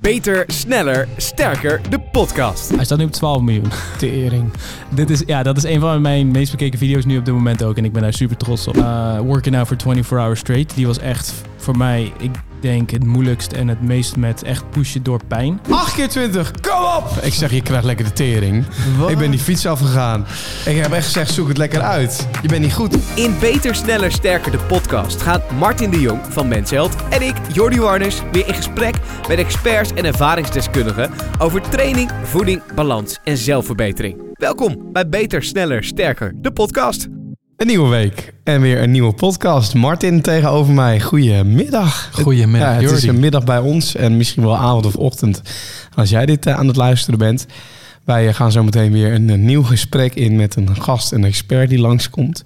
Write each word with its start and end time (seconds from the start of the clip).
Beter, 0.00 0.44
sneller, 0.46 1.08
sterker, 1.16 1.80
de 1.90 2.00
podcast. 2.00 2.74
Hij 2.74 2.84
staat 2.84 2.98
nu 2.98 3.04
op 3.04 3.12
12 3.12 3.42
miljoen. 3.42 3.70
Tering. 3.98 4.52
Dit 4.88 5.10
is, 5.10 5.22
ja, 5.26 5.42
dat 5.42 5.56
is 5.56 5.62
een 5.62 5.80
van 5.80 6.00
mijn 6.00 6.30
meest 6.30 6.50
bekeken 6.50 6.78
video's 6.78 7.04
nu 7.04 7.18
op 7.18 7.24
dit 7.24 7.34
moment 7.34 7.62
ook. 7.62 7.76
En 7.76 7.84
ik 7.84 7.92
ben 7.92 8.02
daar 8.02 8.12
super 8.12 8.36
trots 8.36 8.68
op. 8.68 8.76
Uh, 8.76 9.18
Working 9.18 9.56
Out 9.56 9.66
for 9.66 9.76
24 9.76 10.18
Hours 10.18 10.38
Straight. 10.38 10.74
Die 10.74 10.86
was 10.86 10.98
echt 10.98 11.34
voor 11.56 11.76
mij, 11.76 12.12
ik 12.18 12.30
denk, 12.62 12.90
het 12.90 13.04
moeilijkst 13.04 13.52
en 13.52 13.68
het 13.68 13.82
meest 13.82 14.16
met 14.16 14.42
echt 14.42 14.70
pushen 14.70 15.02
door 15.02 15.20
pijn. 15.28 15.60
8 15.70 15.94
keer 15.94 16.08
20, 16.08 16.50
kom 16.60 16.84
op! 16.96 17.18
Ik 17.22 17.34
zeg, 17.34 17.50
je 17.50 17.62
krijgt 17.62 17.84
lekker 17.84 18.04
de 18.04 18.12
tering. 18.12 18.64
Ik 19.08 19.18
ben 19.18 19.30
die 19.30 19.40
fiets 19.40 19.66
afgegaan. 19.66 20.26
Ik 20.66 20.76
heb 20.76 20.92
echt 20.92 21.04
gezegd, 21.04 21.34
zoek 21.34 21.48
het 21.48 21.56
lekker 21.56 21.80
uit. 21.80 22.28
Je 22.42 22.48
bent 22.48 22.62
niet 22.62 22.72
goed. 22.72 22.96
In 23.14 23.34
Beter, 23.40 23.74
Sneller, 23.74 24.12
Sterker, 24.12 24.52
de 24.52 24.58
podcast 24.58 25.22
gaat 25.22 25.50
Martin 25.50 25.90
de 25.90 26.00
Jong 26.00 26.20
van 26.28 26.48
Mensheld 26.48 26.96
en 27.10 27.22
ik, 27.22 27.34
Jordi 27.52 27.80
Warners, 27.80 28.22
weer 28.32 28.48
in 28.48 28.54
gesprek 28.54 28.94
met 29.28 29.38
experts 29.38 29.92
en 29.94 30.04
ervaringsdeskundigen 30.04 31.10
over 31.38 31.60
training, 31.60 32.10
voeding, 32.22 32.62
balans 32.74 33.18
en 33.24 33.36
zelfverbetering. 33.36 34.22
Welkom 34.32 34.92
bij 34.92 35.08
Beter, 35.08 35.42
Sneller, 35.42 35.84
Sterker, 35.84 36.32
de 36.36 36.52
podcast. 36.52 37.19
Een 37.60 37.66
nieuwe 37.66 37.88
week 37.88 38.34
en 38.44 38.60
weer 38.60 38.82
een 38.82 38.90
nieuwe 38.90 39.12
podcast. 39.12 39.74
Martin 39.74 40.22
tegenover 40.22 40.72
mij. 40.72 41.00
Goedemiddag. 41.00 42.10
Goedemiddag, 42.12 42.68
ja, 42.68 42.74
Het 42.74 42.82
Jordi. 42.82 42.96
is 42.96 43.06
een 43.06 43.20
middag 43.20 43.44
bij 43.44 43.58
ons 43.58 43.94
en 43.94 44.16
misschien 44.16 44.42
wel 44.42 44.56
avond 44.56 44.86
of 44.86 44.96
ochtend 44.96 45.42
als 45.94 46.10
jij 46.10 46.26
dit 46.26 46.46
eh, 46.46 46.54
aan 46.54 46.66
het 46.66 46.76
luisteren 46.76 47.18
bent. 47.18 47.46
Wij 48.04 48.28
eh, 48.28 48.34
gaan 48.34 48.52
zo 48.52 48.62
meteen 48.62 48.92
weer 48.92 49.14
een, 49.14 49.44
nieuw 49.44 49.62
gesprek 49.62 50.14
in 50.14 50.36
met 50.36 50.56
een 50.56 50.76
gast, 50.82 51.12
een 51.12 51.24
expert 51.24 51.68
die 51.68 51.78
langskomt. 51.78 52.44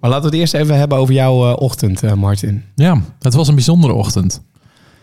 Maar 0.00 0.10
laten 0.10 0.24
we 0.24 0.30
het 0.30 0.40
eerst 0.40 0.54
even 0.54 0.78
hebben 0.78 0.98
over 0.98 1.14
jouw 1.14 1.50
eh, 1.50 1.56
ochtend, 1.56 2.14
Martin. 2.14 2.64
Ja, 2.74 3.02
het 3.18 3.34
was 3.34 3.48
een 3.48 3.54
bijzondere 3.54 3.92
ochtend. 3.92 4.42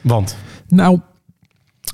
Want? 0.01 0.35
Nou, 0.67 0.99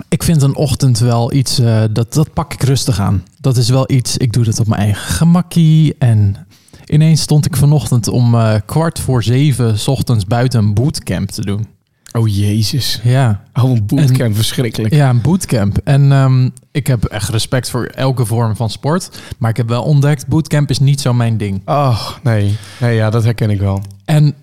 ik 0.10 0.24
vind 0.24 0.42
een 0.42 0.56
ochtend 0.56 1.00
wel 1.00 1.34
iets, 1.34 1.62
dat, 1.92 2.14
dat 2.14 2.34
pak 2.34 2.54
ik 2.54 2.64
rustig 2.64 3.00
aan. 3.00 3.24
Dat 3.40 3.58
is 3.58 3.70
wel 3.70 3.92
iets, 3.92 4.18
ik 4.18 4.34
doe 4.34 4.44
dat 4.44 4.60
op 4.60 4.68
mijn 4.68 4.82
eigen 4.82 5.14
gemakkie. 5.14 5.96
En 6.00 6.46
ineens 6.86 7.22
stond 7.22 7.46
ik 7.46 7.56
vanochtend 7.56 8.08
om 8.08 8.36
eh, 8.36 8.54
kwart 8.66 9.00
voor 9.00 9.24
zeven 9.24 9.80
's 9.80 9.88
ochtends 9.88 10.26
buiten 10.26 10.60
een 10.60 10.74
bootcamp 10.74 11.30
te 11.30 11.42
doen. 11.46 11.68
Oh 12.12 12.28
jezus. 12.28 13.00
Ja, 13.04 13.44
Oh, 13.54 13.70
een 13.72 13.86
bootcamp, 13.86 14.36
verschrikkelijk. 14.36 14.94
ja 14.94 15.10
een 15.10 15.22
bootcamp. 15.22 15.78
En 15.84 16.12
ehm, 16.12 16.50
ik 16.72 16.88
heb 16.88 17.04
echt 17.04 17.30
respect 17.30 17.70
voor 17.70 17.86
elke 17.86 18.26
vorm 18.26 18.56
van 18.56 18.70
sport. 18.70 19.22
Maar 19.38 19.50
ik 19.50 19.58
heb 19.58 19.68
wel 19.68 19.84
ontdekt, 19.84 20.28
bootcamp 20.28 20.70
is 20.70 20.80
niet 20.80 21.02
zo 21.02 21.14
mijn 21.14 21.38
ding. 21.38 21.62
Oh, 21.66 22.08
nee. 22.24 22.58
Nee, 22.80 22.96
ja, 22.96 23.10
dat 23.10 23.24
herken 23.24 23.50
ik 23.50 23.60
wel. 23.60 23.82
En 24.06 24.34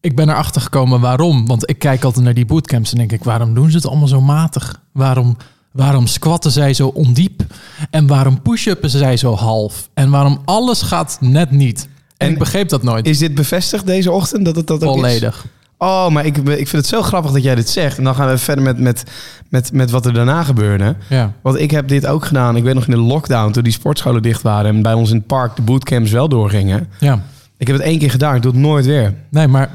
ik 0.00 0.16
ben 0.16 0.28
erachter 0.28 0.60
gekomen 0.60 1.00
waarom. 1.00 1.46
Want 1.46 1.70
ik 1.70 1.78
kijk 1.78 2.04
altijd 2.04 2.24
naar 2.24 2.34
die 2.34 2.46
bootcamps 2.46 2.92
en 2.92 2.98
denk 2.98 3.12
ik, 3.12 3.24
waarom 3.24 3.54
doen 3.54 3.70
ze 3.70 3.76
het 3.76 3.86
allemaal 3.86 4.08
zo 4.08 4.20
matig? 4.20 4.82
Waarom, 4.92 5.36
waarom 5.72 6.06
squatten 6.06 6.50
zij 6.50 6.74
zo 6.74 6.86
ondiep? 6.86 7.42
En 7.90 8.06
waarom 8.06 8.42
push-uppen 8.42 8.90
zij 8.90 9.16
zo 9.16 9.34
half? 9.34 9.88
En 9.94 10.10
waarom 10.10 10.40
alles 10.44 10.82
gaat 10.82 11.16
net 11.20 11.50
niet? 11.50 11.88
En, 12.16 12.26
En 12.26 12.32
ik 12.32 12.38
begreep 12.38 12.68
dat 12.68 12.82
nooit. 12.82 13.06
Is 13.06 13.18
dit 13.18 13.34
bevestigd 13.34 13.86
deze 13.86 14.10
ochtend 14.10 14.44
dat 14.44 14.56
het 14.56 14.66
dat 14.66 14.84
ook 14.84 14.94
is? 14.94 15.00
Volledig. 15.00 15.46
Oh, 15.78 16.08
maar 16.08 16.26
ik, 16.26 16.36
ik 16.36 16.44
vind 16.68 16.70
het 16.72 16.86
zo 16.86 17.02
grappig 17.02 17.32
dat 17.32 17.42
jij 17.42 17.54
dit 17.54 17.68
zegt. 17.68 17.98
En 17.98 18.04
dan 18.04 18.14
gaan 18.14 18.28
we 18.28 18.38
verder 18.38 18.64
met, 18.64 18.78
met, 18.78 19.04
met, 19.48 19.72
met 19.72 19.90
wat 19.90 20.06
er 20.06 20.12
daarna 20.12 20.42
gebeurde. 20.42 20.96
Ja. 21.08 21.32
Want 21.42 21.58
ik 21.58 21.70
heb 21.70 21.88
dit 21.88 22.06
ook 22.06 22.24
gedaan. 22.24 22.56
Ik 22.56 22.62
weet 22.62 22.74
nog 22.74 22.84
in 22.84 22.90
de 22.90 22.96
lockdown, 23.00 23.52
toen 23.52 23.62
die 23.62 23.72
sportscholen 23.72 24.22
dicht 24.22 24.42
waren... 24.42 24.74
en 24.74 24.82
bij 24.82 24.92
ons 24.92 25.10
in 25.10 25.16
het 25.16 25.26
park 25.26 25.56
de 25.56 25.62
bootcamps 25.62 26.10
wel 26.10 26.28
doorgingen. 26.28 26.88
ja. 26.98 27.22
Ik 27.56 27.68
heb 27.68 27.76
het 27.76 27.86
één 27.86 27.98
keer 27.98 28.10
gedaan, 28.10 28.34
ik 28.34 28.42
doe 28.42 28.52
het 28.52 28.60
nooit 28.60 28.86
weer. 28.86 29.14
Nee, 29.30 29.46
maar 29.46 29.70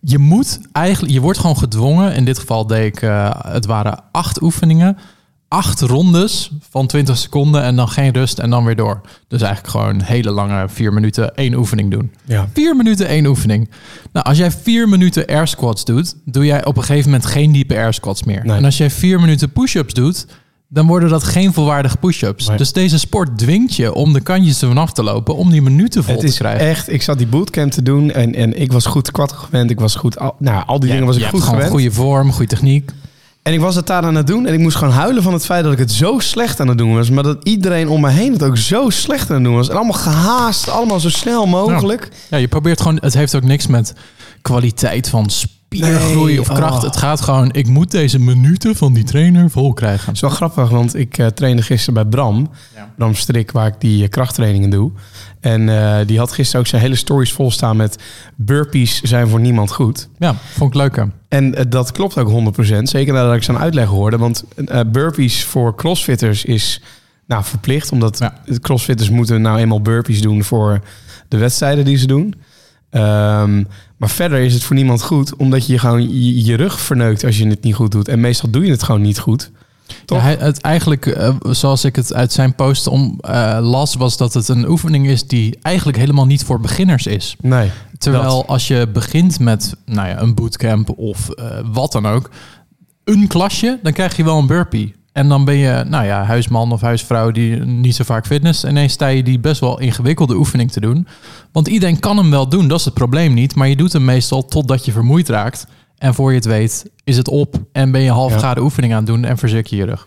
je 0.00 0.18
moet 0.18 0.60
eigenlijk, 0.72 1.12
je 1.14 1.20
wordt 1.20 1.38
gewoon 1.38 1.56
gedwongen. 1.58 2.14
In 2.14 2.24
dit 2.24 2.38
geval 2.38 2.66
deed 2.66 2.86
ik, 2.86 3.02
eh, 3.02 3.30
het 3.46 3.66
waren 3.66 3.98
acht 4.12 4.42
oefeningen. 4.42 4.98
Acht 5.52 5.80
rondes 5.80 6.50
van 6.70 6.86
20 6.86 7.18
seconden 7.18 7.62
en 7.62 7.76
dan 7.76 7.88
geen 7.88 8.12
rust 8.12 8.38
en 8.38 8.50
dan 8.50 8.64
weer 8.64 8.76
door. 8.76 9.00
Dus 9.28 9.42
eigenlijk 9.42 9.72
gewoon 9.72 10.00
hele 10.02 10.30
lange 10.30 10.68
vier 10.68 10.92
minuten 10.92 11.34
één 11.34 11.54
oefening 11.54 11.90
doen. 11.90 12.12
Ja. 12.24 12.48
Vier 12.52 12.76
minuten 12.76 13.06
één 13.06 13.26
oefening. 13.26 13.70
Nou, 14.12 14.26
als 14.26 14.38
jij 14.38 14.50
vier 14.50 14.88
minuten 14.88 15.26
air 15.26 15.48
squats 15.48 15.84
doet, 15.84 16.14
doe 16.24 16.44
jij 16.44 16.64
op 16.64 16.76
een 16.76 16.82
gegeven 16.82 17.10
moment 17.10 17.28
geen 17.28 17.52
diepe 17.52 17.74
air 17.76 17.94
squats 17.94 18.22
meer. 18.22 18.44
Nee. 18.44 18.56
En 18.56 18.64
als 18.64 18.76
jij 18.76 18.90
vier 18.90 19.20
minuten 19.20 19.50
push-ups 19.52 19.94
doet, 19.94 20.26
dan 20.68 20.86
worden 20.86 21.08
dat 21.08 21.24
geen 21.24 21.52
volwaardige 21.52 21.96
push-ups. 21.96 22.48
Nee. 22.48 22.56
Dus 22.56 22.72
deze 22.72 22.98
sport 22.98 23.38
dwingt 23.38 23.76
je 23.76 23.94
om 23.94 24.12
de 24.12 24.20
kantjes 24.20 24.62
ervan 24.62 24.78
af 24.78 24.92
te 24.92 25.02
lopen 25.02 25.36
om 25.36 25.50
die 25.50 25.62
minuten 25.62 26.04
vol 26.04 26.12
Het 26.12 26.20
te 26.22 26.26
is 26.28 26.36
krijgen. 26.36 26.66
echt, 26.68 26.92
ik 26.92 27.02
zat 27.02 27.18
die 27.18 27.26
bootcamp 27.26 27.72
te 27.72 27.82
doen 27.82 28.10
en, 28.10 28.34
en 28.34 28.60
ik 28.60 28.72
was 28.72 28.86
goed 28.86 29.06
squat 29.06 29.32
gewend. 29.32 29.70
Ik 29.70 29.80
was 29.80 29.94
goed, 29.94 30.18
al, 30.18 30.34
nou, 30.38 30.66
al 30.66 30.80
die 30.80 30.90
dingen 30.90 31.06
was 31.06 31.16
ik 31.16 31.24
goed 31.24 31.42
gewend. 31.42 31.70
goede 31.70 31.90
vorm, 31.92 32.32
goede 32.32 32.48
techniek. 32.50 32.90
En 33.42 33.52
ik 33.52 33.60
was 33.60 33.74
het 33.74 33.86
daar 33.86 34.02
aan 34.02 34.14
het 34.14 34.26
doen 34.26 34.46
en 34.46 34.52
ik 34.52 34.58
moest 34.58 34.76
gewoon 34.76 34.94
huilen 34.94 35.22
van 35.22 35.32
het 35.32 35.44
feit 35.44 35.64
dat 35.64 35.72
ik 35.72 35.78
het 35.78 35.92
zo 35.92 36.18
slecht 36.18 36.60
aan 36.60 36.68
het 36.68 36.78
doen 36.78 36.94
was. 36.94 37.10
Maar 37.10 37.22
dat 37.22 37.38
iedereen 37.42 37.88
om 37.88 38.00
me 38.00 38.10
heen 38.10 38.32
het 38.32 38.42
ook 38.42 38.56
zo 38.56 38.90
slecht 38.90 39.28
aan 39.30 39.34
het 39.34 39.44
doen 39.44 39.54
was. 39.54 39.68
En 39.68 39.76
allemaal 39.76 39.98
gehaast, 39.98 40.68
allemaal 40.68 41.00
zo 41.00 41.08
snel 41.08 41.46
mogelijk. 41.46 42.08
Ja, 42.30 42.36
je 42.36 42.48
probeert 42.48 42.80
gewoon. 42.80 42.98
Het 43.00 43.14
heeft 43.14 43.34
ook 43.34 43.42
niks 43.42 43.66
met 43.66 43.94
kwaliteit 44.42 45.08
van 45.08 45.30
spiergroei 45.78 46.30
Nee, 46.32 46.40
of 46.40 46.48
kracht. 46.48 46.76
oh. 46.76 46.82
Het 46.82 46.96
gaat 46.96 47.20
gewoon. 47.20 47.52
Ik 47.52 47.66
moet 47.66 47.90
deze 47.90 48.18
minuten 48.18 48.76
van 48.76 48.92
die 48.92 49.04
trainer 49.04 49.50
vol 49.50 49.72
krijgen. 49.72 50.06
Het 50.06 50.14
is 50.14 50.20
wel 50.20 50.30
grappig, 50.30 50.68
want 50.70 50.94
ik 50.96 51.18
eh, 51.18 51.26
trainde 51.26 51.62
gisteren 51.62 51.94
bij 51.94 52.04
Bram. 52.04 52.50
Ja. 52.74 52.90
Bram 52.96 53.14
Strik, 53.14 53.50
waar 53.50 53.66
ik 53.66 53.74
die 53.78 54.02
eh, 54.02 54.08
krachttrainingen 54.08 54.70
doe. 54.70 54.90
En 55.40 55.68
eh, 55.68 56.06
die 56.06 56.18
had 56.18 56.32
gisteren 56.32 56.60
ook 56.60 56.66
zijn 56.66 56.82
hele 56.82 56.94
stories 56.94 57.32
vol 57.32 57.50
staan 57.50 57.76
met... 57.76 58.02
burpees 58.36 59.00
zijn 59.00 59.28
voor 59.28 59.40
niemand 59.40 59.72
goed. 59.72 60.08
Ja, 60.18 60.34
vond 60.56 60.70
ik 60.74 60.80
leuk. 60.80 60.96
hè. 60.96 61.04
En 61.28 61.54
dat 61.68 61.92
klopt 61.92 62.18
ook 62.18 62.54
100%. 62.68 62.82
Zeker 62.82 63.12
nadat 63.12 63.34
ik 63.34 63.42
zijn 63.42 63.58
uitleg 63.58 63.86
hoorde. 63.86 64.18
Want 64.18 64.44
eh, 64.66 64.80
burpees 64.86 65.44
voor 65.44 65.74
crossfitters 65.76 66.44
is 66.44 66.82
nou, 67.26 67.44
verplicht. 67.44 67.92
Omdat 67.92 68.18
Ja. 68.18 68.34
crossfitters 68.60 69.10
moeten 69.10 69.42
nou 69.42 69.58
eenmaal 69.58 69.82
burpees 69.82 70.20
doen 70.20 70.44
voor 70.44 70.80
de 71.28 71.36
wedstrijden 71.38 71.84
die 71.84 71.96
ze 71.96 72.06
doen. 72.06 72.34
Ehm, 72.90 73.64
maar 73.96 74.10
verder 74.10 74.40
is 74.40 74.54
het 74.54 74.62
voor 74.62 74.76
niemand 74.76 75.02
goed. 75.02 75.36
Omdat 75.36 75.66
je 75.66 75.78
gewoon 75.78 76.02
je, 76.02 76.44
je 76.44 76.54
rug 76.54 76.80
verneukt 76.80 77.24
als 77.24 77.38
je 77.38 77.48
het 77.48 77.62
niet 77.62 77.74
goed 77.74 77.90
doet. 77.90 78.08
En 78.08 78.20
meestal 78.20 78.50
doe 78.50 78.64
je 78.64 78.70
het 78.70 78.82
gewoon 78.82 79.00
niet 79.00 79.18
goed. 79.18 79.50
Toch? 80.04 80.18
Ja, 80.18 80.24
hij, 80.24 80.36
het 80.38 80.60
eigenlijk, 80.60 81.06
eh, 81.06 81.34
zoals 81.42 81.84
ik 81.84 81.96
het 81.96 82.14
uit 82.14 82.32
zijn 82.32 82.54
post 82.54 82.86
om 82.86 83.18
eh, 83.20 83.58
las, 83.60 83.94
was 83.94 84.16
dat 84.16 84.34
het 84.34 84.48
een 84.48 84.68
oefening 84.68 85.06
is 85.06 85.26
die 85.26 85.58
eigenlijk 85.62 85.98
helemaal 85.98 86.26
niet 86.26 86.44
voor 86.44 86.60
beginners 86.60 87.06
is. 87.06 87.36
Nee. 87.40 87.70
Terwijl 87.98 88.36
Dat. 88.36 88.46
als 88.46 88.68
je 88.68 88.88
begint 88.92 89.38
met 89.38 89.74
nou 89.84 90.08
ja, 90.08 90.20
een 90.20 90.34
bootcamp 90.34 90.98
of 90.98 91.28
eh, 91.28 91.58
wat 91.72 91.92
dan 91.92 92.06
ook, 92.06 92.30
een 93.04 93.26
klasje, 93.26 93.78
dan 93.82 93.92
krijg 93.92 94.16
je 94.16 94.24
wel 94.24 94.38
een 94.38 94.46
burpee. 94.46 94.94
En 95.12 95.28
dan 95.28 95.44
ben 95.44 95.54
je, 95.54 95.84
nou 95.88 96.04
ja, 96.04 96.24
huisman 96.24 96.72
of 96.72 96.80
huisvrouw 96.80 97.30
die 97.30 97.56
niet 97.56 97.94
zo 97.94 98.04
vaak 98.04 98.26
fitness. 98.26 98.64
En 98.64 98.70
ineens 98.70 98.92
sta 98.92 99.06
je 99.06 99.22
die 99.22 99.38
best 99.38 99.60
wel 99.60 99.80
ingewikkelde 99.80 100.34
oefening 100.36 100.72
te 100.72 100.80
doen. 100.80 101.06
Want 101.52 101.68
iedereen 101.68 102.00
kan 102.00 102.16
hem 102.16 102.30
wel 102.30 102.48
doen, 102.48 102.68
dat 102.68 102.78
is 102.78 102.84
het 102.84 102.94
probleem 102.94 103.34
niet. 103.34 103.54
Maar 103.54 103.68
je 103.68 103.76
doet 103.76 103.92
hem 103.92 104.04
meestal 104.04 104.44
totdat 104.44 104.84
je 104.84 104.92
vermoeid 104.92 105.28
raakt. 105.28 105.66
En 105.98 106.14
voor 106.14 106.30
je 106.30 106.36
het 106.36 106.44
weet, 106.44 106.90
is 107.04 107.16
het 107.16 107.28
op. 107.28 107.56
En 107.72 107.90
ben 107.90 108.00
je 108.00 108.10
halfgade 108.10 108.60
oefening 108.62 108.92
aan 108.92 108.98
het 108.98 109.06
doen 109.06 109.24
en 109.24 109.38
verzuk 109.38 109.66
je 109.66 109.76
je 109.76 109.84
rug. 109.84 110.06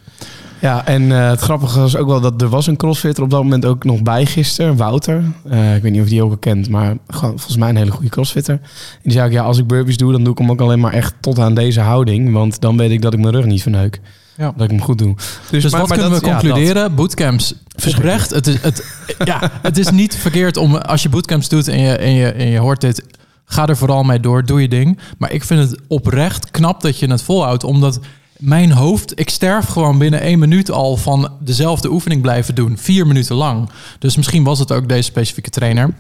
Ja, 0.63 0.85
en 0.85 1.11
eh, 1.11 1.29
het 1.29 1.39
grappige 1.39 1.79
was 1.79 1.95
ook 1.95 2.07
wel 2.07 2.21
dat 2.21 2.41
er 2.41 2.49
was 2.49 2.67
een 2.67 2.75
crossfitter 2.75 3.23
op 3.23 3.29
dat 3.29 3.43
moment 3.43 3.65
ook 3.65 3.83
nog 3.83 4.01
bij 4.01 4.25
gisteren, 4.25 4.75
Wouter. 4.75 5.23
Eh, 5.49 5.75
ik 5.75 5.81
weet 5.81 5.91
niet 5.91 6.01
of 6.01 6.07
je 6.07 6.13
die 6.13 6.23
ook 6.23 6.31
al 6.31 6.37
kent, 6.37 6.69
maar 6.69 6.97
gewoon, 7.07 7.37
volgens 7.37 7.57
mij 7.57 7.69
een 7.69 7.75
hele 7.75 7.91
goede 7.91 8.09
crossfitter. 8.09 8.53
En 8.53 8.99
die 9.03 9.11
zei 9.11 9.25
ook, 9.25 9.31
ja, 9.31 9.43
als 9.43 9.57
ik 9.57 9.67
burpees 9.67 9.97
doe, 9.97 10.11
dan 10.11 10.23
doe 10.23 10.33
ik 10.33 10.39
hem 10.39 10.51
ook 10.51 10.61
alleen 10.61 10.79
maar 10.79 10.93
echt 10.93 11.13
tot 11.19 11.39
aan 11.39 11.53
deze 11.53 11.81
houding. 11.81 12.31
Want 12.31 12.61
dan 12.61 12.77
weet 12.77 12.91
ik 12.91 13.01
dat 13.01 13.13
ik 13.13 13.19
mijn 13.19 13.33
rug 13.33 13.45
niet 13.45 13.61
verneuk. 13.61 14.01
Ja. 14.37 14.53
Dat 14.55 14.63
ik 14.63 14.69
hem 14.69 14.81
goed 14.81 14.97
doe. 14.97 15.15
Dus 15.51 15.63
wat 15.63 15.87
kunnen 15.87 16.09
dat- 16.11 16.21
we 16.21 16.27
ja, 16.27 16.31
concluderen? 16.39 16.95
bootcamps, 16.95 17.53
oprecht. 17.87 18.29
Het 18.29 18.47
is, 18.47 18.61
het, 18.61 18.85
ja, 19.23 19.51
het 19.61 19.77
is 19.77 19.89
niet 19.89 20.15
verkeerd 20.15 20.57
om, 20.57 20.75
als 20.75 21.03
je 21.03 21.09
bootcamps 21.09 21.49
doet 21.49 21.67
en 21.67 21.79
je, 21.79 21.95
en, 21.97 22.11
je, 22.13 22.31
en 22.31 22.47
je 22.47 22.57
hoort 22.59 22.81
dit, 22.81 23.03
ga 23.45 23.67
er 23.67 23.77
vooral 23.77 24.03
mee 24.03 24.19
door, 24.19 24.45
doe 24.45 24.61
je 24.61 24.67
ding. 24.67 24.99
Maar 25.17 25.31
ik 25.31 25.43
vind 25.43 25.69
het 25.69 25.79
oprecht 25.87 26.51
knap 26.51 26.81
dat 26.81 26.99
je 26.99 27.07
het 27.11 27.21
volhoudt, 27.21 27.63
omdat 27.63 27.99
mijn 28.37 28.71
hoofd, 28.71 29.19
ik 29.19 29.29
sterf 29.29 29.65
gewoon 29.65 29.97
binnen 29.97 30.21
één 30.21 30.39
minuut 30.39 30.71
al 30.71 30.97
van 30.97 31.31
dezelfde 31.39 31.91
oefening 31.91 32.21
blijven 32.21 32.55
doen, 32.55 32.77
vier 32.77 33.07
minuten 33.07 33.35
lang. 33.35 33.69
Dus 33.99 34.15
misschien 34.15 34.43
was 34.43 34.59
het 34.59 34.71
ook 34.71 34.89
deze 34.89 35.01
specifieke 35.03 35.49
trainer. 35.49 35.93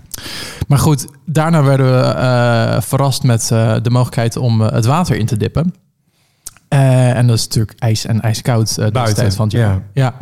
Maar 0.67 0.77
goed, 0.79 1.07
daarna 1.25 1.63
werden 1.63 1.85
we 1.85 2.01
eh, 2.01 2.81
verrast 2.81 3.23
met 3.23 3.51
eh, 3.51 3.75
de 3.81 3.89
mogelijkheid 3.89 4.37
om 4.37 4.61
eh, 4.61 4.71
het 4.71 4.85
water 4.85 5.15
in 5.15 5.25
te 5.25 5.37
dippen. 5.37 5.73
Eh, 6.73 7.17
en 7.17 7.27
dat 7.27 7.37
is 7.37 7.43
natuurlijk 7.43 7.79
ijs 7.79 8.05
en 8.05 8.21
ijskoud 8.21 8.75
deze 8.75 8.91
Buiten, 8.91 9.15
tijd 9.15 9.35
van 9.35 9.45
het 9.45 9.53
jaar. 9.53 9.73
ja. 9.73 9.81
Ja. 9.93 10.13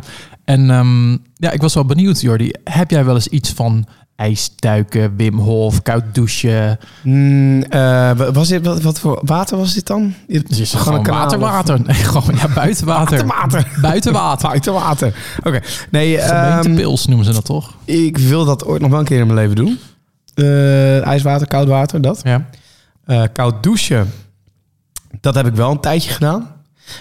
En 0.44 0.70
ehm, 0.70 1.10
ja, 1.34 1.50
ik 1.50 1.60
was 1.60 1.74
wel 1.74 1.84
benieuwd, 1.84 2.20
Jordi. 2.20 2.50
Heb 2.64 2.90
jij 2.90 3.04
wel 3.04 3.14
eens 3.14 3.28
iets 3.28 3.50
van 3.50 3.86
ijsduiken, 4.16 5.16
Wim 5.16 5.38
Hof, 5.38 5.82
koud 5.82 6.04
douchen? 6.12 6.78
Mm, 7.02 7.62
eh, 7.62 8.10
was 8.32 8.48
dit, 8.48 8.66
wat, 8.66 8.82
wat 8.82 9.00
voor 9.00 9.20
water 9.24 9.56
was 9.56 9.74
dit 9.74 9.86
dan? 9.86 10.14
Het 10.28 10.58
is 10.58 10.74
Gewoon 10.74 11.02
kanaal 11.02 11.20
water, 11.20 11.38
water. 11.38 11.80
Nee, 11.80 11.94
gewoon 11.94 12.36
ja, 12.36 12.48
buitenwater. 12.62 13.26
Buitenwater. 13.26 13.68
Buitenwater. 13.80 14.48
Buitenwater. 14.48 15.14
Oké. 15.44 15.60
Nee, 15.90 16.18
ehm, 16.18 16.60
Gemeentepils 16.60 17.06
noemen 17.06 17.26
ze 17.26 17.32
dat 17.32 17.44
toch? 17.44 17.74
ik 17.84 18.18
wil 18.18 18.44
dat 18.44 18.64
ooit 18.64 18.80
nog 18.80 18.90
wel 18.90 18.98
een 18.98 19.04
keer 19.04 19.20
in 19.20 19.26
mijn 19.26 19.38
leven 19.38 19.56
doen. 19.56 19.78
Ijswater, 21.04 21.46
koud 21.46 21.68
water, 21.68 22.00
dat. 22.00 22.20
Ja. 22.24 22.46
Koud 23.32 23.62
douchen. 23.62 24.10
Dat 25.20 25.34
heb 25.34 25.46
ik 25.46 25.54
wel 25.54 25.70
een 25.70 25.80
tijdje 25.80 26.10
gedaan. 26.10 26.50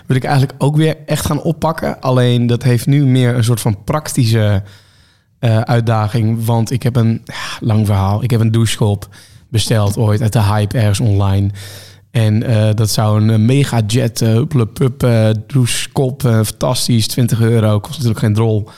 wil 0.05 0.15
ik 0.15 0.23
eigenlijk 0.23 0.63
ook 0.63 0.75
weer 0.75 0.97
echt 1.05 1.25
gaan 1.25 1.41
oppakken. 1.41 1.99
Alleen 1.99 2.47
dat 2.47 2.63
heeft 2.63 2.87
nu 2.87 3.05
meer 3.05 3.35
een 3.35 3.43
soort 3.43 3.61
van 3.61 3.83
praktische 3.83 4.63
eh, 5.39 5.61
uitdaging. 5.61 6.45
Want 6.45 6.71
ik 6.71 6.83
heb 6.83 6.95
een 6.95 7.23
lang 7.59 7.85
verhaal. 7.85 8.23
Ik 8.23 8.31
heb 8.31 8.39
een 8.39 8.51
douchekop 8.51 9.07
besteld 9.49 9.97
ooit 9.97 10.21
uit 10.21 10.33
de 10.33 10.43
hype 10.43 10.77
ergens 10.77 10.99
online. 10.99 11.49
En 12.11 12.43
eh, 12.43 12.69
dat 12.75 12.89
zou 12.89 13.21
een 13.21 13.29
eh, 13.29 13.37
mega 13.37 13.81
jet, 13.87 14.21
uh, 14.21 15.29
douchekop, 15.47 16.21
fantastisch, 16.21 17.07
20 17.07 17.41
euro, 17.41 17.79
kost 17.79 17.93
natuurlijk 17.93 18.19
geen 18.19 18.33
drol. 18.33 18.69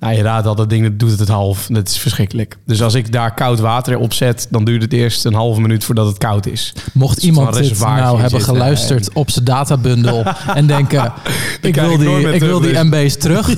Nou, 0.00 0.14
je 0.14 0.22
raadt 0.22 0.46
al, 0.46 0.54
dat 0.54 0.70
ding 0.70 0.82
dat 0.82 0.98
doet 0.98 1.10
het 1.10 1.18
het 1.18 1.28
half. 1.28 1.66
Dat 1.66 1.88
is 1.88 1.98
verschrikkelijk. 1.98 2.56
Dus 2.66 2.82
als 2.82 2.94
ik 2.94 3.12
daar 3.12 3.34
koud 3.34 3.58
water 3.58 3.98
op 3.98 4.12
zet, 4.12 4.46
dan 4.50 4.64
duurt 4.64 4.82
het 4.82 4.92
eerst 4.92 5.24
een 5.24 5.34
halve 5.34 5.60
minuut 5.60 5.84
voordat 5.84 6.06
het 6.06 6.18
koud 6.18 6.46
is. 6.46 6.72
Mocht 6.92 7.22
iemand 7.22 7.54
dit 7.54 7.78
nou 7.80 8.20
hebben 8.20 8.40
geluisterd 8.40 9.12
op 9.12 9.30
zijn 9.30 9.44
databundel 9.44 10.24
en 10.54 10.66
denken, 10.66 11.12
ik 11.60 11.74
wil 11.74 11.98
die, 11.98 12.32
ik 12.32 12.40
wil 12.40 12.60
die 12.60 12.78
MB's 12.78 13.16
terug. 13.16 13.48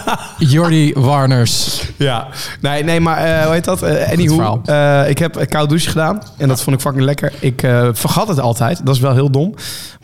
Jordi 0.38 0.92
Warners. 0.94 1.82
Ja, 1.96 2.28
nee, 2.60 2.84
nee 2.84 3.00
maar 3.00 3.26
uh, 3.26 3.44
hoe 3.44 3.52
heet 3.52 3.64
dat? 3.64 3.82
Uh, 3.82 4.10
anyhow, 4.10 4.68
uh, 4.68 5.08
ik 5.08 5.18
heb 5.18 5.36
een 5.36 5.48
koud 5.48 5.68
douche 5.68 5.88
gedaan 5.88 6.22
en 6.36 6.48
dat 6.48 6.62
vond 6.62 6.76
ik 6.76 6.82
fucking 6.82 7.04
lekker. 7.04 7.32
Ik 7.40 7.60
vergat 7.92 8.28
het 8.28 8.40
altijd. 8.40 8.86
Dat 8.86 8.94
is 8.94 9.00
wel 9.00 9.14
heel 9.14 9.30
dom. 9.30 9.54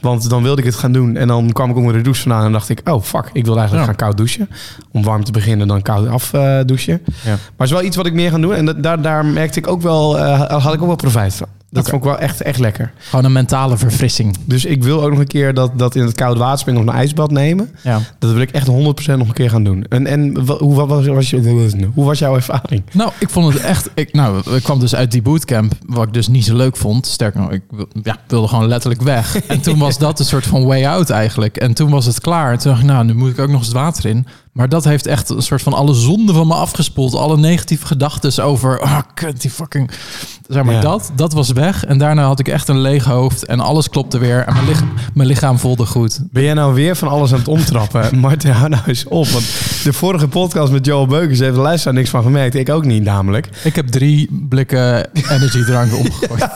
Want 0.05 0.31
dan 0.31 0.43
wilde 0.43 0.61
ik 0.61 0.67
het 0.67 0.77
gaan 0.77 0.93
doen 0.93 1.17
en 1.17 1.29
dan 1.29 1.53
kwam 1.53 1.70
ik 1.70 1.77
onder 1.77 1.93
de 1.93 2.00
douche 2.00 2.20
vandaan 2.23 2.44
en 2.44 2.53
dacht 2.53 2.69
ik, 2.69 2.81
oh 2.85 3.03
fuck, 3.03 3.31
ik 3.32 3.44
wil 3.44 3.56
eigenlijk 3.56 3.87
ja. 3.87 3.93
gaan 3.93 4.06
koud 4.06 4.17
douchen. 4.17 4.49
Om 4.93 5.05
warm 5.05 5.25
te 5.25 5.32
beginnen, 5.32 5.64
dan 5.69 5.83
koud 5.83 6.09
af 6.09 6.33
uh, 6.33 6.61
douchen. 6.67 7.01
Ja. 7.05 7.31
Maar 7.31 7.39
het 7.57 7.67
is 7.67 7.73
wel 7.73 7.83
iets 7.83 7.97
wat 7.97 8.07
ik 8.07 8.13
meer 8.13 8.31
ga 8.31 8.39
doen 8.39 8.55
en 8.55 8.65
dat, 8.65 8.83
daar, 8.83 9.03
daar 9.03 9.25
merkte 9.25 9.59
ik 9.59 9.67
ook 9.67 9.83
wel, 9.83 10.19
uh, 10.19 10.41
had 10.41 10.75
ik 10.75 10.81
ook 10.81 10.87
wel 10.87 10.97
profijt 10.97 11.35
van. 11.35 11.49
Dat 11.75 11.87
okay. 11.87 11.99
vond 11.99 12.05
ik 12.05 12.19
wel 12.19 12.29
echt, 12.29 12.43
echt 12.43 12.59
lekker. 12.59 12.93
Gewoon 12.99 13.25
een 13.25 13.33
mentale 13.33 13.77
verfrissing. 13.77 14.37
Dus 14.45 14.65
ik 14.65 14.83
wil 14.83 15.03
ook 15.03 15.11
nog 15.11 15.19
een 15.19 15.27
keer 15.27 15.55
dat, 15.55 15.79
dat 15.79 15.95
in 15.95 16.03
het 16.03 16.15
koude 16.15 16.41
water 16.41 16.59
springen 16.59 16.81
of 16.81 16.87
een 16.87 16.95
ijsbad 16.95 17.31
nemen. 17.31 17.71
Ja. 17.83 18.01
Dat 18.19 18.33
wil 18.33 18.41
ik 18.41 18.51
echt 18.51 18.69
100% 18.69 18.73
nog 18.73 19.29
een 19.29 19.33
keer 19.33 19.51
gaan 19.51 19.65
doen. 19.65 19.85
En, 19.89 20.07
en 20.07 20.39
hoe, 20.59 20.75
wat 20.75 20.89
was, 20.89 21.07
was 21.07 21.31
je, 21.31 21.91
hoe 21.95 22.05
was 22.05 22.19
jouw 22.19 22.35
ervaring? 22.35 22.83
Nou, 22.93 23.11
ik 23.19 23.31
vond 23.31 23.53
het 23.53 23.63
echt... 23.63 23.91
Ik, 23.95 24.13
nou, 24.13 24.55
ik 24.55 24.63
kwam 24.63 24.81
dus 24.81 24.95
uit 24.95 25.11
die 25.11 25.23
bootcamp, 25.23 25.73
wat 25.87 26.07
ik 26.07 26.13
dus 26.13 26.29
niet 26.29 26.45
zo 26.45 26.57
leuk 26.57 26.77
vond. 26.77 27.07
Sterker 27.07 27.41
nog, 27.41 27.51
ik 27.51 27.63
ja, 28.03 28.17
wilde 28.27 28.49
gewoon 28.49 28.69
letterlijk 28.69 29.03
weg. 29.03 29.47
En 29.47 29.61
toen 29.61 29.79
was 29.79 29.99
dat 29.99 30.19
een 30.19 30.25
soort 30.25 30.47
van 30.47 30.65
way 30.65 30.87
out 30.87 31.11
eigenlijk. 31.11 31.57
En 31.57 31.75
toen 31.75 31.91
was 31.91 32.07
het 32.07 32.21
klaar. 32.21 32.53
En 32.53 32.59
toen 32.59 32.71
dacht 32.71 32.83
ik, 32.83 32.89
nou, 32.89 33.05
nu 33.05 33.15
moet 33.15 33.31
ik 33.31 33.39
ook 33.39 33.49
nog 33.49 33.59
eens 33.59 33.67
het 33.67 33.77
water 33.77 34.07
in. 34.07 34.27
Maar 34.55 34.69
dat 34.69 34.85
heeft 34.85 35.06
echt 35.06 35.29
een 35.29 35.43
soort 35.43 35.62
van 35.62 35.73
alle 35.73 35.95
zonde 35.95 36.33
van 36.33 36.47
me 36.47 36.55
afgespoeld. 36.55 37.15
Alle 37.15 37.37
negatieve 37.37 37.87
gedachten 37.87 38.45
over, 38.45 38.81
ah, 38.81 38.91
oh, 38.91 39.01
kut, 39.15 39.41
die 39.41 39.51
fucking... 39.51 39.91
Zeg 40.49 40.65
maar, 40.65 40.75
ja. 40.75 40.81
dat, 40.81 41.12
dat 41.17 41.33
was 41.33 41.53
weg. 41.53 41.85
En 41.85 41.99
daarna 41.99 42.25
had 42.25 42.39
ik 42.39 42.49
echt 42.49 42.69
een 42.69 42.81
leeg 42.81 43.05
hoofd 43.05 43.45
en 43.45 43.61
alles 43.61 43.89
klopte 43.89 44.19
weer. 44.19 44.47
En 44.47 44.55
mijn, 44.55 44.67
lichaam, 44.67 44.93
mijn 45.15 45.29
lichaam 45.29 45.59
voelde 45.59 45.87
goed. 45.87 46.21
Ben 46.31 46.43
jij 46.43 46.55
nou 46.55 46.75
weer 46.75 46.97
van 46.97 47.09
alles 47.09 47.33
aan 47.33 47.39
het 47.39 47.49
omtrappen? 47.49 48.19
Martin, 48.19 48.51
hou 48.51 48.69
nou 48.69 48.83
eens 48.87 49.05
op. 49.05 49.29
Want 49.29 49.45
de 49.83 49.93
vorige 49.93 50.29
podcast 50.29 50.73
met 50.73 50.87
Joel 50.87 51.06
Beukers 51.06 51.39
heeft 51.39 51.55
de 51.55 51.61
luisteraar 51.61 51.95
niks 51.95 52.11
van 52.11 52.23
gemerkt. 52.23 52.55
Ik 52.55 52.69
ook 52.69 52.85
niet, 52.85 53.03
namelijk. 53.03 53.49
Ik 53.65 53.77
heb 53.77 53.87
drie 53.87 54.29
blikken 54.49 55.11
energiedrank 55.31 55.95
omgegooid. 56.05 56.49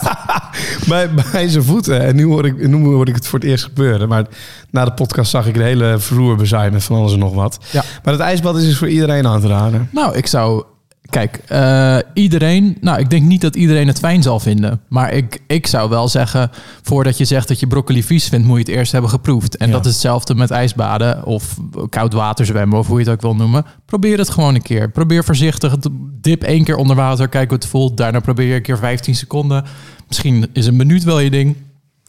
Bij, 0.87 1.13
bij 1.31 1.47
zijn 1.47 1.63
voeten. 1.63 2.01
En 2.01 2.15
nu 2.15 2.25
hoor, 2.25 2.45
ik, 2.45 2.67
nu 2.67 2.85
hoor 2.85 3.07
ik 3.07 3.15
het 3.15 3.27
voor 3.27 3.39
het 3.39 3.47
eerst 3.47 3.63
gebeuren. 3.63 4.07
Maar 4.07 4.25
na 4.69 4.85
de 4.85 4.93
podcast 4.93 5.31
zag 5.31 5.47
ik 5.47 5.53
de 5.53 5.63
hele 5.63 5.99
vloer 5.99 6.35
bezaaid 6.35 6.71
met 6.71 6.83
van 6.83 6.97
alles 6.97 7.13
en 7.13 7.19
nog 7.19 7.33
wat. 7.33 7.59
Ja. 7.71 7.83
Maar 8.03 8.13
het 8.13 8.21
ijsbad 8.21 8.57
is 8.57 8.63
dus 8.63 8.77
voor 8.77 8.89
iedereen 8.89 9.27
aan 9.27 9.41
te 9.41 9.47
raden. 9.47 9.89
Nou, 9.91 10.15
ik 10.15 10.27
zou 10.27 10.63
Kijk, 11.09 11.41
uh, 11.51 11.97
iedereen. 12.13 12.77
Nou, 12.81 12.99
ik 12.99 13.09
denk 13.09 13.25
niet 13.25 13.41
dat 13.41 13.55
iedereen 13.55 13.87
het 13.87 13.99
fijn 13.99 14.23
zal 14.23 14.39
vinden. 14.39 14.81
Maar 14.87 15.13
ik, 15.13 15.41
ik 15.47 15.67
zou 15.67 15.89
wel 15.89 16.07
zeggen. 16.07 16.51
Voordat 16.81 17.17
je 17.17 17.25
zegt 17.25 17.47
dat 17.47 17.59
je 17.59 17.67
broccoli 17.67 18.03
vies 18.03 18.27
vindt, 18.27 18.47
moet 18.47 18.57
je 18.57 18.63
het 18.63 18.73
eerst 18.79 18.91
hebben 18.91 19.09
geproefd. 19.09 19.57
En 19.57 19.67
ja. 19.67 19.73
dat 19.73 19.85
is 19.85 19.91
hetzelfde 19.91 20.35
met 20.35 20.51
ijsbaden 20.51 21.25
of 21.25 21.57
koud 21.89 22.13
water 22.13 22.45
zwemmen, 22.45 22.79
of 22.79 22.87
hoe 22.87 22.99
je 22.99 23.05
het 23.05 23.13
ook 23.13 23.21
wil 23.21 23.35
noemen. 23.35 23.65
Probeer 23.85 24.17
het 24.17 24.29
gewoon 24.29 24.55
een 24.55 24.61
keer. 24.61 24.89
Probeer 24.89 25.23
voorzichtig. 25.23 25.75
Dip 26.21 26.43
één 26.43 26.63
keer 26.63 26.75
onder 26.75 26.95
water, 26.95 27.27
kijk 27.27 27.49
hoe 27.49 27.57
het 27.57 27.67
voelt. 27.67 27.97
Daarna 27.97 28.19
probeer 28.19 28.47
je 28.47 28.55
een 28.55 28.61
keer 28.61 28.77
15 28.77 29.15
seconden. 29.15 29.65
Misschien 30.09 30.47
is 30.53 30.65
een 30.65 30.75
minuut 30.75 31.03
wel 31.03 31.19
je 31.19 31.29
ding. 31.29 31.55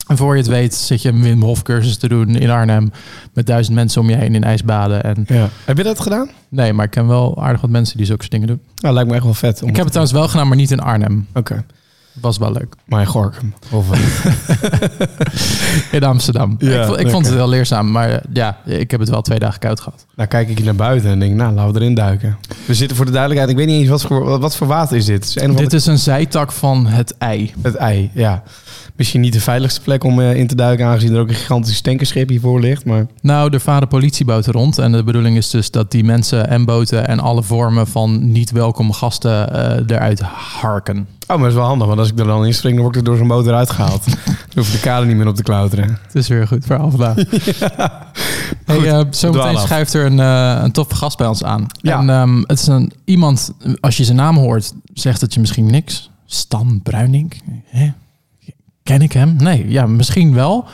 En 0.07 0.17
voor 0.17 0.35
je 0.35 0.41
het 0.41 0.51
weet 0.51 0.75
zit 0.75 1.03
je 1.03 1.09
een 1.09 1.23
Wim 1.23 1.43
Hof 1.43 1.63
cursus 1.63 1.97
te 1.97 2.09
doen 2.09 2.37
in 2.37 2.51
Arnhem. 2.51 2.93
Met 3.33 3.47
duizend 3.47 3.77
mensen 3.77 4.01
om 4.01 4.11
je 4.11 4.17
heen 4.17 4.35
in 4.35 4.45
ijsbaden. 4.45 5.03
En 5.03 5.25
ja. 5.27 5.49
Heb 5.65 5.77
je 5.77 5.83
dat 5.83 6.01
gedaan? 6.01 6.31
Nee, 6.49 6.73
maar 6.73 6.85
ik 6.85 6.91
ken 6.91 7.07
wel 7.07 7.43
aardig 7.43 7.61
wat 7.61 7.71
mensen 7.71 7.97
die 7.97 8.07
zulke 8.07 8.29
dingen 8.29 8.47
doen. 8.47 8.61
Nou, 8.77 8.95
lijkt 8.95 9.09
me 9.09 9.15
echt 9.15 9.25
wel 9.25 9.35
vet. 9.35 9.61
ik 9.61 9.67
heb 9.67 9.77
het 9.77 9.87
trouwens 9.87 10.13
wel 10.13 10.29
gedaan, 10.29 10.49
maar 10.49 10.57
niet 10.57 10.71
in 10.71 10.81
Arnhem. 10.81 11.27
Oké. 11.29 11.39
Okay. 11.39 11.65
Was 12.21 12.39
wel 12.39 12.53
leuk. 12.53 12.75
Maar 12.85 13.01
in 13.01 13.07
Gorkum? 13.07 13.55
Of 13.71 13.87
in 15.93 16.05
Amsterdam. 16.05 16.55
Ja, 16.59 16.85
ik, 16.85 16.97
ik 16.97 17.11
vond 17.11 17.27
het 17.27 17.35
wel 17.35 17.49
leerzaam, 17.49 17.91
maar 17.91 18.23
ja, 18.33 18.59
ik 18.65 18.91
heb 18.91 19.01
het 19.01 19.09
wel 19.09 19.23
twee 19.23 19.39
dagen 19.39 19.61
koud 19.61 19.81
gehad. 19.81 20.07
Nou 20.15 20.29
kijk 20.29 20.49
ik 20.49 20.57
hier 20.57 20.67
naar 20.67 20.75
buiten 20.75 21.11
en 21.11 21.19
denk, 21.19 21.35
nou, 21.35 21.55
laten 21.55 21.73
we 21.73 21.81
erin 21.81 21.95
duiken. 21.95 22.37
We 22.67 22.75
zitten 22.75 22.97
voor 22.97 23.07
de 23.07 23.13
duidelijkheid, 23.13 23.53
ik 23.53 23.59
weet 23.59 23.75
niet 23.75 23.81
eens 23.81 23.91
wat 23.91 24.03
voor, 24.03 24.39
wat 24.39 24.57
voor 24.57 24.67
water 24.67 24.97
is 24.97 25.05
dit. 25.05 25.25
Is 25.37 25.55
dit 25.57 25.73
is 25.73 25.87
een 25.87 25.99
zijtak 25.99 26.53
van 26.53 26.87
het 26.87 27.15
ei. 27.19 27.53
Het 27.63 27.75
ei, 27.75 28.11
ja 28.15 28.43
misschien 29.01 29.21
niet 29.21 29.33
de 29.33 29.41
veiligste 29.41 29.81
plek 29.81 30.05
om 30.05 30.19
uh, 30.19 30.35
in 30.35 30.47
te 30.47 30.55
duiken, 30.55 30.87
aangezien 30.87 31.15
er 31.15 31.21
ook 31.21 31.29
een 31.29 31.35
gigantisch 31.35 31.81
tankerschip 31.81 32.29
hiervoor 32.29 32.61
ligt. 32.61 32.85
Maar... 32.85 33.07
Nou, 33.21 33.53
er 33.53 33.61
varen 33.61 33.89
politieboten 33.89 34.53
rond. 34.53 34.79
En 34.79 34.93
de 34.93 35.05
bedoeling 35.05 35.37
is 35.37 35.51
dus 35.51 35.71
dat 35.71 35.91
die 35.91 36.05
mensen 36.05 36.49
en 36.49 36.65
boten 36.65 37.07
en 37.07 37.21
alle 37.21 37.43
vormen 37.43 37.87
van 37.87 38.33
niet 38.33 38.51
welkome 38.51 38.93
gasten 38.93 39.49
uh, 39.53 39.97
eruit 39.97 40.21
harken. 40.61 40.97
Oh, 40.97 41.07
maar 41.27 41.39
dat 41.39 41.49
is 41.49 41.55
wel 41.55 41.65
handig, 41.65 41.87
want 41.87 41.99
als 41.99 42.11
ik 42.11 42.19
er 42.19 42.25
dan 42.25 42.47
in 42.47 42.55
spring, 42.55 42.75
dan 42.75 42.83
word 42.83 42.97
ik 42.97 43.01
er 43.01 43.07
door 43.07 43.17
zo'n 43.17 43.29
boot 43.29 43.47
eruit 43.47 43.71
gehaald. 43.71 44.05
dan 44.25 44.35
hoef 44.55 44.67
ik 44.67 44.73
de 44.73 44.81
kade 44.81 45.07
niet 45.07 45.17
meer 45.17 45.29
op 45.29 45.37
te 45.37 45.43
klauteren. 45.43 45.99
Het 46.03 46.15
is 46.15 46.29
weer 46.29 46.41
een 46.41 46.47
goed 46.47 46.65
verhaal 46.65 46.91
vandaag. 46.91 47.17
ja. 47.61 48.11
Hey, 48.65 48.81
uh, 48.81 49.01
zometeen 49.11 49.59
schrijft 49.59 49.95
er 49.95 50.07
een, 50.07 50.19
uh, 50.19 50.63
een 50.63 50.73
toffe 50.73 50.95
gast 50.95 51.17
bij 51.17 51.27
ons 51.27 51.45
aan. 51.45 51.67
Ja. 51.81 51.99
En 51.99 52.09
um, 52.09 52.45
het 52.47 52.61
is 52.61 52.67
een, 52.67 52.93
iemand, 53.05 53.53
als 53.81 53.97
je 53.97 54.05
zijn 54.05 54.17
naam 54.17 54.37
hoort, 54.37 54.73
zegt 54.95 55.21
het 55.21 55.35
je 55.35 55.41
misschien 55.41 55.71
niks. 55.71 56.11
Stan 56.27 56.81
Bruining. 56.83 57.43
Hè? 57.65 57.93
Ken 58.83 59.03
ik 59.03 59.13
hem? 59.13 59.37
Nee, 59.37 59.71
ja, 59.71 59.87
misschien 59.87 60.35
wel. 60.35 60.69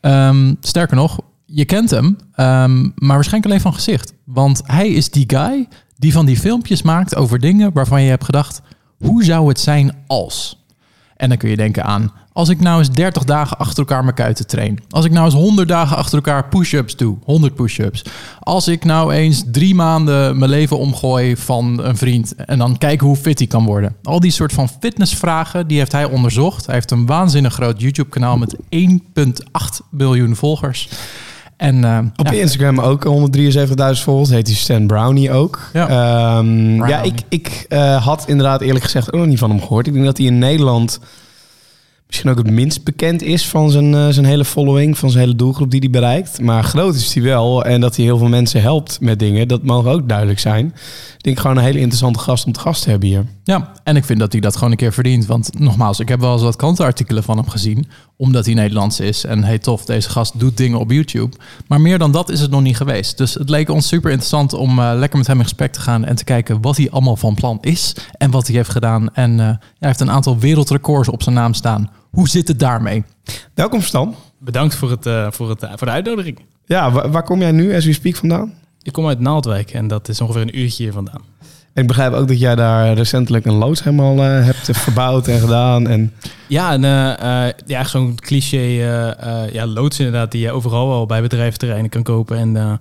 Um, 0.00 0.56
sterker 0.60 0.96
nog, 0.96 1.20
je 1.46 1.64
kent 1.64 1.90
hem, 1.90 2.04
um, 2.04 2.92
maar 2.94 3.14
waarschijnlijk 3.14 3.44
alleen 3.44 3.60
van 3.60 3.74
gezicht. 3.74 4.12
Want 4.24 4.62
hij 4.64 4.88
is 4.88 5.10
die 5.10 5.24
guy 5.26 5.68
die 5.96 6.12
van 6.12 6.26
die 6.26 6.38
filmpjes 6.38 6.82
maakt 6.82 7.16
over 7.16 7.38
dingen 7.38 7.72
waarvan 7.72 8.02
je 8.02 8.08
hebt 8.10 8.24
gedacht: 8.24 8.62
hoe 8.98 9.24
zou 9.24 9.48
het 9.48 9.60
zijn 9.60 9.96
als? 10.06 10.64
En 11.16 11.28
dan 11.28 11.38
kun 11.38 11.50
je 11.50 11.56
denken 11.56 11.84
aan 11.84 12.12
als 12.32 12.48
ik 12.48 12.60
nou 12.60 12.78
eens 12.78 12.90
30 12.90 13.24
dagen 13.24 13.58
achter 13.58 13.78
elkaar 13.78 14.02
mijn 14.02 14.14
kuiten 14.14 14.46
train. 14.46 14.78
Als 14.90 15.04
ik 15.04 15.12
nou 15.12 15.24
eens 15.24 15.34
100 15.34 15.68
dagen 15.68 15.96
achter 15.96 16.14
elkaar 16.14 16.48
push-ups 16.48 16.96
doe. 16.96 17.16
100 17.24 17.54
push-ups. 17.54 18.04
Als 18.40 18.68
ik 18.68 18.84
nou 18.84 19.12
eens 19.12 19.44
drie 19.46 19.74
maanden 19.74 20.38
mijn 20.38 20.50
leven 20.50 20.78
omgooi 20.78 21.36
van 21.36 21.80
een 21.84 21.96
vriend. 21.96 22.34
En 22.34 22.58
dan 22.58 22.78
kijken 22.78 23.06
hoe 23.06 23.16
fit 23.16 23.38
hij 23.38 23.48
kan 23.48 23.64
worden. 23.64 23.96
Al 24.02 24.20
die 24.20 24.30
soort 24.30 24.52
van 24.52 24.68
fitnessvragen, 24.80 25.66
die 25.66 25.78
heeft 25.78 25.92
hij 25.92 26.04
onderzocht. 26.04 26.66
Hij 26.66 26.74
heeft 26.74 26.90
een 26.90 27.06
waanzinnig 27.06 27.54
groot 27.54 27.80
YouTube 27.80 28.08
kanaal 28.08 28.38
met 28.38 28.56
1,8 28.56 28.60
miljoen 29.90 30.36
volgers. 30.36 30.88
En, 31.56 31.76
uh, 31.76 31.98
Op 32.16 32.26
ja. 32.26 32.32
Instagram 32.32 32.80
ook 32.80 33.04
173.000 33.04 34.02
volgers. 34.02 34.30
Heet 34.30 34.46
hij 34.46 34.56
Stan 34.56 34.86
Brownie 34.86 35.30
ook. 35.32 35.60
Ja, 35.72 36.38
um, 36.38 36.86
ja 36.86 37.02
ik, 37.02 37.20
ik 37.28 37.66
uh, 37.68 38.04
had 38.04 38.24
inderdaad 38.26 38.60
eerlijk 38.60 38.84
gezegd 38.84 39.12
ook 39.12 39.18
nog 39.18 39.28
niet 39.28 39.38
van 39.38 39.50
hem 39.50 39.60
gehoord. 39.60 39.86
Ik 39.86 39.92
denk 39.92 40.04
dat 40.04 40.16
hij 40.16 40.26
in 40.26 40.38
Nederland 40.38 41.00
misschien 42.12 42.30
ook 42.30 42.46
het 42.46 42.54
minst 42.54 42.84
bekend 42.84 43.22
is 43.22 43.48
van 43.48 43.70
zijn, 43.70 43.92
uh, 43.92 44.08
zijn 44.08 44.26
hele 44.26 44.44
following, 44.44 44.98
van 44.98 45.10
zijn 45.10 45.24
hele 45.24 45.36
doelgroep 45.36 45.70
die 45.70 45.80
hij 45.80 45.90
bereikt. 45.90 46.40
Maar 46.40 46.64
groot 46.64 46.94
is 46.94 47.14
hij 47.14 47.22
wel 47.22 47.64
en 47.64 47.80
dat 47.80 47.96
hij 47.96 48.04
heel 48.04 48.18
veel 48.18 48.28
mensen 48.28 48.60
helpt 48.60 49.00
met 49.00 49.18
dingen, 49.18 49.48
dat 49.48 49.62
mogen 49.62 49.90
ook 49.90 50.08
duidelijk 50.08 50.38
zijn. 50.38 50.66
Ik 51.16 51.22
denk 51.22 51.38
gewoon 51.38 51.56
een 51.56 51.62
hele 51.62 51.78
interessante 51.78 52.18
gast 52.18 52.46
om 52.46 52.52
te 52.52 52.60
gast 52.60 52.82
te 52.82 52.90
hebben 52.90 53.08
hier. 53.08 53.24
Ja, 53.44 53.72
en 53.84 53.96
ik 53.96 54.04
vind 54.04 54.18
dat 54.18 54.32
hij 54.32 54.40
dat 54.40 54.54
gewoon 54.54 54.70
een 54.70 54.76
keer 54.76 54.92
verdient. 54.92 55.26
Want 55.26 55.58
nogmaals, 55.58 56.00
ik 56.00 56.08
heb 56.08 56.20
wel 56.20 56.32
eens 56.32 56.42
wat 56.42 56.56
krantenartikelen 56.56 57.22
van 57.22 57.36
hem 57.36 57.48
gezien, 57.48 57.86
omdat 58.16 58.44
hij 58.44 58.54
Nederlands 58.54 59.00
is. 59.00 59.24
En 59.24 59.44
hey 59.44 59.58
tof, 59.58 59.84
deze 59.84 60.10
gast 60.10 60.38
doet 60.38 60.56
dingen 60.56 60.78
op 60.78 60.90
YouTube. 60.90 61.36
Maar 61.68 61.80
meer 61.80 61.98
dan 61.98 62.12
dat 62.12 62.30
is 62.30 62.40
het 62.40 62.50
nog 62.50 62.62
niet 62.62 62.76
geweest. 62.76 63.18
Dus 63.18 63.34
het 63.34 63.48
leek 63.48 63.70
ons 63.70 63.88
super 63.88 64.10
interessant 64.10 64.52
om 64.52 64.78
uh, 64.78 64.92
lekker 64.94 65.18
met 65.18 65.26
hem 65.26 65.38
in 65.38 65.42
gesprek 65.42 65.72
te 65.72 65.80
gaan 65.80 66.04
en 66.04 66.16
te 66.16 66.24
kijken 66.24 66.60
wat 66.60 66.76
hij 66.76 66.90
allemaal 66.90 67.16
van 67.16 67.34
plan 67.34 67.58
is 67.60 67.96
en 68.18 68.30
wat 68.30 68.46
hij 68.46 68.56
heeft 68.56 68.70
gedaan. 68.70 69.14
En 69.14 69.30
uh, 69.32 69.46
hij 69.46 69.58
heeft 69.78 70.00
een 70.00 70.10
aantal 70.10 70.38
wereldrecords 70.38 71.08
op 71.08 71.22
zijn 71.22 71.34
naam 71.34 71.54
staan. 71.54 71.90
Hoe 72.12 72.28
zit 72.28 72.48
het 72.48 72.58
daarmee? 72.58 73.04
Welkom 73.54 73.80
Stan. 73.80 74.14
Bedankt 74.38 74.74
voor, 74.74 74.90
het, 74.90 75.06
uh, 75.06 75.26
voor, 75.30 75.48
het, 75.48 75.62
uh, 75.62 75.70
voor 75.76 75.86
de 75.86 75.92
uitnodiging. 75.92 76.38
Ja, 76.64 76.90
waar, 76.90 77.10
waar, 77.10 77.22
kom 77.22 77.40
jij 77.40 77.52
nu, 77.52 77.74
as 77.74 77.84
we 77.84 77.92
speak, 77.92 78.16
vandaan? 78.16 78.54
Ik 78.82 78.92
kom 78.92 79.06
uit 79.06 79.20
Naaldwijk 79.20 79.70
en 79.70 79.88
dat 79.88 80.08
is 80.08 80.20
ongeveer 80.20 80.42
een 80.42 80.58
uurtje 80.58 80.82
hier 80.82 80.92
vandaan. 80.92 81.20
En 81.72 81.82
ik 81.82 81.86
begrijp 81.86 82.12
ook 82.12 82.28
dat 82.28 82.40
jij 82.40 82.54
daar 82.54 82.92
recentelijk 82.92 83.44
een 83.44 83.54
loods 83.54 83.82
helemaal 83.82 84.16
uh, 84.16 84.44
hebt 84.44 84.70
verbouwd 84.72 85.28
en 85.28 85.40
gedaan. 85.40 85.88
En... 85.88 86.12
Ja, 86.46 86.72
en, 86.72 86.82
ja, 87.66 87.84
zo'n 87.84 88.14
cliché 88.14 88.60
ja, 89.52 89.66
loods 89.66 89.98
inderdaad, 89.98 90.30
die 90.30 90.40
je 90.40 90.52
overal 90.52 90.88
wel 90.88 91.06
bij 91.06 91.22
bedrijventerreinen 91.22 91.90
kan 91.90 92.02
kopen. 92.02 92.38
En 92.38 92.80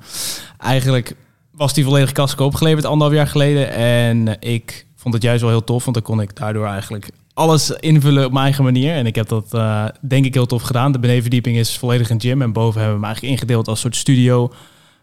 eigenlijk 0.58 1.16
was 1.52 1.74
die 1.74 1.84
volledig 1.84 2.12
kasko 2.12 2.46
opgeleverd 2.46 2.86
anderhalf 2.86 3.18
jaar 3.18 3.28
geleden. 3.28 3.72
En 3.74 4.40
ik 4.40 4.86
vond 4.96 5.14
het 5.14 5.24
juist 5.24 5.42
wel 5.42 5.50
heel 5.50 5.64
tof, 5.64 5.84
want 5.84 5.96
dan 5.96 6.06
kon 6.06 6.22
ik 6.22 6.36
daardoor 6.36 6.66
eigenlijk 6.66 7.10
alles 7.34 7.72
invullen 7.72 8.26
op 8.26 8.32
mijn 8.32 8.44
eigen 8.44 8.64
manier. 8.64 8.94
En 8.94 9.06
ik 9.06 9.16
heb 9.16 9.28
dat 9.28 9.54
eh, 9.54 9.86
denk 10.02 10.26
ik 10.26 10.34
heel 10.34 10.46
tof 10.46 10.62
gedaan. 10.62 10.92
De 10.92 11.00
benedenverdieping 11.00 11.58
is 11.58 11.78
volledig 11.78 12.10
een 12.10 12.22
gym. 12.22 12.42
En 12.42 12.54
boven 12.54 12.82
hebben 12.82 13.00
we 13.00 13.06
hem 13.06 13.14
eigenlijk 13.14 13.34
ingedeeld 13.34 13.68
als 13.68 13.80
soort 13.80 13.96
studio. 13.96 14.54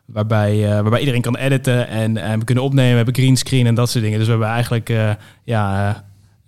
Waarbij, 0.05 0.65
eh, 0.65 0.71
waarbij 0.71 0.99
iedereen 0.99 1.21
kan 1.21 1.37
editen 1.37 1.89
en, 1.89 2.17
en 2.17 2.39
we 2.39 2.45
kunnen 2.45 2.65
opnemen. 2.65 2.91
We 2.91 2.97
hebben 2.97 3.15
greenscreen 3.15 3.67
en 3.67 3.75
dat 3.75 3.91
soort 3.91 4.05
dingen. 4.05 4.19
Dus 4.19 4.27
we 4.27 4.33
hebben 4.33 4.51
eigenlijk 4.51 4.89
eh, 4.91 5.11
ja, 5.45 5.89
eh, 5.89 5.97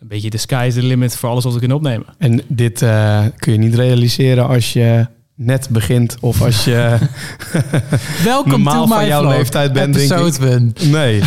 een 0.00 0.08
beetje 0.08 0.30
de 0.30 0.36
sky 0.36 0.64
is 0.66 0.74
the 0.74 0.82
limit 0.82 1.16
voor 1.16 1.28
alles 1.28 1.44
wat 1.44 1.52
we 1.52 1.58
kunnen 1.58 1.76
opnemen. 1.76 2.06
En 2.18 2.42
dit 2.48 2.82
eh, 2.82 3.24
kun 3.36 3.52
je 3.52 3.58
niet 3.58 3.74
realiseren 3.74 4.46
als 4.48 4.72
je 4.72 5.06
net 5.34 5.68
begint 5.70 6.16
of 6.20 6.42
als 6.42 6.64
je... 6.64 6.98
Welkom 8.24 8.50
Normaal 8.50 8.82
to 8.82 8.88
van 8.88 8.98
my 8.98 9.06
jouw 9.06 9.20
vlog, 9.20 9.32
leeftijd 9.32 9.72
bent, 9.72 9.94
denk 9.94 10.10
ik. 10.10 10.42
one. 10.42 10.72
Nee, 10.84 11.22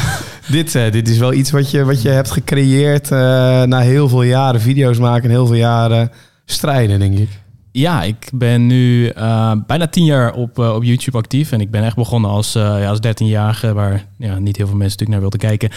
dit, 0.47 0.75
eh, 0.75 0.91
dit 0.91 1.07
is 1.09 1.17
wel 1.17 1.33
iets 1.33 1.51
wat 1.51 1.71
je, 1.71 1.83
wat 1.83 2.01
je 2.01 2.09
hebt 2.09 2.31
gecreëerd 2.31 3.11
eh, 3.11 3.17
na 3.63 3.79
heel 3.79 4.09
veel 4.09 4.23
jaren 4.23 4.61
video's 4.61 4.97
maken 4.97 5.23
en 5.23 5.29
heel 5.29 5.45
veel 5.45 5.55
jaren 5.55 6.11
strijden, 6.45 6.99
denk 6.99 7.17
ik. 7.17 7.29
Ja, 7.71 8.03
ik 8.03 8.29
ben 8.33 8.65
nu 8.67 9.07
eh, 9.07 9.51
bijna 9.67 9.87
tien 9.87 10.05
jaar 10.05 10.33
op, 10.33 10.57
op 10.57 10.83
YouTube 10.83 11.17
actief. 11.17 11.51
En 11.51 11.61
ik 11.61 11.71
ben 11.71 11.83
echt 11.83 11.95
begonnen 11.95 12.29
als, 12.29 12.55
eh, 12.55 12.61
ja, 12.61 12.89
als 12.89 12.99
13-jarige, 13.07 13.73
waar 13.73 14.05
ja, 14.17 14.39
niet 14.39 14.57
heel 14.57 14.67
veel 14.67 14.77
mensen 14.77 14.99
natuurlijk 14.99 15.09
naar 15.09 15.19
wilden 15.19 15.39
kijken. 15.39 15.69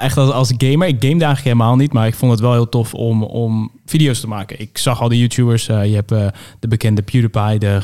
Echt 0.00 0.16
als, 0.16 0.30
als 0.30 0.52
gamer. 0.56 0.88
Ik 0.88 0.96
gamede 1.00 1.24
eigenlijk 1.24 1.44
helemaal 1.44 1.76
niet, 1.76 1.92
maar 1.92 2.06
ik 2.06 2.14
vond 2.14 2.30
het 2.32 2.40
wel 2.40 2.52
heel 2.52 2.68
tof 2.68 2.94
om, 2.94 3.22
om 3.22 3.70
video's 3.86 4.20
te 4.20 4.28
maken. 4.28 4.60
Ik 4.60 4.78
zag 4.78 5.00
al 5.00 5.08
de 5.08 5.18
YouTubers. 5.18 5.66
je 5.66 5.72
hebt 5.72 6.08
de 6.58 6.68
bekende 6.68 7.02
PewDiePie, 7.02 7.58
de 7.58 7.80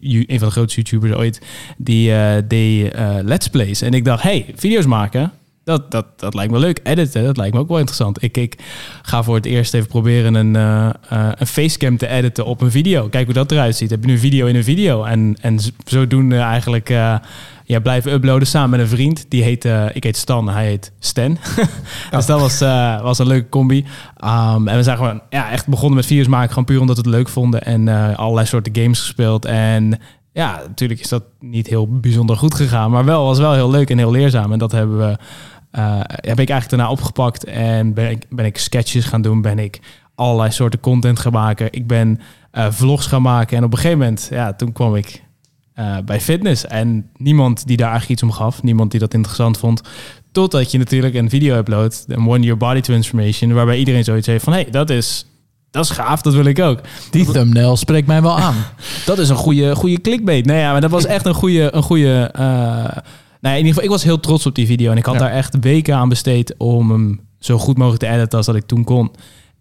you- 0.00 0.24
een 0.26 0.38
van 0.38 0.48
de 0.48 0.54
grootste 0.54 0.80
YouTubers 0.80 1.12
ooit. 1.12 1.40
Die 1.76 2.12
deed 2.46 2.92
Let's 3.22 3.48
Plays. 3.48 3.82
En 3.82 3.92
ik 3.92 4.04
dacht, 4.04 4.22
hey, 4.22 4.46
video's 4.54 4.86
maken... 4.86 5.32
Dat, 5.66 5.90
dat, 5.90 6.06
dat 6.16 6.34
lijkt 6.34 6.52
me 6.52 6.58
leuk. 6.58 6.80
Editen, 6.82 7.24
dat 7.24 7.36
lijkt 7.36 7.54
me 7.54 7.60
ook 7.60 7.68
wel 7.68 7.78
interessant. 7.78 8.22
Ik, 8.22 8.36
ik 8.36 8.56
ga 9.02 9.22
voor 9.22 9.34
het 9.34 9.44
eerst 9.44 9.74
even 9.74 9.88
proberen 9.88 10.34
een, 10.34 10.56
eh, 10.56 10.88
eh, 10.88 11.32
een 11.34 11.46
facecam 11.46 11.96
te 11.96 12.08
editen 12.08 12.44
op 12.44 12.60
een 12.60 12.70
video. 12.70 13.08
Kijk 13.08 13.24
hoe 13.24 13.34
dat 13.34 13.52
eruit 13.52 13.76
ziet. 13.76 13.90
Heb 13.90 14.00
je 14.00 14.06
nu 14.06 14.12
een 14.12 14.18
video 14.18 14.46
in 14.46 14.56
een 14.56 14.64
video. 14.64 15.04
En, 15.04 15.36
en 15.40 15.58
zodoende 15.84 16.36
eigenlijk 16.36 16.90
eh, 16.90 17.16
ja, 17.64 17.80
blijven 17.80 18.12
uploaden 18.12 18.46
samen 18.46 18.70
met 18.70 18.80
een 18.80 18.88
vriend. 18.88 19.26
Die 19.28 19.42
heet, 19.42 19.64
ik 19.92 20.04
heet 20.04 20.16
Stan, 20.16 20.48
hij 20.48 20.66
heet 20.66 20.92
Stan. 20.98 21.38
dus 22.10 22.26
dat 22.26 22.40
was, 22.40 22.58
was 23.02 23.18
een 23.18 23.26
leuke 23.26 23.48
combi. 23.48 23.84
Um, 24.24 24.68
en 24.68 24.76
we 24.76 24.82
zijn 24.82 24.96
gewoon 24.96 25.20
ja, 25.30 25.50
echt 25.50 25.66
begonnen 25.66 25.96
met 25.96 26.06
video's 26.06 26.28
maken. 26.28 26.48
Gewoon 26.48 26.64
puur 26.64 26.80
omdat 26.80 26.96
we 26.96 27.02
het 27.02 27.10
leuk 27.10 27.28
vonden. 27.28 27.62
En 27.62 27.88
allerlei 28.16 28.46
soorten 28.46 28.76
games 28.76 29.00
gespeeld. 29.00 29.44
En 29.44 30.00
ja, 30.36 30.62
natuurlijk 30.66 31.00
is 31.00 31.08
dat 31.08 31.22
niet 31.40 31.66
heel 31.66 31.88
bijzonder 31.88 32.36
goed 32.36 32.54
gegaan. 32.54 32.90
Maar 32.90 33.04
wel 33.04 33.24
was 33.24 33.38
wel 33.38 33.52
heel 33.52 33.70
leuk 33.70 33.90
en 33.90 33.98
heel 33.98 34.10
leerzaam. 34.10 34.52
En 34.52 34.58
dat 34.58 34.72
hebben 34.72 34.98
we, 34.98 35.16
eh, 35.76 36.00
heb 36.04 36.40
ik 36.40 36.50
eigenlijk 36.50 36.68
daarna 36.68 36.90
opgepakt. 36.90 37.44
En 37.44 37.94
ben 37.94 38.10
ik, 38.10 38.24
ben 38.28 38.44
ik 38.44 38.58
sketches 38.58 39.04
gaan 39.04 39.22
doen. 39.22 39.40
Ben 39.40 39.58
ik 39.58 39.80
allerlei 40.14 40.50
soorten 40.50 40.80
content 40.80 41.18
gaan 41.18 41.32
maken. 41.32 41.68
Ik 41.72 41.86
ben 41.86 42.20
eh, 42.50 42.66
vlogs 42.70 43.06
gaan 43.06 43.22
maken. 43.22 43.56
En 43.56 43.64
op 43.64 43.72
een 43.72 43.78
gegeven 43.78 43.98
moment, 43.98 44.28
ja, 44.30 44.52
toen 44.52 44.72
kwam 44.72 44.94
ik 44.94 45.22
eh, 45.74 45.96
bij 46.04 46.20
fitness. 46.20 46.66
En 46.66 47.10
niemand 47.16 47.66
die 47.66 47.76
daar 47.76 47.90
eigenlijk 47.90 48.20
iets 48.20 48.30
om 48.30 48.36
gaf. 48.36 48.62
Niemand 48.62 48.90
die 48.90 49.00
dat 49.00 49.14
interessant 49.14 49.58
vond. 49.58 49.80
Totdat 50.32 50.70
je 50.70 50.78
natuurlijk 50.78 51.14
een 51.14 51.30
video 51.30 51.56
uploadt. 51.56 52.04
Een 52.08 52.28
One 52.28 52.44
Year 52.44 52.56
Body 52.56 52.80
Transformation. 52.80 53.52
Waarbij 53.52 53.78
iedereen 53.78 54.04
zoiets 54.04 54.26
heeft 54.26 54.44
van... 54.44 54.52
Hé, 54.52 54.60
hey, 54.60 54.70
dat 54.70 54.90
is... 54.90 55.26
Dat 55.70 55.84
is 55.84 55.90
gaaf, 55.90 56.22
dat 56.22 56.34
wil 56.34 56.44
ik 56.44 56.58
ook. 56.58 56.80
Die 57.10 57.30
thumbnail 57.30 57.76
spreekt 57.76 58.06
mij 58.06 58.22
wel 58.22 58.38
aan. 58.38 58.54
Dat 59.06 59.18
is 59.18 59.28
een 59.28 59.36
goede, 59.36 59.74
goede 59.74 60.00
clickbait. 60.00 60.46
Nee, 60.46 60.60
ja, 60.60 60.72
maar 60.72 60.80
dat 60.80 60.90
was 60.90 61.06
echt 61.06 61.26
een 61.26 61.34
goede... 61.34 61.74
Een 61.74 61.82
goede 61.82 62.32
nou, 63.46 63.58
ja, 63.58 63.64
in 63.64 63.66
ieder 63.66 63.82
geval, 63.82 63.84
ik 63.84 63.90
was 63.90 64.02
heel 64.02 64.20
trots 64.20 64.46
op 64.46 64.54
die 64.54 64.66
video. 64.66 64.90
En 64.90 64.96
ik 64.96 65.04
had 65.04 65.14
Ja. 65.14 65.20
daar 65.20 65.30
echt 65.32 65.56
weken 65.60 65.96
aan 65.96 66.08
besteed 66.08 66.54
om 66.58 66.90
hem 66.90 67.20
zo 67.38 67.58
goed 67.58 67.76
mogelijk 67.78 68.02
te 68.02 68.08
editen 68.08 68.36
als 68.36 68.46
dat 68.46 68.56
ik 68.56 68.66
toen 68.66 68.84
kon. 68.84 69.10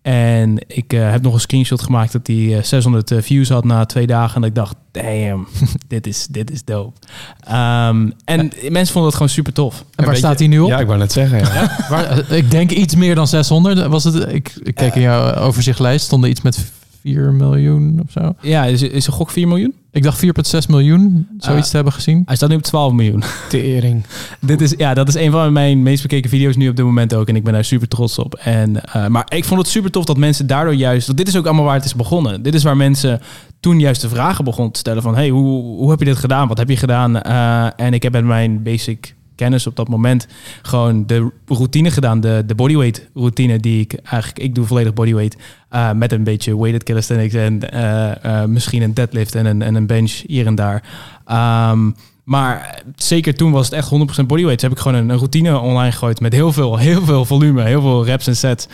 En 0.02 0.58
ik 0.68 0.94
eh, 0.94 1.12
heb 1.12 1.22
nog 1.22 1.34
een 1.34 1.40
screenshot 1.40 1.82
gemaakt 1.82 2.12
dat 2.12 2.28
hij 2.28 2.58
eh, 2.58 2.64
600 2.64 3.14
views 3.18 3.50
had 3.50 3.64
na 3.64 3.86
twee 3.86 4.08
dagen. 4.08 4.42
En 4.42 4.48
ik 4.48 4.56
dacht, 4.56 4.76
damn, 4.92 5.48
dit 5.88 6.08
is, 6.08 6.28
dit 6.30 6.52
is 6.52 6.64
dope. 6.64 7.00
Ehm, 7.40 8.10
en 8.26 8.52
mensen 8.70 8.86
vonden 8.94 9.04
het 9.04 9.14
gewoon 9.14 9.30
super 9.30 9.54
tof. 9.54 9.86
En 9.96 10.06
waar 10.06 10.16
staat 10.16 10.40
hij 10.40 10.48
nu 10.48 10.60
op? 10.60 10.70
Ja, 10.70 10.80
ik 10.80 10.88
wou 10.88 11.00
net 11.00 11.12
zeggen. 11.12 11.38
Ja. 11.40 11.78
Waar, 11.90 12.20
eh, 12.20 12.38
ik 12.38 12.52
denk 12.52 12.72
iets 12.72 12.96
meer 12.96 13.16
dan 13.16 13.28
600. 13.28 13.88
Was 13.88 14.04
het, 14.04 14.34
ik, 14.34 14.54
ik 14.64 14.76
kijk 14.76 14.96
in 14.96 15.02
jouw 15.02 15.34
overzichtlijst. 15.36 16.06
Stond 16.06 16.24
er 16.24 16.30
iets 16.30 16.42
met 16.42 16.72
4 17.02 17.32
miljoen 17.32 18.02
of 18.06 18.12
zo. 18.12 18.36
Ja, 18.42 18.66
is, 18.66 18.82
is 18.82 19.08
een 19.08 19.14
gok 19.14 19.32
4 19.32 19.48
miljoen? 19.48 19.74
Ik 19.96 20.04
dacht 20.04 20.26
4,6 20.26 20.30
miljoen 20.70 21.28
zoiets 21.38 21.66
Ah. 21.66 21.70
te 21.70 21.76
hebben 21.76 21.94
gezien. 21.94 22.22
Hij 22.26 22.36
staat 22.36 22.50
nu 22.50 22.56
op 22.56 22.62
12 22.62 22.94
miljoen. 22.94 23.24
Tering. 23.50 24.04
Dit 24.42 24.62
is, 24.62 24.74
ja, 24.78 24.94
dat 24.94 25.08
is 25.08 25.16
een 25.16 25.32
van 25.32 25.54
mijn 25.54 25.84
meest 25.84 26.02
bekeken 26.02 26.30
video's 26.30 26.56
nu 26.56 26.70
op 26.70 26.76
dit 26.76 26.86
moment 26.86 27.14
ook. 27.14 27.28
En 27.28 27.36
ik 27.36 27.44
ben 27.44 27.54
daar 27.54 27.66
super 27.66 27.88
trots 27.88 28.20
op. 28.20 28.34
En, 28.36 28.84
eh, 28.84 29.08
maar 29.08 29.26
ik 29.30 29.46
vond 29.46 29.60
het 29.60 29.70
super 29.70 29.92
tof 29.92 30.06
dat 30.06 30.18
mensen 30.18 30.48
daardoor 30.48 30.74
juist... 30.76 31.06
Want 31.06 31.18
dit 31.18 31.28
is 31.28 31.36
ook 31.36 31.46
allemaal 31.46 31.64
waar 31.64 31.76
het 31.76 31.86
is 31.86 31.96
begonnen. 31.96 32.42
Dit 32.42 32.54
is 32.54 32.64
waar 32.64 32.78
mensen 32.78 33.22
toen 33.60 33.80
juist 33.80 34.02
de 34.02 34.10
vragen 34.10 34.44
begonnen 34.44 34.74
te 34.74 34.80
stellen 34.80 35.02
van... 35.02 35.16
Hey, 35.16 35.30
hoe, 35.30 35.64
hoe 35.64 35.90
heb 35.90 36.00
je 36.00 36.06
dit 36.06 36.18
gedaan? 36.18 36.48
Wat 36.48 36.58
heb 36.58 36.70
je 36.70 36.78
gedaan? 36.78 37.22
Eh, 37.22 37.68
en 37.76 37.94
ik 37.94 38.04
heb 38.04 38.12
met 38.12 38.26
mijn 38.26 38.64
basic 38.64 39.15
kennis 39.36 39.68
op 39.68 39.76
dat 39.76 39.88
moment 39.88 40.28
gewoon 40.62 41.08
de 41.08 41.32
routine 41.46 41.92
gedaan. 41.92 42.20
De, 42.20 42.44
de 42.46 42.56
bodyweight 42.56 43.10
routine 43.14 43.60
die 43.60 43.82
ik 43.82 43.94
eigenlijk... 43.94 44.40
Ik 44.40 44.56
doe 44.56 44.66
volledig 44.66 44.94
bodyweight 44.94 45.38
eh, 45.70 45.92
met 45.92 46.12
een 46.12 46.24
beetje 46.24 46.58
weighted 46.58 46.84
calisthenics... 46.84 47.34
en 47.34 47.72
eh, 47.72 48.42
eh, 48.42 48.50
misschien 48.50 48.82
een 48.82 48.94
deadlift 48.94 49.36
en 49.36 49.46
een, 49.46 49.62
en 49.62 49.76
een 49.76 49.88
bench 49.88 50.12
hier 50.28 50.46
en 50.46 50.56
daar. 50.56 50.84
Ehm, 51.26 51.92
maar 52.24 52.84
zeker 52.96 53.36
toen 53.36 53.52
was 53.52 53.66
het 53.70 53.76
echt 53.76 53.92
100% 54.22 54.26
bodyweight. 54.26 54.62
Heb 54.62 54.72
ik 54.72 54.78
gewoon 54.78 55.10
een, 55.10 55.18
routine 55.18 55.60
online 55.60 55.92
gegooid 55.92 56.20
met 56.20 56.34
heel 56.34 56.54
veel, 56.54 56.78
heel 56.78 57.06
veel 57.06 57.26
volume, 57.26 57.64
heel 57.64 57.82
veel 57.82 58.06
reps 58.06 58.28
en 58.28 58.36
sets. 58.36 58.68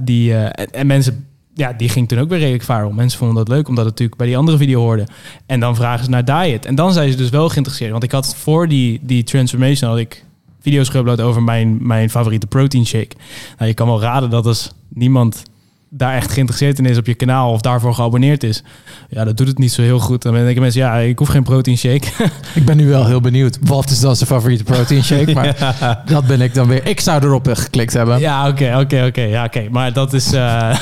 Die, 0.00 0.34
en 0.34 0.86
mensen, 0.86 1.26
ja, 1.56 1.72
die 1.72 1.88
ging 1.88 2.08
toen 2.08 2.18
ook 2.18 2.28
weer 2.28 2.38
redelijk 2.38 2.62
viral. 2.62 2.90
Mensen 2.90 3.18
vonden 3.18 3.36
dat 3.36 3.48
leuk, 3.48 3.68
omdat 3.68 3.84
het 3.84 3.92
natuurlijk 3.92 4.18
bij 4.18 4.26
die 4.26 4.36
andere 4.36 4.56
video 4.56 4.80
hoorde. 4.80 5.06
En 5.46 5.60
dan 5.60 5.76
vragen 5.76 6.04
ze 6.04 6.10
naar 6.10 6.24
diet. 6.24 6.64
En 6.64 6.74
dan 6.74 6.92
zijn 6.92 7.10
ze 7.10 7.16
dus 7.16 7.30
wel 7.30 7.48
geïnteresseerd. 7.48 7.90
Want 7.90 8.02
ik 8.02 8.12
had 8.12 8.36
voor 8.36 8.68
die, 8.68 9.00
die 9.02 9.24
transformation 9.24 9.90
had 9.90 9.98
ik 9.98 10.24
video's 10.60 10.90
geüpload 10.90 11.20
over 11.20 11.42
mijn, 11.42 11.86
mijn 11.86 12.10
favoriete 12.10 12.46
protein 12.46 12.86
shake. 12.86 13.16
Nou, 13.56 13.68
je 13.68 13.74
kan 13.74 13.86
wel 13.86 14.00
raden 14.00 14.30
dat 14.30 14.46
als 14.46 14.72
niemand 14.88 15.42
daar 15.96 16.14
echt 16.14 16.32
geïnteresseerd 16.32 16.78
in 16.78 16.86
is 16.86 16.98
op 16.98 17.06
je 17.06 17.14
kanaal 17.14 17.52
of 17.52 17.60
daarvoor 17.60 17.94
geabonneerd 17.94 18.42
is. 18.42 18.62
Ja, 19.08 19.24
dat 19.24 19.36
doet 19.36 19.46
het 19.46 19.58
niet 19.58 19.72
zo 19.72 19.82
heel 19.82 19.98
goed. 19.98 20.22
Dan 20.22 20.34
denken 20.34 20.62
mensen, 20.62 20.80
ja, 20.80 20.96
ik 20.96 21.18
hoef 21.18 21.28
geen 21.28 21.42
protein 21.42 21.76
shake. 21.78 22.08
Ik 22.54 22.64
ben 22.64 22.76
nu 22.76 22.88
wel 22.88 23.06
heel 23.06 23.20
benieuwd. 23.20 23.58
Wat 23.60 23.90
is 23.90 24.00
dan 24.00 24.16
zijn 24.16 24.28
favoriete 24.28 24.64
protein 24.64 25.04
shake? 25.04 25.32
Maar 25.34 25.74
dat 26.06 26.26
ben 26.26 26.40
ik 26.40 26.54
dan 26.54 26.68
weer. 26.68 26.86
Ik 26.86 27.00
zou 27.00 27.24
erop 27.24 27.46
geklikt 27.52 27.92
hebben. 27.92 28.18
Ja, 28.18 28.48
oké, 28.48 28.78
oké, 28.80 29.04
oké. 29.06 29.22
Ja, 29.22 29.44
oké. 29.44 29.68
Maar 29.70 29.92
dat 29.92 30.12
is... 30.12 30.32
eh, 30.32 30.78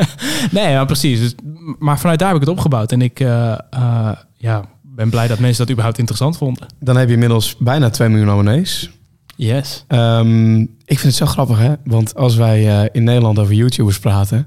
nee, 0.50 0.74
maar 0.74 0.86
precies. 0.86 1.20
Dus, 1.20 1.34
maar 1.78 1.98
vanuit 1.98 2.18
daar 2.18 2.28
heb 2.28 2.36
ik 2.36 2.42
het 2.46 2.56
opgebouwd. 2.56 2.92
En 2.92 3.02
ik 3.02 3.20
eh, 3.20 3.52
eh, 3.70 4.10
ja, 4.36 4.64
ben 4.82 5.10
blij 5.10 5.28
dat 5.28 5.38
mensen 5.38 5.58
dat 5.58 5.70
überhaupt 5.70 5.98
interessant 5.98 6.36
vonden. 6.36 6.66
Dan 6.80 6.96
heb 6.96 7.08
je 7.08 7.14
inmiddels 7.14 7.56
bijna 7.58 7.90
2 7.90 8.08
miljoen 8.08 8.30
abonnees. 8.30 8.90
Yes. 9.36 9.84
Ehm, 9.88 10.60
ik 10.60 10.98
vind 10.98 11.02
het 11.02 11.14
zo 11.14 11.26
grappig, 11.26 11.58
hè? 11.58 11.72
Want 11.84 12.14
als 12.14 12.36
wij 12.36 12.80
eh, 12.82 12.88
in 12.92 13.04
Nederland 13.04 13.38
over 13.38 13.54
YouTubers 13.54 13.98
praten, 13.98 14.46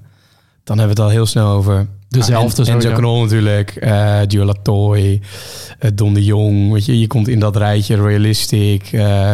dan 0.71 0.79
hebben 0.79 0.97
we 0.97 1.01
het 1.03 1.11
al 1.11 1.17
heel 1.17 1.25
snel 1.25 1.47
over 1.47 1.87
Dezelfde 2.09 2.65
En, 2.65 2.73
Enzo. 2.73 2.93
Knol 2.93 3.21
natuurlijk, 3.21 3.73
Gio 4.27 4.45
Latoy, 4.45 5.21
eh, 5.79 5.91
Don 5.93 6.13
de 6.13 6.23
Jong. 6.23 6.71
Weet 6.71 6.85
je, 6.85 6.99
je 6.99 7.07
komt 7.07 7.27
in 7.27 7.39
dat 7.39 7.55
rijtje, 7.55 7.95
Realistic. 7.95 8.89
eh, 8.91 9.31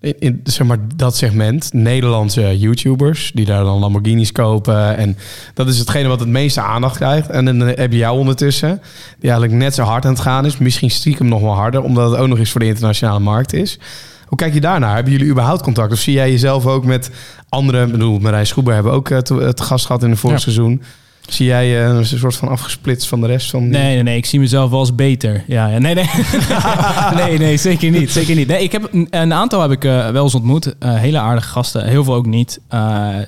in, 0.00 0.14
in, 0.18 0.40
zeg 0.44 0.66
maar 0.66 0.78
dat 0.96 1.16
segment, 1.16 1.72
Nederlandse 1.72 2.58
YouTubers 2.58 3.30
die 3.34 3.44
daar 3.44 3.64
dan 3.64 3.78
Lamborghinis 3.78 4.32
kopen. 4.32 4.96
En 4.96 5.16
dat 5.54 5.68
is 5.68 5.78
hetgene 5.78 6.08
wat 6.08 6.20
het 6.20 6.28
meeste 6.28 6.60
aandacht 6.60 6.96
krijgt. 6.96 7.30
En 7.30 7.44
dan 7.44 7.60
heb 7.60 7.92
je 7.92 7.98
jou 7.98 8.18
ondertussen, 8.18 8.80
die 9.18 9.30
eigenlijk 9.30 9.60
net 9.60 9.74
zo 9.74 9.82
hard 9.82 10.04
aan 10.04 10.12
het 10.12 10.20
gaan 10.20 10.46
is. 10.46 10.58
Misschien 10.58 10.90
stiekem 10.90 11.28
nog 11.28 11.40
wel 11.40 11.54
harder, 11.54 11.82
omdat 11.82 12.10
het 12.10 12.20
ook 12.20 12.28
nog 12.28 12.38
eens 12.38 12.50
voor 12.50 12.60
de 12.60 12.66
internationale 12.66 13.20
markt 13.20 13.52
is. 13.52 13.78
Hoe 14.28 14.38
kijk 14.38 14.54
je 14.54 14.60
daarnaar? 14.60 14.94
Hebben 14.94 15.12
jullie 15.12 15.28
überhaupt 15.30 15.62
contact? 15.62 15.92
Of 15.92 15.98
zie 15.98 16.12
jij 16.12 16.30
jezelf 16.30 16.66
ook 16.66 16.84
met 16.84 17.10
anderen? 17.48 17.86
Ik 17.86 17.92
bedoel, 17.92 18.18
Marijn 18.18 18.46
Schoeber 18.46 18.74
hebben 18.74 18.92
we 18.92 18.98
ook 18.98 19.10
eh, 19.10 19.18
te- 19.18 19.34
het 19.34 19.60
gast 19.60 19.86
gehad 19.86 20.02
in 20.02 20.10
het 20.10 20.18
vorige 20.18 20.38
Ja. 20.38 20.44
seizoen. 20.52 20.82
Zie 21.28 21.46
jij 21.46 21.84
eh, 21.84 21.96
een 21.96 22.06
soort 22.06 22.36
van 22.36 22.48
afgesplitst 22.48 23.08
van 23.08 23.20
de 23.20 23.26
rest 23.26 23.50
van... 23.50 23.68
Nee, 23.68 23.94
nee, 23.94 24.02
nee. 24.02 24.16
Ik 24.16 24.26
zie 24.26 24.40
mezelf 24.40 24.70
wel 24.70 24.78
als 24.78 24.94
beter. 24.94 25.44
Ja, 25.46 25.66
ja. 25.66 25.78
Nee, 25.78 25.94
nee. 25.94 26.10
nee, 27.24 27.38
nee, 27.38 27.56
zeker 27.56 27.90
niet. 27.90 28.10
Zeker 28.10 28.34
niet. 28.34 28.48
Nee, 28.48 28.62
ik 28.62 28.72
heb 28.72 28.88
een, 28.92 29.06
een 29.10 29.32
aantal 29.32 29.60
heb 29.60 29.70
ik 29.70 29.84
eh, 29.84 30.08
wel 30.08 30.24
eens 30.24 30.34
ontmoet. 30.34 30.74
Eh, 30.78 30.94
hele 30.94 31.18
aardige 31.18 31.48
gasten. 31.48 31.86
Heel 31.86 32.04
veel 32.04 32.14
ook 32.14 32.26
niet. 32.26 32.60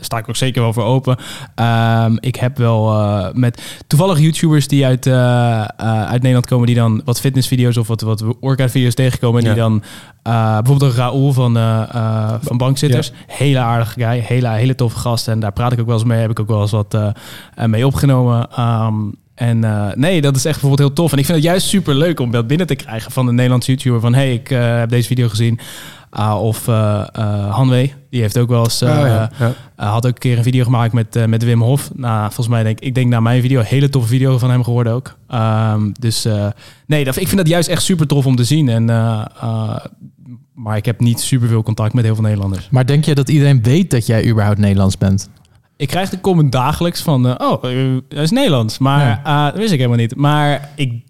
Sta 0.00 0.18
ik 0.18 0.28
ook 0.28 0.36
zeker 0.36 0.62
wel 0.62 0.72
voor 0.72 0.84
open. 0.84 1.16
Ehm, 1.54 2.16
ik 2.20 2.36
heb 2.36 2.56
wel 2.58 2.94
met 3.34 3.62
toevallig 3.86 4.18
YouTubers 4.18 4.68
die 4.68 4.84
uit, 4.84 5.06
uit 5.06 6.22
Nederland 6.22 6.46
komen... 6.46 6.66
die 6.66 6.76
dan 6.76 7.02
wat 7.04 7.20
fitnessvideo's 7.20 7.76
of 7.76 7.88
wat, 7.88 8.00
wat 8.00 8.24
workout-video's 8.40 8.94
tegenkomen... 8.94 9.42
en 9.42 9.46
die 9.46 9.62
dan 9.62 9.82
eh, 10.22 10.58
bijvoorbeeld 10.58 10.92
een 10.92 10.98
Raoul 10.98 11.32
van, 11.32 11.54
van 12.42 12.56
Bankzitters. 12.56 13.12
Hele 13.26 13.58
aardige 13.58 14.00
guy. 14.00 14.18
Hele, 14.18 14.48
hele 14.48 14.74
toffe 14.74 14.98
gast. 14.98 15.28
En 15.28 15.40
daar 15.40 15.52
praat 15.52 15.72
ik 15.72 15.80
ook 15.80 15.86
wel 15.86 15.94
eens 15.94 16.04
mee. 16.04 16.20
Heb 16.20 16.30
ik 16.30 16.40
ook 16.40 16.48
wel 16.48 16.60
eens 16.60 16.70
wat 16.70 16.96
mee 17.66 17.86
opgenomen. 17.92 18.50
Ehm, 18.50 18.94
en 19.34 19.64
eh, 19.64 19.86
nee, 19.94 20.20
dat 20.20 20.36
is 20.36 20.44
echt 20.44 20.60
bijvoorbeeld 20.60 20.88
heel 20.88 20.96
tof. 20.96 21.12
En 21.12 21.18
ik 21.18 21.24
vind 21.24 21.36
het 21.36 21.46
juist 21.46 21.66
super 21.66 21.94
leuk 21.94 22.20
om 22.20 22.30
dat 22.30 22.46
binnen 22.46 22.66
te 22.66 22.74
krijgen 22.74 23.12
van 23.12 23.28
een 23.28 23.34
Nederlandse 23.34 23.70
YouTuber. 23.70 24.00
Van 24.00 24.14
hey, 24.14 24.32
ik 24.32 24.50
eh, 24.50 24.78
heb 24.78 24.88
deze 24.88 25.06
video 25.08 25.28
gezien. 25.28 25.60
Ah, 26.10 26.42
of 26.42 26.68
eh 26.68 27.06
eh, 27.12 27.54
Hanwee, 27.54 27.94
die 28.10 28.20
heeft 28.20 28.38
ook 28.38 28.48
wel 28.48 28.64
eens... 28.64 28.82
Oh, 28.82 28.88
ja. 28.88 29.30
Ja. 29.38 29.54
eh, 29.76 29.92
had 29.92 30.06
ook 30.06 30.12
een 30.12 30.18
keer 30.18 30.36
een 30.36 30.42
video 30.42 30.64
gemaakt 30.64 30.92
met, 30.92 31.26
met 31.26 31.44
Wim 31.44 31.62
Hof. 31.62 31.90
Nou, 31.94 32.24
volgens 32.24 32.48
mij 32.48 32.62
denk 32.62 32.80
ik 32.80 32.94
denk 32.94 33.10
na 33.10 33.20
mijn 33.20 33.40
video, 33.40 33.60
een 33.60 33.66
hele 33.66 33.88
toffe 33.88 34.08
video 34.08 34.38
van 34.38 34.50
hem 34.50 34.64
geworden 34.64 34.92
ook. 34.92 35.16
Ehm, 35.28 35.90
dus 35.98 36.24
eh, 36.24 36.46
nee, 36.86 37.04
dat, 37.04 37.16
ik 37.16 37.26
vind 37.26 37.36
dat 37.36 37.48
juist 37.48 37.68
echt 37.68 37.82
super 37.82 38.06
tof 38.06 38.26
om 38.26 38.36
te 38.36 38.44
zien. 38.44 38.68
En, 38.68 38.90
eh, 38.90 39.24
eh, 39.40 39.76
maar 40.54 40.76
ik 40.76 40.84
heb 40.84 41.00
niet 41.00 41.20
super 41.20 41.48
veel 41.48 41.62
contact 41.62 41.92
met 41.94 42.04
heel 42.04 42.14
veel 42.14 42.24
Nederlanders. 42.24 42.68
Maar 42.70 42.86
denk 42.86 43.04
je 43.04 43.14
dat 43.14 43.28
iedereen 43.28 43.62
weet 43.62 43.90
dat 43.90 44.06
jij 44.06 44.28
überhaupt 44.28 44.58
Nederlands 44.58 44.98
bent? 44.98 45.28
Ik 45.80 45.88
krijg 45.88 46.10
de 46.10 46.20
comment 46.20 46.52
dagelijks 46.52 47.02
van, 47.02 47.26
eh, 47.28 47.50
oh, 47.50 47.64
eh, 47.64 47.96
dat 48.08 48.22
is 48.22 48.30
Nederlands. 48.30 48.78
Maar 48.78 49.20
eh, 49.24 49.44
dat 49.44 49.54
wist 49.54 49.72
ik 49.72 49.78
helemaal 49.78 49.98
niet. 49.98 50.16
Maar 50.16 50.70
ik 50.74 51.02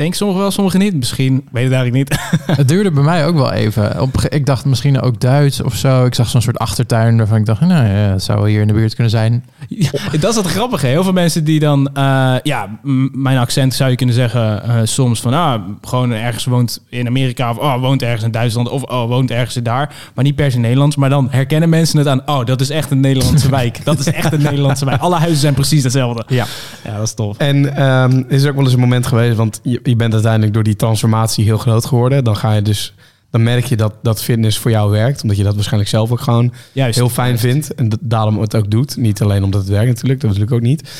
denk 0.00 0.14
sommigen 0.14 0.42
wel, 0.42 0.50
sommigen 0.50 0.80
niet. 0.80 0.94
Misschien, 0.94 1.46
weet 1.52 1.64
het 1.64 1.72
eigenlijk 1.72 2.10
niet. 2.10 2.18
Het 2.56 2.68
duurde 2.68 2.90
bij 2.90 3.02
mij 3.02 3.26
ook 3.26 3.34
wel 3.34 3.52
even. 3.52 4.00
Op, 4.00 4.20
ik 4.20 4.46
dacht 4.46 4.64
misschien 4.64 5.00
ook 5.00 5.20
Duits 5.20 5.62
of 5.62 5.74
zo. 5.74 6.04
Ik 6.04 6.14
zag 6.14 6.28
zo'n 6.28 6.42
soort 6.42 6.58
achtertuin 6.58 7.16
waarvan 7.16 7.38
ik 7.38 7.46
dacht, 7.46 7.60
nou 7.60 7.86
ja, 7.86 7.90
het 7.90 8.22
zou 8.22 8.38
wel 8.38 8.46
hier 8.46 8.60
in 8.60 8.66
de 8.66 8.72
buurt 8.72 8.94
kunnen 8.94 9.10
zijn. 9.10 9.44
Ja, 9.68 9.90
dat 10.20 10.30
is 10.30 10.36
het 10.36 10.46
grappige. 10.46 10.86
Heel 10.86 11.02
veel 11.02 11.12
mensen 11.12 11.44
die 11.44 11.60
dan, 11.60 11.94
eh, 11.94 12.34
ja, 12.42 12.78
mijn 13.12 13.38
accent 13.38 13.74
zou 13.74 13.90
je 13.90 13.96
kunnen 13.96 14.14
zeggen 14.14 14.62
eh, 14.62 14.80
soms 14.84 15.20
van, 15.20 15.34
ah, 15.34 15.62
gewoon 15.82 16.12
ergens 16.12 16.44
woont 16.44 16.82
in 16.88 17.06
Amerika 17.06 17.50
of 17.50 17.56
oh, 17.56 17.80
woont 17.80 18.02
ergens 18.02 18.22
in 18.22 18.30
Duitsland 18.30 18.68
of 18.68 18.82
oh, 18.82 19.08
woont 19.08 19.30
ergens 19.30 19.54
daar, 19.54 19.94
maar 20.14 20.24
niet 20.24 20.34
per 20.34 20.50
se 20.50 20.58
Nederlands. 20.58 20.96
Maar 20.96 21.10
dan 21.10 21.28
herkennen 21.30 21.68
mensen 21.68 21.98
het 21.98 22.06
aan, 22.06 22.22
oh, 22.26 22.44
dat 22.44 22.60
is 22.60 22.70
echt 22.70 22.90
een 22.90 23.00
Nederlandse 23.00 23.50
wijk. 23.60 23.84
Dat 23.84 23.98
is 23.98 24.06
echt 24.06 24.32
een 24.32 24.42
Nederlandse 24.42 24.84
wijk. 24.84 25.00
Alle 25.00 25.16
huizen 25.16 25.40
zijn 25.40 25.54
precies 25.54 25.82
hetzelfde. 25.82 26.24
Ja. 26.26 26.46
Ja, 26.84 26.96
dat 26.96 27.06
is 27.06 27.14
tof. 27.14 27.38
En 27.38 27.76
ehm, 27.76 28.22
is 28.28 28.42
er 28.42 28.48
ook 28.48 28.54
wel 28.56 28.64
eens 28.64 28.74
een 28.74 28.80
moment 28.80 29.06
geweest, 29.06 29.36
want 29.36 29.60
je, 29.62 29.89
je 29.90 29.96
bent 29.96 30.12
uiteindelijk 30.12 30.54
door 30.54 30.62
die 30.62 30.76
transformatie 30.76 31.44
heel 31.44 31.58
groot 31.58 31.84
geworden. 31.84 32.24
Dan 32.24 32.36
ga 32.36 32.52
je 32.52 32.62
dus, 32.62 32.94
dan 33.30 33.42
merk 33.42 33.64
je 33.64 33.76
dat, 33.76 33.94
dat 34.02 34.22
fitness 34.22 34.58
voor 34.58 34.70
jou 34.70 34.90
werkt, 34.90 35.22
omdat 35.22 35.36
je 35.36 35.42
dat 35.42 35.54
waarschijnlijk 35.54 35.90
zelf 35.90 36.10
ook 36.10 36.20
gewoon 36.20 36.52
Juist. 36.72 36.98
heel 36.98 37.08
fijn 37.08 37.38
vindt. 37.38 37.74
En 37.74 37.90
daarom 38.00 38.40
het 38.40 38.56
ook 38.56 38.70
doet. 38.70 38.96
Niet 38.96 39.22
alleen 39.22 39.44
omdat 39.44 39.60
het 39.60 39.70
werkt 39.70 39.88
natuurlijk, 39.88 40.20
dat 40.20 40.30
natuurlijk 40.30 40.56
ook 40.56 40.68
niet. 40.68 40.90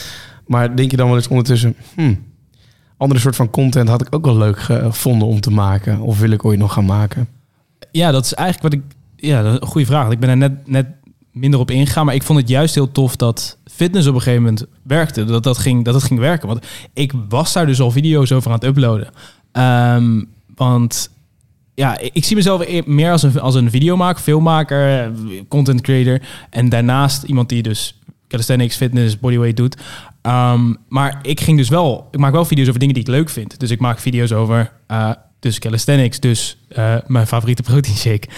Maar 0.46 0.76
denk 0.76 0.90
je 0.90 0.96
dan 0.96 1.06
wel 1.06 1.16
eens 1.16 1.28
ondertussen, 1.28 1.76
hmm, 1.94 2.24
andere 2.96 3.20
soort 3.20 3.36
van 3.36 3.50
content 3.50 3.88
had 3.88 4.00
ik 4.00 4.14
ook 4.14 4.24
wel 4.24 4.36
leuk 4.36 4.58
gevonden 4.58 5.28
om 5.28 5.40
te 5.40 5.50
maken. 5.50 6.00
Of 6.00 6.18
wil 6.18 6.30
ik 6.30 6.44
ooit 6.44 6.58
nog 6.58 6.72
gaan 6.72 6.84
maken? 6.84 7.28
Ja, 7.90 8.10
dat 8.10 8.24
is 8.24 8.34
eigenlijk 8.34 8.74
wat 8.74 8.82
ik. 8.82 8.96
Ja, 9.16 9.42
dat 9.42 9.54
is 9.54 9.60
een 9.60 9.66
goede 9.66 9.86
vraag. 9.86 10.10
Ik 10.10 10.20
ben 10.20 10.28
er 10.28 10.36
net, 10.36 10.68
net 10.68 10.86
minder 11.32 11.60
op 11.60 11.70
ingegaan. 11.70 12.04
Maar 12.06 12.14
ik 12.14 12.22
vond 12.22 12.38
het 12.38 12.48
juist 12.48 12.74
heel 12.74 12.92
tof 12.92 13.16
dat 13.16 13.58
fitness 13.82 14.06
op 14.06 14.14
een 14.14 14.20
gegeven 14.20 14.42
moment 14.42 14.66
werkte. 14.82 15.24
Dat 15.24 15.42
dat 15.42 15.58
ging, 15.58 15.84
dat 15.84 15.94
het 15.94 16.02
ging 16.02 16.20
werken. 16.20 16.48
Want 16.48 16.66
ik 16.94 17.12
was 17.28 17.52
daar 17.52 17.66
dus 17.66 17.80
al 17.80 17.90
video's 17.90 18.32
over 18.32 18.50
aan 18.50 18.58
het 18.58 18.66
uploaden. 18.66 19.08
Ehm, 19.52 20.24
want 20.54 21.10
ja, 21.74 21.98
ik, 21.98 22.24
zie 22.24 22.36
mezelf 22.36 22.66
e- 22.66 22.82
meer 22.86 23.10
als 23.10 23.22
een, 23.22 23.40
als 23.40 23.54
een 23.54 23.70
videomaker, 23.70 24.22
filmmaker, 24.22 25.12
content 25.48 25.80
creator. 25.80 26.20
En 26.50 26.68
daarnaast 26.68 27.22
iemand 27.22 27.48
die 27.48 27.62
dus 27.62 27.98
calisthenics, 28.28 28.76
fitness, 28.76 29.18
bodyweight 29.18 29.56
doet. 29.56 29.76
Ehm, 30.22 30.74
maar 30.88 31.18
ik 31.22 31.40
ging 31.40 31.56
dus 31.56 31.68
wel, 31.68 32.08
ik 32.10 32.18
maak 32.18 32.32
wel 32.32 32.44
video's 32.44 32.68
over 32.68 32.80
dingen 32.80 32.94
die 32.94 33.02
ik 33.04 33.10
leuk 33.10 33.28
vind. 33.28 33.60
Dus 33.60 33.70
ik 33.70 33.80
maak 33.80 33.98
video's 33.98 34.32
over 34.32 34.72
eh, 34.86 35.10
dus 35.40 35.58
calisthenics, 35.58 36.20
dus 36.20 36.56
eh, 36.68 36.96
mijn 37.06 37.26
favoriete 37.26 37.62
protein 37.62 37.96
shake. 37.96 38.28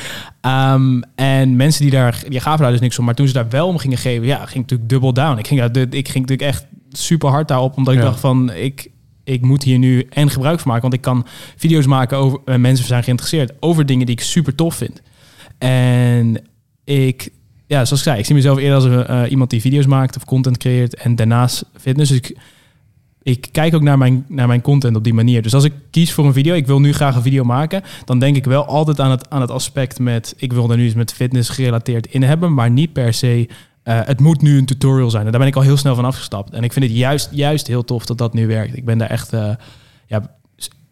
Ehm, 0.41 1.01
en 1.15 1.57
mensen 1.57 1.83
die 1.83 1.91
daar, 1.91 2.23
die 2.29 2.41
gaven 2.41 2.63
daar 2.63 2.71
dus 2.71 2.81
niks 2.81 2.99
om. 2.99 3.05
Maar 3.05 3.15
toen 3.15 3.27
ze 3.27 3.33
daar 3.33 3.49
wel 3.49 3.69
om 3.69 3.79
gingen 3.79 3.99
geven, 3.99 4.27
ja, 4.27 4.37
ging 4.37 4.49
ik 4.51 4.57
natuurlijk 4.57 4.89
dubbel 4.89 5.13
down. 5.13 5.39
Ik 5.39 5.47
ging, 5.47 5.61
daar, 5.61 5.87
ik 5.91 6.09
ging 6.09 6.27
natuurlijk 6.27 6.49
echt 6.49 6.67
super 6.91 7.29
hard 7.29 7.49
daarop, 7.49 7.77
omdat 7.77 7.95
ik 7.95 8.01
dacht 8.01 8.21
van, 8.21 8.53
ik, 8.53 8.91
ik 9.25 9.43
moet 9.43 9.63
hier 9.63 9.79
nu 9.79 10.07
en 10.11 10.31
gebruik 10.31 10.61
van 10.61 10.67
maken. 10.67 10.83
Want 10.83 10.95
ik 10.95 11.01
kan 11.01 11.27
video's 11.57 11.87
maken 11.87 12.19
over, 12.19 12.41
eh, 12.45 12.57
mensen 12.57 12.87
zijn 12.87 13.03
geïnteresseerd 13.03 13.53
over 13.61 13.87
dingen 13.87 14.07
die 14.07 14.15
ik 14.15 14.23
super 14.23 14.55
tof 14.55 14.75
vind. 14.75 15.03
En 15.59 16.43
ik, 16.85 17.29
ja, 17.67 17.85
zoals 17.85 18.01
ik 18.01 18.09
zei, 18.09 18.19
ik 18.19 18.25
zie 18.25 18.35
mezelf 18.35 18.59
eerder 18.59 18.75
als 18.75 19.07
eh, 19.07 19.31
iemand 19.31 19.51
die 19.51 19.61
video's 19.61 19.87
maakt 19.87 20.17
of 20.17 20.25
content 20.25 20.59
creëert 20.59 20.95
en 20.95 21.17
daarnaast 21.17 21.65
fitness. 21.81 22.11
Dus 22.11 22.19
ik, 22.19 22.37
ik 23.23 23.49
kijk 23.53 23.75
ook 23.75 23.83
naar 23.83 23.99
mijn, 23.99 24.25
naar 24.29 24.47
mijn 24.47 24.61
content 24.61 24.97
op 24.97 25.05
die 25.05 25.15
manier. 25.15 25.43
Dus 25.43 25.55
als 25.55 25.65
ik 25.65 25.73
kies 25.91 26.13
voor 26.13 26.27
een 26.27 26.33
video, 26.33 26.55
ik 26.55 26.67
wil 26.67 26.81
nu 26.81 26.93
graag 26.93 27.15
een 27.15 27.23
video 27.23 27.45
maken, 27.45 27.83
dan 28.05 28.19
denk 28.19 28.37
ik 28.37 28.45
wel 28.45 28.67
altijd 28.67 29.01
aan 29.01 29.11
het, 29.11 29.31
aan 29.31 29.41
het 29.41 29.51
aspect 29.51 29.99
met, 29.99 30.35
ik 30.37 30.53
wil 30.53 30.71
er 30.71 30.77
nu 30.77 30.85
eens 30.85 30.95
met 30.95 31.13
fitness 31.13 31.49
gerelateerd 31.49 32.07
in 32.07 32.23
hebben, 32.23 32.55
maar 32.55 32.71
niet 32.71 32.93
per 32.93 33.15
se, 33.15 33.49
eh, 33.83 34.01
het 34.05 34.21
moet 34.21 34.43
nu 34.43 34.59
een 34.59 34.67
tutorial 34.67 35.11
zijn. 35.11 35.25
En 35.25 35.31
daar 35.31 35.41
ben 35.41 35.49
ik 35.49 35.57
al 35.57 35.63
heel 35.63 35.77
snel 35.77 35.95
van 35.95 36.05
afgestapt. 36.05 36.53
En 36.53 36.63
ik 36.63 36.73
vind 36.73 36.85
het 36.85 36.95
juist, 36.95 37.29
juist 37.33 37.67
heel 37.67 37.85
tof 37.85 38.07
dat 38.07 38.19
dat 38.19 38.35
nu 38.35 38.47
werkt. 38.47 38.77
Ik 38.77 38.85
ben 38.85 38.99
daar 38.99 39.11
echt, 39.11 39.33
eh, 39.33 39.51
ja, 40.07 40.37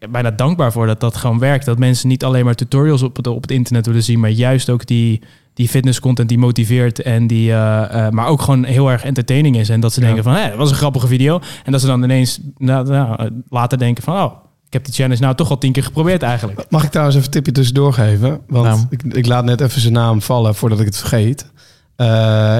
bijna 0.09 0.31
dankbaar 0.31 0.71
voor 0.71 0.87
dat 0.87 0.99
dat 0.99 1.15
gewoon 1.15 1.39
werkt. 1.39 1.65
Dat 1.65 1.79
mensen 1.79 2.07
niet 2.07 2.23
alleen 2.23 2.45
maar 2.45 2.55
tutorials 2.55 3.01
op 3.01 3.15
het, 3.15 3.27
op 3.27 3.41
het 3.41 3.51
internet 3.51 3.85
willen 3.85 4.03
zien, 4.03 4.19
maar 4.19 4.29
juist 4.29 4.69
ook 4.69 4.85
die, 4.85 5.21
die 5.53 5.69
fitness 5.69 5.99
content 5.99 6.29
die 6.29 6.37
motiveert 6.37 7.01
en 7.01 7.27
die, 7.27 7.51
eh, 7.51 8.05
eh, 8.05 8.11
maar 8.11 8.27
ook 8.27 8.41
gewoon 8.41 8.63
heel 8.63 8.91
erg 8.91 9.03
entertaining 9.03 9.57
is. 9.57 9.69
En 9.69 9.79
dat 9.79 9.93
ze 9.93 9.99
Ja. 9.99 10.05
denken 10.05 10.23
van, 10.23 10.33
hé, 10.33 10.47
dat 10.49 10.57
was 10.57 10.69
een 10.69 10.75
grappige 10.75 11.07
video. 11.07 11.39
En 11.63 11.71
dat 11.71 11.81
ze 11.81 11.87
dan 11.87 12.03
ineens 12.03 12.39
nou, 12.57 13.29
later 13.49 13.77
denken 13.77 14.03
van, 14.03 14.15
oh, 14.23 14.31
ik 14.67 14.73
heb 14.73 14.85
die 14.85 14.93
challenge 14.93 15.21
nou 15.21 15.35
toch 15.35 15.49
al 15.49 15.57
tien 15.57 15.71
keer 15.71 15.83
geprobeerd 15.83 16.23
eigenlijk. 16.23 16.65
Mag 16.69 16.83
ik 16.83 16.89
trouwens 16.89 17.17
even 17.17 17.27
een 17.27 17.33
tipje 17.33 17.51
tussendoor 17.51 17.93
geven? 17.93 18.41
Want 18.47 18.65
Nou. 18.65 18.79
ik, 18.89 19.03
ik 19.03 19.25
laat 19.27 19.45
net 19.45 19.61
even 19.61 19.81
zijn 19.81 19.93
naam 19.93 20.21
vallen 20.21 20.55
voordat 20.55 20.79
ik 20.79 20.85
het 20.85 20.97
vergeet. 20.97 21.45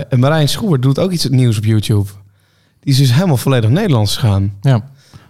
En 0.09 0.19
Marijn 0.19 0.49
Schoer 0.49 0.79
doet 0.79 0.99
ook 0.99 1.11
iets 1.11 1.29
nieuws 1.29 1.57
op 1.57 1.65
YouTube. 1.65 2.09
Die 2.79 2.93
is 2.93 2.97
dus 2.99 3.13
helemaal 3.13 3.37
volledig 3.37 3.69
Nederlands 3.69 4.17
gegaan. 4.17 4.53
Ja. 4.61 4.83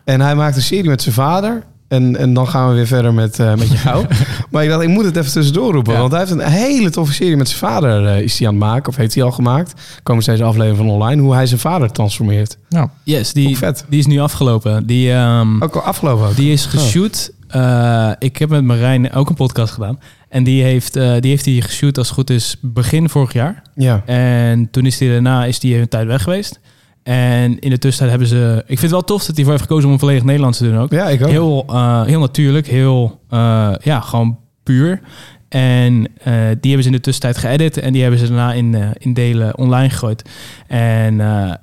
En 0.04 0.22
hij 0.22 0.36
maakt 0.36 0.56
een 0.56 0.62
serie 0.62 0.90
met 0.90 1.02
zijn 1.02 1.16
vader. 1.16 1.64
En, 1.92 2.16
en 2.18 2.34
dan 2.34 2.48
gaan 2.48 2.70
we 2.70 2.76
weer 2.76 2.88
verder 2.88 3.14
met, 3.14 3.40
eh, 3.40 3.56
met 3.56 3.82
jou. 3.84 4.06
maar 4.52 4.64
ik 4.64 4.70
dacht, 4.70 4.82
ik 4.84 4.90
moet 4.90 5.06
het 5.06 5.16
even 5.18 5.32
tussendoor 5.32 5.74
roepen. 5.74 5.94
Ja. 5.94 6.00
Want 6.00 6.12
hij 6.12 6.20
heeft 6.20 6.32
een 6.32 6.40
hele 6.42 6.90
toffe 6.90 7.14
serie 7.14 7.38
met 7.38 7.48
zijn 7.50 7.60
vader 7.60 8.06
eh, 8.08 8.22
is 8.22 8.40
hij 8.40 8.48
aan 8.48 8.54
het 8.54 8.64
maken. 8.64 8.90
Of 8.90 8.96
heeft 8.96 9.16
hij 9.16 9.24
al 9.24 9.32
gemaakt. 9.32 9.74
Komen 10.04 10.24
steeds 10.24 10.42
afleveringen 10.42 10.86
van 10.86 10.90
online. 10.90 11.22
Hoe 11.22 11.34
hij 11.34 11.46
zijn 11.46 11.60
vader 11.60 11.92
transformeert. 11.92 12.58
Nou, 12.70 12.90
Yes, 13.04 13.34
die, 13.34 13.58
vet. 13.58 13.86
die 13.90 14.00
is 14.00 14.06
nu 14.06 14.20
afgelopen. 14.20 14.86
Die, 14.86 15.12
ehm, 15.14 15.64
Ook 15.64 15.76
al 15.76 15.82
afgelopen. 15.82 16.28
ook. 16.28 16.36
Die 16.36 16.52
is 16.52 16.66
geshoot. 16.66 17.32
Eh, 17.48 18.12
ik 18.20 18.38
heb 18.38 18.50
met 18.50 18.64
Marijn 18.64 19.14
ook 19.14 19.30
een 19.30 19.36
podcast 19.36 19.74
gedaan. 19.74 20.00
En 20.30 20.44
die 20.44 20.64
heeft, 20.64 20.94
die 20.94 21.30
heeft 21.30 21.46
hij 21.46 21.62
geshoot 21.62 21.98
als 21.98 22.08
het 22.08 22.16
goed 22.16 22.30
is 22.30 22.56
begin 22.62 23.10
vorig 23.10 23.34
jaar. 23.34 23.62
Ja. 23.76 24.02
En 24.06 24.68
toen 24.72 24.86
is 24.86 25.00
hij 25.00 25.10
daarna 25.10 25.46
is 25.46 25.60
die 25.60 25.78
een 25.78 25.88
tijd 25.88 26.08
weg 26.08 26.24
geweest. 26.24 26.60
En 27.04 27.60
in 27.60 27.70
de 27.70 27.78
tussentijd 27.78 28.10
hebben 28.10 28.28
ze... 28.28 28.58
Ik 28.58 28.80
vind 28.80 28.82
het 28.82 28.92
wel 28.92 29.04
tof 29.04 29.26
dat 29.26 29.36
hij 29.36 29.44
voor 29.44 29.54
heeft 29.54 29.66
gekozen 29.66 29.88
om 29.88 29.94
een 29.94 30.00
volledig 30.00 30.24
Nederlands 30.24 30.58
te 30.58 30.64
doen 30.64 30.78
ook. 30.78 30.92
ja, 30.92 31.10
ik 31.10 31.22
ook. 31.22 31.30
Heel, 31.30 31.66
eh, 31.68 32.04
heel 32.04 32.20
natuurlijk, 32.20 32.68
heel, 32.68 33.20
eh, 33.30 33.72
ja, 33.82 34.00
gewoon 34.00 34.38
puur. 34.64 35.02
En 35.50 36.08
eh, 36.18 36.34
die 36.34 36.72
hebben 36.72 36.84
ze 36.84 36.90
in 36.90 36.92
de 36.92 37.02
tussentijd 37.02 37.38
geëdit 37.38 37.78
en 37.78 37.94
die 37.94 38.02
hebben 38.02 38.20
ze 38.20 38.28
daarna 38.28 38.54
in, 38.54 38.76
in 38.98 39.14
delen 39.14 39.58
online 39.58 39.90
gegooid. 39.90 40.30
En 40.68 41.16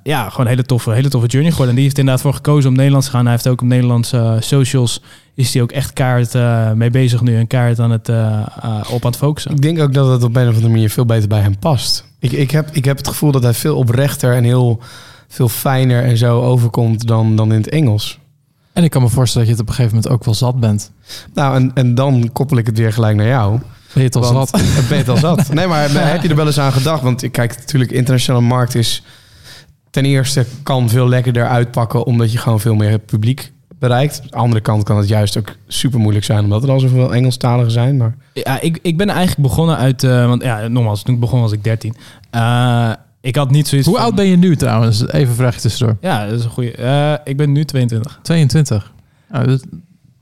ja, 0.02 0.28
gewoon 0.28 0.46
een 0.46 0.52
hele 0.52 0.64
toffe, 0.64 0.92
hele 0.92 1.08
toffe 1.08 1.28
journey 1.28 1.50
geworden. 1.50 1.74
En 1.74 1.80
die 1.80 1.84
heeft 1.84 1.98
inderdaad 1.98 2.22
voor 2.22 2.34
gekozen 2.34 2.70
om 2.70 2.76
Nederlands 2.76 3.06
te 3.06 3.12
gaan. 3.12 3.22
Hij 3.22 3.32
heeft 3.32 3.48
ook 3.48 3.60
op 3.60 3.66
Nederlandse 3.66 4.36
socials, 4.40 5.02
is 5.34 5.52
hij 5.52 5.62
ook 5.62 5.72
echt 5.72 5.92
kaart 5.92 6.34
mee 6.74 6.90
bezig 6.90 7.20
nu 7.20 7.36
en 7.36 7.46
kaart 7.46 7.80
aan 7.80 7.90
het, 7.90 8.08
op 8.88 9.04
aan 9.04 9.10
het 9.10 9.16
focussen. 9.16 9.50
Ik 9.50 9.62
denk 9.62 9.80
ook 9.80 9.94
dat 9.94 10.10
het 10.10 10.22
op 10.22 10.36
een 10.36 10.48
of 10.48 10.54
andere 10.54 10.72
manier 10.72 10.90
veel 10.90 11.06
beter 11.06 11.28
bij 11.28 11.40
hem 11.40 11.58
past. 11.58 12.04
Ik, 12.18 12.32
ik, 12.32 12.50
heb, 12.50 12.68
ik 12.72 12.84
heb 12.84 12.96
het 12.96 13.08
gevoel 13.08 13.32
dat 13.32 13.42
hij 13.42 13.54
veel 13.54 13.76
oprechter 13.76 14.34
en 14.34 14.44
heel 14.44 14.82
veel 15.28 15.48
fijner 15.48 16.04
en 16.04 16.16
zo 16.16 16.40
overkomt 16.40 17.06
dan, 17.06 17.36
dan 17.36 17.52
in 17.52 17.58
het 17.58 17.68
Engels. 17.68 18.18
en 18.72 18.84
ik 18.84 18.90
kan 18.90 19.02
me 19.02 19.08
voorstellen 19.08 19.46
dat 19.48 19.56
je 19.56 19.62
het 19.62 19.70
op 19.70 19.76
een 19.78 19.82
gegeven 19.82 19.96
moment 19.96 20.14
ook 20.14 20.24
wel 20.24 20.34
zat 20.34 20.60
bent. 20.60 20.90
Nou, 21.34 21.54
en, 21.54 21.70
en 21.74 21.94
dan 21.94 22.30
koppel 22.32 22.56
ik 22.56 22.66
het 22.66 22.78
weer 22.78 22.92
gelijk 22.92 23.16
naar 23.16 23.26
jou. 23.26 23.58
Ben 23.92 24.02
je 24.02 24.02
het 24.02 24.16
al 24.16 24.24
zat? 24.24 24.50
Ben 24.88 24.88
je 24.88 24.94
het 24.94 25.08
al 25.08 25.16
zat? 25.16 25.52
Nee, 25.52 25.66
maar 25.66 25.90
heb 26.12 26.22
je 26.22 26.28
er 26.28 26.36
wel 26.36 26.46
eens 26.46 26.60
aan 26.60 26.72
gedacht? 26.72 27.02
Want 27.02 27.22
ik 27.22 27.32
kijk 27.32 27.56
natuurlijk, 27.56 27.90
internationale 27.90 28.44
markt 28.44 28.74
is 28.74 29.02
ten 29.90 30.04
eerste 30.04 30.46
kan 30.62 30.88
veel 30.88 31.08
lekkerder 31.08 31.46
uitpakken 31.48 32.04
omdat 32.06 32.32
je 32.32 32.38
gewoon 32.38 32.60
veel 32.60 32.74
meer 32.74 32.98
publiek 32.98 33.52
bereikt. 33.78 34.20
Aan 34.20 34.28
de 34.30 34.36
andere 34.36 34.60
kant 34.60 34.82
kan 34.82 34.96
het 34.96 35.08
juist 35.08 35.38
ook 35.38 35.56
super 35.66 36.00
moeilijk 36.00 36.24
zijn 36.24 36.44
omdat 36.44 36.62
er 36.62 36.70
al 36.70 36.80
zoveel 36.80 37.14
Engelstaligen 37.14 37.72
zijn. 37.72 37.96
Maar 37.96 38.14
Ja, 38.32 38.60
ik, 38.60 38.78
ik 38.82 38.96
ben 38.96 39.08
eigenlijk 39.08 39.48
begonnen 39.48 39.76
uit, 39.76 40.04
eh, 40.04 40.26
want 40.26 40.42
ja, 40.42 40.68
nogmaals, 40.68 41.02
toen 41.02 41.14
ik 41.14 41.20
begon 41.20 41.40
was 41.40 41.52
ik 41.52 41.64
13. 41.64 41.96
Eh, 42.30 42.90
ik 43.20 43.36
had 43.36 43.50
niet 43.50 43.68
zoiets 43.68 43.86
Hoe 43.88 43.96
van- 43.96 44.04
oud 44.06 44.14
ben 44.14 44.26
je 44.26 44.36
nu 44.36 44.56
trouwens? 44.56 45.06
Even 45.08 45.28
een 45.28 45.34
vraagje 45.34 45.60
tussendoor. 45.60 45.96
Ja, 46.00 46.26
dat 46.26 46.38
is 46.38 46.44
een 46.44 46.50
goede. 46.50 46.72
Eh, 46.72 47.12
ik 47.24 47.36
ben 47.36 47.52
nu 47.52 47.64
22. 47.64 48.18
22. 48.22 48.92
Nou, 49.30 49.46
dat- 49.46 49.64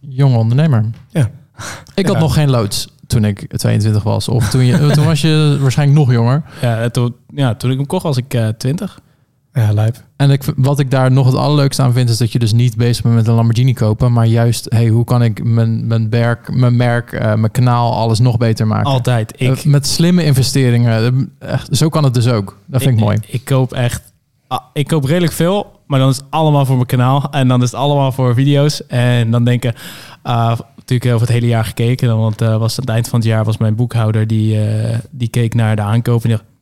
jonge 0.01 0.37
ondernemer. 0.37 0.85
Ja. 1.11 1.31
Ik 1.95 2.07
had 2.07 2.15
Ja. 2.15 2.21
nog 2.21 2.35
geen 2.35 2.51
loods 2.51 2.89
toen 3.07 3.25
ik 3.25 3.47
22 3.57 4.03
was. 4.03 4.29
Of 4.29 4.49
toen, 4.51 4.65
je, 4.65 4.91
toen 4.95 5.05
was 5.05 5.21
je 5.21 5.57
waarschijnlijk 5.61 5.99
nog 5.99 6.13
jonger. 6.13 6.43
Ja, 6.61 6.89
toen, 6.89 7.15
ja, 7.35 7.55
toen 7.55 7.71
ik 7.71 7.77
hem 7.77 7.87
kocht 7.87 8.03
was 8.03 8.17
ik 8.17 8.35
eh 8.35 8.49
20. 8.49 8.99
Ja, 9.63 9.73
lijp. 9.73 9.97
En 10.17 10.31
ik, 10.31 10.43
wat 10.57 10.79
ik 10.79 10.91
daar 10.91 11.13
nog 11.13 11.27
het 11.27 11.35
allerleukste 11.35 11.83
aan 11.83 11.93
vind... 11.93 12.09
is 12.09 12.17
dat 12.17 12.33
je 12.33 12.39
dus 12.39 12.53
niet 12.53 12.77
bezig 12.77 13.03
bent 13.03 13.15
met 13.15 13.27
een 13.27 13.35
Lamborghini 13.35 13.73
kopen... 13.73 14.13
maar 14.13 14.27
juist, 14.27 14.67
hey, 14.69 14.89
hoe 14.89 15.05
kan 15.05 15.23
ik 15.23 15.45
mijn, 15.45 15.87
mijn, 15.87 16.09
mijn 16.51 16.77
merk, 16.77 17.13
eh, 17.13 17.35
mijn 17.35 17.51
kanaal... 17.51 17.95
alles 17.95 18.19
nog 18.19 18.37
beter 18.37 18.67
maken? 18.67 18.91
Altijd. 18.91 19.33
Ik, 19.37 19.57
Eh, 19.57 19.65
met 19.65 19.87
slimme 19.87 20.25
investeringen. 20.25 21.29
Eh, 21.39 21.53
Echt, 21.53 21.77
zo 21.77 21.89
kan 21.89 22.05
het 22.05 22.15
dus 22.15 22.29
ook. 22.29 22.59
Dat 22.67 22.83
vind 22.83 22.95
ik, 22.95 23.05
mooi. 23.05 23.19
Ik, 23.27 23.45
koop 23.45 23.73
echt. 23.73 24.13
ah, 24.49 24.61
ik 24.73 24.87
koop 24.87 25.05
redelijk 25.05 25.33
veel, 25.33 25.81
maar 25.87 25.99
dan 25.99 26.09
is 26.09 26.17
het 26.17 26.27
allemaal 26.31 26.67
voor 26.67 26.77
mijn 26.77 26.87
kanaal. 26.87 27.31
En 27.31 27.49
dan 27.49 27.63
is 27.63 27.71
het 27.71 27.81
allemaal 27.81 28.13
voor 28.13 28.35
video's. 28.35 28.87
En 28.87 29.31
dan 29.31 29.45
denken. 29.45 29.75
ah, 30.23 30.59
natuurlijk 30.77 31.15
over 31.15 31.27
het 31.27 31.37
hele 31.37 31.47
jaar 31.47 31.65
gekeken. 31.65 32.19
Want 32.19 32.41
was 32.41 32.79
aan 32.79 32.85
het 32.85 32.89
eind 32.95 33.09
van 33.09 33.19
het 33.19 33.29
jaar 33.29 33.45
was 33.45 33.57
mijn 33.57 33.75
boekhouder 33.75 34.27
die, 34.27 34.59
die 35.11 35.29
keek 35.29 35.55
naar 35.55 35.77
de 35.77 35.83
aankoop 35.83 36.23
en 36.23 36.29
die 36.29 36.39
dacht, 36.39 36.49
wat 36.51 36.56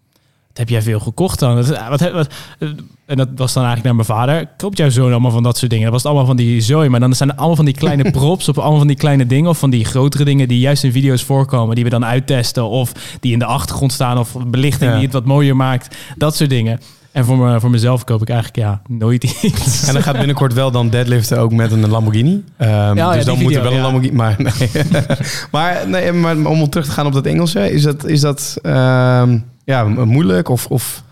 heb 0.54 0.68
jij 0.68 0.82
veel 0.82 1.00
gekocht 1.00 1.38
dan? 1.38 1.54
Wat, 1.88 2.10
wat, 2.12 2.28
eh, 2.58 2.68
en 3.06 3.16
dat 3.16 3.28
was 3.36 3.52
dan 3.52 3.64
eigenlijk 3.64 3.84
naar 3.84 3.94
mijn 3.94 4.18
vader. 4.18 4.48
Koopt 4.56 4.78
jouw 4.78 4.90
zoon 4.90 5.10
allemaal 5.10 5.30
van 5.30 5.42
dat 5.42 5.58
soort 5.58 5.70
dingen? 5.70 5.84
Dat 5.84 5.94
was 5.94 6.02
het 6.02 6.12
allemaal 6.12 6.34
van 6.34 6.36
die 6.44 6.60
zooi. 6.60 6.88
Maar 6.88 7.00
dan 7.00 7.14
zijn 7.14 7.28
er 7.30 7.36
allemaal 7.36 7.56
van 7.56 7.64
die 7.64 7.74
kleine 7.74 8.10
props 8.20 8.48
op 8.48 8.58
allemaal 8.58 8.78
van 8.78 8.86
die 8.86 8.96
kleine 8.96 9.26
dingen. 9.26 9.50
Of 9.50 9.58
van 9.58 9.70
die 9.70 9.84
grotere 9.84 10.24
dingen 10.24 10.48
die 10.48 10.58
juist 10.58 10.84
in 10.84 10.92
video's 10.92 11.22
voorkomen. 11.22 11.74
Die 11.74 11.84
we 11.84 11.90
dan 11.90 12.04
uittesten. 12.04 12.68
Of 12.68 12.92
die 13.20 13.32
in 13.32 13.38
de 13.38 13.44
achtergrond 13.44 13.92
staan. 13.92 14.18
Of 14.18 14.36
belichting 14.46 14.90
Ja. 14.90 14.96
die 14.96 15.04
het 15.04 15.12
wat 15.12 15.24
mooier 15.24 15.56
maakt. 15.56 15.96
Dat 16.16 16.36
soort 16.36 16.50
dingen. 16.50 16.80
En 17.12 17.24
voor, 17.24 17.36
me, 17.36 17.60
voor 17.60 17.70
mezelf 17.70 18.04
koop 18.04 18.22
ik 18.22 18.28
eigenlijk 18.28 18.58
ja, 18.58 18.82
nooit 18.88 19.24
iets. 19.24 19.82
En 19.86 19.92
dan 19.92 20.02
gaat 20.02 20.16
binnenkort 20.16 20.52
wel 20.52 20.70
dan 20.70 20.90
deadliften 20.90 21.38
ook 21.38 21.52
met 21.52 21.72
een 21.72 21.88
Lamborghini. 21.88 22.44
Ja, 22.58 23.12
dus 23.12 23.24
dan 23.24 23.38
moet 23.38 23.54
er 23.54 23.62
video, 23.62 23.62
wel 23.62 23.72
een. 23.72 23.80
Lamborghini. 23.80 24.16
Maar, 24.16 24.36
nee. 24.38 24.70
maar, 25.52 25.88
nee, 25.88 26.12
maar 26.12 26.36
om 26.36 26.70
terug 26.70 26.86
te 26.86 26.92
gaan 26.92 27.06
op 27.06 27.12
dat 27.12 27.26
Engelse, 27.26 27.72
is 27.72 27.82
dat, 27.82 28.04
is 28.06 28.20
dat 28.20 28.58
ehm, 28.62 29.38
ja, 29.64 29.84
moeilijk? 29.84 30.48
Of, 30.48 30.66
of 30.66 31.02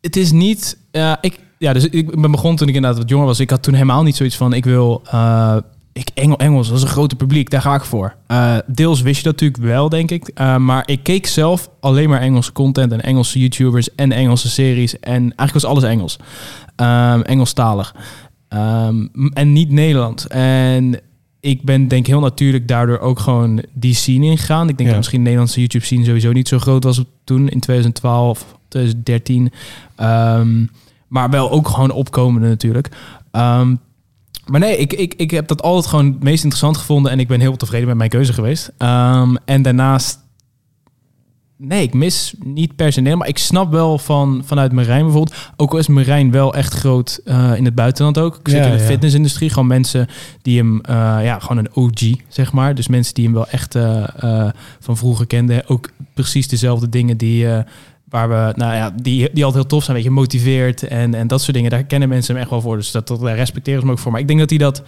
het 0.00 0.16
is 0.16 0.32
niet. 0.32 0.78
ja, 0.90 1.18
ik, 1.20 1.38
ja, 1.58 1.72
dus 1.72 1.88
ik 1.88 2.20
ben 2.20 2.30
begonnen 2.30 2.56
toen 2.58 2.68
ik 2.68 2.74
inderdaad 2.74 2.98
wat 3.00 3.08
jonger 3.08 3.26
was. 3.26 3.40
Ik 3.40 3.50
had 3.50 3.62
toen 3.62 3.74
helemaal 3.74 4.02
niet 4.02 4.16
zoiets 4.16 4.36
van: 4.36 4.52
ik 4.52 4.64
wil. 4.64 5.02
eh, 5.10 5.56
ik, 5.92 6.10
Engel, 6.14 6.38
Engels, 6.38 6.68
dat 6.68 6.76
is 6.76 6.82
een 6.82 6.88
grote 6.88 7.16
publiek, 7.16 7.50
daar 7.50 7.60
ga 7.60 7.74
ik 7.74 7.84
voor. 7.84 8.14
Eh, 8.26 8.56
deels 8.66 9.00
wist 9.00 9.16
je 9.16 9.22
dat 9.22 9.32
natuurlijk 9.32 9.62
wel, 9.62 9.88
denk 9.88 10.10
ik. 10.10 10.28
Eh, 10.28 10.56
maar 10.56 10.82
ik 10.86 11.02
keek 11.02 11.26
zelf 11.26 11.70
alleen 11.80 12.08
maar 12.08 12.20
Engelse 12.20 12.52
content 12.52 12.92
en 12.92 13.02
Engelse 13.02 13.38
YouTubers 13.38 13.94
en 13.94 14.12
Engelse 14.12 14.48
series. 14.48 15.00
En 15.00 15.20
eigenlijk 15.20 15.52
was 15.52 15.64
alles 15.64 15.82
Engels. 15.82 16.16
Ehm, 16.76 17.20
Engelstalig. 17.20 17.94
Ehm, 18.48 19.06
en 19.32 19.52
niet 19.52 19.70
Nederland. 19.70 20.26
En 20.26 21.00
ik 21.46 21.62
ben 21.62 21.88
denk 21.88 22.06
heel 22.06 22.20
natuurlijk 22.20 22.68
daardoor 22.68 22.98
ook 22.98 23.18
gewoon 23.18 23.62
die 23.72 23.94
scene 23.94 24.24
ingegaan. 24.26 24.68
Ik 24.68 24.76
denk 24.76 24.78
Ja. 24.78 24.86
dat 24.86 24.96
misschien 24.96 25.18
de 25.18 25.24
Nederlandse 25.24 25.60
YouTube 25.60 25.84
scene 25.84 26.04
sowieso 26.04 26.32
niet 26.32 26.48
zo 26.48 26.58
groot 26.58 26.84
was 26.84 27.02
toen 27.24 27.48
in 27.48 27.60
2012, 27.60 28.56
2013. 28.68 29.52
Ehm, 29.96 30.64
maar 31.08 31.30
wel 31.30 31.50
ook 31.50 31.68
gewoon 31.68 31.90
opkomende 31.90 32.48
natuurlijk. 32.48 32.88
Ehm, 33.30 33.74
maar 34.46 34.60
nee, 34.60 34.76
ik, 34.76 34.92
ik, 34.92 35.14
ik 35.16 35.30
heb 35.30 35.48
dat 35.48 35.62
altijd 35.62 35.86
gewoon 35.86 36.06
het 36.06 36.22
meest 36.22 36.42
interessant 36.44 36.76
gevonden. 36.76 37.12
En 37.12 37.20
ik 37.20 37.28
ben 37.28 37.40
heel 37.40 37.56
tevreden 37.56 37.88
met 37.88 37.96
mijn 37.96 38.10
keuze 38.10 38.32
geweest. 38.32 38.72
Ehm, 38.78 39.34
en 39.44 39.62
daarnaast... 39.62 40.18
Nee, 41.58 41.82
ik 41.82 41.94
mis 41.94 42.34
niet 42.44 42.76
personeel. 42.76 43.16
Maar 43.16 43.28
ik 43.28 43.38
snap 43.38 43.70
wel 43.70 43.98
van, 43.98 44.42
vanuit 44.44 44.72
Marijn 44.72 45.02
bijvoorbeeld. 45.04 45.36
Ook 45.56 45.72
al 45.72 45.78
is 45.78 45.86
Marijn 45.86 46.30
wel 46.30 46.54
echt 46.54 46.74
groot 46.74 47.20
eh, 47.24 47.52
in 47.56 47.64
het 47.64 47.74
buitenland 47.74 48.18
ook. 48.18 48.40
Zeker 48.42 48.60
Ja, 48.60 48.70
in 48.70 48.76
de 48.76 48.82
ja. 48.82 48.88
fitnessindustrie. 48.88 49.50
Gewoon 49.50 49.66
mensen 49.66 50.06
die 50.42 50.58
hem... 50.58 50.80
eh, 50.80 50.94
ja, 51.22 51.38
gewoon 51.38 51.56
een 51.56 51.74
OG, 51.74 52.00
zeg 52.28 52.52
maar. 52.52 52.74
Dus 52.74 52.88
mensen 52.88 53.14
die 53.14 53.24
hem 53.24 53.34
wel 53.34 53.48
echt 53.48 53.74
eh, 53.74 54.48
van 54.80 54.96
vroeger 54.96 55.26
kenden. 55.26 55.68
Ook 55.68 55.90
precies 56.14 56.48
dezelfde 56.48 56.88
dingen 56.88 57.16
die... 57.16 57.46
waar 58.08 58.28
we, 58.28 58.52
nou 58.56 58.74
ja, 58.74 58.90
die, 59.02 59.30
die 59.32 59.44
altijd 59.44 59.62
heel 59.62 59.66
tof 59.66 59.84
zijn, 59.84 59.96
weet 59.96 60.04
je, 60.04 60.10
motiveert 60.10 60.82
en, 60.82 61.14
en 61.14 61.26
dat 61.26 61.40
soort 61.42 61.54
dingen. 61.54 61.70
Daar 61.70 61.84
kennen 61.84 62.08
mensen 62.08 62.32
hem 62.32 62.42
echt 62.42 62.50
wel 62.50 62.60
voor. 62.60 62.76
Dus 62.76 62.90
dat, 62.90 63.08
dat 63.08 63.20
daar 63.20 63.36
respecteren 63.36 63.80
ze 63.80 63.86
hem 63.86 63.94
ook 63.94 64.02
voor. 64.02 64.12
Maar 64.12 64.20
ik 64.20 64.26
denk 64.28 64.38
dat 64.38 64.50
hij 64.50 64.58
dat 64.58 64.82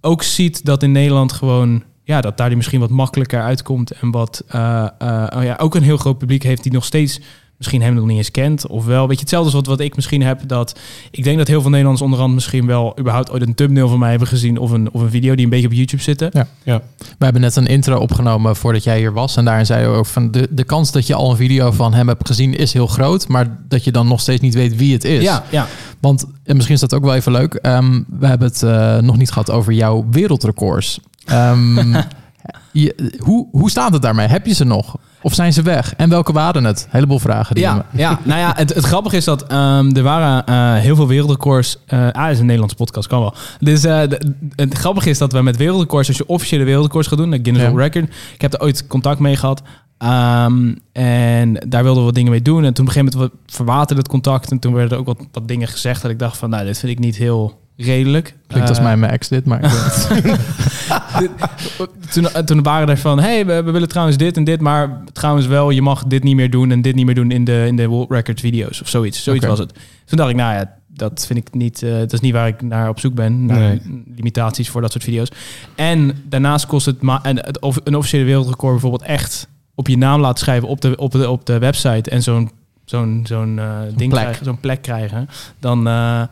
ook 0.00 0.22
ziet 0.22 0.64
dat 0.64 0.82
in 0.82 0.92
Nederland 0.92 1.32
gewoon, 1.32 1.82
ja, 2.04 2.20
dat 2.20 2.36
daar 2.36 2.48
die 2.48 2.56
misschien 2.56 2.80
wat 2.80 2.90
makkelijker 2.90 3.42
uitkomt 3.42 3.90
en 3.90 4.10
wat, 4.10 4.44
eh, 4.48 4.86
eh, 4.98 5.26
oh 5.36 5.42
ja, 5.42 5.56
ook 5.60 5.74
een 5.74 5.82
heel 5.82 5.96
groot 5.96 6.18
publiek 6.18 6.42
heeft 6.42 6.62
die 6.62 6.72
nog 6.72 6.84
steeds 6.84 7.20
misschien 7.62 7.82
hem 7.82 7.94
nog 7.94 8.06
niet 8.06 8.16
eens 8.16 8.30
kent. 8.30 8.66
Of 8.66 8.84
wel, 8.84 9.06
weet 9.06 9.16
je, 9.16 9.20
hetzelfde 9.20 9.46
als 9.46 9.66
wat, 9.66 9.76
wat 9.76 9.86
ik 9.86 9.94
misschien 9.94 10.22
heb. 10.22 10.40
Dat 10.46 10.78
ik 11.10 11.24
denk 11.24 11.38
dat 11.38 11.48
heel 11.48 11.60
veel 11.60 11.70
Nederlanders 11.70 12.04
onderhand 12.04 12.34
misschien 12.34 12.66
wel 12.66 12.98
überhaupt 12.98 13.30
ooit 13.30 13.42
een 13.42 13.54
thumbnail 13.54 13.88
van 13.88 13.98
mij 13.98 14.10
hebben 14.10 14.28
gezien 14.28 14.58
of 14.58 14.70
een, 14.70 14.92
of 14.92 15.00
een 15.00 15.10
video 15.10 15.34
die 15.34 15.44
een 15.44 15.50
beetje 15.50 15.66
op 15.66 15.72
YouTube 15.72 16.02
zitten. 16.02 16.30
Ja. 16.64 16.82
We 17.18 17.24
hebben 17.24 17.42
net 17.42 17.56
een 17.56 17.66
intro 17.66 17.98
opgenomen 17.98 18.56
voordat 18.56 18.84
jij 18.84 18.98
hier 18.98 19.12
was. 19.12 19.36
En 19.36 19.44
daarin 19.44 19.66
zei 19.66 19.80
je 19.80 19.86
ook 19.86 20.06
van 20.06 20.30
de, 20.30 20.48
de 20.50 20.64
kans 20.64 20.92
dat 20.92 21.06
je 21.06 21.14
al 21.14 21.30
een 21.30 21.36
video 21.36 21.70
van 21.70 21.94
hem 21.94 22.08
hebt 22.08 22.26
gezien 22.26 22.56
is 22.56 22.72
heel 22.72 22.86
groot. 22.86 23.28
Maar 23.28 23.58
dat 23.68 23.84
je 23.84 23.92
dan 23.92 24.08
nog 24.08 24.20
steeds 24.20 24.40
niet 24.40 24.54
weet 24.54 24.76
wie 24.76 24.92
het 24.92 25.04
is. 25.04 25.22
ja, 25.22 25.44
ja. 25.50 25.66
Want 26.00 26.24
en 26.44 26.54
misschien 26.54 26.74
is 26.74 26.80
dat 26.80 26.94
ook 26.94 27.04
wel 27.04 27.14
even 27.14 27.32
leuk. 27.32 27.54
Ehm, 27.54 28.02
we 28.18 28.26
hebben 28.26 28.48
het 28.48 28.62
eh, 28.62 28.98
nog 28.98 29.16
niet 29.16 29.30
gehad 29.30 29.50
over 29.50 29.72
jouw 29.72 30.06
wereldrecords. 30.10 31.00
Ehm, 31.24 31.94
je, 32.72 33.14
hoe, 33.18 33.48
hoe 33.50 33.70
staat 33.70 33.92
het 33.92 34.02
daarmee? 34.02 34.26
Heb 34.26 34.46
je 34.46 34.54
ze 34.54 34.64
nog? 34.64 34.96
Of 35.24 35.34
zijn 35.34 35.52
ze 35.52 35.62
weg? 35.62 35.94
En 35.94 36.08
welke 36.08 36.32
waren 36.32 36.64
het? 36.64 36.86
Heleboel 36.90 37.18
vragen. 37.18 37.54
Die 37.54 37.64
Ja, 37.64 37.84
ja, 37.92 38.18
nou 38.24 38.40
ja, 38.40 38.52
het, 38.56 38.74
het 38.74 38.84
grappige 38.84 39.16
is 39.16 39.24
dat 39.24 39.46
ehm, 39.46 39.96
er 39.96 40.02
waren 40.02 40.46
eh, 40.46 40.74
heel 40.74 40.96
veel 40.96 41.06
wereldrecords. 41.08 41.78
eh 41.86 41.98
ah, 42.12 42.22
het 42.24 42.32
is 42.32 42.38
een 42.38 42.44
Nederlandse 42.44 42.76
podcast, 42.76 43.08
kan 43.08 43.20
wel. 43.20 43.34
Dus 43.58 43.80
de- 43.80 44.34
het 44.56 44.74
grappige 44.74 45.10
is 45.10 45.18
dat 45.18 45.32
we 45.32 45.42
met 45.42 45.56
wereldrecords, 45.56 46.08
als 46.08 46.16
je 46.16 46.26
officiële 46.26 46.64
wereldrecords 46.64 47.08
gaat 47.08 47.18
doen, 47.18 47.30
de 47.30 47.38
Guinness 47.42 47.64
Ja. 47.66 47.70
World 47.72 47.92
Record. 47.94 48.14
Ik 48.34 48.40
heb 48.40 48.52
er 48.54 48.60
ooit 48.60 48.86
contact 48.86 49.18
mee 49.18 49.36
gehad. 49.36 49.62
Ehm, 49.98 50.74
en 50.92 51.52
daar 51.68 51.82
wilden 51.82 51.98
we 52.00 52.06
wat 52.06 52.14
dingen 52.14 52.30
mee 52.30 52.42
doen. 52.42 52.64
En 52.64 52.74
toen 52.74 52.84
op 52.86 52.94
een 52.94 53.00
gegeven 53.02 53.18
moment 53.18 53.32
wat- 53.46 53.54
verwaterde 53.56 54.02
het 54.02 54.10
contact. 54.10 54.50
En 54.50 54.58
toen 54.58 54.72
werden 54.72 54.92
er 54.92 54.98
ook 54.98 55.06
wat, 55.06 55.26
wat 55.32 55.48
dingen 55.48 55.68
gezegd 55.68 56.02
dat 56.02 56.10
ik 56.10 56.18
dacht 56.18 56.36
van, 56.36 56.50
nou, 56.50 56.64
dit 56.64 56.78
vind 56.78 56.92
ik 56.92 56.98
niet 56.98 57.16
heel 57.16 57.60
redelijk. 57.76 58.34
Klinkt 58.46 58.68
als 58.68 58.78
Eh, 58.78 58.84
mijn 58.84 59.04
ex 59.04 59.28
dit, 59.28 59.44
maar... 59.44 59.60
het. 59.62 60.08
toen, 62.12 62.26
toen 62.44 62.62
waren 62.62 62.88
er 62.88 62.98
van, 62.98 63.20
hey, 63.20 63.46
we, 63.46 63.62
we 63.62 63.70
willen 63.70 63.88
trouwens 63.88 64.16
dit 64.16 64.36
en 64.36 64.44
dit, 64.44 64.60
maar 64.60 65.02
trouwens 65.12 65.46
wel, 65.46 65.70
je 65.70 65.82
mag 65.82 66.04
dit 66.04 66.22
niet 66.22 66.36
meer 66.36 66.50
doen 66.50 66.70
en 66.70 66.82
dit 66.82 66.94
niet 66.94 67.06
meer 67.06 67.14
doen 67.14 67.30
in 67.30 67.44
de, 67.44 67.64
in 67.66 67.76
de 67.76 67.86
World 67.86 68.10
Record 68.10 68.40
video's 68.40 68.80
of 68.80 68.88
zoiets. 68.88 69.22
Zoiets 69.22 69.46
was 69.46 69.58
het. 69.58 69.72
Toen 70.04 70.16
dacht 70.18 70.30
ik, 70.30 70.36
nou 70.36 70.54
ja, 70.54 70.76
dat 70.86 71.26
vind 71.26 71.38
ik 71.38 71.54
niet, 71.54 71.82
eh, 71.82 71.92
dat 71.98 72.12
is 72.12 72.20
niet 72.20 72.32
waar 72.32 72.46
ik 72.48 72.62
naar 72.62 72.88
op 72.88 73.00
zoek 73.00 73.14
ben, 73.14 73.46
naar 73.46 73.58
Nee. 73.58 73.80
limitaties 74.16 74.68
voor 74.70 74.80
dat 74.80 74.92
soort 74.92 75.04
video's. 75.04 75.28
En 75.74 76.22
daarnaast 76.28 76.66
kost 76.66 76.86
het, 76.86 77.02
ma 77.02 77.20
en 77.22 77.36
het 77.36 77.60
of- 77.60 77.80
een 77.84 77.96
officiële 77.96 78.24
wereldrecord 78.24 78.72
bijvoorbeeld 78.72 79.02
echt 79.02 79.48
op 79.74 79.88
je 79.88 79.96
naam 79.98 80.20
laten 80.20 80.38
schrijven 80.38 80.68
op 80.68 80.80
de, 80.80 80.96
op 80.96 81.12
de, 81.12 81.30
op 81.30 81.46
de 81.46 81.58
website 81.58 82.10
en 82.10 82.22
zo'n 82.22 82.50
zo'n 82.84 83.20
zo'n 83.28 83.58
eh, 83.58 83.66
ding 83.96 84.10
plek. 84.10 84.22
krijgen, 84.22 84.44
zo'n 84.44 84.60
plek 84.60 84.82
krijgen, 84.82 85.28
dan 85.58 85.86
eh, 85.88 86.22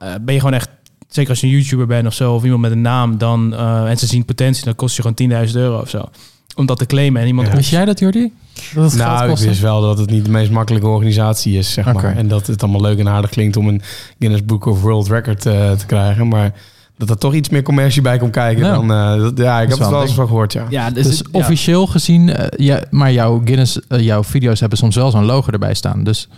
eh, 0.00 0.14
ben 0.20 0.34
je 0.34 0.40
gewoon 0.40 0.54
echt 0.54 0.68
zeker 1.08 1.30
als 1.30 1.40
je 1.40 1.46
een 1.46 1.52
YouTuber 1.52 1.86
bent 1.86 2.06
of 2.06 2.14
zo, 2.14 2.34
of 2.34 2.42
iemand 2.44 2.60
met 2.60 2.70
een 2.70 2.80
naam, 2.80 3.18
dan 3.18 3.54
eh, 3.54 3.88
en 3.90 3.98
ze 3.98 4.06
zien 4.06 4.24
potentie, 4.24 4.64
dan 4.64 4.74
kost 4.74 4.96
je 4.96 5.02
gewoon 5.02 5.46
10.000 5.48 5.52
euro 5.54 5.80
of 5.80 5.88
zo. 5.88 6.04
Om 6.54 6.66
dat 6.66 6.78
te 6.78 6.86
claimen 6.86 7.20
en 7.20 7.26
iemand. 7.26 7.48
Ja. 7.48 7.54
Wist 7.54 7.70
jij 7.70 7.84
dat, 7.84 7.98
Jordi? 7.98 8.32
Dat 8.74 8.84
het 8.90 9.00
Nou, 9.00 9.30
ik 9.30 9.36
wist 9.36 9.60
wel 9.60 9.80
dat 9.80 9.98
het 9.98 10.10
niet 10.10 10.24
de 10.24 10.30
meest 10.30 10.50
makkelijke 10.50 10.86
organisatie 10.88 11.58
is, 11.58 11.72
zeg 11.72 11.92
maar. 11.92 12.16
En 12.16 12.28
dat 12.28 12.46
het 12.46 12.62
allemaal 12.62 12.80
leuk 12.80 12.98
en 12.98 13.08
aardig 13.08 13.30
klinkt 13.30 13.56
om 13.56 13.68
een 13.68 13.82
Guinness 14.18 14.44
Book 14.44 14.64
of 14.66 14.82
World 14.82 15.08
Record 15.08 15.46
eh, 15.46 15.70
te 15.72 15.86
krijgen. 15.86 16.28
Maar 16.28 16.52
dat 16.96 17.10
er 17.10 17.18
toch 17.18 17.34
iets 17.34 17.48
meer 17.48 17.62
commercie 17.62 18.02
bij 18.02 18.18
komt 18.18 18.32
kijken, 18.32 18.64
Ja. 18.64 18.72
dan... 18.72 18.92
eh, 18.92 19.22
dat- 19.22 19.38
ja, 19.38 19.54
ik 19.60 19.68
heb 19.68 19.70
het 19.70 19.78
wel 19.78 19.90
wel 19.90 20.00
een 20.00 20.06
eens 20.06 20.14
van 20.14 20.26
gehoord, 20.26 20.52
ja. 20.52 20.66
Ja, 20.70 20.90
dus, 20.90 21.06
Dus 21.06 21.18
het- 21.18 21.28
ja. 21.32 21.38
officieel 21.38 21.86
gezien, 21.86 22.30
ja, 22.56 22.82
maar 22.90 23.12
jouw 23.12 23.40
Guinness, 23.44 23.78
jouw 23.88 24.24
video's 24.24 24.60
hebben 24.60 24.78
soms 24.78 24.96
wel 24.96 25.10
zo'n 25.10 25.24
logo 25.24 25.50
erbij 25.50 25.74
staan. 25.74 26.04
Dus, 26.04 26.28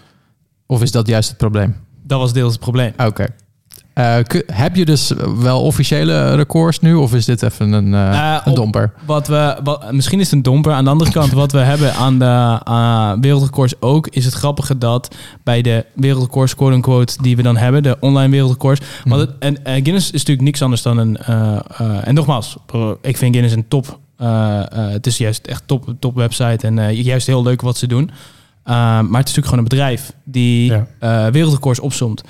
of 0.67 0.83
is 0.83 0.91
dat 0.91 1.07
juist 1.07 1.29
het 1.29 1.39
probleem? 1.39 1.77
dat 2.07 2.19
was 2.21 2.33
deels 2.33 2.53
het 2.53 2.61
probleem. 2.61 2.93
Oké. 2.97 3.27
Ku- 4.27 4.43
heb 4.53 4.77
je 4.77 4.85
dus 4.85 5.13
wel 5.39 5.63
officiële 5.63 6.35
records 6.35 6.81
nu? 6.81 6.95
Of 6.95 7.15
is 7.15 7.25
dit 7.25 7.43
even 7.43 7.73
een, 7.73 7.95
eh, 7.95 8.35
Eh, 8.35 8.41
een 8.45 8.55
domper? 8.55 8.93
Wat 9.07 9.27
we, 9.29 9.57
wat, 9.65 9.93
misschien 9.93 10.19
is 10.21 10.25
het 10.27 10.35
een 10.35 10.43
domper. 10.43 10.73
Aan 10.73 10.85
de 10.85 10.91
andere 10.91 11.11
kant, 11.11 11.33
wat 11.33 11.53
we 11.53 11.59
hebben 11.73 11.95
aan 11.95 12.19
de 12.19 13.17
wereldrecords 13.21 13.75
ook, 13.81 14.07
is 14.09 14.25
het 14.25 14.35
grappige 14.35 14.79
dat 14.79 15.15
bij 15.45 15.63
de 15.63 15.85
wereldrecords, 15.95 16.55
quote 16.55 16.75
unquote, 16.75 17.23
die 17.23 17.37
we 17.37 17.43
dan 17.43 17.57
hebben, 17.57 17.83
de 17.83 17.97
online 18.01 18.31
wereldrecords. 18.31 18.81
Want 19.05 19.21
het, 19.21 19.31
en 19.39 19.65
eh, 19.65 19.73
Guinness 19.73 20.07
is 20.07 20.13
natuurlijk 20.19 20.43
niks 20.47 20.63
anders 20.63 20.83
dan 20.83 20.99
een. 20.99 21.17
eh, 21.17 21.57
eh, 21.79 22.07
en 22.07 22.15
nogmaals, 22.15 22.57
eh, 22.73 22.91
ik 23.01 23.17
vind 23.17 23.31
Guinness 23.35 23.55
een 23.57 23.69
top. 23.69 23.99
eh, 24.17 24.59
eh, 24.61 24.67
het 24.93 25.07
is 25.07 25.17
juist 25.19 25.47
echt 25.47 25.63
top, 25.67 25.95
top 25.99 26.15
website 26.15 26.67
en 26.67 26.79
eh, 26.79 27.05
juist 27.05 27.27
heel 27.27 27.43
leuk 27.43 27.61
wat 27.61 27.77
ze 27.77 27.87
doen. 27.87 28.11
Eh, 28.65 28.75
maar 28.75 28.99
het 29.01 29.29
is 29.29 29.35
natuurlijk 29.35 29.47
gewoon 29.47 29.59
een 29.59 29.69
bedrijf 29.69 30.13
die 30.25 30.71
Ja. 30.73 30.87
eh, 30.99 31.27
wereldrecords 31.33 31.81
opsomt. 31.81 32.23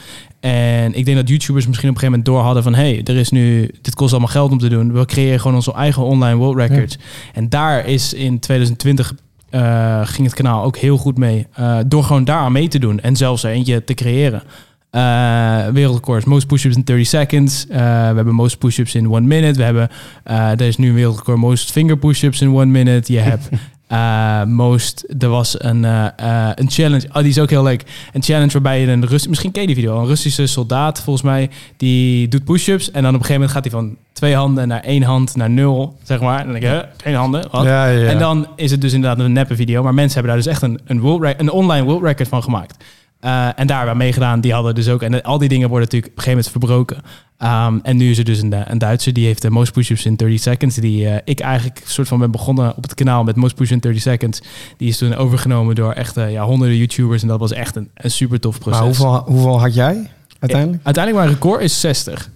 En 0.42 0.94
ik 0.94 1.04
denk 1.04 1.16
dat 1.16 1.28
YouTubers 1.28 1.66
misschien 1.66 1.88
op 1.88 1.94
een 1.94 2.00
gegeven 2.00 2.20
moment 2.20 2.24
door 2.24 2.40
hadden 2.40 2.62
van... 2.62 2.74
hey, 2.74 3.00
er 3.04 3.16
is 3.16 3.30
nu, 3.30 3.70
dit 3.82 3.94
kost 3.94 4.10
allemaal 4.12 4.30
geld 4.30 4.50
om 4.50 4.58
te 4.58 4.68
doen. 4.68 4.92
We 4.92 5.04
creëren 5.04 5.40
gewoon 5.40 5.56
onze 5.56 5.72
eigen 5.72 6.02
online 6.02 6.36
world 6.36 6.56
records. 6.56 6.98
En 7.32 7.48
daar 7.48 7.86
is 7.86 8.14
in 8.14 8.38
2020 8.38 9.14
eh, 9.50 10.00
ging 10.04 10.26
het 10.26 10.36
kanaal 10.36 10.64
ook 10.64 10.76
heel 10.76 10.96
goed 10.96 11.18
mee. 11.18 11.46
eh, 11.54 11.78
door 11.86 12.04
gewoon 12.04 12.24
daar 12.24 12.38
aan 12.38 12.52
mee 12.52 12.68
te 12.68 12.78
doen. 12.78 13.00
En 13.00 13.16
zelfs 13.16 13.42
er 13.42 13.50
eentje 13.50 13.84
te 13.84 13.94
creëren. 13.94 14.42
Eh 14.90 15.66
wereldrecords, 15.66 16.24
most 16.24 16.46
push-ups 16.46 16.76
in 16.76 16.82
30 16.82 17.06
seconds. 17.06 17.64
We 17.68 17.74
hebben 17.78 18.34
most 18.34 18.58
push-ups 18.58 18.94
in 18.94 19.10
one 19.10 19.26
minute. 19.26 19.58
We 19.58 19.64
hebben, 19.64 19.88
er 20.24 20.60
is 20.60 20.76
nu 20.76 20.88
een 20.88 20.94
wereldrecord, 20.94 21.38
most 21.38 21.72
finger 21.72 21.96
push-ups 21.96 22.40
in 22.40 22.54
one 22.54 22.64
minute. 22.64 23.12
Je 23.12 23.18
hebt 23.18 23.48
eh, 23.92 24.44
most, 24.44 25.04
er 25.18 25.28
was 25.28 25.62
een, 25.62 25.84
eh, 25.84 26.06
eh, 26.16 26.52
een 26.54 26.70
challenge. 26.70 27.08
Oh, 27.08 27.14
die 27.14 27.28
is 27.28 27.38
ook 27.38 27.50
heel 27.50 27.62
leuk. 27.62 27.84
Een 28.12 28.22
challenge 28.22 28.52
waarbij 28.52 28.80
je 28.80 28.86
een 28.86 29.06
Rus, 29.06 29.26
misschien 29.26 29.50
ken 29.50 29.60
je 29.60 29.66
die 29.66 29.76
video, 29.76 29.98
een 29.98 30.06
Russische 30.06 30.46
soldaat 30.46 31.00
volgens 31.00 31.24
mij, 31.24 31.50
die 31.76 32.28
doet 32.28 32.44
push-ups 32.44 32.90
en 32.90 33.02
dan 33.02 33.14
op 33.14 33.20
een 33.20 33.26
gegeven 33.26 33.32
moment 33.34 33.50
gaat 33.50 33.64
hij 33.64 33.72
van 33.72 33.96
twee 34.12 34.34
handen 34.34 34.68
naar 34.68 34.80
één 34.80 35.02
hand 35.02 35.36
naar 35.36 35.50
nul, 35.50 35.96
zeg 36.02 36.20
maar. 36.20 36.38
En 36.38 36.44
dan 36.44 36.52
denk 36.52 36.64
je, 36.64 36.70
huh, 36.70 36.80
geen 36.96 37.14
handen, 37.14 37.48
wat? 37.50 37.64
Ja, 37.64 37.86
ja. 37.86 38.08
En 38.08 38.18
dan 38.18 38.46
is 38.56 38.70
het 38.70 38.80
dus 38.80 38.92
inderdaad 38.92 39.24
een 39.24 39.32
neppe 39.32 39.56
video, 39.56 39.82
maar 39.82 39.94
mensen 39.94 40.14
hebben 40.14 40.32
daar 40.32 40.42
dus 40.42 40.52
echt 40.52 40.62
een, 40.62 40.80
een, 40.86 41.00
world 41.00 41.34
een 41.40 41.50
online 41.50 41.84
world 41.84 42.02
record 42.02 42.28
van 42.28 42.42
gemaakt. 42.42 42.84
Eh, 43.22 43.46
en 43.56 43.66
daar 43.66 43.76
hebben 43.76 43.96
we 43.96 44.02
meegedaan. 44.02 44.40
Die 44.40 44.52
hadden 44.52 44.74
dus 44.74 44.88
ook. 44.88 45.02
En 45.02 45.22
al 45.22 45.38
die 45.38 45.48
dingen 45.48 45.68
worden 45.68 45.88
natuurlijk 45.90 46.12
op 46.12 46.18
een 46.18 46.24
gegeven 46.24 46.50
moment 46.52 46.74
verbroken. 46.84 47.10
Ehm, 47.38 47.78
en 47.82 47.96
nu 47.96 48.10
is 48.10 48.18
er 48.18 48.24
dus 48.24 48.42
een, 48.42 48.70
een 48.70 48.78
Duitser 48.78 49.12
die 49.12 49.26
heeft 49.26 49.42
de 49.42 49.50
most 49.50 49.72
push-ups 49.72 50.04
in 50.04 50.16
30 50.16 50.40
seconds. 50.40 50.76
Die 50.76 51.08
eh, 51.08 51.20
ik 51.24 51.40
eigenlijk 51.40 51.82
soort 51.84 52.08
van 52.08 52.18
ben 52.18 52.30
begonnen 52.30 52.76
op 52.76 52.82
het 52.82 52.94
kanaal 52.94 53.24
met 53.24 53.36
most 53.36 53.54
push 53.54 53.70
in 53.70 53.78
30 53.78 54.02
seconds. 54.02 54.42
Die 54.76 54.88
is 54.88 54.98
toen 54.98 55.14
overgenomen 55.14 55.74
door 55.74 55.92
echt 55.92 56.16
eh, 56.16 56.32
ja, 56.32 56.44
honderden 56.44 56.76
YouTubers. 56.76 57.22
En 57.22 57.28
dat 57.28 57.40
was 57.40 57.52
echt 57.52 57.76
een, 57.76 57.90
een 57.94 58.10
super 58.10 58.40
tof 58.40 58.58
proces. 58.58 58.78
Maar 58.78 58.86
hoeveel, 58.86 59.22
hoeveel 59.26 59.60
had 59.60 59.74
jij 59.74 60.10
uiteindelijk? 60.38 60.84
Uiteindelijk 60.84 61.24
mijn 61.24 61.36
record 61.38 61.62
is 61.62 61.80
60. 61.80 62.30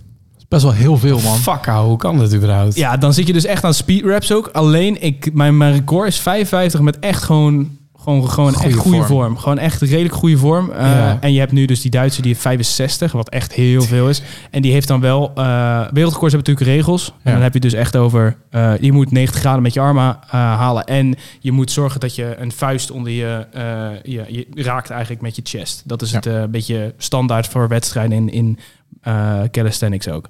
Best 0.48 0.62
wel 0.62 0.72
heel 0.72 0.98
veel, 0.98 1.20
man. 1.20 1.38
Fuck, 1.38 1.68
ouwe, 1.68 1.88
hoe 1.88 1.98
kan 1.98 2.18
dat 2.18 2.34
überhaupt? 2.34 2.76
Ja, 2.76 2.96
dan 2.96 3.12
zit 3.12 3.26
je 3.26 3.32
dus 3.32 3.44
echt 3.44 3.64
aan 3.64 3.74
speed 3.74 4.04
raps 4.04 4.32
ook. 4.32 4.48
Alleen 4.52 5.02
ik, 5.02 5.34
mijn, 5.34 5.56
mijn 5.56 5.72
record 5.72 6.08
is 6.08 6.18
55 6.18 6.80
met 6.80 6.98
echt 6.98 7.22
gewoon, 7.22 7.78
gewoon, 8.06 8.30
gewoon 8.30 8.52
Goeie 8.54 8.68
echt 8.72 8.78
goede 8.82 8.96
vorm. 8.96 9.06
vorm. 9.08 9.36
Gewoon 9.38 9.58
echt 9.58 9.80
redelijk 9.82 10.14
goede 10.14 10.36
vorm. 10.38 10.70
Uh, 10.70 10.76
Ja. 10.76 11.18
En 11.20 11.32
je 11.32 11.38
hebt 11.38 11.52
nu 11.52 11.64
dus 11.64 11.80
die 11.80 11.90
Duitser 11.90 12.22
die 12.22 12.30
heeft 12.30 12.42
65, 12.44 13.12
wat 13.12 13.28
echt 13.28 13.52
heel 13.52 13.82
veel 13.82 14.08
is. 14.08 14.22
En 14.50 14.62
die 14.62 14.72
heeft 14.72 14.88
dan 14.88 15.00
wel, 15.00 15.32
uh, 15.38 15.44
wereldrecords 15.90 16.34
hebben 16.34 16.52
natuurlijk 16.54 16.66
regels. 16.76 17.08
En 17.08 17.14
Ja. 17.24 17.32
dan 17.32 17.42
heb 17.42 17.52
je 17.54 17.60
dus 17.60 17.72
echt 17.72 17.96
over, 17.96 18.36
uh, 18.50 18.72
je 18.80 18.92
moet 18.92 19.10
90 19.10 19.40
graden 19.40 19.62
met 19.62 19.74
je 19.74 19.80
armen 19.80 20.18
halen. 20.30 20.84
En 20.84 21.14
je 21.40 21.52
moet 21.52 21.70
zorgen 21.70 22.00
dat 22.00 22.14
je 22.14 22.34
een 22.38 22.52
vuist 22.52 22.90
onder 22.90 23.12
je, 23.12 23.46
je, 24.02 24.24
je 24.28 24.62
raakt 24.62 24.90
eigenlijk 24.90 25.22
met 25.22 25.36
je 25.36 25.42
chest. 25.44 25.82
Dat 25.84 26.02
is 26.02 26.10
Ja. 26.10 26.16
het 26.16 26.26
uh, 26.26 26.44
beetje 26.50 26.94
standaard 26.98 27.46
voor 27.46 27.68
wedstrijden 27.68 28.16
in, 28.16 28.30
in 28.32 28.58
calisthenics 29.50 30.08
ook. 30.08 30.26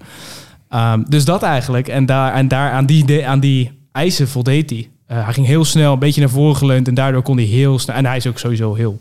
Um, 0.71 1.05
dus 1.09 1.25
dat 1.25 1.43
eigenlijk. 1.43 1.89
En 1.89 2.07
daar, 2.07 2.33
en 2.33 2.49
daar 2.49 2.71
aan, 2.71 2.87
die, 2.87 3.27
aan 3.27 3.41
die 3.41 3.73
eisen 3.93 4.29
voldeed 4.29 4.71
hij. 4.71 4.89
Uh, 5.13 5.25
hij 5.25 5.33
ging 5.33 5.47
heel 5.47 5.65
snel, 5.65 5.93
een 5.93 5.99
beetje 5.99 6.21
naar 6.21 6.31
voren 6.31 6.57
geleund. 6.57 6.89
En 6.89 6.95
daardoor 6.95 7.23
kon 7.23 7.37
hij 7.37 7.47
heel 7.47 7.79
snel. 7.79 7.97
En 7.97 8.07
hij 8.07 8.17
is 8.17 8.27
ook 8.27 8.39
sowieso 8.39 8.75
heel 8.75 8.99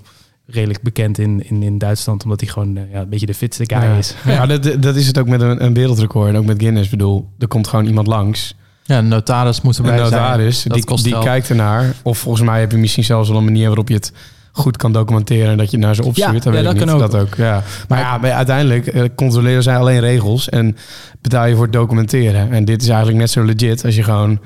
redelijk 0.47 0.81
bekend 0.81 1.17
in, 1.17 1.49
in, 1.49 1.63
in 1.63 1.77
Duitsland. 1.77 2.23
Omdat 2.23 2.39
hij 2.39 2.49
gewoon 2.49 2.75
uh, 2.77 2.83
ja, 2.91 2.99
een 2.99 3.09
beetje 3.09 3.25
de 3.25 3.33
fitste 3.33 3.63
guy 3.67 3.81
Ja. 3.83 3.95
is. 3.95 4.15
Ja, 4.25 4.45
dat, 4.45 4.81
dat 4.81 4.95
is 4.95 5.07
het 5.07 5.19
ook 5.19 5.27
met 5.27 5.41
een, 5.41 5.63
een 5.63 5.73
wereldrecord. 5.73 6.29
En 6.29 6.37
ook 6.37 6.45
met 6.45 6.59
Guinness. 6.61 6.85
Ik 6.85 6.91
bedoel, 6.97 7.29
er 7.39 7.47
komt 7.47 7.67
gewoon 7.67 7.85
iemand 7.85 8.07
langs. 8.07 8.55
Ja, 8.83 8.97
een 8.97 9.07
notaris 9.07 9.61
moet 9.61 9.77
Een 9.77 9.85
erbij 9.85 10.03
notaris, 10.03 10.55
zijn. 10.55 10.67
Dat 10.67 10.77
die, 10.77 10.85
kost 10.85 11.03
die 11.03 11.13
geld. 11.13 11.25
kijkt 11.25 11.49
ernaar. 11.49 11.93
Of 12.03 12.17
volgens 12.17 12.45
mij 12.45 12.59
heb 12.59 12.71
je 12.71 12.77
misschien 12.77 13.03
zelfs 13.03 13.29
wel 13.29 13.37
een 13.37 13.43
manier 13.43 13.67
waarop 13.67 13.89
je 13.89 13.95
het 13.95 14.11
goed 14.51 14.77
kan 14.77 14.91
documenteren. 14.91 15.51
En 15.51 15.57
dat 15.57 15.71
je 15.71 15.77
het 15.77 15.85
naar 15.85 15.95
ze 15.95 16.03
opstuurt. 16.03 16.43
Ja, 16.43 16.51
dat 16.51 16.63
ja, 16.63 16.73
kan 16.73 16.73
niet. 16.73 16.89
ook. 16.89 17.11
Dat 17.11 17.15
ook 17.15 17.35
ja. 17.35 17.63
Maar 17.87 17.99
ja, 17.99 18.17
maar 18.17 18.31
uiteindelijk 18.31 18.87
eh, 18.87 19.03
controleren 19.15 19.63
zij 19.63 19.77
alleen 19.77 19.99
regels. 19.99 20.49
En 20.49 20.77
betaal 21.21 21.45
je 21.45 21.53
voor 21.55 21.63
het 21.63 21.73
documenteren. 21.73 22.51
En 22.51 22.65
dit 22.65 22.81
is 22.81 22.87
eigenlijk 22.87 23.17
net 23.17 23.29
zo 23.29 23.43
legit 23.43 23.85
als 23.85 23.95
je 23.95 24.03
gewoon... 24.03 24.39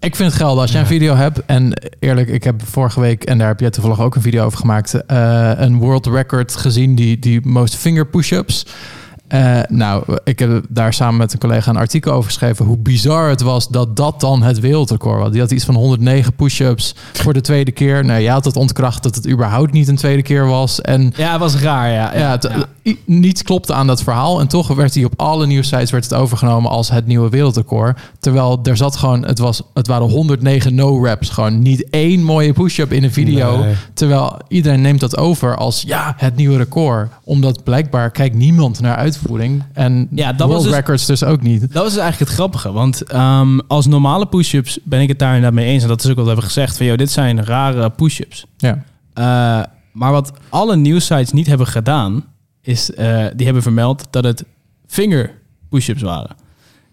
Ik 0.00 0.16
vind 0.16 0.28
het 0.32 0.40
gelden. 0.40 0.60
Als 0.62 0.70
jij 0.72 0.80
een 0.80 0.86
video 0.86 1.14
hebt, 1.14 1.44
en 1.46 1.72
eerlijk, 1.98 2.28
ik 2.28 2.44
heb 2.44 2.62
vorige 2.64 3.00
week, 3.00 3.24
en 3.24 3.38
daar 3.38 3.48
heb 3.48 3.60
jij 3.60 3.70
toevallig 3.70 4.00
ook 4.00 4.14
een 4.14 4.22
video 4.22 4.44
over 4.44 4.58
gemaakt, 4.58 5.06
eh, 5.06 5.50
een 5.56 5.78
world 5.78 6.06
record 6.06 6.56
gezien, 6.56 6.94
die, 6.94 7.18
die 7.18 7.40
most 7.46 7.76
finger 7.76 8.06
push-ups. 8.06 8.66
Eh, 9.28 9.58
nou, 9.68 10.18
ik 10.24 10.38
heb 10.38 10.64
daar 10.68 10.92
samen 10.92 11.16
met 11.16 11.32
een 11.32 11.38
collega 11.38 11.70
een 11.70 11.76
artikel 11.76 12.12
over 12.12 12.24
geschreven. 12.30 12.64
Hoe 12.66 12.78
bizar 12.78 13.28
het 13.28 13.40
was 13.40 13.68
dat 13.68 13.96
dat 13.96 14.20
dan 14.20 14.42
het 14.42 14.60
wereldrecord 14.60 15.20
was. 15.20 15.30
Die 15.30 15.40
had 15.40 15.50
iets 15.50 15.64
van 15.64 15.74
109 15.74 16.32
push-ups 16.32 16.94
voor 17.12 17.32
de 17.32 17.40
tweede 17.40 17.70
keer. 17.72 18.04
Nou, 18.04 18.20
jij 18.20 18.32
had 18.32 18.44
het 18.44 18.56
ontkracht 18.56 19.02
dat 19.02 19.14
het 19.14 19.28
überhaupt 19.28 19.72
niet 19.72 19.88
een 19.88 19.96
tweede 19.96 20.22
keer 20.22 20.46
was. 20.46 20.80
En 20.80 21.12
Ja, 21.16 21.30
het 21.30 21.40
was 21.40 21.56
raar, 21.56 21.90
ja. 21.90 22.14
ja, 22.18 22.30
het, 22.30 22.44
i- 22.44 22.64
niets 23.04 23.42
klopte 23.42 23.74
aan 23.74 23.86
dat 23.86 24.02
verhaal. 24.02 24.40
En 24.40 24.46
toch 24.48 24.68
werd 24.68 24.94
hij 24.94 25.04
op 25.04 25.12
alle 25.16 25.46
nieuwsites 25.46 25.90
werd 25.90 26.04
het 26.04 26.14
overgenomen 26.14 26.70
als 26.70 26.90
het 26.90 27.06
nieuwe 27.06 27.28
wereldrecord. 27.28 27.98
Terwijl 28.20 28.60
er 28.62 28.76
zat 28.76 28.96
gewoon, 28.96 29.24
het, 29.24 29.38
was, 29.38 29.62
het 29.74 29.86
waren 29.86 30.08
109 30.08 30.74
no-raps. 30.74 31.28
Gewoon 31.28 31.62
niet 31.62 31.90
één 31.90 32.22
mooie 32.22 32.52
push-up 32.52 32.92
in 32.92 33.04
een 33.04 33.12
video. 33.12 33.58
Nee. 33.58 33.74
Terwijl 33.94 34.36
iedereen 34.48 34.80
neemt 34.80 35.00
dat 35.00 35.16
over 35.16 35.56
als 35.56 35.82
ja, 35.86 36.14
het 36.16 36.36
nieuwe 36.36 36.56
record. 36.56 37.10
Omdat 37.24 37.64
blijkbaar 37.64 38.10
kijkt 38.10 38.34
niemand 38.34 38.80
naar 38.80 38.96
uitvoering. 38.96 39.62
En 39.72 40.08
Ja, 40.10 40.32
dat 40.32 40.46
world 40.46 40.52
was 40.52 40.62
dus- 40.64 40.74
records 40.74 41.06
dus 41.06 41.24
ook 41.24 41.42
niet. 41.42 41.60
Dat 41.60 41.82
was 41.82 41.92
dus 41.92 42.02
eigenlijk 42.02 42.30
het 42.30 42.38
grappige. 42.38 42.72
Want 42.72 43.02
ehm, 43.02 43.58
als 43.66 43.86
normale 43.86 44.26
push-ups 44.26 44.78
ben 44.84 45.00
ik 45.00 45.08
het 45.08 45.18
daar 45.18 45.34
inderdaad 45.34 45.58
mee 45.60 45.66
eens. 45.66 45.82
En 45.82 45.88
dat 45.88 46.04
is 46.04 46.10
ook 46.10 46.16
wat 46.16 46.24
we 46.24 46.30
hebben 46.30 46.48
gezegd. 46.48 46.76
Van, 46.76 46.86
joh, 46.86 46.96
dit 46.96 47.10
zijn 47.10 47.44
rare 47.44 47.90
push-ups. 47.90 48.46
Ja. 48.56 48.82
Uh, 49.14 49.64
maar 49.92 50.12
wat 50.12 50.32
alle 50.48 50.76
nieuwsites 50.76 51.32
niet 51.32 51.46
hebben 51.46 51.66
gedaan, 51.66 52.24
is 52.62 52.90
uh, 52.90 53.26
die 53.34 53.44
hebben 53.44 53.62
vermeld 53.62 54.06
dat 54.10 54.24
het 54.24 54.44
finger 54.86 55.38
push-ups 55.68 56.02
waren. 56.02 56.36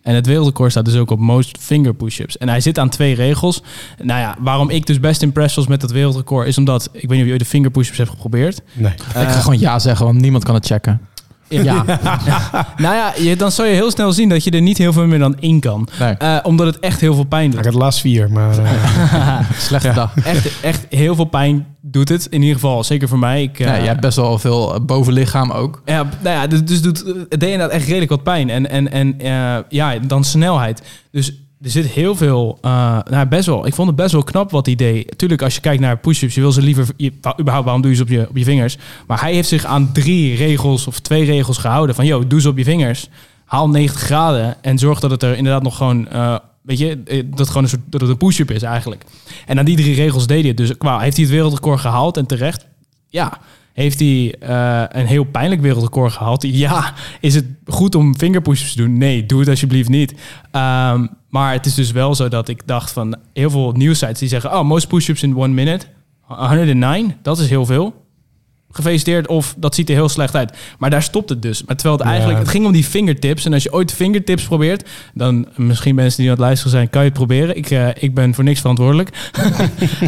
En 0.01 0.15
het 0.15 0.25
wereldrecord 0.25 0.71
staat 0.71 0.85
dus 0.85 0.95
ook 0.95 1.11
op 1.11 1.19
most 1.19 1.57
finger 1.59 1.93
push-ups. 1.93 2.37
En 2.37 2.49
hij 2.49 2.61
zit 2.61 2.79
aan 2.79 2.89
twee 2.89 3.15
regels. 3.15 3.63
Nou 4.01 4.19
ja, 4.19 4.35
waarom 4.39 4.69
ik 4.69 4.85
dus 4.85 4.99
best 4.99 5.21
impressed 5.21 5.55
was 5.55 5.67
met 5.67 5.81
dat 5.81 5.91
wereldrecord... 5.91 6.47
is 6.47 6.57
omdat, 6.57 6.89
ik 6.91 7.01
weet 7.01 7.09
niet 7.09 7.19
of 7.19 7.25
je 7.25 7.31
ooit 7.31 7.39
de 7.39 7.45
finger 7.45 7.71
push-ups 7.71 7.97
hebt 7.97 8.09
geprobeerd. 8.09 8.61
Nee. 8.73 8.93
ik 8.93 9.13
ga 9.13 9.39
gewoon 9.39 9.59
ja 9.59 9.79
zeggen, 9.79 10.05
want 10.05 10.21
niemand 10.21 10.43
kan 10.43 10.55
het 10.55 10.65
checken. 10.65 11.01
Ja. 11.47 11.83
nou 12.77 12.95
ja, 12.95 13.13
je, 13.17 13.35
dan 13.35 13.51
zou 13.51 13.67
je 13.67 13.73
heel 13.73 13.91
snel 13.91 14.11
zien 14.11 14.29
dat 14.29 14.43
je 14.43 14.51
er 14.51 14.61
niet 14.61 14.77
heel 14.77 14.93
veel 14.93 15.05
meer 15.05 15.19
dan 15.19 15.39
één 15.39 15.59
kan. 15.59 15.87
Nee. 15.99 16.15
Uh, 16.21 16.37
omdat 16.43 16.65
het 16.65 16.79
echt 16.79 17.01
heel 17.01 17.13
veel 17.13 17.23
pijn 17.23 17.49
doet. 17.49 17.59
Ik 17.59 17.65
had 17.65 17.73
laatst 17.73 18.01
vier, 18.01 18.31
maar... 18.31 18.59
Uh, 18.59 19.39
Slechte 19.67 19.93
dag. 19.93 20.13
Echt, 20.23 20.61
echt 20.61 20.85
heel 20.89 21.15
veel 21.15 21.25
pijn 21.25 21.65
doet 21.81 22.09
het. 22.09 22.25
In 22.29 22.41
ieder 22.41 22.55
geval, 22.55 22.83
zeker 22.83 23.07
voor 23.07 23.19
mij. 23.19 23.41
Ik, 23.43 23.59
uh, 23.59 23.67
Ja, 23.67 23.77
jij 23.77 23.87
hebt 23.87 24.01
best 24.01 24.15
wel 24.15 24.39
veel 24.39 24.85
bovenlichaam 24.85 25.51
ook. 25.51 25.81
Ja, 25.85 26.03
nou 26.21 26.35
ja, 26.35 26.47
dus, 26.47 26.63
dus 26.63 26.81
doet, 26.81 26.97
het 27.29 27.39
deed 27.39 27.51
inderdaad 27.51 27.71
echt 27.71 27.85
redelijk 27.85 28.11
wat 28.11 28.23
pijn. 28.23 28.49
En, 28.49 28.69
en, 28.69 28.91
en 28.91 29.15
uh, 29.21 29.57
ja, 29.69 29.99
dan 29.99 30.23
snelheid. 30.23 30.81
Dus 31.11 31.33
er 31.61 31.69
zit 31.69 31.85
heel 31.85 32.15
veel, 32.15 32.57
uh, 32.61 32.99
nou 33.09 33.27
best 33.27 33.45
wel. 33.45 33.67
Ik 33.67 33.73
vond 33.73 33.87
het 33.87 33.97
best 33.97 34.11
wel 34.11 34.23
knap 34.23 34.51
wat 34.51 34.65
hij 34.65 34.75
deed. 34.75 35.17
Tuurlijk, 35.17 35.41
als 35.41 35.55
je 35.55 35.61
kijkt 35.61 35.81
naar 35.81 35.97
push-ups, 35.97 36.35
je 36.35 36.41
wil 36.41 36.51
ze 36.51 36.61
liever, 36.61 36.87
überhaupt, 37.39 37.65
waarom 37.65 37.81
doe 37.81 37.91
je 37.91 37.97
ze 37.97 38.03
op 38.03 38.09
je, 38.09 38.29
op 38.29 38.37
je 38.37 38.43
vingers? 38.43 38.77
Maar 39.07 39.21
hij 39.21 39.33
heeft 39.33 39.47
zich 39.47 39.65
aan 39.65 39.91
drie 39.91 40.35
regels 40.35 40.87
of 40.87 40.99
twee 40.99 41.25
regels 41.25 41.57
gehouden. 41.57 41.95
Van, 41.95 42.05
joh, 42.05 42.23
doe 42.27 42.41
ze 42.41 42.49
op 42.49 42.57
je 42.57 42.63
vingers. 42.63 43.09
Haal 43.45 43.69
90 43.69 44.01
graden 44.01 44.63
en 44.63 44.77
zorg 44.77 44.99
dat 44.99 45.11
het 45.11 45.23
er 45.23 45.37
inderdaad 45.37 45.63
nog 45.63 45.77
gewoon, 45.77 46.07
uh, 46.13 46.37
weet 46.61 46.77
je, 46.77 47.03
dat 47.25 47.39
het 47.39 47.47
gewoon 47.47 47.63
een 47.63 47.69
soort, 47.69 47.81
dat 47.85 48.01
het 48.01 48.09
een 48.09 48.17
push-up 48.17 48.51
is 48.51 48.61
eigenlijk. 48.61 49.03
En 49.45 49.59
aan 49.59 49.65
die 49.65 49.75
drie 49.75 49.95
regels 49.95 50.27
deed 50.27 50.39
hij 50.39 50.47
het. 50.47 50.57
Dus 50.57 50.77
qua, 50.77 50.99
heeft 50.99 51.15
hij 51.15 51.25
het 51.25 51.33
wereldrecord 51.33 51.79
gehaald 51.79 52.17
en 52.17 52.25
terecht? 52.25 52.65
Ja. 53.07 53.39
Heeft 53.73 53.99
hij 53.99 54.35
een 54.89 55.05
heel 55.05 55.23
pijnlijk 55.23 55.61
wereldrecord 55.61 56.13
gehaald? 56.13 56.43
Ja. 56.43 56.93
Is 57.19 57.35
het 57.35 57.45
goed 57.65 57.95
om 57.95 58.15
fingerpushes 58.15 58.71
te 58.71 58.77
doen? 58.77 58.97
Nee, 58.97 59.25
doe 59.25 59.39
het 59.39 59.49
alsjeblieft 59.49 59.89
niet. 59.89 60.13
Um, 60.51 61.09
maar 61.29 61.53
het 61.53 61.65
is 61.65 61.73
dus 61.73 61.91
wel 61.91 62.15
zo 62.15 62.27
dat 62.27 62.47
ik 62.47 62.61
dacht 62.67 62.91
van 62.91 63.15
heel 63.33 63.49
veel 63.49 63.71
nieuwsites 63.71 64.19
die 64.19 64.29
zeggen: 64.29 64.53
Oh, 64.53 64.63
most 64.63 64.87
push-ups 64.87 65.23
in 65.23 65.37
one 65.37 65.53
minute. 65.53 65.85
109, 66.21 67.17
dat 67.21 67.39
is 67.39 67.49
heel 67.49 67.65
veel. 67.65 68.05
Gefeliciteerd, 68.71 69.27
of 69.27 69.55
dat 69.57 69.75
ziet 69.75 69.89
er 69.89 69.95
heel 69.95 70.09
slecht 70.09 70.35
uit. 70.35 70.57
Maar 70.79 70.89
daar 70.89 71.03
stopt 71.03 71.29
het 71.29 71.41
dus. 71.41 71.63
Maar 71.63 71.75
terwijl 71.75 71.97
het 71.97 72.07
eigenlijk, 72.07 72.39
het 72.39 72.49
ging 72.49 72.65
om 72.65 72.71
die 72.71 72.83
fingertips. 72.83 73.45
En 73.45 73.53
als 73.53 73.63
je 73.63 73.73
ooit 73.73 73.93
fingertips 73.93 74.43
probeert, 74.43 74.89
dan 75.13 75.47
misschien 75.55 75.95
mensen 75.95 76.17
die 76.17 76.29
aan 76.29 76.35
het 76.35 76.45
luisteren 76.45 76.71
zijn, 76.71 76.89
kan 76.89 77.01
je 77.01 77.07
het 77.07 77.17
proberen. 77.17 77.57
Ik, 77.57 77.69
uh, 77.69 77.89
ik 77.99 78.13
ben 78.13 78.33
voor 78.33 78.43
niks 78.43 78.59
verantwoordelijk. 78.59 79.09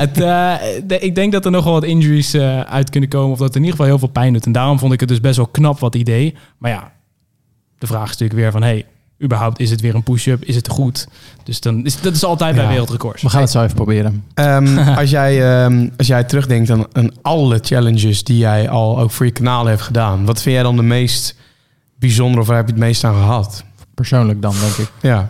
het, 0.03 0.19
uh, 0.19 0.55
de, 0.85 0.99
ik 0.99 1.15
denk 1.15 1.31
dat 1.31 1.45
er 1.45 1.51
nog 1.51 1.63
wel 1.63 1.73
wat 1.73 1.83
injuries 1.83 2.35
uh, 2.35 2.61
uit 2.61 2.89
kunnen 2.89 3.09
komen. 3.09 3.31
Of 3.31 3.37
dat 3.37 3.47
het 3.47 3.55
in 3.55 3.61
ieder 3.63 3.75
geval 3.75 3.91
heel 3.91 3.99
veel 3.99 4.07
pijn 4.07 4.33
doet. 4.33 4.45
En 4.45 4.51
daarom 4.51 4.79
vond 4.79 4.93
ik 4.93 4.99
het 4.99 5.09
dus 5.09 5.21
best 5.21 5.37
wel 5.37 5.47
knap 5.47 5.79
wat 5.79 5.95
idee. 5.95 6.35
Maar 6.57 6.71
ja, 6.71 6.91
de 7.77 7.87
vraag 7.87 8.03
is 8.03 8.17
natuurlijk 8.17 8.39
weer 8.39 8.51
van, 8.51 8.63
hey, 8.63 8.85
überhaupt 9.23 9.59
is 9.59 9.69
het 9.69 9.81
weer 9.81 9.95
een 9.95 10.03
push-up? 10.03 10.43
Is 10.43 10.55
het 10.55 10.67
goed? 10.67 11.07
Dus 11.43 11.59
dan 11.59 11.85
is 11.85 12.01
dat 12.01 12.15
is 12.15 12.23
altijd 12.23 12.55
Ja. 12.55 12.61
bij 12.61 12.69
wereldrecords. 12.69 13.21
We 13.21 13.29
gaan 13.29 13.41
het 13.41 13.51
zo 13.51 13.63
even 13.63 13.75
proberen. 13.75 14.23
Um, 14.35 14.77
als, 15.01 15.09
jij, 15.09 15.63
um, 15.65 15.91
als 15.97 16.07
jij 16.07 16.23
terugdenkt 16.23 16.69
aan, 16.69 16.85
aan, 16.91 17.11
alle 17.21 17.59
challenges 17.61 18.23
die 18.23 18.37
jij 18.37 18.69
al 18.69 18.99
ook 18.99 19.11
voor 19.11 19.25
je 19.25 19.31
kanaal 19.31 19.65
hebt 19.65 19.81
gedaan, 19.81 20.25
wat 20.25 20.41
vind 20.41 20.55
jij 20.55 20.63
dan 20.63 20.75
de 20.75 20.83
meest 20.83 21.35
bijzondere 21.99 22.41
of 22.41 22.47
waar 22.47 22.57
heb 22.57 22.65
je 22.65 22.71
het 22.71 22.81
meest 22.81 23.03
aan 23.03 23.13
gehad? 23.13 23.63
Persoonlijk 23.93 24.41
dan, 24.41 24.53
denk 24.61 24.75
ik. 24.75 24.91
Ja. 25.01 25.29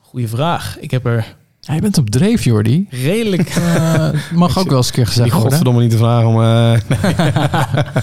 Goeie 0.00 0.28
vraag. 0.28 0.78
Ik 0.78 0.90
heb 0.90 1.06
er 1.06 1.34
ja, 1.60 1.74
je 1.74 1.80
bent 1.80 1.98
op 1.98 2.10
dreef, 2.10 2.44
Jordi. 2.44 2.86
redelijk... 2.90 3.56
Uh, 3.56 4.08
mag 4.34 4.58
ook 4.60 4.68
wel 4.68 4.76
eens 4.76 4.86
een 4.86 4.92
keer 4.92 5.06
gezegd 5.06 5.30
worden. 5.30 5.42
godverdomme 5.42 5.80
niet 5.80 5.90
te 5.90 5.96
vragen 5.96 6.28
om, 6.28 6.40
uh, 6.40 6.72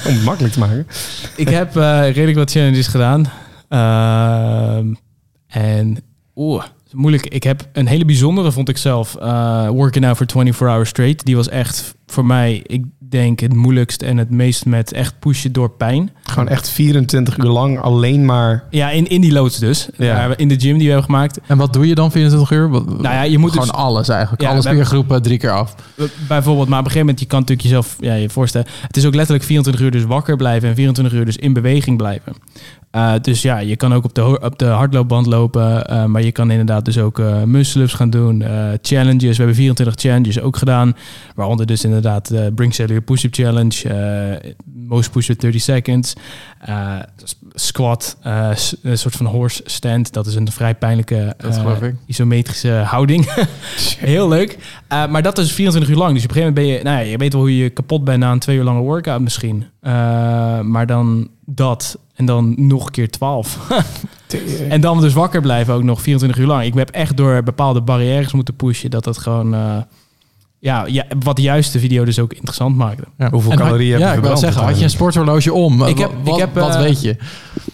om 0.07 0.13
het 0.13 0.23
makkelijk 0.23 0.53
te 0.53 0.59
maken. 0.59 0.87
ik 1.35 1.49
heb 1.49 1.75
uh, 1.75 2.01
redelijk 2.01 2.37
wat 2.37 2.51
challenges 2.51 2.87
gedaan. 2.87 3.25
Uh, 3.69 4.77
en 5.47 5.97
oeh, 6.35 6.63
moeilijk. 6.91 7.25
Ik 7.25 7.43
heb 7.43 7.67
een 7.73 7.87
hele 7.87 8.05
bijzondere, 8.05 8.51
vond 8.51 8.69
ik 8.69 8.77
zelf, 8.77 9.15
uh, 9.21 9.67
Working 9.69 10.05
Out 10.05 10.17
for 10.17 10.25
24 10.31 10.67
Hours 10.67 10.89
Straight. 10.89 11.25
Die 11.25 11.35
was 11.35 11.49
echt 11.49 11.95
voor 12.05 12.25
mij, 12.25 12.63
ik 12.65 12.85
denk, 13.09 13.39
het 13.39 13.53
moeilijkst 13.53 14.01
en 14.01 14.17
het 14.17 14.29
meest 14.29 14.65
met 14.65 14.93
echt 14.93 15.19
pushen 15.19 15.51
door 15.51 15.69
pijn. 15.69 16.11
Gewoon 16.23 16.47
echt 16.47 16.69
24 16.69 17.37
uur 17.37 17.45
lang 17.45 17.79
alleen 17.79 18.25
maar... 18.25 18.63
Ja, 18.69 18.89
in, 18.89 19.07
in 19.07 19.21
die 19.21 19.31
loods 19.31 19.57
dus. 19.57 19.89
Ja. 19.97 20.37
In 20.37 20.47
de 20.47 20.59
gym 20.59 20.77
die 20.77 20.87
we 20.87 20.93
hebben 20.93 21.03
gemaakt. 21.03 21.39
En 21.47 21.57
wat 21.57 21.73
doe 21.73 21.87
je 21.87 21.95
dan 21.95 22.11
24 22.11 22.51
uur? 22.51 22.69
Nou 22.69 23.01
ja, 23.01 23.21
je 23.21 23.37
moet 23.37 23.51
gewoon 23.51 23.67
dus, 23.67 23.75
alles 23.75 24.09
eigenlijk. 24.09 24.41
Ja, 24.41 24.49
alles 24.49 24.65
we- 24.65 24.73
weergroepen 24.73 25.21
drie 25.21 25.37
keer 25.37 25.51
af. 25.51 25.75
Bijvoorbeeld, 26.27 26.67
maar 26.67 26.79
op 26.79 26.85
een 26.85 26.91
gegeven 26.91 26.99
moment, 26.99 27.19
je 27.19 27.25
kan 27.25 27.39
natuurlijk 27.39 27.67
jezelf 27.67 27.95
ja, 27.99 28.13
je 28.13 28.29
voorstellen. 28.29 28.67
Het 28.81 28.97
is 28.97 29.05
ook 29.05 29.15
letterlijk 29.15 29.45
24 29.45 29.83
uur 29.83 29.91
dus 29.91 30.03
wakker 30.03 30.35
blijven 30.35 30.69
en 30.69 30.75
24 30.75 31.19
uur 31.19 31.25
dus 31.25 31.37
in 31.37 31.53
beweging 31.53 31.97
blijven. 31.97 32.33
Eh, 32.97 33.13
dus 33.21 33.41
ja, 33.41 33.57
je 33.57 33.75
kan 33.75 33.93
ook 33.93 34.03
op 34.03 34.13
de, 34.13 34.39
op 34.41 34.59
de 34.59 34.65
hardloopband 34.65 35.25
lopen. 35.25 35.85
eh, 35.85 36.05
maar 36.05 36.21
je 36.23 36.31
kan 36.31 36.51
inderdaad 36.51 36.85
dus 36.85 36.97
ook 36.97 37.19
eh 37.19 37.43
muscle-ups 37.43 37.93
gaan 37.93 38.09
doen. 38.09 38.43
challenges. 38.81 39.29
We 39.29 39.35
hebben 39.35 39.55
24 39.55 39.95
challenges 39.95 40.39
ook 40.41 40.57
gedaan. 40.57 40.95
Waaronder 41.35 41.65
dus 41.65 41.83
inderdaad 41.83 42.27
de 42.27 42.51
Bring 42.55 42.73
Cellular 42.73 43.01
Push-Up 43.01 43.33
Challenge. 43.33 43.75
most 44.87 45.11
Push-Up 45.11 45.39
30 45.39 45.61
Seconds. 45.61 46.13
Eh, 46.59 46.99
squat. 47.53 48.17
eh, 48.21 48.49
een 48.81 48.97
soort 48.97 49.15
van 49.15 49.25
horse 49.25 49.61
stand. 49.65 50.13
Dat 50.13 50.27
is 50.27 50.35
een 50.35 50.51
vrij 50.51 50.75
pijnlijke 50.75 51.35
eh, 51.37 51.89
isometrische 52.05 52.69
houding. 52.69 53.33
Heel 53.99 54.27
leuk. 54.27 54.57
Maar 54.87 55.21
dat 55.21 55.37
is 55.37 55.51
24 55.51 55.91
uur 55.91 55.97
lang. 55.97 56.13
Dus 56.13 56.23
op 56.23 56.29
een 56.29 56.35
gegeven 56.35 56.53
moment 56.61 56.81
ben 56.83 56.91
je... 56.91 56.95
Nou 56.95 57.05
ja, 57.05 57.11
je 57.11 57.17
weet 57.17 57.33
wel 57.33 57.41
hoe 57.41 57.57
je 57.57 57.69
kapot 57.69 58.03
bent 58.03 58.19
na 58.19 58.31
een 58.31 58.39
twee 58.39 58.57
uur 58.57 58.63
lange 58.63 58.81
workout 58.81 59.21
misschien. 59.21 59.65
Maar 60.61 60.85
dan 60.85 61.29
dat. 61.45 61.99
En 62.15 62.25
dan 62.25 62.53
nog 62.57 62.85
een 62.85 62.91
keer 62.91 63.09
12. 63.09 63.59
en 64.69 64.81
dan 64.81 65.01
dus 65.01 65.13
wakker 65.13 65.41
blijven 65.41 65.73
ook 65.73 65.83
nog 65.83 66.01
24 66.01 66.39
uur 66.39 66.47
lang. 66.47 66.63
Ik 66.63 66.73
heb 66.73 66.89
echt 66.89 67.17
door 67.17 67.43
bepaalde 67.43 67.81
barrières 67.81 68.33
moeten 68.33 68.55
pushen. 68.55 68.89
Dat 68.91 69.03
dat 69.03 69.17
gewoon... 69.17 69.85
ja, 70.59 70.85
ja, 70.85 71.05
wat 71.23 71.35
de 71.35 71.41
juiste 71.41 71.79
video 71.79 72.05
dus 72.05 72.19
ook 72.19 72.33
interessant 72.33 72.75
maakte. 72.75 73.03
Ja. 73.17 73.29
Hoeveel 73.29 73.51
En 73.51 73.57
had- 73.57 73.67
calorieën 73.67 73.91
heb 73.91 73.99
je 73.99 74.05
Ja, 74.05 74.13
ik 74.13 74.19
wil 74.19 74.29
verbrand 74.29 74.53
zeggen, 74.53 74.71
had 74.71 74.77
je 74.77 74.83
een 74.83 74.89
sporthorloge 74.89 75.53
om? 75.53 75.83
Ik 75.83 75.97
heb- 75.97 76.11
wat, 76.23 76.33
ik 76.33 76.39
heb, 76.39 76.53
wat 76.53 76.75
eh, 76.75 76.81
weet 76.81 77.01
je? 77.01 77.15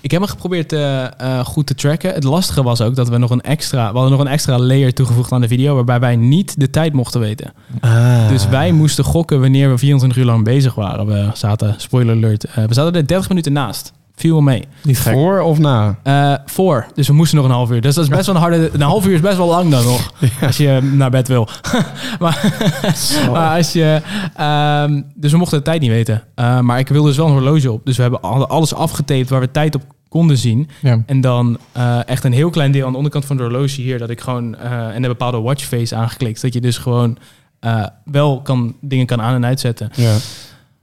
Ik 0.02 0.12
heb 0.12 0.22
hem 0.22 0.30
geprobeerd 0.30 0.74
eh, 0.74 1.04
eh, 1.20 1.46
goed 1.46 1.68
te 1.68 1.76
tracken. 1.76 2.14
Het 2.14 2.24
lastige 2.24 2.64
was 2.64 2.82
ook 2.82 2.96
dat 2.96 3.10
we 3.10 3.18
nog 3.18 3.30
een 3.30 3.42
extra... 3.42 3.92
We 3.92 3.98
hadden 3.98 4.18
nog 4.18 4.26
een 4.26 4.32
extra 4.32 4.60
layer 4.60 4.94
toegevoegd 4.94 5.32
aan 5.32 5.42
de 5.42 5.48
video... 5.48 5.76
waarbij 5.76 6.00
wij 6.00 6.16
niet 6.16 6.60
de 6.60 6.70
tijd 6.70 6.94
mochten 6.94 7.20
weten. 7.20 7.54
Ah. 7.80 8.28
Dus 8.28 8.48
wij 8.48 8.72
moesten 8.72 9.04
gokken 9.04 9.40
wanneer 9.42 9.70
we 9.70 9.78
24 9.78 10.18
uur 10.20 10.26
lang 10.26 10.44
bezig 10.44 10.76
waren. 10.76 11.06
We 11.06 11.30
zaten, 11.34 11.76
spoiler 11.78 12.16
alert, 12.16 12.46
we 12.68 12.74
zaten 12.74 12.96
er 12.96 13.08
30 13.08 13.30
minuten 13.30 13.54
naast. 13.54 13.94
Viel 14.16 14.42
mee. 14.42 14.64
Niet 14.84 15.00
gek. 15.00 15.14
Voor 15.14 15.40
of 15.42 15.60
na? 15.60 15.96
Eh, 16.04 16.34
voor. 16.46 16.86
Dus 16.94 17.08
we 17.08 17.14
moesten 17.14 17.38
nog 17.38 17.46
een 17.46 17.52
half 17.52 17.72
uur. 17.72 17.82
Dus 17.82 17.96
dat 17.96 18.04
is 18.04 18.10
best 18.10 18.26
wel 18.26 18.36
een 18.36 18.42
harde... 18.42 18.70
Een 18.74 18.82
half 18.82 19.06
uur 19.08 19.14
is 19.14 19.20
best 19.20 19.38
wel 19.38 19.48
lang 19.48 19.72
dan 19.72 19.84
nog. 19.84 20.14
Als 20.48 20.58
je 20.58 20.80
naar 20.94 21.10
bed 21.10 21.28
wil. 21.28 21.48
maar, 22.20 22.54
maar 23.32 23.58
als 23.58 23.74
je... 23.74 24.02
ehm, 24.36 25.02
dus 25.16 25.32
we 25.32 25.38
mochten 25.38 25.58
de 25.58 25.64
tijd 25.64 25.82
niet 25.82 25.90
weten. 25.90 26.24
Eh, 26.36 26.60
maar 26.60 26.80
ik 26.80 26.88
wilde 26.88 27.08
dus 27.08 27.18
wel 27.18 27.26
een 27.26 27.32
horloge 27.32 27.72
op. 27.72 27.86
Dus 27.86 27.96
we 27.96 28.02
hebben 28.02 28.22
al- 28.22 28.48
alles 28.48 28.74
afgetaped 28.74 29.30
waar 29.30 29.40
we 29.40 29.52
tijd 29.52 29.76
op 29.76 29.82
konden 30.10 30.38
zien. 30.38 30.70
Ja. 30.82 31.04
En 31.06 31.22
dan 31.22 31.58
eh, 31.72 32.08
echt 32.08 32.24
een 32.24 32.34
heel 32.34 32.50
klein 32.50 32.72
deel 32.72 32.86
aan 32.86 32.92
de 32.92 32.98
onderkant 32.98 33.26
van 33.26 33.38
de 33.38 33.44
horloge 33.44 33.82
hier. 33.82 33.98
Dat 34.00 34.10
ik 34.10 34.22
gewoon... 34.22 34.56
eh, 34.58 34.88
en 34.88 34.96
een 34.96 35.02
bepaalde 35.02 35.40
watchface 35.42 35.96
aangeklikt. 35.96 36.42
Dat 36.42 36.54
je 36.54 36.62
dus 36.62 36.78
gewoon 36.78 37.18
eh, 37.60 37.86
wel 38.06 38.42
kan, 38.42 38.76
dingen 38.82 39.06
kan 39.06 39.22
aan- 39.22 39.36
en 39.36 39.46
uitzetten. 39.46 39.90
Ja. 39.96 40.14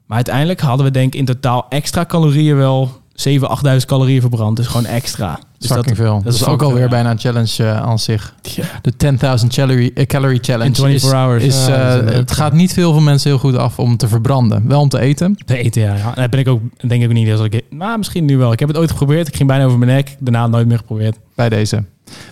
Maar 0.06 0.16
uiteindelijk 0.16 0.60
hadden 0.60 0.86
we 0.86 0.92
denk 0.92 1.12
ik 1.14 1.18
in 1.20 1.24
totaal 1.26 1.66
extra 1.68 2.04
calorieën 2.04 2.56
wel 2.56 2.99
7.000, 3.28 3.34
8.000 3.80 3.86
calorieën 3.86 4.20
verbrand. 4.20 4.56
Dus 4.56 4.66
gewoon 4.66 4.86
extra. 4.86 5.38
Dus 5.58 5.70
Fucking 5.72 5.96
veel. 5.96 6.14
Dat, 6.14 6.24
dat 6.24 6.34
is 6.34 6.40
is 6.40 6.46
ook 6.46 6.52
ook, 6.52 6.62
alweer 6.62 6.82
ja. 6.82 6.88
bijna 6.88 7.10
een 7.10 7.18
challenge 7.18 7.64
eh, 7.64 7.82
aan 7.82 7.98
zich. 7.98 8.34
De 8.82 8.92
10.000 9.42 9.46
calorie, 9.48 9.92
eh, 9.92 10.06
calorie 10.06 10.38
challenge 10.42 10.68
in 10.68 10.74
24 10.74 11.10
is, 11.10 11.16
hours. 11.16 11.44
is, 11.44 11.66
Ja, 11.66 11.90
eh, 11.90 11.94
dat 11.94 12.10
is 12.10 12.16
het 12.16 12.32
gaat 12.32 12.52
niet 12.52 12.72
veel 12.72 12.92
van 12.92 13.04
mensen 13.04 13.30
heel 13.30 13.38
goed 13.38 13.56
af 13.56 13.78
om 13.78 13.96
te 13.96 14.08
verbranden. 14.08 14.68
Wel 14.68 14.80
om 14.80 14.88
te 14.88 15.00
eten. 15.00 15.36
Te 15.46 15.56
eten, 15.56 15.82
ja. 15.82 15.94
ja. 15.94 16.12
Dat 16.12 16.30
ben 16.30 16.40
ik 16.40 16.48
ook, 16.48 16.60
denk 16.86 17.02
ik 17.02 17.08
ook 17.08 17.14
niet. 17.14 17.28
Dat 17.28 17.44
ik, 17.44 17.64
maar 17.70 17.98
misschien 17.98 18.24
nu 18.24 18.36
wel. 18.36 18.52
Ik 18.52 18.58
heb 18.58 18.68
het 18.68 18.76
ooit 18.76 18.90
geprobeerd. 18.90 19.28
Ik 19.28 19.36
ging 19.36 19.48
bijna 19.48 19.64
over 19.64 19.78
mijn 19.78 19.90
nek. 19.90 20.16
Daarna 20.18 20.46
nooit 20.46 20.66
meer 20.66 20.78
geprobeerd. 20.78 21.16
bij 21.34 21.48
deze. 21.48 21.84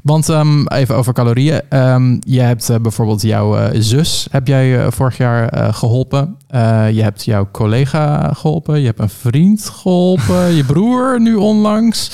Want 0.02 0.28
ehm, 0.28 0.66
even 0.66 0.96
over 0.96 1.12
calorieën. 1.12 1.60
Ehm, 1.68 2.16
je 2.20 2.40
hebt 2.40 2.70
eh, 2.70 2.76
bijvoorbeeld 2.76 3.22
jouw 3.22 3.56
eh, 3.56 3.80
zus, 3.80 4.26
heb 4.30 4.46
jij 4.46 4.78
eh, 4.84 4.90
vorig 4.90 5.16
jaar 5.16 5.48
eh, 5.48 5.74
geholpen. 5.74 6.36
Eh, 6.48 6.90
je 6.90 7.02
hebt 7.02 7.24
jouw 7.24 7.48
collega 7.52 8.32
geholpen. 8.32 8.80
Je 8.80 8.86
hebt 8.86 8.98
een 9.00 9.08
vriend 9.08 9.68
geholpen. 9.68 10.52
je 10.56 10.64
broer 10.64 11.20
nu 11.20 11.34
onlangs. 11.34 12.10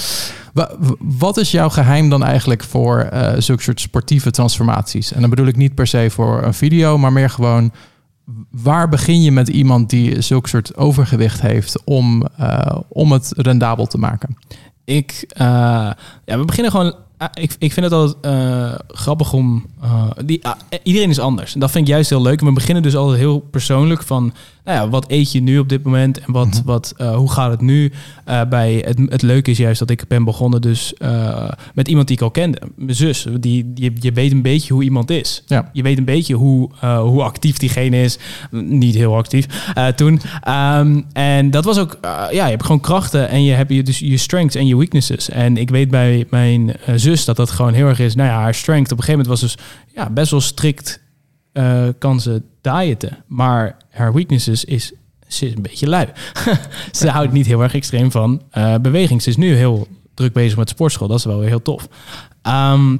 Wa- 0.53 0.71
Wat 0.99 1.37
is 1.37 1.51
jouw 1.51 1.69
geheim 1.69 2.09
dan 2.09 2.23
eigenlijk 2.25 2.65
voor 2.65 3.09
zulke 3.39 3.63
soort 3.63 3.81
sportieve 3.81 4.31
transformaties? 4.31 5.13
En 5.13 5.21
dan 5.21 5.31
bedoel 5.31 5.47
ik 5.47 5.57
niet 5.57 5.75
per 5.75 5.87
se 5.87 6.07
voor 6.11 6.43
een 6.43 6.55
video, 6.55 6.99
maar 6.99 7.13
meer 7.13 7.31
gewoon... 7.31 7.73
Waar 8.51 8.89
begin 8.89 9.23
je 9.23 9.33
met 9.33 9.49
iemand 9.49 9.91
die 9.91 10.21
zulke 10.21 10.49
soort 10.49 10.77
overgewicht 10.77 11.41
heeft 11.41 11.83
om, 11.85 12.25
om 12.89 13.13
het 13.13 13.33
rendabel 13.37 13.87
te 13.87 13.99
maken? 13.99 14.37
Ik, 14.85 15.25
ja, 15.37 15.95
we 16.25 16.45
beginnen 16.45 16.71
gewoon. 16.73 16.95
Ah, 17.25 17.43
ik, 17.43 17.57
ik 17.59 17.73
vind 17.73 17.87
het 17.87 17.95
altijd 17.95 18.17
eh, 18.21 18.75
grappig 18.89 19.33
om. 19.33 19.67
eh, 19.83 20.11
die, 20.25 20.47
ah, 20.47 20.55
iedereen 20.83 21.11
is 21.11 21.19
anders. 21.19 21.55
En 21.55 21.61
dat 21.61 21.71
vind 21.71 21.89
ik 21.89 21.93
juist 21.93 22.11
heel 22.11 22.23
leuk. 22.23 22.41
We 22.41 22.53
beginnen 22.53 22.83
dus 22.83 22.97
altijd 22.97 23.19
heel 23.19 23.39
persoonlijk 23.41 24.03
van. 24.03 24.33
Nou 24.65 24.79
ja, 24.79 24.89
wat 24.89 25.05
eet 25.11 25.33
je 25.33 25.41
nu 25.43 25.59
op 25.59 25.69
dit 25.69 25.83
moment? 25.83 26.19
En 26.19 26.33
wat, 26.33 26.47
Mhm. 26.49 26.65
wat, 26.65 26.95
eh, 26.97 27.15
hoe 27.17 27.31
gaat 27.31 27.51
het 27.51 27.61
nu? 27.61 27.93
Eh, 28.25 28.41
bij 28.49 28.83
het, 28.87 28.99
het 29.09 29.23
leuke 29.23 29.51
is 29.51 29.59
juist 29.59 29.79
dat 29.79 29.91
ik 29.91 30.05
ben 30.09 30.25
begonnen 30.25 30.61
dus 30.61 30.95
eh, 30.95 31.49
met 31.75 31.89
iemand 31.89 32.07
die 32.07 32.17
ik 32.17 32.23
al 32.23 32.31
kende. 32.31 32.59
Mijn 32.77 32.97
zus. 32.97 33.27
Die, 33.41 33.73
je, 33.75 33.93
je 34.01 34.13
weet 34.13 34.33
een 34.33 34.43
beetje 34.43 34.73
hoe 34.73 34.83
iemand 34.83 35.11
is. 35.11 35.43
Ja. 35.47 35.71
Je 35.73 35.83
weet 35.83 35.99
een 35.99 36.05
beetje 36.05 36.35
hoe, 36.35 36.71
hoe 36.81 37.23
actief 37.23 37.57
diegene 37.57 38.03
is. 38.03 38.19
Niet 38.51 38.95
heel 38.95 39.17
actief 39.17 39.47
toen. 39.97 40.21
Ehm, 40.43 41.01
en 41.13 41.51
dat 41.51 41.65
was 41.65 41.79
ook, 41.79 41.99
ja, 42.03 42.31
je 42.31 42.41
hebt 42.41 42.65
gewoon 42.65 42.81
krachten 42.81 43.29
en 43.29 43.43
je 43.45 43.53
hebt 43.53 43.73
je, 43.73 43.83
dus 43.83 43.99
je 43.99 44.17
strengths 44.17 44.57
en 44.57 44.67
je 44.67 44.77
weaknesses. 44.77 45.29
En 45.31 45.57
ik 45.57 45.71
weet 45.71 45.91
bij 45.91 46.27
mijn 46.31 46.77
zus 46.97 47.25
dat 47.25 47.37
dat 47.37 47.51
gewoon 47.51 47.73
heel 47.73 47.87
erg 47.89 47.99
is. 47.99 48.15
Nou 48.15 48.29
ja, 48.29 48.41
haar 48.41 48.55
strength 48.55 48.93
op 48.93 48.99
een 48.99 49.05
gegeven 49.05 49.27
moment 49.27 49.41
was 49.41 49.53
dus 49.55 49.65
ja, 49.95 50.11
best 50.11 50.31
wel 50.31 50.41
strikt 50.41 51.01
eh, 51.55 51.89
kan 51.99 52.21
ze 52.21 52.43
diëten. 52.61 53.25
Maar 53.27 53.77
haar 53.91 54.13
weaknesses 54.13 54.65
is, 54.65 54.93
ze 55.29 55.47
is 55.47 55.55
een 55.55 55.63
beetje 55.63 55.89
lui. 55.89 56.07
ze 56.93 57.09
houdt 57.09 57.33
niet 57.33 57.47
heel 57.47 57.63
erg 57.63 57.75
extreem 57.75 58.11
van 58.11 58.43
eh, 58.51 58.75
beweging. 58.77 59.23
Ze 59.23 59.29
is 59.29 59.37
nu 59.37 59.55
heel 59.55 59.87
druk 60.15 60.33
bezig 60.33 60.59
met 60.59 60.69
sportschool. 60.69 61.09
Dat 61.09 61.19
is 61.19 61.25
wel 61.25 61.39
weer 61.39 61.49
heel 61.49 61.63
tof. 61.63 61.89
Ehm, 62.43 62.97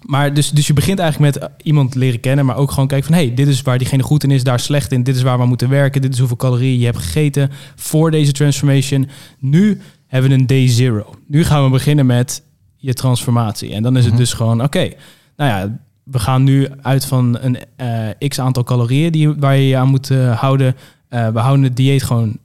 maar 0.00 0.34
dus, 0.34 0.50
dus 0.50 0.66
je 0.66 0.72
begint 0.72 0.98
eigenlijk 0.98 1.34
met 1.34 1.44
eh, 1.44 1.54
iemand 1.62 1.94
leren 1.94 2.20
kennen, 2.20 2.46
maar 2.46 2.56
ook 2.56 2.70
gewoon 2.70 2.88
kijken 2.88 3.06
van... 3.08 3.16
hey, 3.16 3.34
dit 3.34 3.48
is 3.48 3.62
waar 3.62 3.78
diegene 3.78 4.02
goed 4.02 4.24
in 4.24 4.30
is, 4.30 4.44
daar 4.44 4.60
slecht 4.60 4.92
in. 4.92 5.02
Dit 5.02 5.16
is 5.16 5.22
waar 5.22 5.38
we 5.38 5.46
moeten 5.46 5.68
werken. 5.68 6.00
Dit 6.02 6.12
is 6.12 6.18
hoeveel 6.18 6.36
calorieën 6.36 6.78
je 6.78 6.84
hebt 6.84 6.98
gegeten 6.98 7.50
voor 7.76 8.10
deze 8.10 8.32
transformation. 8.32 9.08
Nu 9.38 9.80
hebben 10.06 10.30
we 10.30 10.36
een 10.36 10.46
day 10.46 10.68
zero. 10.68 11.14
Nu 11.26 11.44
gaan 11.44 11.64
we 11.64 11.70
beginnen 11.70 12.06
met 12.06 12.42
je 12.76 12.92
transformatie. 12.94 13.72
En 13.72 13.82
dan 13.82 13.96
is 13.96 14.02
het 14.04 14.12
Mhm. 14.12 14.22
dus 14.22 14.32
gewoon, 14.32 14.62
oké, 14.62 14.92
nou 15.36 15.50
ja, 15.50 15.78
we 16.10 16.18
gaan 16.18 16.42
nu 16.42 16.68
uit 16.82 17.04
van 17.06 17.38
een 17.40 17.56
eh, 17.76 18.28
x 18.28 18.40
aantal 18.40 18.64
calorieën 18.64 19.12
die, 19.12 19.32
waar 19.34 19.56
je 19.56 19.68
je 19.68 19.76
aan 19.76 19.88
moet 19.88 20.10
eh, 20.10 20.38
houden. 20.40 20.76
Eh, 21.08 21.28
we 21.28 21.38
houden 21.38 21.64
het 21.64 21.76
dieet 21.76 22.02
gewoon 22.02 22.36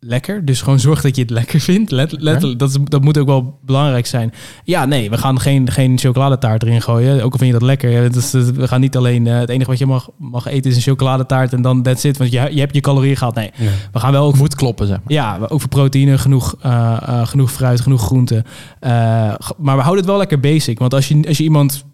lekker. 0.00 0.44
Dus 0.44 0.62
gewoon 0.62 0.78
zorg 0.80 1.00
dat 1.00 1.16
je 1.16 1.22
het 1.22 1.30
lekker 1.30 1.60
vindt. 1.60 1.90
Let, 1.90 2.12
letterlijk, 2.20 2.58
dat, 2.58 2.68
is, 2.70 2.76
dat 2.84 3.02
moet 3.02 3.18
ook 3.18 3.26
wel 3.26 3.58
belangrijk 3.62 4.06
zijn. 4.06 4.32
Ja, 4.64 4.84
nee, 4.84 5.10
we 5.10 5.18
gaan 5.18 5.40
geen, 5.40 5.70
geen 5.70 5.98
chocoladetaart 5.98 6.62
erin 6.62 6.82
gooien. 6.82 7.22
Ook 7.22 7.32
al 7.32 7.38
vind 7.38 7.52
je 7.52 7.58
dat 7.58 7.66
lekker. 7.68 7.90
Ja, 7.90 8.08
dat- 8.08 8.30
we 8.30 8.68
gaan 8.68 8.80
niet 8.80 8.96
alleen... 8.96 9.26
het 9.26 9.48
enige 9.48 9.70
wat 9.70 9.78
je 9.78 9.86
mag, 9.86 10.08
mag 10.18 10.46
eten 10.46 10.70
is 10.70 10.76
een 10.76 10.82
chocoladetaart 10.82 11.52
en 11.52 11.62
dan 11.62 11.82
that's 11.82 12.04
it. 12.04 12.16
Want 12.16 12.30
je, 12.32 12.48
je 12.52 12.60
hebt 12.60 12.74
je 12.74 12.80
calorieën 12.80 13.16
gehad. 13.16 13.34
Nee, 13.34 13.50
Ja. 13.56 13.70
we 13.92 13.98
gaan 13.98 14.12
wel 14.12 14.26
ook 14.26 14.36
Moet 14.36 14.54
kloppen, 14.54 14.86
zeg 14.86 14.96
maar. 14.96 15.12
ja, 15.12 15.38
ook 15.48 15.60
voor 15.60 15.68
proteïne, 15.70 16.18
genoeg, 16.18 16.54
genoeg 17.24 17.52
fruit, 17.52 17.80
genoeg 17.80 18.02
groenten. 18.02 18.44
Maar 19.58 19.76
we 19.76 19.82
houden 19.82 19.96
het 19.96 20.06
wel 20.06 20.16
lekker 20.18 20.40
basic. 20.40 20.78
Want 20.78 20.94
als 20.94 21.08
je, 21.08 21.24
als 21.28 21.36
je 21.38 21.44
iemand 21.44 21.84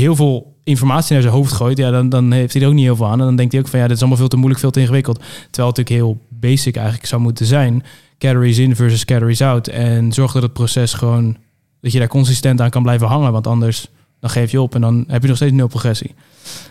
heel 0.00 0.16
veel 0.16 0.56
informatie 0.64 1.12
naar 1.12 1.22
zijn 1.22 1.34
hoofd 1.34 1.52
gooit, 1.52 1.78
ja, 1.78 1.90
dan, 1.90 2.08
dan 2.08 2.32
heeft 2.32 2.52
hij 2.52 2.62
er 2.62 2.68
ook 2.68 2.74
niet 2.74 2.84
heel 2.84 2.96
veel 2.96 3.06
aan. 3.06 3.20
En 3.20 3.26
dan 3.26 3.36
denkt 3.36 3.52
hij 3.52 3.60
ook 3.60 3.68
van 3.68 3.78
ja, 3.78 3.84
dit 3.84 3.94
is 3.94 4.00
allemaal 4.00 4.18
veel 4.18 4.28
te 4.28 4.36
moeilijk, 4.36 4.60
veel 4.60 4.70
te 4.70 4.80
ingewikkeld. 4.80 5.16
Terwijl 5.50 5.68
het 5.68 5.76
natuurlijk 5.76 5.88
heel 5.88 6.18
basic 6.28 6.76
eigenlijk 6.76 7.06
zou 7.06 7.22
moeten 7.22 7.46
zijn. 7.46 7.84
Calories 8.18 8.58
in 8.58 8.76
versus 8.76 9.04
calories 9.04 9.42
out. 9.42 9.68
En 9.68 10.12
zorg 10.12 10.32
dat 10.32 10.42
het 10.42 10.52
proces 10.52 10.92
gewoon, 10.92 11.36
dat 11.80 11.92
je 11.92 11.98
daar 11.98 12.08
consistent 12.08 12.60
aan 12.60 12.70
kan 12.70 12.82
blijven 12.82 13.06
hangen. 13.06 13.32
Want 13.32 13.46
anders 13.46 13.88
dan 14.22 14.30
geef 14.30 14.50
je 14.50 14.60
op 14.60 14.74
en 14.74 14.80
dan 14.80 15.04
heb 15.06 15.22
je 15.22 15.28
nog 15.28 15.36
steeds 15.36 15.52
nul 15.52 15.66
progressie. 15.66 16.14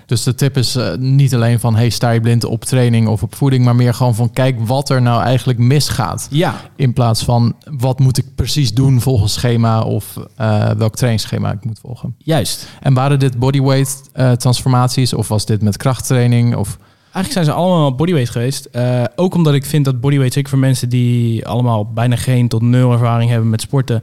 Dus 0.05 0.23
de 0.23 0.35
tip 0.35 0.57
is 0.57 0.75
eh, 0.75 0.95
niet 0.95 1.35
alleen 1.35 1.59
van 1.59 1.75
hey, 1.75 1.89
sta 1.89 2.09
je 2.09 2.21
blind 2.21 2.43
op 2.43 2.65
training 2.65 3.07
of 3.07 3.23
op 3.23 3.35
voeding, 3.35 3.65
maar 3.65 3.75
meer 3.75 3.93
gewoon 3.93 4.15
van 4.15 4.31
kijk 4.31 4.67
wat 4.67 4.89
er 4.89 5.01
nou 5.01 5.23
eigenlijk 5.23 5.59
misgaat. 5.59 6.27
Ja, 6.29 6.55
In 6.75 6.93
plaats 6.93 7.23
van 7.23 7.55
wat 7.77 7.99
moet 7.99 8.17
ik 8.17 8.25
precies 8.35 8.73
doen 8.73 9.01
volgens 9.01 9.33
schema 9.33 9.81
of 9.81 10.17
eh, 10.35 10.69
welk 10.69 10.95
trainingsschema 10.95 11.51
ik 11.51 11.65
moet 11.65 11.79
volgen. 11.79 12.15
juist. 12.17 12.67
En 12.81 12.93
waren 12.93 13.19
dit 13.19 13.39
bodyweight 13.39 14.01
eh, 14.13 14.31
transformaties 14.31 15.13
of 15.13 15.27
was 15.27 15.45
dit 15.45 15.61
met 15.61 15.77
krachttraining? 15.77 16.55
Of 16.55 16.77
Eigenlijk 17.03 17.33
zijn 17.33 17.45
ze 17.45 17.51
allemaal 17.51 17.95
bodyweight 17.95 18.31
geweest. 18.31 18.69
Ook 19.15 19.35
omdat 19.35 19.53
ik 19.53 19.65
vind 19.65 19.85
dat 19.85 20.01
bodyweight, 20.01 20.33
zeker 20.33 20.49
voor 20.49 20.59
mensen 20.59 20.89
die 20.89 21.47
allemaal 21.47 21.93
bijna 21.93 22.15
geen 22.15 22.47
tot 22.47 22.61
nul 22.61 22.91
ervaring 22.91 23.29
hebben 23.29 23.49
met 23.49 23.61
sporten, 23.61 24.01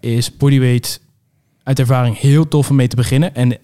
is 0.00 0.36
bodyweight 0.36 1.00
uit 1.64 1.78
ervaring 1.78 2.18
heel 2.18 2.48
tof 2.48 2.70
om 2.70 2.76
mee 2.76 2.88
te 2.88 2.96
beginnen. 2.96 3.34
En 3.34 3.58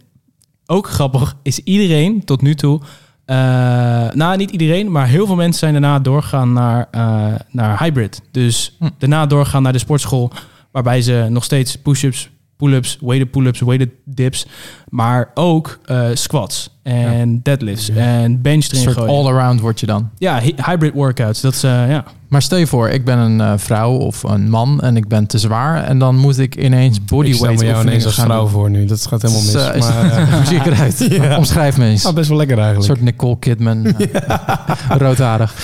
ook 0.66 0.88
grappig 0.88 1.36
is 1.42 1.58
iedereen 1.58 2.24
tot 2.24 2.42
nu 2.42 2.54
toe, 2.54 2.80
eh, 3.24 3.36
nou 4.12 4.36
niet 4.36 4.50
iedereen, 4.50 4.90
maar 4.90 5.06
heel 5.06 5.26
veel 5.26 5.36
mensen 5.36 5.58
zijn 5.58 5.72
daarna 5.72 5.98
doorgegaan 5.98 6.52
naar, 6.52 6.88
eh, 6.90 7.34
naar 7.50 7.78
hybrid. 7.78 8.22
Dus 8.30 8.76
Hm. 8.78 8.88
daarna 8.98 9.26
doorgaan 9.26 9.62
naar 9.62 9.72
de 9.72 9.78
sportschool, 9.78 10.30
waarbij 10.70 11.02
ze 11.02 11.26
nog 11.30 11.44
steeds 11.44 11.76
push-ups, 11.76 12.30
pull-ups, 12.56 12.98
weighted 13.00 13.30
pull-ups, 13.30 13.60
weighted 13.60 13.90
dips, 14.04 14.46
maar 14.88 15.30
ook 15.34 15.78
eh, 15.84 16.08
squats. 16.14 16.78
En 16.82 17.40
deadlifts 17.42 17.88
en 17.90 18.42
bench 18.42 18.70
Een 18.70 18.76
soort 18.78 18.96
all-around 18.96 19.60
word 19.60 19.80
je 19.80 19.86
dan. 19.86 20.10
Ja, 20.18 20.38
hy- 20.40 20.54
hybrid 20.64 20.94
workouts. 20.94 21.40
Dat 21.40 21.54
is, 21.54 21.62
eh, 21.62 21.90
ja. 21.90 22.04
Maar 22.28 22.42
stel 22.42 22.58
je 22.58 22.66
voor, 22.66 22.88
ik 22.88 23.04
ben 23.04 23.18
een 23.18 23.40
eh, 23.40 23.52
vrouw 23.56 23.90
of 23.92 24.22
een 24.22 24.50
man 24.50 24.80
en 24.80 24.96
ik 24.96 25.08
ben 25.08 25.26
te 25.26 25.38
zwaar. 25.38 25.84
En 25.84 25.98
dan 25.98 26.16
moet 26.16 26.38
ik 26.38 26.56
ineens 26.56 26.96
Ik 26.96 27.02
stel 27.04 27.16
bodyweight 27.18 27.58
me 27.60 27.66
jou 27.66 27.80
ineens 27.82 28.04
oefeningen 28.04 28.06
als 28.06 28.14
gaan 28.14 28.24
vrouw 28.26 28.40
doen. 28.40 28.50
voor 28.50 28.70
nu. 28.70 28.84
Dat 28.84 29.06
gaat 29.06 29.22
helemaal 29.22 29.42
mis. 29.42 29.54
Eh, 29.54 29.74
is- 29.76 29.88
maar, 29.88 30.32
Hoe 30.36 30.44
zie 30.46 30.56
ik 30.56 30.66
eruit? 30.66 30.98
Ja. 31.10 31.36
Omschrijf 31.36 31.76
me 31.78 31.84
eens. 31.86 32.02
nou, 32.02 32.14
best 32.14 32.28
wel 32.28 32.38
lekker 32.38 32.56
Een 32.58 32.62
eigenlijk. 32.64 32.92
soort 32.94 33.10
Nicole 33.10 33.38
Kidman. 33.38 33.94
roodharig. 34.98 35.54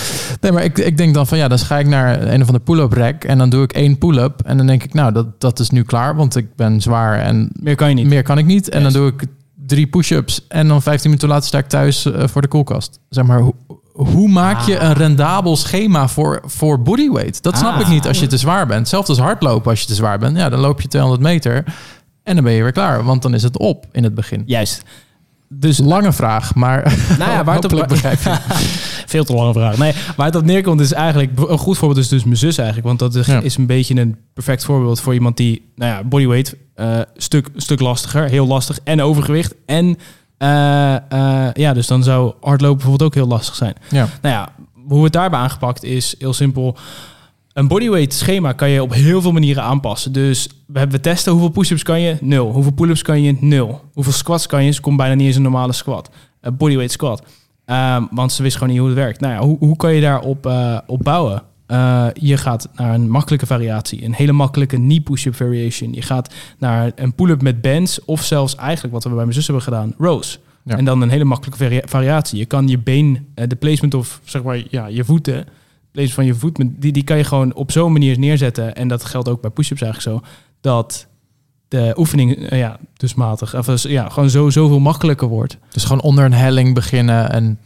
Nee, 0.41 0.53
maar 0.53 0.65
ik, 0.65 0.79
ik 0.79 0.97
denk 0.97 1.15
dan 1.15 1.27
van 1.27 1.39
ja, 1.39 1.49
dan 1.49 1.59
ga 1.59 1.79
ik 1.79 1.87
naar 1.87 2.23
een 2.23 2.41
of 2.41 2.47
andere 2.47 2.65
pull-up 2.65 2.93
rack. 2.93 3.25
En 3.25 3.39
dan 3.39 3.51
doe 3.51 3.63
ik 3.63 3.73
één 3.73 3.99
pull-up. 3.99 4.41
En 4.45 4.57
dan 4.57 4.67
denk 4.67 4.83
ik, 4.83 4.95
nou, 4.95 5.13
dat, 5.13 5.41
dat 5.41 5.59
is 5.59 5.71
nu 5.71 5.83
klaar. 5.83 6.17
Want 6.17 6.37
ik 6.37 6.47
ben 6.57 6.81
zwaar 6.81 7.19
en 7.19 7.51
Meer 7.61 7.75
kan 7.75 7.89
je 7.89 7.95
niet. 7.95 8.07
meer 8.07 8.23
kan 8.23 8.39
ik 8.39 8.47
niet. 8.47 8.69
En 8.69 8.83
Yes. 8.83 8.93
dan 8.93 9.03
doe 9.03 9.13
ik 9.13 9.27
drie 9.67 9.87
push-ups. 9.87 10.45
En 10.49 10.69
dan 10.69 10.83
15 10.83 11.11
minuten 11.11 11.29
later 11.29 11.47
sta 11.47 11.59
ik 11.59 11.67
thuis 11.69 12.05
eh, 12.13 12.27
voor 12.29 12.43
de 12.43 12.49
koelkast. 12.49 12.99
Zeg 13.09 13.25
maar, 13.25 13.41
hoe, 13.41 13.55
hoe 13.93 14.29
maak 14.29 14.61
je 14.61 14.79
Ah. 14.79 14.89
een 14.89 14.95
rendabel 14.95 15.57
schema 15.57 16.09
voor, 16.09 16.41
voor 16.45 16.83
bodyweight? 16.83 17.43
Dat 17.43 17.59
snap 17.59 17.75
Ah. 17.75 17.81
ik 17.81 17.89
niet 17.89 18.07
als 18.07 18.21
je 18.21 18.27
te 18.27 18.37
zwaar 18.37 18.67
bent. 18.67 18.89
Zelfs 18.89 19.09
als 19.09 19.19
hardlopen 19.19 19.71
als 19.71 19.81
je 19.81 19.87
te 19.87 19.95
zwaar 19.95 20.19
bent. 20.19 20.37
Ja, 20.37 20.49
dan 20.49 20.61
loop 20.61 20.81
je 20.81 20.89
200 20.89 21.23
meter. 21.23 21.65
En 22.23 22.35
dan 22.35 22.45
ben 22.45 22.53
je 22.53 22.63
weer 22.63 22.73
klaar. 22.73 23.05
Want 23.05 23.23
dan 23.23 23.35
is 23.35 23.43
het 23.43 23.59
op 23.59 23.87
in 23.93 24.05
het 24.05 24.15
begin. 24.15 24.43
Juist. 24.47 24.83
Dus 25.49 25.79
lange 25.79 26.13
vraag, 26.13 26.55
maar 26.55 26.95
Nou 27.19 27.31
ja, 27.31 27.45
waar 27.45 27.55
het 27.55 27.65
op, 27.71 27.71
hopelijk 27.71 27.89
begrijp 27.89 28.21
je. 28.23 28.31
Veel 29.17 29.25
te 29.25 29.35
lange 29.35 29.53
vraag. 29.53 29.79
Nee, 29.79 29.93
waar 30.17 30.27
het 30.27 30.37
op 30.37 30.45
neerkomt 30.45 30.81
is 30.81 30.93
eigenlijk... 30.93 31.31
Een 31.49 31.59
goed 31.59 31.79
voorbeeld 31.79 32.01
is 32.01 32.09
dus 32.09 32.25
mijn 32.25 32.37
zus 32.37 32.57
eigenlijk. 32.59 32.87
Want 32.87 32.99
dat 32.99 33.15
is, 33.15 33.27
Ja. 33.27 33.41
is 33.41 33.57
een 33.57 33.67
beetje 33.67 34.01
een 34.01 34.17
perfect 34.35 34.65
voorbeeld 34.65 35.01
voor 35.01 35.15
iemand 35.15 35.37
die... 35.37 35.71
Nou 35.75 35.91
ja, 35.93 36.05
bodyweight, 36.05 36.55
eh 36.75 37.01
stuk, 37.17 37.49
stuk 37.57 37.81
lastiger. 37.81 38.29
Heel 38.29 38.47
lastig. 38.47 38.79
En 38.85 39.03
overgewicht. 39.03 39.55
En 39.67 39.97
eh, 40.39 40.95
eh, 40.95 41.53
ja, 41.53 41.73
dus 41.73 41.87
dan 41.87 42.03
zou 42.03 42.33
hardlopen 42.41 42.77
bijvoorbeeld 42.77 43.03
ook 43.11 43.15
heel 43.15 43.27
lastig 43.27 43.55
zijn. 43.55 43.75
Ja. 43.91 44.09
Nou 44.23 44.35
ja, 44.35 44.49
hoe 44.89 44.99
we 44.99 45.05
het 45.05 45.13
daarbij 45.13 45.39
aangepakt 45.39 45.85
is 45.85 46.15
heel 46.19 46.33
simpel. 46.33 46.77
Een 47.53 47.69
bodyweight 47.69 48.13
schema 48.15 48.53
kan 48.53 48.69
je 48.71 48.83
op 48.83 48.93
heel 48.93 49.21
veel 49.21 49.33
manieren 49.33 49.63
aanpassen. 49.63 50.13
Dus 50.13 50.49
we 50.67 50.79
hebben 50.79 50.97
we 50.97 51.03
testen 51.03 51.33
hoeveel 51.33 51.51
push-ups 51.51 51.83
kan 51.83 52.01
je? 52.01 52.17
Nul. 52.21 52.53
Hoeveel 52.53 52.73
pull-ups 52.73 53.03
kan 53.03 53.23
je? 53.23 53.37
Nul. 53.41 53.81
Hoeveel 53.93 54.13
squats 54.13 54.47
kan 54.47 54.65
je? 54.65 54.71
Ze 54.71 54.81
komt 54.81 54.97
bijna 54.97 55.15
niet 55.15 55.27
eens 55.27 55.37
een 55.37 55.43
normale 55.43 55.73
squat. 55.73 56.11
Een 56.41 56.57
bodyweight 56.57 56.93
squat. 56.93 57.23
Ehm, 57.67 58.05
want 58.11 58.33
ze 58.33 58.43
wist 58.43 58.55
gewoon 58.57 58.69
niet 58.71 58.79
hoe 58.79 58.89
het 58.89 58.99
werkt. 58.99 59.21
Nou 59.21 59.33
ja, 59.33 59.41
hoe, 59.41 59.57
hoe 59.59 59.77
kan 59.77 59.95
je 59.95 60.01
daarop 60.01 60.47
eh 60.47 60.79
op 60.87 61.01
bouwen? 61.03 61.43
Eh, 61.67 62.07
je 62.13 62.37
gaat 62.37 62.69
naar 62.75 62.95
een 62.95 63.11
makkelijke 63.11 63.47
variatie. 63.47 64.05
Een 64.05 64.15
hele 64.15 64.33
makkelijke 64.33 64.77
knee 64.77 65.01
push-up 65.01 65.35
variation. 65.35 65.93
Je 65.93 66.03
gaat 66.03 66.35
naar 66.59 66.93
een 66.95 67.15
pull-up 67.15 67.43
met 67.43 67.61
bands. 67.61 68.05
Of 68.05 68.23
zelfs 68.23 68.55
eigenlijk 68.55 68.95
wat 68.95 69.03
we 69.03 69.09
bij 69.09 69.19
mijn 69.19 69.33
zus 69.33 69.45
hebben 69.47 69.65
gedaan. 69.65 69.95
Rows. 69.99 70.39
Ja. 70.65 70.77
En 70.77 70.85
dan 70.85 71.03
een 71.03 71.09
hele 71.11 71.25
makkelijke 71.25 71.65
varia- 71.65 71.83
variatie. 71.85 72.39
Je 72.39 72.45
kan 72.45 72.69
je 72.69 72.79
been, 72.79 73.27
eh, 73.35 73.49
de 73.49 73.57
placement 73.57 73.95
of 73.95 74.21
zeg 74.25 74.43
maar 74.43 74.63
ja, 74.71 74.87
je 74.87 75.05
voeten, 75.05 75.45
placement 75.93 76.15
van 76.15 76.25
je 76.27 76.35
voet, 76.35 76.59
die, 76.83 76.93
die 76.93 77.05
kan 77.05 77.17
je 77.17 77.25
gewoon 77.25 77.55
op 77.55 77.73
zo'n 77.73 77.93
manier 77.93 78.19
neerzetten. 78.19 78.75
En 78.75 78.89
dat 78.89 79.05
geldt 79.05 79.29
ook 79.29 79.41
bij 79.41 79.51
push-ups 79.51 79.83
eigenlijk 79.83 80.23
zo. 80.23 80.29
Dat 80.61 81.07
de 81.69 81.95
oefening 81.97 82.49
eh, 82.49 82.59
ja, 82.59 82.77
dus 82.97 83.15
matig, 83.15 83.55
of 83.57 83.67
dus, 83.67 83.83
ja, 83.83 84.09
gewoon 84.09 84.31
zo, 84.31 84.51
zoveel 84.51 84.81
makkelijker 84.81 85.29
wordt. 85.29 85.57
Dus 85.71 85.85
gewoon 85.85 86.03
onder 86.03 86.25
een 86.25 86.33
helling 86.33 86.75
beginnen 86.75 87.31
en 87.33 87.59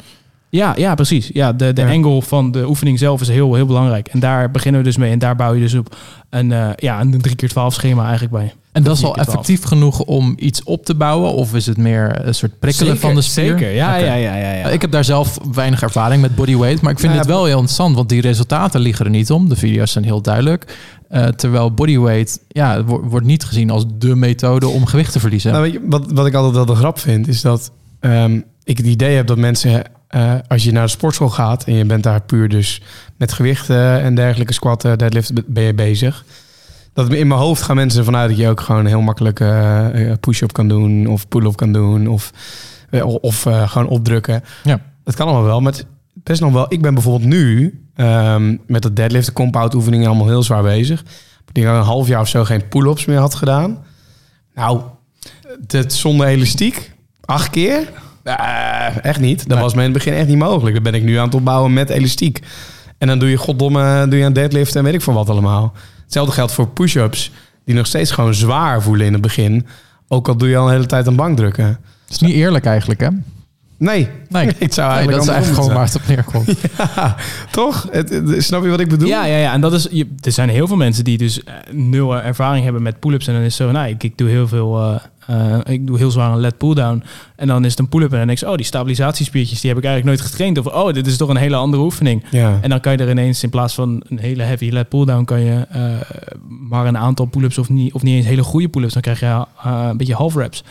Ja, 0.49 0.75
ja, 0.77 0.95
precies. 0.95 1.31
Ja, 1.33 1.53
de, 1.53 1.73
de 1.73 1.81
Ja. 1.81 1.91
angle 1.91 2.23
van 2.23 2.51
de 2.53 2.69
oefening 2.69 2.99
zelf 2.99 3.21
is 3.21 3.29
heel, 3.29 3.55
heel 3.55 3.67
belangrijk. 3.67 4.09
En 4.09 4.21
daar 4.21 4.51
beginnen 4.51 4.81
we 4.81 4.87
dus 4.87 4.97
mee. 4.97 5.13
En 5.13 5.19
daar 5.19 5.37
bouw 5.37 5.55
je 5.55 5.61
dus 5.61 5.75
op 5.75 5.97
een, 6.31 6.53
eh 6.53 6.69
ja, 6.77 7.01
een 7.01 7.21
3 7.21 7.35
keer 7.37 7.49
12 7.49 7.75
schema 7.75 8.03
eigenlijk 8.03 8.33
bij. 8.33 8.55
En 8.73 8.83
dat 8.83 8.97
is 8.97 9.05
al 9.05 9.17
effectief 9.17 9.63
genoeg 9.63 10.01
om 10.01 10.35
iets 10.39 10.63
op 10.63 10.85
te 10.85 10.95
bouwen? 10.95 11.33
Of 11.33 11.55
is 11.55 11.67
het 11.67 11.77
meer 11.77 12.27
een 12.27 12.35
soort 12.35 12.59
prikkelen 12.59 12.99
van 12.99 13.15
de 13.15 13.21
spier? 13.21 13.45
Zeker, 13.45 13.71
ja, 13.75 13.97
ja, 13.97 14.15
ja, 14.15 14.37
ja, 14.37 14.53
ja. 14.53 14.69
Ik 14.69 14.81
heb 14.81 14.91
daar 14.91 15.05
zelf 15.05 15.39
weinig 15.53 15.83
ervaring 15.83 16.23
met 16.23 16.35
bodyweight, 16.35 16.81
maar 16.83 16.93
ik 16.93 16.99
vind 16.99 17.13
Nou 17.13 17.25
het 17.25 17.35
wel 17.35 17.45
heel 17.45 17.55
interessant, 17.55 17.95
want 17.97 18.09
die 18.09 18.21
resultaten 18.21 18.81
liggen 18.81 19.05
er 19.05 19.11
niet 19.11 19.31
om. 19.31 19.49
De 19.49 19.57
video's 19.57 19.93
zijn 19.93 20.05
heel 20.05 20.21
duidelijk. 20.23 20.79
Eh, 21.11 21.27
terwijl 21.27 21.75
bodyweight 21.75 22.41
ja, 22.49 22.85
wo- 22.85 23.01
wordt 23.03 23.27
niet 23.27 23.45
gezien 23.45 23.71
als 23.71 23.85
de 23.99 24.15
methode 24.17 24.69
om 24.69 24.87
gewicht 24.87 25.13
te 25.13 25.21
verliezen. 25.21 25.51
Nou, 25.53 25.63
weet 25.65 25.73
je, 25.73 25.81
wat, 25.85 26.13
wat 26.13 26.27
ik 26.27 26.35
altijd 26.35 26.55
wel 26.55 26.67
de 26.67 26.75
grap 26.75 26.99
vind, 26.99 27.29
is 27.29 27.41
dat 27.41 27.71
ehm, 28.01 28.41
ik 28.65 28.77
het 28.77 28.87
idee 28.87 29.17
heb 29.17 29.27
dat 29.27 29.39
mensen, 29.39 29.83
eh, 30.09 30.35
als 30.49 30.65
je 30.65 30.73
naar 30.73 30.85
de 30.85 30.91
sportschool 30.91 31.29
gaat 31.29 31.65
en 31.65 31.75
je 31.75 31.85
bent 31.85 32.03
daar 32.03 32.21
puur 32.23 32.49
dus 32.49 32.83
met 33.17 33.33
gewichten 33.33 34.01
en 34.01 34.15
dergelijke 34.15 34.53
squatten, 34.53 34.99
deadlift 34.99 35.53
ben 35.53 35.63
je 35.63 35.75
bezig. 35.75 36.25
Dat 36.93 37.13
in 37.13 37.27
mijn 37.29 37.41
hoofd 37.41 37.63
gaan 37.63 37.77
mensen 37.77 37.99
ervan 37.99 38.17
uit 38.17 38.29
dat 38.29 38.39
je 38.39 38.49
ook 38.49 38.61
gewoon 38.61 38.87
heel 38.87 39.01
makkelijk 39.01 39.41
eh, 39.41 39.87
push-up 40.21 40.53
kan 40.53 40.69
doen 40.69 41.07
of 41.07 41.29
pull-up 41.29 41.57
kan 41.57 41.73
doen 41.73 42.07
of, 42.07 42.31
of 43.21 43.43
gewoon 43.65 43.89
opdrukken. 43.89 44.43
Ja. 44.65 44.81
Dat 45.05 45.15
kan 45.15 45.27
allemaal 45.27 45.45
wel, 45.45 45.61
maar 45.61 45.75
best 46.23 46.41
nog 46.41 46.53
wel. 46.53 46.67
Ik 46.69 46.83
ben 46.83 46.95
bijvoorbeeld 46.95 47.31
nu 47.31 47.81
ehm, 47.95 48.57
met 48.67 48.83
dat 48.83 48.97
deadlift, 48.97 49.33
compound 49.33 49.75
oefeningen 49.75 50.07
allemaal 50.09 50.29
heel 50.29 50.43
zwaar 50.43 50.63
bezig. 50.63 51.01
Ik 51.47 51.55
denk 51.55 51.67
dat 51.67 51.77
ik 51.77 51.81
een 51.83 51.87
half 51.87 52.09
jaar 52.09 52.21
of 52.21 52.29
zo 52.29 52.45
geen 52.45 52.69
pull-ups 52.69 53.05
meer 53.05 53.19
had 53.19 53.35
gedaan. 53.35 53.79
Nou, 54.55 54.81
het 55.67 55.93
zonder 55.93 56.27
elastiek, 56.27 56.93
acht 57.25 57.51
keer? 57.51 57.89
Eh, 58.23 59.05
echt 59.05 59.21
niet. 59.21 59.39
Dat 59.39 59.49
Nee. 59.49 59.59
was 59.65 59.73
me 59.75 59.79
in 59.79 59.85
het 59.85 59.93
begin 59.93 60.13
echt 60.13 60.29
niet 60.29 60.39
mogelijk. 60.39 60.75
Dat 60.75 60.83
ben 60.83 60.95
ik 60.95 61.03
nu 61.03 61.17
aan 61.17 61.25
het 61.25 61.35
opbouwen 61.35 61.73
met 61.73 61.91
elastiek. 61.91 62.41
En 62.99 63.07
dan 63.09 63.19
doe 63.19 63.29
je 63.31 63.37
goddomme, 63.37 64.07
doe 64.09 64.19
je 64.19 64.25
een 64.25 64.33
deadlift 64.33 64.77
en 64.77 64.85
weet 64.85 64.95
ik 64.95 65.01
voor 65.01 65.15
wat 65.15 65.29
allemaal. 65.31 65.73
Hetzelfde 66.05 66.33
geldt 66.33 66.53
voor 66.53 66.69
push-ups, 66.69 67.31
die 67.65 67.75
nog 67.75 67.87
steeds 67.87 68.11
gewoon 68.11 68.35
zwaar 68.35 68.83
voelen 68.83 69.07
in 69.07 69.13
het 69.13 69.23
begin. 69.23 69.67
Ook 70.09 70.29
al 70.29 70.37
doe 70.37 70.49
je 70.49 70.57
al 70.57 70.67
een 70.67 70.73
hele 70.73 70.87
tijd 70.87 71.07
een 71.07 71.17
bankdrukken. 71.17 71.65
Het 71.67 71.79
is 72.11 72.19
niet 72.19 72.35
eerlijk 72.35 72.65
eigenlijk, 72.65 73.01
hè? 73.01 73.09
Nee, 73.81 74.09
Nee, 74.29 74.51
ik 74.59 74.73
zou 74.73 74.89
nee 74.95 74.97
eigenlijk 74.97 75.11
dat 75.11 75.23
is 75.23 75.29
eigenlijk 75.29 75.63
gewoon 75.63 75.75
waar 75.75 75.85
het 75.87 75.95
op 75.95 76.07
neerkomt. 76.09 76.59
Ja, 76.97 77.17
toch? 77.51 77.87
Het, 77.91 78.09
het- 78.11 78.45
snap 78.45 78.63
je 78.63 78.69
wat 78.69 78.81
ik 78.81 78.89
bedoel? 78.89 79.09
Ja, 79.09 79.25
ja, 79.25 79.37
ja. 79.37 79.53
En 79.53 79.61
dat 79.61 79.73
is, 79.73 79.87
je, 79.91 80.07
er 80.21 80.33
zijn 80.33 80.49
heel 80.49 80.67
veel 80.67 80.77
mensen 80.77 81.05
die 81.05 81.19
dus 81.19 81.45
eh, 81.45 81.55
nul 81.71 82.17
ervaring 82.17 82.65
hebben 82.65 82.83
met 82.83 82.99
pull-ups. 82.99 83.27
En 83.27 83.35
dan 83.35 83.43
is 83.43 83.57
zo, 83.57 83.71
nou, 83.71 83.89
ik, 83.89 84.03
ik 84.03 84.19
doe 84.19 84.29
heel 84.29 84.49
veel, 84.49 84.79
eh, 84.81 85.01
eh, 85.31 85.59
ik 85.75 85.87
doe 85.87 85.97
heel 85.99 86.11
zwaar 86.11 86.33
een 86.33 86.41
lat 86.41 86.57
pull-down. 86.57 87.03
En 87.37 87.47
dan 87.47 87.65
is 87.65 87.71
het 87.71 87.79
een 87.81 87.89
pull-up 87.89 88.13
en 88.13 88.19
dan 88.19 88.27
denk 88.27 88.41
ik, 88.41 88.49
oh, 88.49 88.55
die 88.57 88.65
stabilisatiespiertjes, 88.67 89.61
die 89.61 89.71
heb 89.71 89.79
ik 89.79 89.85
eigenlijk 89.85 90.17
nooit 90.17 90.31
getraind. 90.31 90.59
Of, 90.59 90.67
oh, 90.67 90.93
dit 90.93 91.07
is 91.07 91.17
toch 91.17 91.29
een 91.29 91.37
hele 91.37 91.57
andere 91.57 91.83
oefening. 91.83 92.25
Ja. 92.31 92.59
En 92.61 92.71
dan 92.71 92.81
kan 92.81 92.93
je 92.93 92.99
er 92.99 93.11
ineens, 93.11 93.43
in 93.43 93.51
plaats 93.51 93.75
van 93.75 94.03
een 94.09 94.19
hele 94.19 94.43
heavy 94.43 94.71
lat 94.71 94.89
pull-down, 94.89 95.25
kan 95.25 95.41
je 95.41 95.67
eh, 95.71 95.85
maar 96.69 96.87
een 96.87 96.99
aantal 96.99 97.27
pull-ups 97.27 97.59
of 97.59 97.69
niet, 97.69 97.93
of 97.93 98.03
niet 98.03 98.15
eens 98.15 98.27
hele 98.27 98.43
goede 98.43 98.69
pull-ups. 98.69 98.93
Dan 98.93 99.03
krijg 99.03 99.21
je 99.21 99.27
eh, 99.27 99.87
een 99.91 99.97
beetje 99.97 100.15
half 100.15 100.35
reps. 100.35 100.65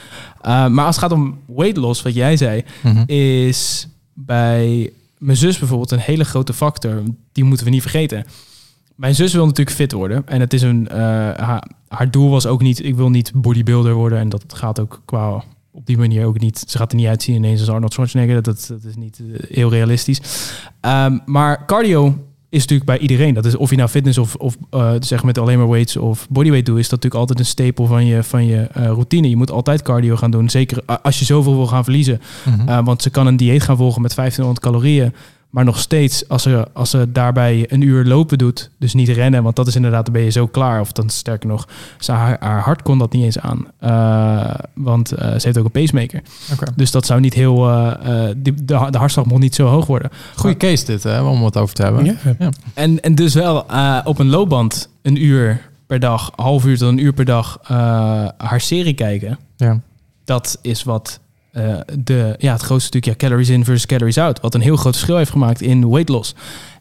Maar 0.43 0.85
als 0.85 0.95
het 0.95 1.03
gaat 1.03 1.11
om 1.11 1.39
weight 1.45 1.77
loss, 1.77 2.01
wat 2.01 2.13
jij 2.13 2.37
zei, 2.37 2.63
Mhm. 2.83 3.03
is 3.05 3.87
bij 4.13 4.89
mijn 5.17 5.37
zus 5.37 5.59
bijvoorbeeld 5.59 5.91
een 5.91 5.99
hele 5.99 6.23
grote 6.25 6.53
factor. 6.53 7.03
Die 7.31 7.43
moeten 7.43 7.65
we 7.65 7.71
niet 7.71 7.81
vergeten. 7.81 8.25
Mijn 8.95 9.15
zus 9.15 9.33
wil 9.33 9.45
natuurlijk 9.45 9.75
fit 9.75 9.91
worden. 9.91 10.23
En 10.27 10.39
het 10.39 10.53
is 10.53 10.61
een, 10.61 10.87
haar, 10.91 11.67
haar 11.89 12.11
doel 12.11 12.29
was 12.29 12.45
ook 12.45 12.61
niet, 12.61 12.85
ik 12.85 12.95
wil 12.95 13.09
niet 13.09 13.31
bodybuilder 13.35 13.93
worden. 13.93 14.19
En 14.19 14.29
dat 14.29 14.43
gaat 14.47 14.79
ook 14.79 15.01
qua 15.05 15.43
op 15.71 15.85
die 15.85 15.97
manier 15.97 16.25
ook 16.25 16.39
niet. 16.39 16.63
Ze 16.67 16.77
gaat 16.77 16.91
er 16.91 16.97
niet 16.97 17.07
uitzien 17.07 17.35
ineens 17.35 17.59
als 17.59 17.69
Arnold 17.69 17.93
Schwarzenegger. 17.93 18.41
Dat, 18.41 18.65
dat 18.69 18.83
is 18.83 18.95
niet 18.95 19.19
eh, 19.19 19.55
heel 19.55 19.69
realistisch. 19.69 20.21
Ehm, 20.81 21.17
maar 21.25 21.65
cardio 21.65 22.17
is 22.49 22.59
natuurlijk 22.59 22.89
bij 22.89 22.99
iedereen. 22.99 23.33
Dat 23.33 23.45
is 23.45 23.55
of 23.55 23.69
je 23.69 23.75
nou 23.75 23.89
fitness 23.89 24.17
of, 24.17 24.35
of 24.35 24.57
eh, 24.69 24.91
zeg 24.99 25.23
met 25.23 25.37
alleen 25.37 25.57
maar 25.57 25.69
weights 25.69 25.97
of 25.97 26.27
bodyweight 26.29 26.65
doet, 26.65 26.77
is 26.77 26.89
dat 26.89 27.03
natuurlijk 27.03 27.21
altijd 27.21 27.39
een 27.39 27.45
stapel 27.45 27.85
van 27.85 28.05
je, 28.05 28.23
van 28.23 28.45
je 28.45 28.61
eh, 28.61 28.85
routine. 28.85 29.29
Je 29.29 29.35
moet 29.35 29.51
altijd 29.51 29.81
cardio 29.81 30.15
gaan 30.15 30.31
doen. 30.31 30.49
Zeker 30.49 30.83
als 31.01 31.19
je 31.19 31.25
zoveel 31.25 31.55
wil 31.55 31.67
gaan 31.67 31.83
verliezen. 31.83 32.21
Mhm. 32.45 32.69
Uh, 32.69 32.79
want 32.83 33.01
ze 33.01 33.09
kan 33.09 33.27
een 33.27 33.37
dieet 33.37 33.63
gaan 33.63 33.77
volgen 33.77 34.01
met 34.01 34.15
1500 34.15 34.65
calorieën. 34.65 35.13
Maar 35.49 35.65
nog 35.65 35.79
steeds, 35.79 36.27
als 36.27 36.43
ze, 36.43 36.67
als 36.73 36.89
ze 36.89 37.11
daarbij 37.11 37.65
een 37.67 37.81
uur 37.81 38.05
lopen 38.05 38.37
doet, 38.37 38.69
dus 38.77 38.93
niet 38.93 39.09
rennen, 39.09 39.43
want 39.43 39.55
dat 39.55 39.67
is 39.67 39.75
inderdaad, 39.75 40.05
dan 40.05 40.13
ben 40.13 40.23
je 40.23 40.29
zo 40.29 40.47
klaar. 40.47 40.79
Of 40.79 40.91
dan 40.91 41.09
sterker 41.09 41.49
nog, 41.49 41.67
ze, 41.99 42.11
haar, 42.11 42.37
haar 42.39 42.61
hart 42.61 42.81
kon 42.81 42.97
dat 42.97 43.11
niet 43.11 43.23
eens 43.23 43.39
aan. 43.39 43.67
Uh, 43.83 44.53
want 44.73 45.13
uh, 45.13 45.19
ze 45.19 45.39
heeft 45.41 45.57
ook 45.57 45.65
een 45.65 45.71
pacemaker. 45.71 46.21
Okay. 46.53 46.73
Dus 46.75 46.91
dat 46.91 47.05
zou 47.05 47.19
niet 47.19 47.33
heel, 47.33 47.69
uh, 47.69 48.27
die, 48.37 48.53
de, 48.53 48.87
de 48.89 48.97
hartslag 48.97 49.25
mocht 49.25 49.41
niet 49.41 49.55
zo 49.55 49.67
hoog 49.67 49.85
worden. 49.85 50.11
Goeie 50.35 50.57
case 50.57 50.85
dit, 50.85 51.03
hè, 51.03 51.21
om 51.21 51.43
het 51.43 51.57
over 51.57 51.75
te 51.75 51.83
hebben. 51.83 52.05
Ja. 52.05 52.15
ja. 52.39 52.49
En, 52.73 53.01
en 53.01 53.15
dus 53.15 53.33
wel 53.33 53.65
uh, 53.71 53.99
op 54.03 54.19
een 54.19 54.29
loopband 54.29 54.89
een 55.01 55.23
uur 55.23 55.69
per 55.87 55.99
dag, 55.99 56.31
half 56.35 56.65
uur 56.65 56.77
tot 56.77 56.89
een 56.89 57.03
uur 57.03 57.13
per 57.13 57.25
dag 57.25 57.59
uh, 57.63 57.69
haar 58.37 58.61
serie 58.61 58.93
kijken. 58.93 59.39
Ja. 59.57 59.79
Dat 60.25 60.59
is 60.61 60.83
wat 60.83 61.19
uh, 61.53 61.75
de, 61.99 62.35
ja, 62.37 62.53
het 62.53 62.61
grootste 62.61 62.87
stuk 62.87 63.05
ja, 63.05 63.15
calories 63.15 63.49
in 63.49 63.65
versus 63.65 63.85
calories 63.85 64.17
out. 64.17 64.41
Wat 64.41 64.53
een 64.53 64.61
heel 64.61 64.75
groot 64.75 64.93
verschil 64.93 65.17
heeft 65.17 65.31
gemaakt 65.31 65.61
in 65.61 65.89
weight 65.89 66.09
loss. 66.09 66.35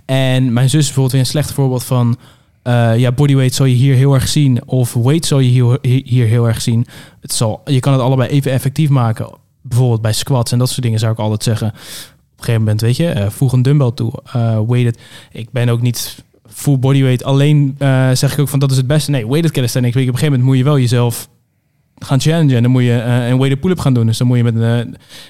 En 0.05 0.53
mijn 0.53 0.71
zus 0.71 0.81
is 0.81 0.85
bijvoorbeeld 0.85 1.13
weer 1.13 1.21
een 1.21 1.27
slecht 1.27 1.53
voorbeeld 1.53 1.85
van... 1.85 2.17
Uh, 2.65 2.99
ja, 2.99 3.13
bodyweight 3.13 3.55
zal 3.55 3.67
je 3.67 3.75
hier 3.75 3.95
heel 3.95 4.15
erg 4.15 4.29
zien. 4.29 4.61
Of 4.67 4.95
weight 4.95 5.25
zal 5.25 5.39
je 5.39 5.49
hier, 5.49 5.79
hier 6.05 6.27
heel 6.27 6.47
erg 6.47 6.61
zien. 6.61 6.87
Het 7.21 7.33
zal, 7.33 7.61
je 7.65 7.81
kan 7.81 7.93
het 7.93 8.03
allebei 8.03 8.31
even 8.31 8.53
effectief 8.53 8.89
maken. 8.89 9.31
Bijvoorbeeld 9.63 10.03
bij 10.03 10.13
squats 10.13 10.53
en 10.53 10.59
dat 10.59 10.69
soort 10.69 10.83
dingen 10.83 10.99
zou 10.99 11.13
ik 11.13 11.19
altijd 11.19 11.43
zeggen. 11.43 11.69
Op 11.69 11.75
een 11.75 12.45
gegeven 12.45 12.61
moment, 12.61 12.81
weet 12.81 12.97
je, 12.97 13.15
uh, 13.15 13.29
voeg 13.29 13.53
een 13.53 13.63
dumbbell 13.63 13.91
toe. 13.95 14.13
Weighted. 14.67 14.99
Ik 15.33 15.51
ben 15.51 15.69
ook 15.69 15.81
niet 15.81 16.25
full 16.47 16.79
bodyweight. 16.79 17.25
Alleen 17.25 17.75
zeg 18.13 18.33
ik 18.33 18.39
ook 18.39 18.49
van 18.49 18.59
dat 18.59 18.71
is 18.71 18.77
het 18.77 18.87
beste. 18.87 19.11
Nee, 19.11 19.29
weighted 19.29 19.53
calisthenics. 19.53 19.95
Op 19.97 20.01
een 20.01 20.07
gegeven 20.07 20.31
moment 20.31 20.49
moet 20.49 20.57
je 20.57 20.65
wel 20.65 20.79
jezelf 20.79 21.29
gaan 21.99 22.21
challengen. 22.21 22.57
En 22.57 22.63
dan 22.63 22.71
moet 22.73 22.83
je 22.83 22.99
eh, 22.99 23.29
een 23.29 23.39
weighted 23.39 23.61
pull-up 23.61 23.79
gaan 23.79 23.95
doen. 23.95 24.07
Dus 24.07 24.19
dan 24.19 24.27
moet 24.27 24.37
je 24.37 24.45
met 24.45 24.55
een... 24.55 24.63
eh, 24.63 24.87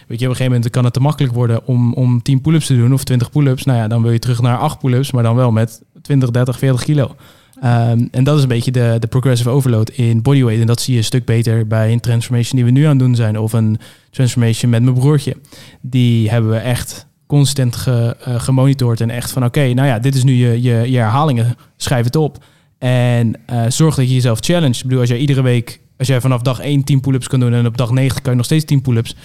weet 0.07 0.21
je, 0.21 0.27
op 0.27 0.31
een 0.31 0.37
gegeven 0.37 0.53
moment 0.53 0.71
kan 0.71 0.85
het 0.85 0.93
te 0.93 1.01
makkelijk 1.01 1.35
worden 1.35 1.67
om, 1.67 1.93
om 1.93 2.23
10 2.23 2.41
pull-ups 2.41 2.67
te 2.67 2.77
doen 2.77 2.93
of 2.93 3.05
20 3.05 3.31
pull-ups. 3.31 3.65
Nou 3.65 3.79
ja, 3.79 3.89
dan 3.89 4.03
wil 4.03 4.13
je 4.13 4.19
terug 4.19 4.41
naar 4.41 4.59
8 4.59 4.79
pull-ups, 4.79 5.13
maar 5.13 5.23
dan 5.23 5.37
wel 5.37 5.51
met 5.51 5.83
20, 6.03 6.31
30, 6.31 6.59
40 6.59 6.83
kilo. 6.83 7.15
Ehm, 7.61 8.07
en 8.11 8.25
dat 8.25 8.37
is 8.37 8.43
een 8.43 8.49
beetje 8.49 8.71
de, 8.71 8.97
de 8.99 9.07
progressive 9.07 9.49
overload 9.49 9.91
in 9.91 10.23
bodyweight. 10.23 10.61
En 10.61 10.67
dat 10.67 10.81
zie 10.81 10.93
je 10.93 10.99
een 10.99 11.05
stuk 11.05 11.25
beter 11.25 11.67
bij 11.67 11.93
een 11.93 12.01
transformation 12.01 12.57
die 12.57 12.65
we 12.65 12.79
nu 12.79 12.85
aan 12.85 12.91
het 12.91 12.99
doen 12.99 13.15
zijn. 13.15 13.39
Of 13.39 13.53
een 13.53 13.79
transformation 14.11 14.71
met 14.71 14.83
mijn 14.83 14.95
broertje. 14.95 15.37
Die 15.81 16.31
hebben 16.31 16.51
we 16.51 16.57
echt 16.57 17.07
constant 17.27 17.85
eh, 17.87 18.11
gemonitord. 18.25 19.01
En 19.01 19.11
echt 19.11 19.31
van 19.31 19.45
oké, 19.45 19.73
nou 19.73 19.89
ja, 19.89 19.99
dit 19.99 20.15
is 20.15 20.25
nu 20.25 20.33
je, 20.33 20.63
je, 20.91 20.99
herhalingen. 20.99 21.57
Schrijf 21.77 22.05
het 22.05 22.17
op. 22.17 22.45
En 22.79 23.35
eh, 23.47 23.65
zorg 23.69 23.95
dat 23.95 24.09
je 24.09 24.15
jezelf 24.15 24.39
challenge. 24.41 24.77
Ik 24.77 24.83
bedoel, 24.83 25.01
als 25.01 25.09
jij 25.09 25.19
iedere 25.19 25.43
week, 25.43 25.81
als 25.99 26.09
jij 26.09 26.21
vanaf 26.21 26.43
dag 26.43 26.59
1 26.61 26.85
10 26.85 27.01
pull-ups 27.01 27.29
kan 27.29 27.41
doen 27.41 27.53
en 27.55 27.67
op 27.67 27.77
dag 27.77 27.91
9 27.91 28.23
kan 28.23 28.31
je 28.31 28.37
nog 28.37 28.47
steeds 28.47 28.65
10 28.65 28.81
pull-ups, 28.83 29.17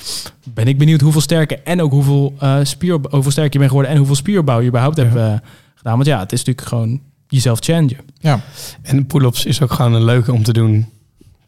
ben 0.54 0.68
ik 0.68 0.78
benieuwd 0.78 1.02
hoeveel 1.02 1.22
sterker 1.22 1.60
en 1.64 1.82
ook 1.82 1.92
hoeveel, 1.92 2.34
eh 2.40 2.58
spier, 2.64 2.94
hoeveel 3.10 3.32
sterker 3.32 3.52
je 3.54 3.58
bent 3.58 3.70
geworden 3.70 3.92
en 3.92 3.98
hoeveel 3.98 4.16
spieropbouw 4.16 4.60
je 4.60 4.68
überhaupt 4.68 4.98
Ja. 4.98 5.04
hebt 5.04 5.16
eh, 5.16 5.48
gedaan. 5.76 5.94
Want 5.96 6.06
ja, 6.08 6.20
het 6.20 6.32
is 6.32 6.38
natuurlijk 6.44 6.68
gewoon 6.68 7.02
jezelf 7.28 7.60
challengen. 7.60 7.98
Ja. 8.20 8.40
En 8.82 9.06
pull-ups 9.06 9.46
is 9.46 9.62
ook 9.62 9.72
gewoon 9.74 9.94
een 9.94 10.04
leuke 10.04 10.32
om 10.34 10.44
te 10.44 10.54
doen. 10.54 10.86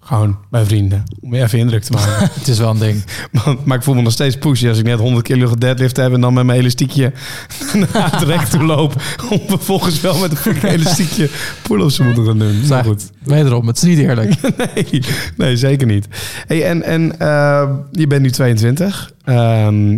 Gewoon 0.05 0.37
bij 0.49 0.65
vrienden. 0.65 1.03
Om 1.21 1.35
je 1.35 1.41
even 1.41 1.59
indruk 1.59 1.83
te 1.83 1.91
maken. 1.91 2.29
Het 2.39 2.47
is 2.47 2.57
wel 2.57 2.69
een 2.69 2.79
ding. 2.79 3.03
maar, 3.31 3.55
maar 3.63 3.77
ik 3.77 3.83
voel 3.83 3.95
me 3.95 4.01
nog 4.01 4.11
steeds 4.11 4.37
pushy 4.37 4.67
als 4.67 4.77
ik 4.77 4.85
net 4.85 4.99
100 4.99 5.25
kilo 5.25 5.47
gedeadlift 5.47 5.97
heb... 5.97 6.13
en 6.13 6.21
dan 6.21 6.33
met 6.33 6.45
mijn 6.45 6.59
elastiekje 6.59 7.11
naar 7.93 8.11
het 8.11 8.21
rek 8.21 8.41
toe 8.41 8.63
loop... 8.63 8.93
om 9.29 9.39
vervolgens 9.47 10.01
wel 10.01 10.17
met 10.17 10.45
een 10.45 10.63
elastiekje 10.63 11.29
pull-ups 11.61 11.95
te 11.95 12.03
moeten 12.03 12.25
gaan 12.25 12.39
doen. 12.39 12.61
Zeg, 12.63 12.85
goed. 12.85 13.09
Wederom, 13.23 13.67
het 13.67 13.77
is 13.77 13.83
niet 13.83 13.97
eerlijk. 13.97 14.33
Nee, 14.75 15.01
nee, 15.37 15.57
zeker 15.57 15.87
niet. 15.87 16.07
Hey, 16.47 16.65
en 16.65 16.83
en 16.83 17.19
eh, 17.19 17.69
je 17.91 18.07
bent 18.07 18.21
nu 18.21 18.31
22. 18.31 19.11
Ehm, 19.23 19.89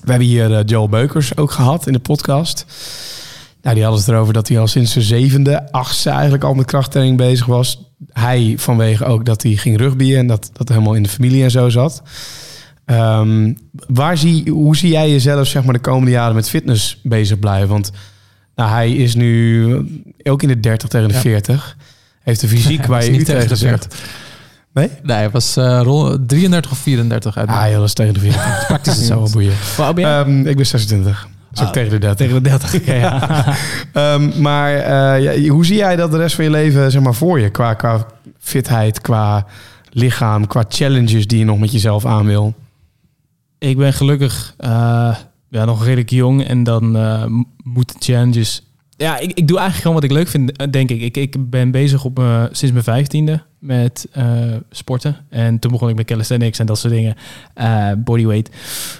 we 0.00 0.10
hebben 0.10 0.26
hier 0.26 0.54
eh, 0.54 0.60
Joel 0.66 0.88
Beukers 0.88 1.36
ook 1.36 1.50
gehad 1.50 1.86
in 1.86 1.92
de 1.92 1.98
podcast. 1.98 2.66
Nou, 3.62 3.74
die 3.74 3.84
hadden 3.84 4.02
het 4.02 4.10
erover 4.12 4.32
dat 4.32 4.48
hij 4.48 4.58
al 4.58 4.66
sinds 4.66 4.92
zijn 4.92 5.04
zevende, 5.04 5.72
achtste 5.72 6.10
eigenlijk 6.10 6.44
al 6.44 6.54
met 6.54 6.66
krachttraining 6.66 7.16
bezig 7.16 7.46
was. 7.46 7.87
Hij 8.12 8.54
vanwege 8.58 9.04
ook 9.04 9.24
dat 9.24 9.42
hij 9.42 9.52
ging 9.52 9.76
rugbyen 9.78 10.18
en 10.18 10.26
dat 10.26 10.50
dat 10.52 10.68
helemaal 10.68 10.94
in 10.94 11.02
de 11.02 11.08
familie 11.08 11.42
en 11.42 11.50
zo 11.50 11.68
zat. 11.68 12.02
Ehm, 12.84 13.52
waar 13.86 14.18
zie, 14.18 14.50
hoe 14.50 14.76
zie 14.76 14.90
jij 14.90 15.10
jezelf 15.10 15.46
zeg 15.46 15.64
maar, 15.64 15.72
de 15.74 15.80
komende 15.80 16.10
jaren 16.10 16.34
met 16.34 16.48
fitness 16.48 17.00
bezig 17.02 17.38
blijven? 17.38 17.68
Want 17.68 17.90
nou, 18.54 18.70
hij 18.70 18.92
is 18.92 19.14
nu 19.14 19.74
ook 20.22 20.42
in 20.42 20.48
de 20.48 20.60
30 20.60 20.88
tegen 20.88 21.08
de 21.08 21.14
Ja. 21.14 21.20
40. 21.20 21.76
Heeft 22.22 22.40
de 22.40 22.48
fysiek 22.48 22.86
waar 22.86 23.04
je 23.04 23.10
niet 23.10 23.20
u 23.20 23.24
tegen 23.24 23.56
zegt. 23.56 23.94
Nee? 24.72 24.90
Nee, 25.02 25.16
het 25.16 25.32
was 25.32 25.56
eh, 25.56 25.80
rol- 25.82 26.16
33 26.26 26.70
of 26.70 26.78
34 26.78 27.36
uit. 27.36 27.48
Ah, 27.48 27.64
joh, 27.68 27.74
dat 27.76 27.84
is 27.84 27.92
tegen 27.92 28.14
de 28.14 28.20
40. 28.20 28.66
Praktisch 28.66 28.96
hetzelfde 28.96 29.32
boeien. 29.32 29.52
Ehm, 30.04 30.46
ik 30.46 30.56
ben 30.56 30.66
26. 30.66 31.28
Ah, 31.66 31.70
tegen 31.72 31.90
de 31.90 31.98
30. 31.98 32.16
Tegen 32.16 32.42
de 32.42 32.48
30. 32.48 32.74
oké, 32.74 32.94
ja. 33.06 33.44
Ehm, 33.92 34.40
maar 34.42 34.74
eh, 34.74 35.22
ja, 35.22 35.48
hoe 35.50 35.66
zie 35.66 35.76
jij 35.76 35.96
dat 35.96 36.10
de 36.10 36.16
rest 36.16 36.34
van 36.34 36.44
je 36.44 36.50
leven 36.50 36.90
zeg 36.90 37.02
maar, 37.02 37.14
voor 37.14 37.40
je? 37.40 37.48
Qua, 37.50 37.74
qua 37.74 38.06
fitheid, 38.38 39.00
qua 39.00 39.46
lichaam, 39.90 40.46
qua 40.46 40.64
challenges 40.68 41.26
die 41.26 41.38
je 41.38 41.44
nog 41.44 41.58
met 41.58 41.72
jezelf 41.72 42.06
aan 42.06 42.26
wil? 42.26 42.54
ik 43.58 43.76
ben 43.76 43.92
gelukkig 43.92 44.54
eh, 44.56 45.16
ja, 45.48 45.64
nog 45.64 45.84
redelijk 45.84 46.10
jong 46.10 46.44
en 46.44 46.62
dan 46.62 46.90
m- 47.32 47.44
moeten 47.64 47.96
challenges. 48.00 48.62
Ja, 48.96 49.18
ik, 49.18 49.32
ik 49.32 49.48
doe 49.48 49.58
eigenlijk 49.58 49.76
gewoon 49.86 49.94
wat 49.94 50.04
ik 50.04 50.10
leuk 50.16 50.28
vind, 50.28 50.72
denk 50.72 50.90
ik. 50.90 51.00
Ik, 51.00 51.16
ik 51.16 51.50
ben 51.50 51.70
bezig 51.70 52.04
op, 52.04 52.20
sinds 52.50 52.72
mijn 52.72 52.84
vijftiende 52.84 53.42
met 53.58 54.06
sporten. 54.70 55.16
En 55.30 55.58
toen 55.58 55.70
begon 55.72 55.88
ik 55.88 55.96
met 55.96 56.06
calisthenics 56.06 56.58
en 56.58 56.66
dat 56.66 56.78
soort 56.78 56.92
dingen. 56.92 57.16
bodyweight. 58.04 58.54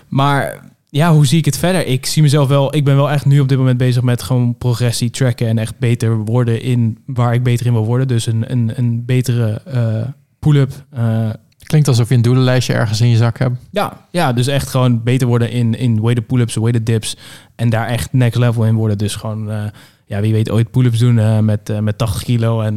Maar 0.08 0.64
ja, 0.90 1.12
hoe 1.12 1.26
zie 1.26 1.38
ik 1.38 1.44
het 1.44 1.58
verder? 1.58 1.86
Ik 1.86 2.06
zie 2.06 2.22
mezelf 2.22 2.48
wel... 2.48 2.74
Ik 2.74 2.84
ben 2.84 2.96
wel 2.96 3.10
echt 3.10 3.24
nu 3.24 3.40
op 3.40 3.48
dit 3.48 3.58
moment 3.58 3.78
bezig 3.78 4.02
met 4.02 4.22
gewoon 4.22 4.54
progressie 4.58 5.10
tracken... 5.10 5.46
en 5.48 5.58
echt 5.58 5.78
beter 5.78 6.16
worden 6.16 6.62
in 6.62 6.98
waar 7.06 7.34
ik 7.34 7.42
beter 7.42 7.66
in 7.66 7.72
wil 7.72 7.84
worden. 7.84 8.08
Dus 8.08 8.26
een, 8.26 8.50
een, 8.52 8.72
een 8.74 9.04
betere 9.04 9.60
eh, 9.64 10.08
pull-up... 10.38 10.84
eh, 10.90 11.28
Klinkt 11.58 11.88
alsof 11.88 12.08
je 12.08 12.14
een 12.14 12.22
doelenlijstje 12.22 12.72
ergens 12.74 13.00
in 13.00 13.08
je 13.08 13.16
zak 13.16 13.38
hebt. 13.38 13.56
ja, 13.70 14.06
ja, 14.10 14.32
dus 14.32 14.46
echt 14.46 14.68
gewoon 14.68 15.02
beter 15.02 15.26
worden 15.26 15.50
in, 15.50 15.74
in 15.74 16.00
weighted 16.00 16.26
pull-ups, 16.26 16.54
weighted 16.54 16.86
dips. 16.86 17.16
En 17.56 17.70
daar 17.70 17.86
echt 17.86 18.12
next 18.12 18.38
level 18.38 18.64
in 18.64 18.74
worden. 18.74 18.98
Dus 18.98 19.14
gewoon, 19.14 19.50
eh, 19.50 19.62
ja, 20.06 20.20
wie 20.20 20.32
weet 20.32 20.50
ooit 20.50 20.70
pull-ups 20.70 20.98
doen 20.98 21.44
met, 21.44 21.80
met 21.80 21.98
80 21.98 22.22
kilo 22.22 22.60
en 22.60 22.76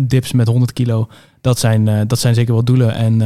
dips 0.00 0.32
met 0.32 0.46
100 0.46 0.72
kilo. 0.72 1.08
Dat 1.40 1.58
zijn, 1.58 2.08
dat 2.08 2.18
zijn 2.18 2.34
zeker 2.34 2.52
wel 2.52 2.64
doelen. 2.64 2.94
En 2.94 3.20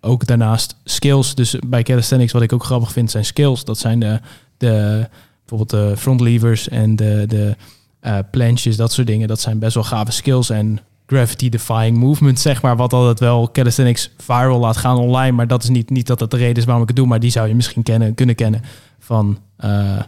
ook 0.00 0.26
daarnaast 0.26 0.76
skills. 0.84 1.34
Dus 1.34 1.56
bij 1.66 1.82
calisthenics, 1.82 2.32
wat 2.32 2.42
ik 2.42 2.52
ook 2.52 2.64
grappig 2.64 2.92
vind, 2.92 3.10
zijn 3.10 3.24
skills. 3.24 3.64
Dat 3.64 3.78
zijn 3.78 4.00
de, 4.00 4.20
de 4.56 5.06
bijvoorbeeld 5.46 5.70
de 5.70 5.96
front 5.96 6.20
levers 6.20 6.68
en 6.68 6.96
de, 6.96 7.24
de 7.28 7.56
eh 8.00 8.18
planches, 8.30 8.76
dat 8.76 8.92
soort 8.92 9.06
dingen. 9.06 9.28
Dat 9.28 9.40
zijn 9.40 9.58
best 9.58 9.74
wel 9.74 9.84
gave 9.84 10.12
skills 10.12 10.50
en 10.50 10.80
gravity 11.06 11.48
defying 11.48 11.96
movement, 11.96 12.40
zeg 12.40 12.62
maar. 12.62 12.76
Wat 12.76 12.92
altijd 12.92 13.20
wel 13.20 13.50
calisthenics 13.52 14.10
viral 14.16 14.58
laat 14.58 14.76
gaan 14.76 14.96
online. 14.96 15.36
Maar 15.36 15.46
dat 15.46 15.62
is 15.62 15.68
niet, 15.68 15.90
niet 15.90 16.06
dat 16.06 16.18
dat 16.18 16.30
de 16.30 16.36
reden 16.36 16.56
is 16.56 16.64
waarom 16.64 16.82
ik 16.82 16.88
het 16.88 16.96
doe. 16.96 17.06
Maar 17.06 17.20
die 17.20 17.30
zou 17.30 17.48
je 17.48 17.54
misschien 17.54 17.82
kennen, 17.82 18.14
kunnen 18.14 18.34
kennen 18.34 18.62
van, 18.98 19.38
eh, 19.56 19.98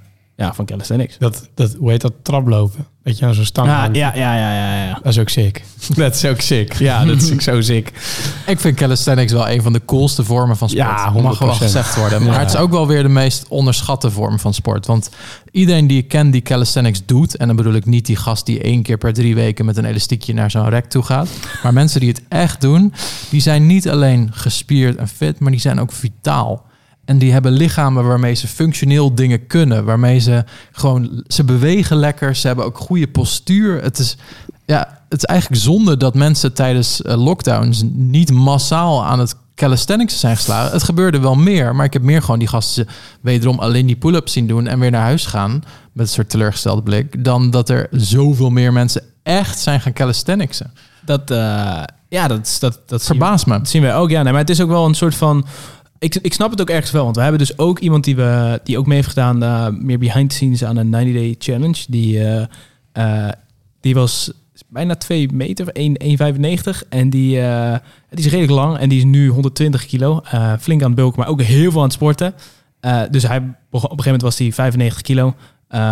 ja, 0.43 0.55
van 0.55 0.65
calisthenics. 0.65 1.19
Dat, 1.19 1.49
dat, 1.55 1.75
hoe 1.79 1.91
heet 1.91 2.01
dat? 2.01 2.13
Traplopen. 2.23 2.87
Dat 3.03 3.19
je 3.19 3.27
aan 3.27 3.35
zo'n 3.35 3.45
stang 3.45 3.69
Ja, 3.69 3.81
hangt. 3.81 3.97
ja, 3.97 4.15
ja, 4.15 4.37
ja, 4.37 4.55
ja, 4.55 4.85
ja. 4.85 4.93
Dat 5.03 5.13
is 5.13 5.19
ook 5.19 5.29
sick. 5.29 5.63
Dat 5.97 6.15
is 6.15 6.25
ook 6.25 6.41
sick. 6.41 6.73
Ja, 6.75 7.05
dat 7.05 7.23
is 7.23 7.29
zo 7.45 7.61
sick. 7.61 7.93
Ik 8.47 8.61
vind 8.61 8.77
calisthenics 8.77 9.33
wel 9.33 9.49
een 9.49 9.63
van 9.63 9.73
de 9.73 9.85
coolste 9.85 10.25
vormen 10.25 10.57
van 10.57 10.69
sport. 10.69 10.87
Ja, 10.87 11.11
Mag 11.11 11.39
wel 11.39 11.49
100%. 11.55 11.57
gezegd 11.57 11.97
worden. 11.97 12.23
Maar 12.23 12.33
Ja. 12.33 12.39
het 12.39 12.49
is 12.49 12.57
ook 12.57 12.71
wel 12.71 12.87
weer 12.87 13.03
de 13.03 13.09
meest 13.09 13.45
onderschatte 13.49 14.11
vorm 14.11 14.39
van 14.39 14.55
sport. 14.55 14.87
Want 14.87 15.11
iedereen 15.51 15.87
die 15.87 15.99
ik 15.99 16.09
ken 16.09 16.31
die 16.31 16.43
calisthenics 16.43 17.03
doet... 17.07 17.37
en 17.37 17.47
dan 17.47 17.57
bedoel 17.57 17.75
ik 17.75 17.87
niet 17.87 18.07
die 18.07 18.17
gast 18.17 18.47
die 18.47 18.61
één 18.63 18.83
keer 18.83 18.99
per 18.99 19.13
drie 19.13 19.35
weken... 19.35 19.65
met 19.65 19.77
een 19.77 19.85
elastiekje 19.85 20.35
naar 20.35 20.51
zo'n 20.51 20.69
rek 20.69 20.85
toe 20.85 21.03
gaat. 21.03 21.29
Maar 21.63 21.73
mensen 21.73 22.01
die 22.01 22.09
het 22.09 22.23
echt 22.29 22.61
doen... 22.61 22.93
die 23.31 23.41
zijn 23.41 23.67
niet 23.67 23.89
alleen 23.89 24.29
gespierd 24.33 24.97
en 24.97 25.09
fit... 25.09 25.39
maar 25.41 25.51
die 25.51 25.61
zijn 25.61 25.81
ook 25.81 25.93
vitaal. 25.93 26.65
En 27.13 27.19
die 27.19 27.33
hebben 27.33 27.53
lichamen 27.53 28.05
waarmee 28.05 28.35
ze 28.35 28.49
functioneel 28.49 29.15
dingen 29.15 29.47
kunnen. 29.47 29.85
Waarmee 29.85 30.19
ze 30.19 30.45
gewoon... 30.73 31.25
Ze 31.27 31.45
bewegen 31.45 31.97
lekker. 31.97 32.37
Ze 32.37 32.47
hebben 32.47 32.65
ook 32.65 32.79
goede 32.79 33.09
postuur. 33.09 33.83
Het 33.83 33.99
is... 33.99 34.17
Ja, 34.67 34.99
het 35.09 35.19
is 35.19 35.25
eigenlijk 35.25 35.63
zonde 35.63 35.97
dat 35.97 36.15
mensen 36.15 36.53
tijdens 36.53 37.03
eh, 37.03 37.23
lockdowns 37.25 37.83
niet 37.93 38.31
massaal 38.31 39.05
aan 39.05 39.19
het 39.19 39.35
calisthenics 39.55 40.21
zijn 40.21 40.37
geslagen. 40.37 40.73
Het 40.73 40.83
gebeurde 40.83 41.19
wel 41.21 41.35
meer, 41.35 41.75
maar 41.75 41.85
ik 41.87 41.93
heb 41.93 42.03
meer 42.03 42.21
gewoon 42.21 42.39
die 42.39 42.49
gasten 42.49 42.87
wederom 43.21 43.59
alleen 43.59 43.87
die 43.87 43.97
pull-ups 43.97 44.33
zien 44.33 44.47
doen 44.47 44.67
en 44.67 44.79
weer 44.79 44.91
naar 44.91 45.03
huis 45.03 45.27
gaan 45.27 45.51
met 45.93 46.07
een 46.07 46.13
soort 46.13 46.31
teleurgestelde 46.31 46.83
blik, 46.83 47.25
dan 47.25 47.51
dat 47.51 47.69
er 47.69 47.89
zoveel 47.91 48.51
meer 48.51 48.73
mensen 48.73 49.03
echt 49.23 49.59
zijn 49.59 49.81
gaan 49.81 49.93
calisthenicsen. 49.93 50.71
Dat, 51.05 51.31
eh, 51.31 51.83
ja, 52.09 52.29
dat, 52.29 52.57
dat, 52.61 52.81
dat 52.87 53.01
we- 53.01 53.07
Verbaast 53.07 53.47
me. 53.47 53.59
Dat 53.59 53.69
zien 53.69 53.83
wij 53.83 53.95
ook, 53.97 54.11
ja. 54.11 54.23
Nee, 54.23 54.33
maar 54.33 54.41
het 54.41 54.51
is 54.51 54.61
ook 54.61 54.69
wel 54.69 54.87
een 54.87 54.95
soort 54.95 55.15
van... 55.15 55.47
Ik, 56.03 56.15
ik 56.15 56.33
snap 56.33 56.51
het 56.51 56.61
ook 56.61 56.71
ergens 56.71 56.91
wel, 56.91 57.05
want 57.05 57.17
we 57.17 57.23
hebben 57.23 57.41
dus 57.41 57.59
ook 57.59 57.79
iemand 57.79 58.05
die, 58.05 58.17
we, 58.17 58.61
die 58.65 58.79
ook 58.79 58.87
mee 58.87 58.97
heeft 58.97 59.09
gedaan... 59.09 59.43
eh, 59.43 59.69
meer 59.69 59.99
behind 59.99 60.31
the 60.31 60.37
scenes 60.37 60.65
aan 60.65 60.77
een 60.77 60.87
90-day 60.87 61.35
challenge. 61.39 61.85
Die, 61.89 62.25
eh, 62.25 62.47
eh, 62.93 63.33
die 63.81 63.95
was 63.95 64.33
bijna 64.69 64.95
2 64.95 65.29
meter, 65.33 65.67
1,95. 65.73 66.89
En 66.89 67.11
die, 67.11 67.31
die 68.11 68.25
is 68.25 68.25
redelijk 68.25 68.51
lang 68.51 68.79
en 68.79 68.89
die 68.89 68.99
is 68.99 69.05
nu 69.05 69.29
120 69.29 69.87
kilo. 69.87 70.23
Flink 70.61 70.83
aan 70.83 70.87
het 70.87 70.95
bulken, 70.95 71.21
maar 71.21 71.29
ook 71.29 71.43
heel 71.43 71.71
veel 71.71 71.81
aan 71.81 71.87
het 71.87 71.95
sporten. 71.95 72.35
Dus 73.11 73.23
hij, 73.23 73.39
op 73.39 73.45
een 73.73 73.81
gegeven 73.81 74.05
moment 74.05 74.23
was 74.23 74.39
hij 74.39 74.53
95 74.53 75.03
kilo. 75.03 75.35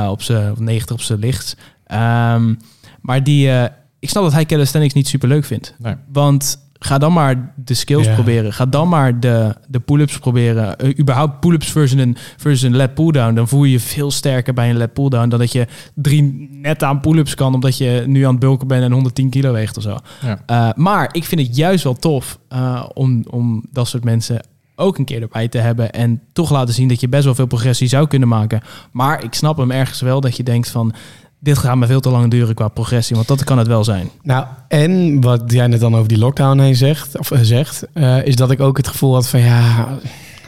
op 0.09 0.23
zijn 0.23 0.53
of 0.53 0.59
90 0.59 0.97
op 0.97 1.03
zijn 1.03 1.19
licht. 1.19 1.57
Ehm, 1.87 2.55
maar 3.01 3.25
die, 3.25 3.51
ik 3.99 4.09
snap 4.09 4.23
dat 4.23 4.33
hij 4.33 4.47
calisthenics 4.47 4.95
niet 4.95 5.09
super 5.09 5.29
leuk 5.29 5.45
vindt. 5.45 5.75
Nee. 5.79 5.95
Want 6.13 6.70
ga 6.83 6.99
dan 6.99 7.13
maar 7.13 7.53
de 7.57 7.75
skills 7.75 8.09
proberen. 8.15 8.53
Ga 8.53 8.67
dan 8.67 8.89
maar 8.89 9.21
de, 9.21 9.55
de 9.69 9.81
pull-ups 9.81 10.19
proberen. 10.19 10.77
Uh, 10.85 10.99
überhaupt 10.99 11.41
pull-ups 11.41 11.71
versus 11.71 12.01
een, 12.01 12.17
versus 12.37 12.63
een 12.63 12.77
lat 12.77 12.95
pull-down. 12.95 13.35
Dan 13.35 13.49
voel 13.49 13.65
je 13.65 13.73
je 13.73 13.81
veel 13.81 14.11
sterker 14.11 14.55
bij 14.55 14.71
een 14.71 14.77
lat 14.77 14.93
pull-down... 14.93 15.29
dan 15.29 15.39
dat 15.39 15.53
je 15.53 15.67
drie 15.95 16.49
net 16.51 16.83
aan 16.83 17.01
pull-ups 17.01 17.35
kan... 17.35 17.55
omdat 17.55 17.79
je 17.79 18.05
nu 18.07 18.23
aan 18.25 18.31
het 18.31 18.41
bulken 18.41 18.67
bent 18.67 18.83
en 18.83 18.93
110 18.93 19.31
kilo 19.31 19.53
weegt 19.53 19.77
of 19.77 19.83
zo. 19.83 19.97
Ja. 20.21 20.39
Uh, 20.51 20.73
maar 20.75 21.09
ik 21.13 21.25
vind 21.25 21.41
het 21.41 21.57
juist 21.57 21.85
wel 21.85 21.95
tof 21.95 22.39
uh, 22.53 22.85
om, 22.95 23.25
om 23.31 23.65
dat 23.73 23.89
soort 23.89 24.05
mensen 24.05 24.41
ook 24.77 24.99
een 24.99 25.05
keer 25.05 25.23
erbij 25.23 25.49
te 25.49 25.59
hebben... 25.59 25.93
en 25.93 26.21
toch 26.33 26.51
laten 26.51 26.75
zien 26.75 26.89
dat 26.89 27.01
je 27.01 27.09
best 27.09 27.25
wel 27.25 27.35
veel 27.35 27.47
progressie 27.47 27.89
zou 27.89 28.07
kunnen 28.07 28.29
maken. 28.29 28.63
Maar 28.91 29.25
ik 29.25 29.35
snap 29.35 29.57
hem 29.57 29.71
ergens 29.71 30.01
wel 30.01 30.21
dat 30.21 30.37
je 30.37 30.43
denkt 30.43 30.71
van... 30.71 30.95
dit 31.41 31.59
gaat 31.59 31.77
me 31.77 31.87
veel 31.87 32.01
te 32.01 32.11
lang 32.11 32.31
duren 32.31 32.55
qua 32.55 32.69
progressie... 32.69 33.17
want 33.17 33.29
dat 33.29 33.45
kan 33.45 33.59
het 33.59 33.67
wel 33.67 33.85
zijn. 33.85 34.11
Nou, 34.23 34.47
en 34.69 35.21
wat 35.21 35.43
jij 35.47 35.67
net 35.67 35.81
dan 35.81 35.97
over 35.97 36.09
die 36.09 36.19
lockdown 36.19 36.59
heen 36.59 36.77
zegt, 36.77 37.19
of, 37.19 37.31
eh, 37.31 37.41
zegt 37.43 37.85
is 38.25 38.37
dat 38.37 38.51
ik 38.51 38.61
ook 38.61 38.77
het 38.77 38.89
gevoel 38.89 39.15
had 39.15 39.29
van 39.29 39.41
ja, 39.41 39.89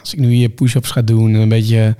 als 0.01 0.13
ik 0.13 0.19
nu 0.19 0.33
hier 0.33 0.49
push-ups 0.49 0.91
ga 0.91 1.03
doen 1.03 1.35
en 1.35 1.41
een 1.41 1.49
beetje, 1.49 1.97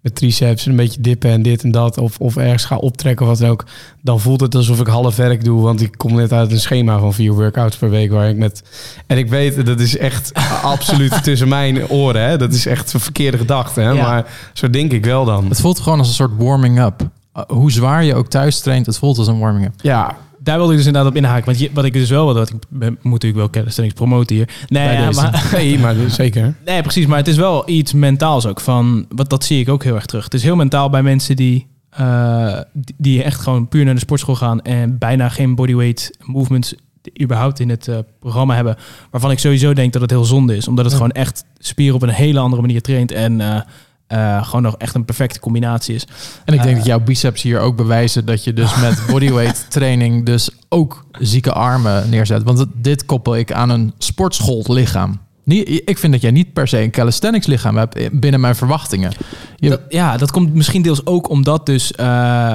met 0.00 0.14
triceps 0.14 0.64
en 0.64 0.70
een 0.70 0.76
beetje 0.76 1.00
dippen 1.00 1.30
en 1.30 1.42
dit 1.42 1.62
en 1.62 1.70
dat, 1.70 1.98
of, 1.98 2.18
of 2.18 2.36
ergens 2.36 2.64
ga 2.64 2.76
optrekken 2.76 3.26
of 3.26 3.32
wat 3.32 3.40
dan 3.40 3.50
ook, 3.50 3.64
dan 4.02 4.20
voelt 4.20 4.40
het 4.40 4.54
alsof 4.54 4.80
ik 4.80 4.86
half 4.86 5.16
werk 5.16 5.44
doe, 5.44 5.62
want 5.62 5.80
ik 5.80 5.94
kom 5.96 6.14
net 6.14 6.32
uit 6.32 6.52
een 6.52 6.60
schema 6.60 6.98
van 6.98 7.14
vier 7.14 7.32
workouts 7.32 7.76
per 7.76 7.90
week 7.90 8.10
waar 8.10 8.28
ik 8.28 8.36
met... 8.36 8.62
En 9.06 9.18
ik 9.18 9.28
weet, 9.28 9.66
dat 9.66 9.80
is 9.80 9.96
echt 9.96 10.32
absoluut 10.62 11.22
tussen 11.22 11.48
mijn 11.48 11.88
oren, 11.88 12.28
hè. 12.28 12.36
Dat 12.36 12.52
is 12.52 12.66
echt 12.66 12.92
een 12.92 13.00
verkeerde 13.00 13.38
gedachte, 13.38 13.80
hè. 13.80 13.90
Ja. 13.90 14.02
Maar 14.02 14.26
zo 14.52 14.70
denk 14.70 14.92
ik 14.92 15.04
wel 15.04 15.24
dan. 15.24 15.48
Het 15.48 15.60
voelt 15.60 15.80
gewoon 15.80 15.98
als 15.98 16.08
een 16.08 16.14
soort 16.14 16.36
warming-up. 16.36 17.10
Uh, 17.36 17.42
hoe 17.48 17.72
zwaar 17.72 18.04
je 18.04 18.14
ook 18.14 18.28
thuis 18.28 18.60
traint, 18.60 18.86
het 18.86 18.98
voelt 18.98 19.18
als 19.18 19.26
een 19.26 19.38
warming-up. 19.38 19.72
Ja, 19.82 20.16
Daar 20.38 20.56
wilde 20.56 20.72
ik 20.72 20.78
dus 20.78 20.86
inderdaad 20.86 21.10
op 21.10 21.16
inhaken. 21.16 21.44
Want 21.44 21.58
je, 21.58 21.70
wat 21.72 21.84
ik 21.84 21.92
dus 21.92 22.10
wel 22.10 22.24
wil, 22.24 22.34
dat 22.34 22.48
ik 22.50 22.56
ben, 22.68 22.98
moet 23.02 23.12
natuurlijk 23.12 23.40
wel 23.40 23.50
calisthenics 23.50 23.94
promoten 23.94 24.36
hier. 24.36 24.48
Nee, 24.68 24.98
ja, 24.98 25.10
maar, 25.10 25.48
nee, 25.52 25.78
maar 25.78 25.94
zeker. 26.08 26.54
nee, 26.64 26.82
precies. 26.82 27.06
Maar 27.06 27.18
het 27.18 27.28
is 27.28 27.36
wel 27.36 27.68
iets 27.68 27.92
mentaals 27.92 28.46
ook. 28.46 28.60
Van, 28.60 29.06
wat, 29.08 29.30
dat 29.30 29.44
zie 29.44 29.60
ik 29.60 29.68
ook 29.68 29.84
heel 29.84 29.94
erg 29.94 30.06
terug. 30.06 30.24
Het 30.24 30.34
is 30.34 30.42
heel 30.42 30.56
mentaal 30.56 30.90
bij 30.90 31.02
mensen 31.02 31.36
die, 31.36 31.66
eh, 31.90 32.60
die, 32.72 32.94
die 32.98 33.22
echt 33.22 33.40
gewoon 33.40 33.68
puur 33.68 33.84
naar 33.84 33.94
de 33.94 34.00
sportschool 34.00 34.34
gaan 34.34 34.62
en 34.62 34.98
bijna 34.98 35.28
geen 35.28 35.54
bodyweight 35.54 36.10
movements 36.24 36.74
überhaupt 37.22 37.60
in 37.60 37.68
het 37.68 37.88
eh, 37.88 37.98
programma 38.20 38.54
hebben. 38.54 38.76
Waarvan 39.10 39.30
ik 39.30 39.38
sowieso 39.38 39.72
denk 39.72 39.92
dat 39.92 40.02
het 40.02 40.10
heel 40.10 40.24
zonde 40.24 40.56
is. 40.56 40.68
Omdat 40.68 40.84
het 40.84 40.92
Ja. 40.94 41.00
gewoon 41.00 41.12
echt 41.12 41.44
spieren 41.58 41.94
op 41.94 42.02
een 42.02 42.08
hele 42.08 42.38
andere 42.38 42.62
manier 42.62 42.82
traint. 42.82 43.12
En 43.12 43.40
eh, 43.40 43.60
eh, 44.06 44.44
gewoon 44.44 44.62
nog 44.62 44.76
echt 44.76 44.94
een 44.94 45.04
perfecte 45.04 45.40
combinatie 45.40 45.94
is. 45.94 46.06
En 46.44 46.54
ik 46.54 46.62
denk 46.62 46.70
Eh. 46.70 46.76
dat 46.76 46.84
jouw 46.86 47.00
biceps 47.00 47.42
hier 47.42 47.60
ook 47.60 47.76
bewijzen 47.76 48.24
dat 48.24 48.44
je 48.44 48.52
dus 48.52 48.76
met 48.76 49.02
bodyweight 49.10 49.66
training 49.70 50.26
dus 50.26 50.50
ook 50.68 51.04
zieke 51.18 51.52
armen 51.52 52.08
neerzet. 52.10 52.42
Want 52.42 52.64
dit 52.74 53.06
koppel 53.06 53.36
ik 53.36 53.52
aan 53.52 53.70
een 53.70 53.94
sportschool 53.98 54.64
lichaam. 54.68 55.20
Niet, 55.46 55.82
ik 55.84 55.98
vind 55.98 56.12
dat 56.12 56.22
jij 56.22 56.30
niet 56.30 56.52
per 56.52 56.68
se 56.68 56.80
een 56.82 56.90
calisthenics 56.90 57.46
lichaam 57.46 57.76
hebt 57.76 58.20
binnen 58.20 58.40
mijn 58.40 58.56
verwachtingen. 58.56 59.12
Je- 59.56 59.80
ja, 59.88 60.16
dat 60.16 60.30
komt 60.30 60.54
misschien 60.54 60.82
deels 60.82 61.06
ook 61.06 61.28
omdat 61.28 61.66
dus... 61.66 61.92
eh, 61.92 62.06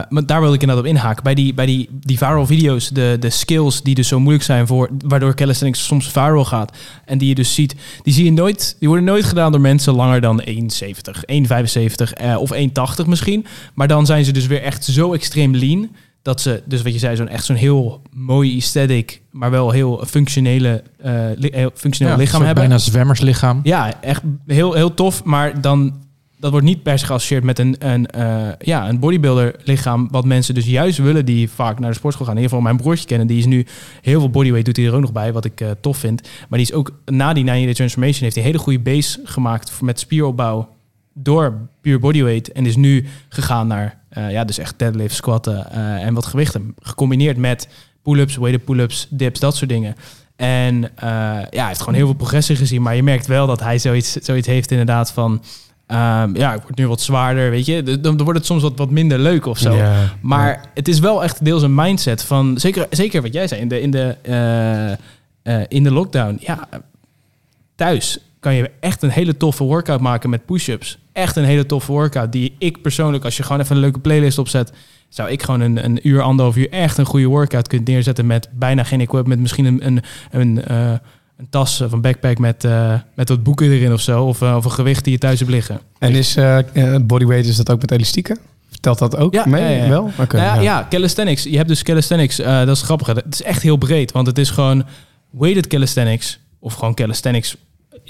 maar 0.10 0.26
daar 0.26 0.42
wil 0.42 0.54
ik 0.54 0.62
inderdaad 0.62 0.86
op 0.86 0.92
inhaken. 0.92 1.24
Bij 1.24 1.36
die, 1.36 1.54
bij 1.54 1.66
die, 1.66 1.90
die 1.92 2.18
viral 2.18 2.46
video's, 2.46 2.90
de, 2.90 3.18
de 3.20 3.30
skills 3.30 3.82
die 3.82 3.96
dus 3.96 4.08
zo 4.08 4.20
moeilijk 4.20 4.44
zijn... 4.44 4.68
voor 4.68 4.90
waardoor 5.08 5.36
calisthenics 5.36 5.86
soms 5.86 6.12
viral 6.12 6.46
gaat... 6.46 6.78
en 7.06 7.18
die 7.18 7.28
je 7.28 7.36
dus 7.36 7.54
ziet, 7.54 7.76
die 8.04 8.14
zie 8.14 8.26
je 8.26 8.32
nooit... 8.32 8.76
die 8.80 8.88
worden 8.88 9.08
nooit 9.08 9.26
gedaan 9.26 9.52
door 9.52 9.62
mensen 9.62 9.94
langer 9.94 10.22
dan 10.22 10.44
1,70, 10.48 10.54
1,75 10.54 12.14
eh, 12.14 12.38
of 12.40 12.54
1,80 12.54 13.06
misschien. 13.08 13.46
Maar 13.74 13.88
dan 13.88 14.06
zijn 14.06 14.26
ze 14.26 14.32
dus 14.32 14.48
weer 14.48 14.62
echt 14.62 14.86
zo 14.86 15.14
extreem 15.14 15.56
lean... 15.56 15.90
dat 16.22 16.42
ze, 16.42 16.64
dus 16.66 16.82
wat 16.82 16.94
je 16.94 17.00
zei, 17.00 17.16
zo'n 17.16 17.28
echt 17.28 17.46
zo'n 17.46 17.56
heel 17.56 18.02
mooi 18.14 18.56
aesthetic... 18.56 19.22
maar 19.32 19.52
wel 19.52 19.72
heel 19.72 20.04
functionele, 20.08 20.84
eh, 20.98 21.26
li- 21.36 21.68
functioneel 21.74 22.14
ja, 22.14 22.20
lichaam 22.20 22.42
hebben. 22.42 22.64
Bijna 22.64 22.78
zwemmerslichaam. 22.78 23.60
Ja, 23.64 24.02
echt 24.02 24.22
heel, 24.48 24.74
heel 24.74 24.94
tof. 24.94 25.24
Maar 25.24 25.62
dan, 25.62 25.94
dat 26.40 26.52
wordt 26.52 26.66
niet 26.66 26.84
per 26.84 27.00
se 27.00 27.06
geassocieerd 27.06 27.44
met 27.44 27.60
een, 27.60 27.76
een, 27.80 28.08
eh, 28.08 28.48
ja, 28.60 28.90
een 28.90 29.00
bodybuilder 29.00 29.56
lichaam. 29.64 30.08
Wat 30.12 30.26
mensen 30.26 30.54
dus 30.54 30.66
juist 30.66 30.98
willen 30.98 31.26
die 31.26 31.50
vaak 31.50 31.80
naar 31.80 31.90
de 31.90 31.96
sportschool 31.96 32.26
gaan. 32.26 32.36
In 32.36 32.42
ieder 32.42 32.58
geval 32.58 32.72
mijn 32.74 32.84
broertje 32.84 33.06
kennen. 33.08 33.28
Die 33.28 33.38
is 33.38 33.46
nu 33.46 33.66
heel 34.02 34.20
veel 34.20 34.30
bodyweight 34.30 34.66
doet 34.66 34.78
hij 34.78 34.86
er 34.86 34.94
ook 34.94 35.02
nog 35.02 35.12
bij. 35.12 35.34
Wat 35.34 35.46
ik 35.46 35.62
eh, 35.62 35.70
tof 35.82 35.98
vind. 35.98 36.22
Maar 36.22 36.60
die 36.60 36.68
is 36.68 36.74
ook 36.74 36.92
na 37.06 37.34
die 37.34 37.44
90 37.44 37.66
Day 37.66 37.74
Transformation 37.74 38.24
heeft 38.24 38.36
hij 38.36 38.44
een 38.44 38.52
hele 38.52 38.64
goede 38.64 38.80
base 38.80 39.20
gemaakt 39.24 39.82
met 39.82 40.00
spieropbouw. 40.00 40.70
Door 41.14 41.58
puur 41.82 42.00
bodyweight. 42.00 42.52
En 42.52 42.66
is 42.66 42.76
nu 42.76 43.06
gegaan 43.30 43.68
naar 43.68 44.00
eh, 44.12 44.32
ja, 44.32 44.44
dus 44.44 44.58
echt 44.58 44.80
deadlift, 44.80 45.16
squatten 45.16 45.72
eh, 45.72 46.06
en 46.06 46.14
wat 46.14 46.26
gewichten. 46.26 46.76
Gecombineerd 46.80 47.38
met 47.38 47.68
pull-ups, 48.04 48.38
weighted 48.38 48.66
pull-ups, 48.66 49.08
dips, 49.10 49.40
dat 49.40 49.56
soort 49.56 49.70
dingen. 49.70 49.96
En 50.36 50.84
eh, 50.96 51.10
ja, 51.50 51.60
hij 51.60 51.68
heeft 51.68 51.80
gewoon 51.80 51.96
heel 51.96 52.06
veel 52.06 52.16
progressie 52.16 52.56
gezien. 52.56 52.82
Maar 52.82 52.96
je 52.96 53.04
merkt 53.04 53.28
wel 53.28 53.48
dat 53.48 53.60
hij 53.60 53.80
zoiets, 53.80 54.12
zoiets 54.12 54.48
heeft 54.48 54.72
inderdaad 54.72 55.12
van... 55.12 55.44
ehm, 55.88 56.36
ja, 56.36 56.54
ik 56.54 56.62
word 56.62 56.76
nu 56.76 56.88
wat 56.88 57.02
zwaarder, 57.02 57.50
weet 57.50 57.66
je. 57.66 57.84
Dan, 57.84 58.02
dan 58.02 58.24
wordt 58.24 58.40
het 58.40 58.48
soms 58.48 58.62
wat, 58.62 58.78
wat 58.78 58.90
minder 58.90 59.20
leuk 59.20 59.46
of 59.46 59.58
zo. 59.58 59.78
Maar 60.22 60.66
het 60.74 60.88
is 60.88 61.00
wel 61.00 61.24
echt 61.24 61.46
deels 61.46 61.62
een 61.62 61.76
mindset 61.76 62.24
van... 62.24 62.58
Zeker, 62.58 62.88
zeker 62.90 63.22
wat 63.22 63.34
jij 63.34 63.48
zei, 63.48 63.62
in 63.62 63.68
de, 63.68 63.82
in 63.82 63.92
de, 63.92 64.98
in 65.68 65.84
de 65.84 65.92
lockdown. 65.92 66.38
Ja, 66.40 66.68
thuis 67.76 68.20
kan 68.42 68.54
je 68.54 68.72
echt 68.80 69.02
een 69.02 69.10
hele 69.10 69.38
toffe 69.38 69.64
workout 69.64 70.00
maken 70.00 70.30
met 70.30 70.46
push-ups. 70.46 70.98
Echt 71.14 71.36
een 71.36 71.44
hele 71.44 71.66
toffe 71.66 71.92
workout 71.92 72.32
die 72.32 72.56
ik 72.58 72.82
persoonlijk... 72.82 73.24
als 73.24 73.38
je 73.38 73.44
gewoon 73.44 73.62
even 73.62 73.76
een 73.76 73.82
leuke 73.82 74.00
playlist 74.00 74.38
opzet... 74.38 74.72
zou 75.10 75.30
ik 75.30 75.44
gewoon 75.44 75.62
een, 75.62 75.86
een 75.86 76.08
uur, 76.08 76.22
anderhalf 76.22 76.58
uur 76.58 76.70
echt 76.70 76.98
een 76.98 77.06
goede 77.06 77.26
workout 77.26 77.68
kunnen 77.68 77.88
neerzetten... 77.88 78.28
met 78.28 78.50
bijna 78.52 78.84
geen 78.84 79.00
equipment. 79.00 79.42
Misschien 79.42 79.66
een, 79.66 79.86
een, 79.86 80.02
een, 80.32 80.64
eh, 80.64 80.92
een 81.38 81.48
tas 81.50 81.82
of 81.82 81.92
een 81.92 82.02
backpack 82.02 82.38
met, 82.38 82.64
eh, 82.64 82.94
met 83.16 83.30
wat 83.30 83.44
boeken 83.44 83.72
erin 83.72 83.94
of 83.94 84.02
zo. 84.02 84.24
Of, 84.24 84.42
eh, 84.42 84.56
of 84.56 84.66
een 84.66 84.72
gewicht 84.72 85.04
die 85.04 85.14
je 85.14 85.20
thuis 85.20 85.40
hebt 85.40 85.52
liggen. 85.52 85.80
En 86.00 86.12
is 86.12 86.38
bodyweight, 87.02 87.48
is 87.48 87.56
dat 87.56 87.72
ook 87.72 87.82
met 87.82 87.92
elastieken? 87.92 88.38
Vertelt 88.70 89.00
dat 89.00 89.18
ook 89.18 89.34
Ja, 89.34 89.44
mee? 89.48 89.76
ja, 89.76 89.84
ja. 89.84 89.90
Wel? 89.90 90.12
Oké. 90.20 90.38
Nou 90.38 90.56
ja, 90.56 90.62
ja. 90.62 90.88
calisthenics. 90.90 91.44
Je 91.44 91.58
hebt 91.58 91.68
dus 91.68 91.84
calisthenics. 91.84 92.36
dat 92.36 92.68
is 92.68 92.82
grappig. 92.82 93.08
Het 93.08 93.34
is 93.34 93.44
echt 93.44 93.62
heel 93.62 93.78
breed. 93.78 94.12
Want 94.12 94.28
het 94.28 94.38
is 94.38 94.50
gewoon 94.50 94.86
weighted 95.30 95.68
calisthenics. 95.68 96.40
Of 96.60 96.74
gewoon 96.74 96.94
calisthenics 96.94 97.58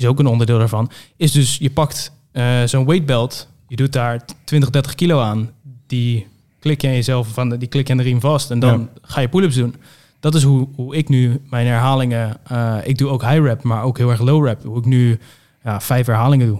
is 0.02 0.08
ook 0.08 0.20
een 0.20 0.28
onderdeel 0.28 0.58
daarvan. 0.58 0.92
Is 1.16 1.32
dus, 1.32 1.58
je 1.58 1.70
pakt 1.70 2.12
eh, 2.32 2.64
zo'n 2.66 2.86
weight 2.86 3.06
belt. 3.06 3.48
Je 3.68 3.76
doet 3.76 3.94
daar 3.94 4.22
20, 4.44 4.70
30 4.70 4.96
kilo 4.96 5.20
aan. 5.20 5.50
Die 5.88 6.28
klik 6.60 6.82
je 6.82 6.88
aan 6.88 6.94
jezelf 6.94 7.28
van, 7.28 7.50
die 7.50 7.68
klik 7.68 7.88
je 7.88 7.92
aan 7.94 7.98
de 7.98 8.04
riem 8.04 8.20
vast. 8.20 8.52
En 8.52 8.60
dan 8.60 8.90
ga 9.02 9.22
je 9.22 9.30
pull-ups 9.30 9.56
doen. 9.56 9.76
Dat 10.20 10.36
is 10.36 10.44
hoe, 10.44 10.68
hoe 10.76 10.96
ik 10.96 11.10
nu 11.10 11.42
mijn 11.50 11.68
herhalingen... 11.68 12.38
eh, 12.48 12.78
ik 12.84 12.98
doe 12.98 13.10
ook 13.10 13.22
high 13.22 13.42
rep, 13.42 13.64
maar 13.64 13.84
ook 13.84 13.98
heel 13.98 14.10
erg 14.10 14.22
low 14.22 14.46
rep. 14.46 14.64
Hoe 14.64 14.78
ik 14.78 14.86
nu 14.86 15.20
ja, 15.64 15.82
vijf 15.82 16.06
herhalingen 16.06 16.48
doe. 16.48 16.60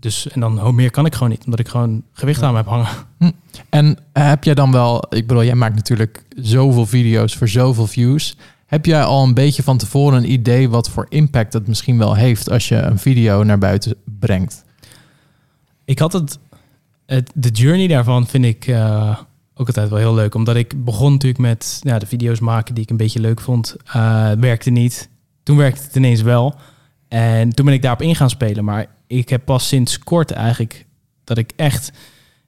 Dus, 0.00 0.28
en 0.28 0.40
dan 0.40 0.58
hoe 0.58 0.72
meer 0.72 0.90
kan 0.90 1.06
ik 1.06 1.14
gewoon 1.14 1.28
niet. 1.28 1.44
Omdat 1.44 1.60
ik 1.60 1.68
gewoon 1.68 2.02
gewicht 2.12 2.42
aan 2.42 2.50
me 2.50 2.56
heb 2.56 2.66
hangen. 2.66 2.88
En 3.68 3.98
heb 4.12 4.44
jij 4.44 4.54
dan 4.54 4.72
wel, 4.72 5.04
ik 5.08 5.26
bedoel, 5.26 5.44
jij 5.44 5.54
maakt 5.54 5.74
natuurlijk 5.74 6.22
zoveel 6.36 6.86
video's 6.86 7.36
voor 7.36 7.48
zoveel 7.48 7.86
views. 7.86 8.36
Heb 8.72 8.86
jij 8.86 9.02
al 9.04 9.22
een 9.22 9.34
beetje 9.34 9.62
van 9.62 9.78
tevoren 9.78 10.18
een 10.18 10.32
idee 10.32 10.68
wat 10.68 10.90
voor 10.90 11.06
impact 11.08 11.52
het 11.52 11.66
misschien 11.66 11.98
wel 11.98 12.14
heeft 12.14 12.50
als 12.50 12.68
je 12.68 12.76
een 12.76 12.98
video 12.98 13.42
naar 13.42 13.58
buiten 13.58 13.94
brengt? 14.04 14.64
Ik 15.84 15.98
had 15.98 16.12
het, 16.12 16.38
de 17.34 17.48
journey 17.48 17.86
daarvan 17.86 18.26
vind 18.26 18.44
ik 18.44 18.66
eh, 18.66 19.18
ook 19.54 19.66
altijd 19.66 19.88
wel 19.88 19.98
heel 19.98 20.14
leuk. 20.14 20.34
Omdat 20.34 20.56
ik 20.56 20.84
begon 20.84 21.12
natuurlijk 21.12 21.40
met 21.40 21.80
ja, 21.82 21.98
de 21.98 22.06
video's 22.06 22.40
maken 22.40 22.74
die 22.74 22.84
ik 22.84 22.90
een 22.90 22.96
beetje 22.96 23.20
leuk 23.20 23.40
vond. 23.40 23.76
Het 23.84 24.38
werkte 24.38 24.70
niet. 24.70 25.08
Toen 25.42 25.56
werkte 25.56 25.82
het 25.82 25.96
ineens 25.96 26.22
wel. 26.22 26.54
En 27.08 27.54
toen 27.54 27.64
ben 27.64 27.74
ik 27.74 27.82
daarop 27.82 28.02
in 28.02 28.16
gaan 28.16 28.30
spelen. 28.30 28.64
Maar 28.64 28.86
ik 29.06 29.28
heb 29.28 29.44
pas 29.44 29.68
sinds 29.68 29.98
kort 29.98 30.30
eigenlijk 30.30 30.86
dat 31.24 31.38
ik 31.38 31.52
echt 31.56 31.92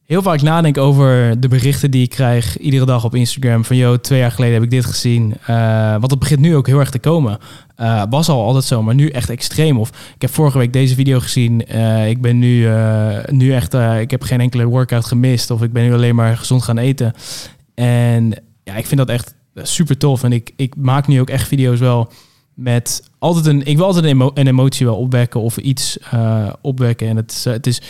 heel 0.07 0.23
vaak 0.23 0.43
nadenk 0.43 0.79
over 0.79 1.41
de 1.41 1.49
berichten 1.49 1.91
die 1.91 2.03
ik 2.03 2.11
krijg 2.11 2.59
iedere 2.59 2.85
dag 2.87 3.05
op 3.05 3.15
Instagram. 3.15 3.65
Van, 3.65 3.77
joh, 3.77 3.95
twee 3.99 4.19
jaar 4.19 4.31
geleden 4.31 4.55
heb 4.55 4.63
ik 4.63 4.71
dit 4.71 4.85
gezien. 4.85 5.35
Eh, 5.47 5.91
want 5.91 6.11
het 6.11 6.19
begint 6.19 6.41
nu 6.41 6.57
ook 6.57 6.67
heel 6.67 6.79
erg 6.79 6.91
te 6.91 6.99
komen. 6.99 7.39
Eh, 7.77 8.03
was 8.11 8.29
al 8.29 8.45
altijd 8.45 8.65
zo, 8.65 8.83
maar 8.83 8.95
nu 8.95 9.09
echt 9.09 9.31
extreem. 9.31 9.79
Of 9.79 9.89
ik 10.15 10.23
heb 10.23 10.31
vorige 10.31 10.59
week 10.59 10.73
deze 10.73 10.95
video 10.95 11.21
gezien. 11.21 11.67
Eh, 11.67 12.09
ik 12.09 12.21
ben 12.21 12.39
nu, 12.39 12.69
nu 13.27 13.53
echt, 13.53 13.75
ik 14.01 14.11
heb 14.11 14.23
geen 14.23 14.41
enkele 14.41 14.65
workout 14.65 15.05
gemist. 15.05 15.51
Of 15.51 15.63
ik 15.63 15.73
ben 15.73 15.85
nu 15.85 15.95
alleen 15.95 16.15
maar 16.15 16.37
gezond 16.37 16.63
gaan 16.63 16.79
eten. 16.79 17.13
En 17.75 18.35
ja, 18.65 18.75
ik 18.77 18.87
vind 18.87 19.01
dat 19.01 19.09
echt 19.09 19.35
super 19.55 19.99
tof. 19.99 20.23
En 20.23 20.33
ik, 20.33 20.51
ik 20.57 20.75
maak 20.77 21.07
nu 21.07 21.21
ook 21.21 21.31
echt 21.31 21.49
video's 21.49 21.79
wel 21.79 22.13
met 22.55 23.11
altijd 23.19 23.47
een, 23.47 23.67
ik 23.67 23.77
wil 23.77 23.87
altijd 23.87 24.05
een, 24.05 24.11
emo- 24.11 24.31
een 24.35 24.47
emotie 24.47 24.87
wel 24.87 24.97
opwekken 24.97 25.41
of 25.41 25.57
iets 25.57 25.99
opwekken. 26.61 27.09
En 27.09 27.17
het, 27.17 27.45
het 27.49 27.67
is 27.67 27.83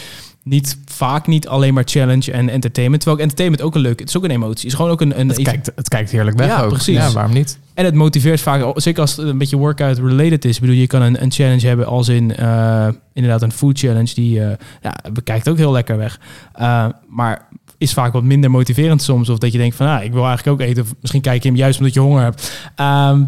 niet 0.45 0.79
vaak 0.87 1.27
niet 1.27 1.49
alleen 1.49 1.75
maar 1.75 1.83
challenge 1.87 2.33
en 2.33 2.49
entertainment. 2.49 3.03
Terwijl 3.03 3.23
entertainment 3.23 3.63
ook 3.63 3.75
een 3.75 3.81
leuk, 3.81 3.99
het 3.99 4.09
is 4.09 4.17
ook 4.17 4.25
een 4.25 4.31
emotie. 4.31 4.55
Het 4.55 4.65
is 4.65 4.75
gewoon 4.75 4.91
ook 4.91 5.01
een, 5.01 5.21
een 5.21 5.29
Het 5.29 5.43
kijkt, 5.43 5.73
het 5.77 5.89
kijkt 5.89 6.11
heerlijk 6.11 6.39
weg 6.39 6.47
Ja, 6.49 6.63
ook. 6.63 6.69
precies. 6.69 6.97
Ja, 6.97 7.13
waarom 7.13 7.33
niet? 7.33 7.59
en 7.75 7.85
het 7.85 7.95
motiveert 7.95 8.41
vaak, 8.41 8.81
zeker 8.81 9.01
als 9.01 9.17
het 9.17 9.27
een 9.27 9.39
beetje 9.39 9.57
workout 9.57 9.99
related 9.99 10.45
is. 10.45 10.55
Ik 10.55 10.61
bedoel, 10.61 10.77
je 10.77 10.87
kan 10.87 11.03
een, 11.03 11.23
een 11.23 11.31
challenge 11.33 11.67
hebben 11.67 11.87
als 11.87 12.09
in 12.09 12.37
eh, 12.37 12.89
inderdaad 13.13 13.43
een 13.43 13.53
food 13.53 13.79
challenge. 13.79 14.15
Die 14.15 14.41
eh 14.45 14.57
ja, 14.83 14.95
bekijkt 15.13 15.49
ook 15.49 15.57
heel 15.57 15.73
lekker 15.73 15.97
weg. 15.97 16.21
Eh, 16.53 16.87
maar 17.09 17.49
is 17.79 17.93
vaak 17.93 18.13
wat 18.13 18.23
minder 18.23 18.51
motiverend 18.51 19.03
soms. 19.03 19.29
Of 19.29 19.39
dat 19.39 19.53
je 19.53 19.59
denkt 19.59 19.77
van, 19.77 19.87
ah, 19.87 20.05
ik 20.05 20.13
wil 20.13 20.27
eigenlijk 20.27 20.61
ook 20.61 20.67
eten. 20.69 20.83
Of 20.83 20.95
misschien 21.01 21.23
kijk 21.23 21.43
je 21.43 21.49
hem 21.49 21.59
juist 21.59 21.79
omdat 21.79 21.95
je 21.95 22.01
honger 22.01 22.23
hebt. 22.23 22.69
Ehm, 22.75 23.25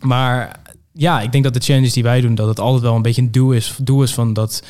maar 0.00 0.60
ja, 0.92 1.20
ik 1.20 1.32
denk 1.32 1.44
dat 1.44 1.54
de 1.54 1.60
challenges 1.60 1.92
die 1.92 2.02
wij 2.02 2.20
doen, 2.20 2.34
dat 2.34 2.48
het 2.48 2.60
altijd 2.60 2.82
wel 2.82 2.94
een 2.94 3.02
beetje 3.02 3.22
een 3.22 3.32
doel 3.32 3.52
is, 3.52 3.76
doel 3.82 4.02
is 4.02 4.14
van 4.14 4.32
dat 4.32 4.62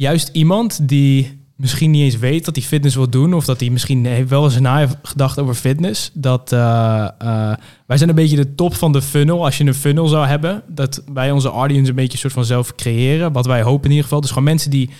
juist 0.00 0.28
iemand 0.32 0.88
die 0.88 1.38
misschien 1.56 1.90
niet 1.90 2.02
eens 2.02 2.18
weet 2.18 2.44
dat 2.44 2.56
hij 2.56 2.64
fitness 2.64 2.94
wil 2.96 3.10
doen, 3.10 3.34
of 3.34 3.44
dat 3.44 3.60
hij 3.60 3.70
misschien 3.70 4.26
wel 4.28 4.44
eens 4.44 4.60
na 4.60 4.78
heeft 4.78 4.96
gedacht 5.02 5.38
over 5.38 5.54
fitness, 5.54 6.10
dat 6.14 6.52
eh, 6.52 7.08
eh, 7.18 7.56
wij 7.86 7.96
zijn 7.96 8.08
een 8.08 8.14
beetje 8.14 8.36
de 8.36 8.54
top 8.54 8.74
van 8.74 8.92
de 8.92 9.02
funnel. 9.02 9.44
Als 9.44 9.58
je 9.58 9.64
een 9.64 9.74
funnel 9.74 10.06
zou 10.06 10.26
hebben, 10.26 10.62
dat 10.68 11.02
wij 11.12 11.30
onze 11.30 11.48
audience 11.48 11.90
een 11.90 11.96
beetje 11.96 12.18
soort 12.18 12.32
van 12.32 12.44
zelf 12.44 12.74
creëren, 12.74 13.32
wat 13.32 13.46
wij 13.46 13.62
hopen 13.62 13.84
in 13.84 13.90
ieder 13.90 14.02
geval. 14.04 14.20
Dus 14.20 14.28
gewoon 14.30 14.44
mensen 14.44 14.70
die 14.70 14.90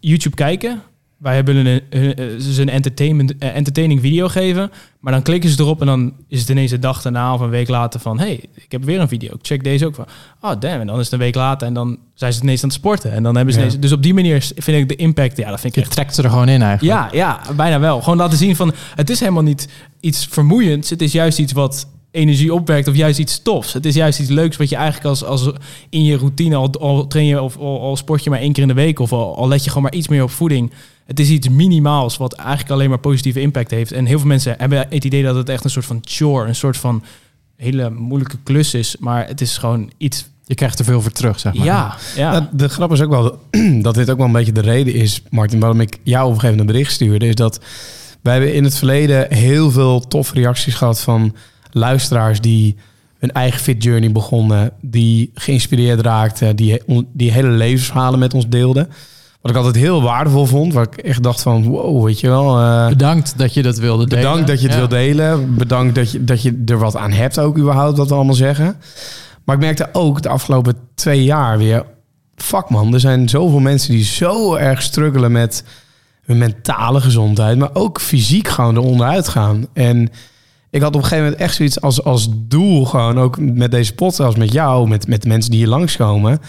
YouTube 0.00 0.36
kijken 0.36 0.82
wij 1.18 1.34
hebben 1.34 1.66
een- 1.66 1.82
ze 2.40 2.62
een 2.62 2.68
entertainment, 2.68 3.38
eh, 3.38 3.56
entertaining 3.56 4.00
video 4.00 4.28
geven. 4.28 4.70
Maar 5.08 5.16
dan 5.16 5.26
klikken 5.26 5.50
ze 5.50 5.60
erop 5.60 5.80
en 5.80 5.86
dan 5.86 6.12
is 6.28 6.40
het 6.40 6.48
ineens 6.48 6.70
een 6.70 6.80
dag 6.80 7.02
daarna 7.02 7.34
of 7.34 7.40
een 7.40 7.50
week 7.50 7.68
later 7.68 8.00
van... 8.00 8.18
hey, 8.18 8.44
ik 8.54 8.72
heb 8.72 8.84
weer 8.84 9.00
een 9.00 9.08
video. 9.08 9.28
Ik 9.34 9.38
check 9.42 9.64
deze 9.64 9.86
ook 9.86 9.94
van. 9.94 10.06
Oh, 10.40 10.50
damn. 10.60 10.80
En 10.80 10.86
dan 10.86 10.98
is 10.98 11.04
het 11.04 11.12
een 11.12 11.18
week 11.18 11.34
later 11.34 11.66
en 11.66 11.74
dan 11.74 11.98
zijn 12.14 12.32
ze 12.32 12.42
ineens 12.42 12.62
aan 12.62 12.68
het 12.68 12.78
sporten. 12.78 13.12
En 13.12 13.22
dan 13.22 13.36
hebben 13.36 13.54
ze 13.54 13.60
Ja. 13.60 13.66
ineens... 13.66 13.80
Dus 13.82 13.92
op 13.92 14.02
die 14.02 14.14
manier 14.14 14.50
vind 14.56 14.78
ik 14.78 14.88
de 14.88 14.96
impact... 14.96 15.36
Ja, 15.36 15.50
dat 15.50 15.60
vind 15.60 15.72
ik 15.72 15.78
Je 15.78 15.80
echt... 15.86 15.90
trekt 15.94 16.14
ze 16.14 16.22
er 16.22 16.30
gewoon 16.30 16.48
in 16.48 16.62
eigenlijk. 16.62 17.12
Ja, 17.12 17.18
ja, 17.18 17.54
bijna 17.56 17.80
wel. 17.80 18.00
Gewoon 18.02 18.18
laten 18.18 18.38
zien 18.38 18.56
van... 18.56 18.72
Het 18.94 19.10
is 19.10 19.20
helemaal 19.20 19.42
niet 19.42 19.68
iets 20.00 20.26
vermoeiends. 20.30 20.90
Het 20.90 21.02
is 21.02 21.12
juist 21.12 21.38
iets 21.38 21.52
wat 21.52 21.86
energie 22.10 22.54
opwerkt 22.54 22.88
of 22.88 22.94
juist 22.94 23.18
iets 23.18 23.42
tofs. 23.42 23.72
Het 23.72 23.86
is 23.86 23.94
juist 23.94 24.20
iets 24.20 24.30
leuks 24.30 24.56
wat 24.56 24.68
je 24.68 24.76
eigenlijk 24.76 25.06
als, 25.06 25.24
als 25.24 25.50
in 25.88 26.04
je 26.04 26.16
routine 26.16 26.56
al, 26.56 26.70
al 26.80 27.06
train 27.06 27.26
je 27.26 27.42
of 27.42 27.56
al, 27.56 27.80
al 27.80 27.96
sport 27.96 28.24
je 28.24 28.30
maar 28.30 28.38
één 28.38 28.52
keer 28.52 28.62
in 28.62 28.68
de 28.68 28.74
week 28.74 28.98
of 28.98 29.12
al, 29.12 29.36
al 29.36 29.48
let 29.48 29.64
je 29.64 29.68
gewoon 29.68 29.82
maar 29.82 29.94
iets 29.94 30.08
meer 30.08 30.22
op 30.22 30.30
voeding. 30.30 30.72
Het 31.06 31.20
is 31.20 31.28
iets 31.28 31.48
minimaals 31.48 32.16
wat 32.16 32.32
eigenlijk 32.32 32.70
alleen 32.70 32.88
maar 32.88 32.98
positieve 32.98 33.40
impact 33.40 33.70
heeft. 33.70 33.92
En 33.92 34.06
heel 34.06 34.18
veel 34.18 34.28
mensen 34.28 34.54
hebben 34.58 34.86
het 34.90 35.04
idee 35.04 35.22
dat 35.22 35.34
het 35.34 35.48
echt 35.48 35.64
een 35.64 35.70
soort 35.70 35.84
van 35.84 35.98
chore, 36.02 36.48
een 36.48 36.54
soort 36.54 36.76
van 36.76 37.02
hele 37.56 37.90
moeilijke 37.90 38.36
klus 38.42 38.74
is. 38.74 38.96
Maar 38.98 39.26
het 39.26 39.40
is 39.40 39.58
gewoon 39.58 39.90
iets. 39.96 40.28
Je 40.44 40.54
krijgt 40.54 40.78
er 40.78 40.84
veel 40.84 41.02
voor 41.02 41.10
terug, 41.10 41.40
zeg 41.40 41.54
maar. 41.54 41.66
Ja, 41.66 41.96
ja. 42.16 42.30
Nou, 42.30 42.44
de 42.52 42.68
grap 42.68 42.92
is 42.92 43.00
ook 43.00 43.10
wel 43.10 43.38
dat 43.82 43.94
dit 43.94 44.10
ook 44.10 44.16
wel 44.16 44.26
een 44.26 44.32
beetje 44.32 44.52
de 44.52 44.60
reden 44.60 44.94
is, 44.94 45.22
Martin, 45.30 45.60
waarom 45.60 45.80
ik 45.80 45.98
jou 46.02 46.26
op 46.26 46.34
een 46.34 46.40
gegeven 46.40 46.56
moment 46.56 46.60
een 46.60 46.74
bericht 46.74 46.92
stuurde, 46.92 47.26
is 47.26 47.34
dat 47.34 47.60
wij 48.22 48.32
hebben 48.32 48.54
in 48.54 48.64
het 48.64 48.76
verleden 48.76 49.34
heel 49.34 49.70
veel 49.70 50.00
toffe 50.00 50.34
reacties 50.34 50.74
gehad 50.74 51.00
van 51.00 51.34
luisteraars 51.70 52.40
die 52.40 52.76
hun 53.18 53.32
eigen 53.32 53.60
fit 53.60 53.82
journey 53.82 54.12
begonnen, 54.12 54.70
die 54.80 55.30
geïnspireerd 55.34 56.00
raakten, 56.00 56.56
die, 56.56 56.82
die 57.12 57.32
hele 57.32 57.48
levensverhalen 57.48 58.18
met 58.18 58.34
ons 58.34 58.48
deelden. 58.48 58.88
Wat 59.40 59.50
ik 59.50 59.56
altijd 59.56 59.76
heel 59.76 60.02
waardevol 60.02 60.46
vond, 60.46 60.72
waar 60.72 60.86
ik 60.92 60.96
echt 60.96 61.22
dacht 61.22 61.42
van, 61.42 61.62
wow, 61.64 62.04
weet 62.04 62.20
je 62.20 62.28
wel. 62.28 62.58
eh, 62.60 62.88
Bedankt 62.88 63.38
dat 63.38 63.54
je 63.54 63.62
dat 63.62 63.78
wilde 63.78 64.06
delen. 64.06 64.22
Bedankt 64.24 64.48
dat 64.48 64.60
je 64.60 64.64
het 64.66 64.74
Ja. 64.74 64.78
wil 64.80 64.88
delen. 64.88 65.54
Bedankt 65.54 65.94
dat 65.94 66.10
je, 66.12 66.24
dat 66.24 66.42
je 66.42 66.62
er 66.66 66.78
wat 66.78 66.96
aan 66.96 67.12
hebt 67.12 67.38
ook 67.38 67.58
überhaupt, 67.58 67.98
wat 67.98 68.08
we 68.08 68.14
allemaal 68.14 68.34
zeggen. 68.34 68.76
Maar 69.44 69.54
ik 69.56 69.62
merkte 69.62 69.88
ook 69.92 70.22
de 70.22 70.28
afgelopen 70.28 70.74
twee 70.94 71.24
jaar 71.24 71.58
weer... 71.58 71.84
Fuck 72.36 72.68
man, 72.68 72.94
er 72.94 73.00
zijn 73.00 73.28
zoveel 73.28 73.58
mensen 73.58 73.90
die 73.92 74.04
zo 74.04 74.54
erg 74.54 74.82
struggelen 74.82 75.32
met 75.32 75.64
hun 76.24 76.38
mentale 76.38 77.00
gezondheid... 77.00 77.58
maar 77.58 77.70
ook 77.72 78.00
fysiek 78.00 78.48
gewoon 78.48 78.76
eronderuit 78.76 79.28
gaan. 79.28 79.66
En 79.72 80.08
ik 80.70 80.80
had 80.80 80.94
op 80.94 80.94
een 80.94 81.02
gegeven 81.02 81.24
moment 81.24 81.40
echt 81.40 81.54
zoiets 81.54 81.80
als, 81.80 82.04
als 82.04 82.28
doel... 82.32 82.84
gewoon 82.84 83.18
ook 83.18 83.38
met 83.38 83.70
deze 83.70 83.94
podcast, 83.94 84.36
met 84.36 84.52
jou, 84.52 84.88
met, 84.88 85.06
met 85.06 85.22
de 85.22 85.28
mensen 85.28 85.50
die 85.50 85.60
hier 85.60 85.68
langskomen... 85.68 86.40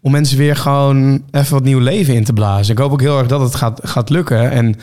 om 0.00 0.12
mensen 0.12 0.38
weer 0.38 0.56
gewoon 0.56 1.22
even 1.30 1.52
wat 1.52 1.64
nieuw 1.64 1.78
leven 1.78 2.14
in 2.14 2.24
te 2.24 2.32
blazen. 2.32 2.72
Ik 2.72 2.78
hoop 2.78 2.92
ook 2.92 3.00
heel 3.00 3.18
erg 3.18 3.28
dat 3.28 3.40
het 3.40 3.54
gaat, 3.54 3.80
gaat 3.82 4.10
lukken. 4.10 4.50
En 4.50 4.76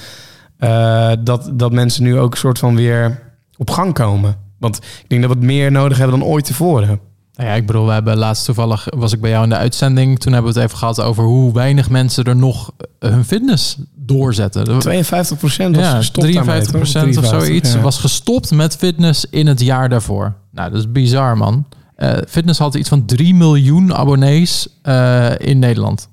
eh, 0.57 1.11
dat, 1.19 1.51
dat 1.53 1.71
mensen 1.71 2.03
nu 2.03 2.19
ook 2.19 2.31
een 2.31 2.37
soort 2.37 2.59
van 2.59 2.75
weer 2.75 3.21
op 3.57 3.69
gang 3.69 3.93
komen. 3.93 4.35
Want 4.59 4.77
ik 4.77 5.09
denk 5.09 5.21
dat 5.21 5.31
we 5.31 5.37
het 5.37 5.45
meer 5.45 5.71
nodig 5.71 5.97
hebben 5.97 6.19
dan 6.19 6.27
ooit 6.27 6.45
tevoren. 6.45 6.99
Nou 7.33 7.49
ja, 7.49 7.55
ik 7.55 7.65
bedoel, 7.65 7.85
we 7.85 7.91
hebben 7.91 8.17
laatst 8.17 8.45
toevallig 8.45 8.87
was 8.95 9.13
ik 9.13 9.21
bij 9.21 9.29
jou 9.29 9.43
in 9.43 9.49
de 9.49 9.55
uitzending. 9.55 10.19
Toen 10.19 10.33
hebben 10.33 10.53
we 10.53 10.59
het 10.59 10.67
even 10.67 10.79
gehad 10.79 11.01
over 11.01 11.23
hoe 11.23 11.53
weinig 11.53 11.89
mensen 11.89 12.23
er 12.23 12.35
nog 12.35 12.71
hun 12.99 13.25
fitness 13.25 13.77
doorzetten. 14.05 14.79
52 14.79 15.37
procent 15.37 15.75
was 15.75 15.85
ja, 15.85 15.95
gestopt 15.95 16.27
53 16.27 16.71
daarmee, 16.71 16.83
toch? 16.83 17.03
of 17.03 17.21
53, 17.21 17.39
zoiets 17.47 17.73
ja. 17.73 17.79
was 17.79 17.97
gestopt 17.97 18.51
met 18.51 18.75
fitness 18.75 19.25
in 19.29 19.47
het 19.47 19.61
jaar 19.61 19.89
daarvoor. 19.89 20.33
Nou, 20.51 20.71
dat 20.71 20.79
is 20.79 20.91
bizar, 20.91 21.37
man. 21.37 21.65
Eh, 21.95 22.17
fitness 22.27 22.59
had 22.59 22.75
iets 22.75 22.89
van 22.89 23.05
3 23.05 23.35
miljoen 23.35 23.93
abonnees 23.93 24.67
eh, 24.81 25.29
in 25.37 25.59
Nederland. 25.59 26.09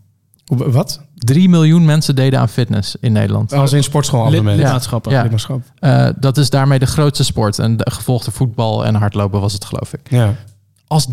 Hoe- 0.46 0.70
Wat? 0.70 1.00
3 1.14 1.48
miljoen 1.48 1.84
mensen 1.84 2.14
deden 2.14 2.40
aan 2.40 2.48
fitness 2.48 2.96
in 3.00 3.12
Nederland. 3.12 3.52
Als 3.52 3.72
in 3.72 3.82
sportschool 3.82 4.30
Lid- 4.30 4.42
lidmaatschappen. 4.44 5.12
Ja. 5.12 5.22
Lidmaatschap. 5.22 5.62
Eh, 5.78 6.08
dat 6.20 6.36
is 6.36 6.50
daarmee 6.50 6.78
de 6.78 6.86
grootste 6.86 7.24
sport. 7.24 7.58
En 7.58 7.76
de 7.76 7.86
gevolgde 7.90 8.30
voetbal 8.30 8.84
en 8.84 8.94
hardlopen 8.94 9.40
was 9.40 9.52
het, 9.52 9.64
geloof 9.64 9.92
ik. 9.92 10.00
Ja. 10.10 10.34
Als 10.86 11.06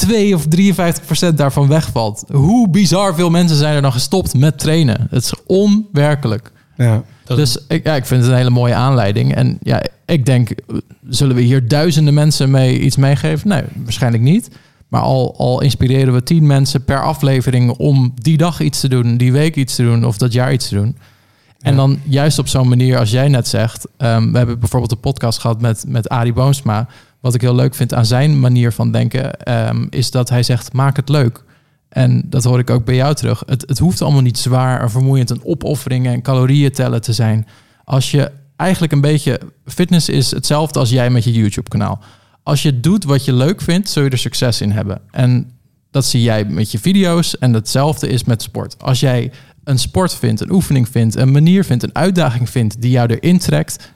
2 0.00 0.34
of 0.34 0.46
53 0.46 1.04
procent 1.04 1.38
daarvan 1.38 1.68
wegvalt, 1.68 2.24
hoe 2.32 2.68
bizar 2.68 3.14
veel 3.14 3.30
mensen 3.30 3.56
zijn 3.56 3.74
er 3.74 3.82
dan 3.82 3.92
gestopt 3.92 4.34
met 4.34 4.58
trainen? 4.58 5.06
Het 5.10 5.22
is 5.22 5.32
onwerkelijk. 5.46 6.52
ja. 6.76 7.02
Dus 7.24 7.58
ik, 7.68 7.84
ja, 7.86 7.94
ik 7.94 8.06
vind 8.06 8.22
het 8.22 8.30
een 8.30 8.36
hele 8.36 8.50
mooie 8.50 8.74
aanleiding. 8.74 9.34
En 9.34 9.58
ja, 9.62 9.82
ik 10.06 10.26
denk, 10.26 10.50
zullen 11.08 11.36
we 11.36 11.42
hier 11.42 11.68
duizenden 11.68 12.14
mensen 12.14 12.50
mee 12.50 12.80
iets 12.80 12.96
meegeven? 12.96 13.48
Nee, 13.48 13.62
waarschijnlijk 13.84 14.22
niet. 14.22 14.48
Maar 14.88 15.00
al, 15.00 15.34
al 15.38 15.60
inspireren 15.60 16.14
we 16.14 16.22
tien 16.22 16.46
mensen 16.46 16.84
per 16.84 17.02
aflevering 17.02 17.70
om 17.70 18.12
die 18.14 18.36
dag 18.36 18.60
iets 18.60 18.80
te 18.80 18.88
doen, 18.88 19.16
die 19.16 19.32
week 19.32 19.56
iets 19.56 19.74
te 19.74 19.82
doen 19.82 20.04
of 20.04 20.16
dat 20.18 20.32
jaar 20.32 20.52
iets 20.52 20.68
te 20.68 20.74
doen. 20.74 20.96
En 21.60 21.70
Ja. 21.70 21.76
dan 21.76 21.98
juist 22.04 22.38
op 22.38 22.48
zo'n 22.48 22.68
manier, 22.68 22.98
als 22.98 23.10
jij 23.10 23.28
net 23.28 23.48
zegt, 23.48 23.86
ehm, 23.96 24.30
we 24.32 24.36
hebben 24.38 24.58
bijvoorbeeld 24.58 24.92
een 24.92 25.00
podcast 25.00 25.38
gehad 25.38 25.60
met, 25.60 25.84
met 25.88 26.08
Arie 26.08 26.32
Boomsma. 26.32 26.86
Wat 27.20 27.34
ik 27.34 27.40
heel 27.40 27.54
leuk 27.54 27.74
vind 27.74 27.94
aan 27.94 28.06
zijn 28.06 28.40
manier 28.40 28.72
van 28.72 28.92
denken, 28.92 29.40
ehm, 29.40 29.86
is 29.90 30.10
dat 30.10 30.28
hij 30.28 30.42
zegt, 30.42 30.72
maak 30.72 30.96
het 30.96 31.08
leuk. 31.08 31.44
En 31.88 32.22
dat 32.26 32.44
hoor 32.44 32.58
ik 32.58 32.70
ook 32.70 32.84
bij 32.84 32.94
jou 32.94 33.14
terug. 33.14 33.42
Het, 33.46 33.64
het 33.66 33.78
hoeft 33.78 34.02
allemaal 34.02 34.20
niet 34.20 34.38
zwaar 34.38 34.80
en 34.80 34.90
vermoeiend 34.90 35.30
en 35.30 35.44
opofferingen 35.44 36.12
en 36.12 36.22
calorieën 36.22 36.72
tellen 36.72 37.00
te 37.00 37.12
zijn. 37.12 37.46
Als 37.84 38.10
je 38.10 38.30
eigenlijk 38.56 38.92
een 38.92 39.00
beetje... 39.00 39.40
Fitness 39.64 40.08
is 40.08 40.30
hetzelfde 40.30 40.78
als 40.78 40.90
jij 40.90 41.10
met 41.10 41.24
je 41.24 41.32
YouTube-kanaal. 41.32 42.00
Als 42.42 42.62
je 42.62 42.80
doet 42.80 43.04
wat 43.04 43.24
je 43.24 43.32
leuk 43.32 43.60
vindt, 43.60 43.90
zul 43.90 44.02
je 44.02 44.10
er 44.10 44.18
succes 44.18 44.60
in 44.60 44.70
hebben. 44.70 45.00
En 45.10 45.50
dat 45.90 46.04
zie 46.04 46.22
jij 46.22 46.44
met 46.44 46.70
je 46.70 46.78
video's 46.78 47.38
en 47.38 47.52
hetzelfde 47.52 48.08
is 48.08 48.24
met 48.24 48.42
sport. 48.42 48.82
Als 48.82 49.00
jij 49.00 49.32
een 49.64 49.78
sport 49.78 50.14
vindt, 50.14 50.40
een 50.40 50.52
oefening 50.52 50.88
vindt, 50.88 51.16
een 51.16 51.30
manier 51.30 51.64
vindt, 51.64 51.82
een 51.82 51.94
uitdaging 51.94 52.50
vindt 52.50 52.80
die 52.80 52.90
jou 52.90 53.08
erin 53.08 53.38
trekt... 53.38 53.92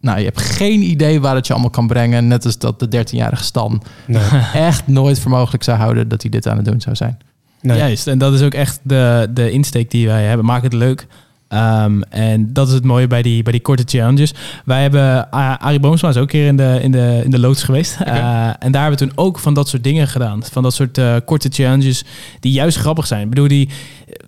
Nou, 0.00 0.18
je 0.18 0.24
hebt 0.24 0.40
geen 0.40 0.82
idee 0.82 1.20
waar 1.20 1.34
het 1.34 1.46
je 1.46 1.52
allemaal 1.52 1.70
kan 1.70 1.86
brengen. 1.86 2.28
Net 2.28 2.44
als 2.44 2.58
dat 2.58 2.78
de 2.80 3.04
13-jarige 3.04 3.44
Stan 3.44 3.82
Nee. 4.06 4.22
echt 4.54 4.86
nooit 4.86 5.20
voor 5.20 5.30
mogelijk 5.30 5.62
zou 5.62 5.78
houden 5.78 6.08
dat 6.08 6.22
hij 6.22 6.30
dit 6.30 6.46
aan 6.48 6.56
het 6.56 6.64
doen 6.66 6.80
zou 6.80 6.96
zijn. 6.96 7.18
Nee. 7.62 7.78
Juist, 7.78 8.06
en 8.06 8.18
dat 8.18 8.34
is 8.34 8.42
ook 8.42 8.54
echt 8.54 8.80
de, 8.82 9.28
de 9.34 9.50
insteek 9.50 9.90
die 9.90 10.06
wij 10.06 10.24
hebben. 10.24 10.46
Maak 10.46 10.62
het 10.62 10.72
leuk. 10.72 11.06
Ehm, 11.48 12.00
en 12.02 12.52
dat 12.52 12.68
is 12.68 12.74
het 12.74 12.84
mooie 12.84 13.06
bij 13.06 13.22
die, 13.22 13.42
bij 13.42 13.52
die 13.52 13.60
korte 13.62 13.82
challenges. 13.86 14.34
Wij 14.64 14.82
hebben, 14.82 15.28
A- 15.34 15.58
Arie 15.60 15.80
Boomsma 15.80 16.08
is 16.08 16.16
ook 16.16 16.22
een 16.22 16.28
keer 16.28 16.46
in 16.46 16.56
de, 16.56 16.78
in 16.82 16.90
de, 16.90 17.20
in 17.24 17.30
de 17.30 17.38
loods 17.38 17.62
geweest. 17.62 17.96
Eh, 18.00 18.46
en 18.58 18.72
daar 18.72 18.82
hebben 18.82 18.98
we 18.98 19.06
toen 19.06 19.24
ook 19.24 19.38
van 19.38 19.54
dat 19.54 19.68
soort 19.68 19.84
dingen 19.84 20.08
gedaan. 20.08 20.42
Van 20.44 20.62
dat 20.62 20.74
soort 20.74 20.98
eh, 20.98 21.16
korte 21.24 21.48
challenges 21.52 22.04
die 22.40 22.52
juist 22.52 22.76
grappig 22.78 23.06
zijn. 23.06 23.22
Ik 23.22 23.28
bedoel, 23.28 23.48
die, 23.48 23.68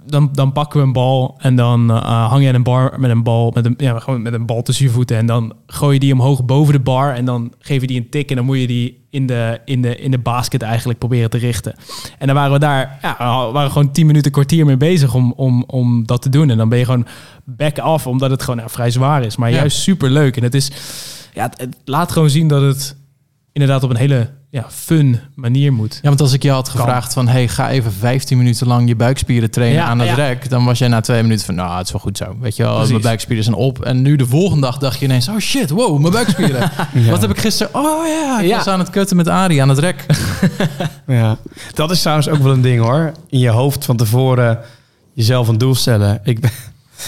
dan, 0.07 0.29
dan 0.33 0.53
pakken 0.53 0.81
we 0.81 0.87
een 0.87 0.93
bal 0.93 1.35
en 1.39 1.57
dan 1.57 1.91
eh, 1.91 2.29
hang 2.29 2.43
je 2.43 2.49
aan 2.49 2.55
een 2.55 2.63
bar 2.63 3.01
met 3.01 3.11
een 3.11 3.23
bal, 3.23 3.51
met 3.55 3.67
een, 3.67 3.75
ja, 3.77 3.99
gewoon 3.99 4.23
met 4.23 4.33
een 4.33 4.47
bal 4.47 4.63
tussen 4.63 4.85
je 4.87 4.91
voeten. 4.91 5.17
En 5.17 5.27
dan 5.27 5.53
gooi 5.67 5.95
je 5.95 6.01
die 6.01 6.13
omhoog 6.13 6.45
boven 6.45 6.73
de 6.73 6.81
bar 6.81 7.15
en 7.15 7.25
dan 7.25 7.53
geef 7.59 7.81
je 7.81 7.87
die 7.87 8.01
een 8.01 8.09
tik 8.11 8.31
en 8.31 8.37
dan 8.37 8.45
moet 8.45 8.59
je 8.61 8.67
die 8.67 9.01
in 9.11 9.27
de, 9.27 9.61
in 9.65 9.83
de, 9.83 9.97
in 9.97 10.11
de 10.11 10.19
basket 10.19 10.63
eigenlijk 10.63 10.99
proberen 10.99 11.31
te 11.31 11.39
richten. 11.39 11.75
En 12.19 12.27
dan 12.27 12.37
waren 12.37 12.53
we 12.53 12.59
daar, 12.59 12.99
ja, 13.03 13.47
we 13.47 13.53
waren 13.53 13.71
gewoon 13.71 13.93
10 13.93 14.07
minuten, 14.07 14.33
kwartier 14.33 14.67
mee 14.67 14.77
bezig 14.77 15.15
om, 15.15 15.33
om, 15.37 15.65
om 15.67 16.07
dat 16.07 16.23
te 16.23 16.29
doen. 16.29 16.51
En 16.51 16.57
dan 16.57 16.69
ben 16.69 16.79
je 16.79 16.85
gewoon 16.85 17.07
back 17.45 17.79
af, 17.79 18.07
omdat 18.07 18.31
het 18.31 18.43
gewoon 18.43 18.63
vrij 18.71 18.91
zwaar 18.91 19.23
is. 19.23 19.37
Maar 19.37 19.51
Ja. 19.51 19.57
juist 19.57 19.79
super 19.79 20.11
leuk. 20.11 20.37
En 20.37 20.43
het 20.43 20.55
is, 20.55 20.71
ja, 21.35 21.43
het, 21.43 21.61
het 21.61 21.77
laat 21.85 22.13
gewoon 22.13 22.31
zien 22.31 22.49
dat 22.49 22.63
het 22.63 22.97
inderdaad 23.53 23.83
op 23.83 23.91
een 23.91 23.97
hele 23.97 24.31
ja, 24.53 24.67
fun 24.71 25.21
manier 25.35 25.73
moet. 25.73 25.99
Ja, 26.03 26.09
want 26.09 26.21
als 26.21 26.33
ik 26.33 26.43
je 26.43 26.51
had 26.51 26.69
gevraagd 26.69 27.13
van... 27.13 27.29
hey, 27.29 27.49
ga 27.49 27.71
even 27.71 27.93
15 27.93 28.39
minuten 28.39 28.67
lang 28.67 28.89
je 28.89 28.97
buikspieren 28.97 29.51
trainen 29.51 29.79
Ja, 29.79 29.87
aan 29.87 29.99
het 29.99 30.09
ja. 30.09 30.15
rek... 30.15 30.51
dan 30.51 30.65
was 30.65 30.79
jij 30.79 30.89
na 30.89 31.01
twee 31.01 31.23
minuten 31.23 31.45
van... 31.47 31.55
nou, 31.55 31.77
het 31.77 31.87
is 31.87 31.93
wel 31.93 32.01
goed 32.01 32.17
zo. 32.17 32.37
Weet 32.41 32.57
je 32.57 32.63
wel, 32.63 32.73
Precies. 32.73 32.91
mijn 32.91 33.03
buikspieren 33.03 33.45
zijn 33.45 33.57
op. 33.57 33.85
En 33.85 34.03
nu 34.03 34.17
de 34.17 34.27
volgende 34.27 34.61
dag 34.67 34.79
dacht 34.79 34.99
je 34.99 35.05
ineens... 35.05 35.29
oh 35.29 35.39
shit, 35.39 35.71
wow, 35.71 35.99
mijn 35.99 36.13
buikspieren. 36.13 36.71
Ja. 36.95 37.11
Wat 37.11 37.21
heb 37.21 37.31
ik 37.31 37.39
gisteren... 37.39 37.75
oh 37.75 38.07
ja, 38.07 38.41
ik 38.41 38.47
Ja. 38.49 38.57
was 38.57 38.67
aan 38.67 38.79
het 38.79 38.91
kutten 38.91 39.17
met 39.17 39.29
Arie 39.29 39.63
aan 39.63 39.69
het 39.69 39.79
rek. 39.79 40.07
Ja. 41.07 41.37
Dat 41.75 41.91
is 41.91 42.01
trouwens 42.01 42.29
ook 42.29 42.39
wel 42.43 42.53
een 42.53 42.61
ding 42.63 42.81
hoor. 42.83 43.13
In 43.29 43.39
je 43.39 43.49
hoofd 43.51 43.85
van 43.85 43.97
tevoren 43.97 44.59
jezelf 45.13 45.49
een 45.49 45.59
doel 45.59 45.75
stellen. 45.75 46.21
Ik, 46.25 46.41
ben, 46.41 46.51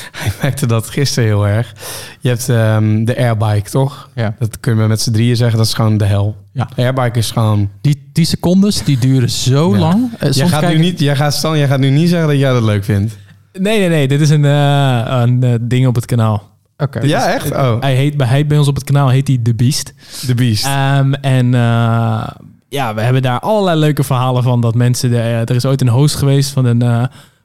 ik 0.26 0.32
merkte 0.42 0.66
dat 0.66 0.88
gisteren 0.90 1.28
heel 1.28 1.46
erg. 1.46 1.72
Je 2.20 2.28
hebt 2.28 2.48
ehm, 2.48 3.04
de 3.04 3.16
airbike, 3.18 3.70
toch? 3.70 4.08
Ja. 4.14 4.34
Dat 4.38 4.60
kunnen 4.60 4.82
we 4.82 4.88
met 4.88 5.00
z'n 5.00 5.12
drieën 5.12 5.36
zeggen. 5.36 5.56
Dat 5.58 5.66
is 5.66 5.74
gewoon 5.74 5.96
de 5.96 6.04
hel. 6.04 6.36
Ja. 6.52 6.68
De 6.74 6.82
airbike 6.82 7.18
is 7.18 7.30
gewoon... 7.30 7.70
Die, 7.80 8.10
die 8.12 8.24
secondes, 8.24 8.84
die 8.84 8.98
duren 8.98 9.30
zo 9.30 9.72
Ja. 9.72 9.78
lang. 9.78 10.10
Eh, 10.18 10.32
Jij 10.32 10.48
gaat, 10.48 10.68
nu 10.68 10.78
niet, 10.78 11.00
jij, 11.00 11.16
gaat, 11.16 11.34
Stan, 11.34 11.58
jij 11.58 11.66
gaat 11.66 11.78
nu 11.78 11.90
niet 11.90 12.08
zeggen 12.08 12.28
dat 12.28 12.38
jij 12.38 12.52
dat 12.52 12.62
leuk 12.62 12.84
vindt. 12.84 13.16
Nee, 13.52 13.78
nee, 13.78 13.88
nee. 13.88 14.08
Dit 14.08 14.20
is 14.20 14.30
een, 14.30 14.44
eh, 14.44 15.02
een 15.06 15.42
eh, 15.42 15.54
ding 15.60 15.86
op 15.86 15.94
het 15.94 16.06
kanaal. 16.06 16.52
Oké. 16.76 17.00
Ja, 17.00 17.32
echt? 17.34 17.50
Oh, 17.52 17.80
Hij 17.80 17.94
heet, 17.94 18.16
bij, 18.16 18.26
hij, 18.26 18.46
bij 18.46 18.58
ons 18.58 18.68
op 18.68 18.74
het 18.74 18.84
kanaal 18.84 19.08
heet 19.08 19.28
hij 19.28 19.38
The 19.42 19.54
Beast. 19.54 19.94
The 20.26 20.34
Beast. 20.34 20.64
Ehm, 20.64 21.12
en 21.12 21.54
eh, 21.54 22.26
ja, 22.68 22.94
we 22.94 23.00
hebben 23.00 23.22
daar 23.22 23.40
allerlei 23.40 23.78
leuke 23.78 24.02
verhalen 24.04 24.42
van. 24.42 24.60
Dat 24.60 24.74
mensen, 24.74 25.10
de, 25.10 25.18
er 25.18 25.54
is 25.54 25.64
ooit 25.64 25.80
een 25.80 25.88
host 25.88 26.16
geweest 26.16 26.50
van 26.50 26.64
een, 26.64 26.82
eh, 26.82 27.04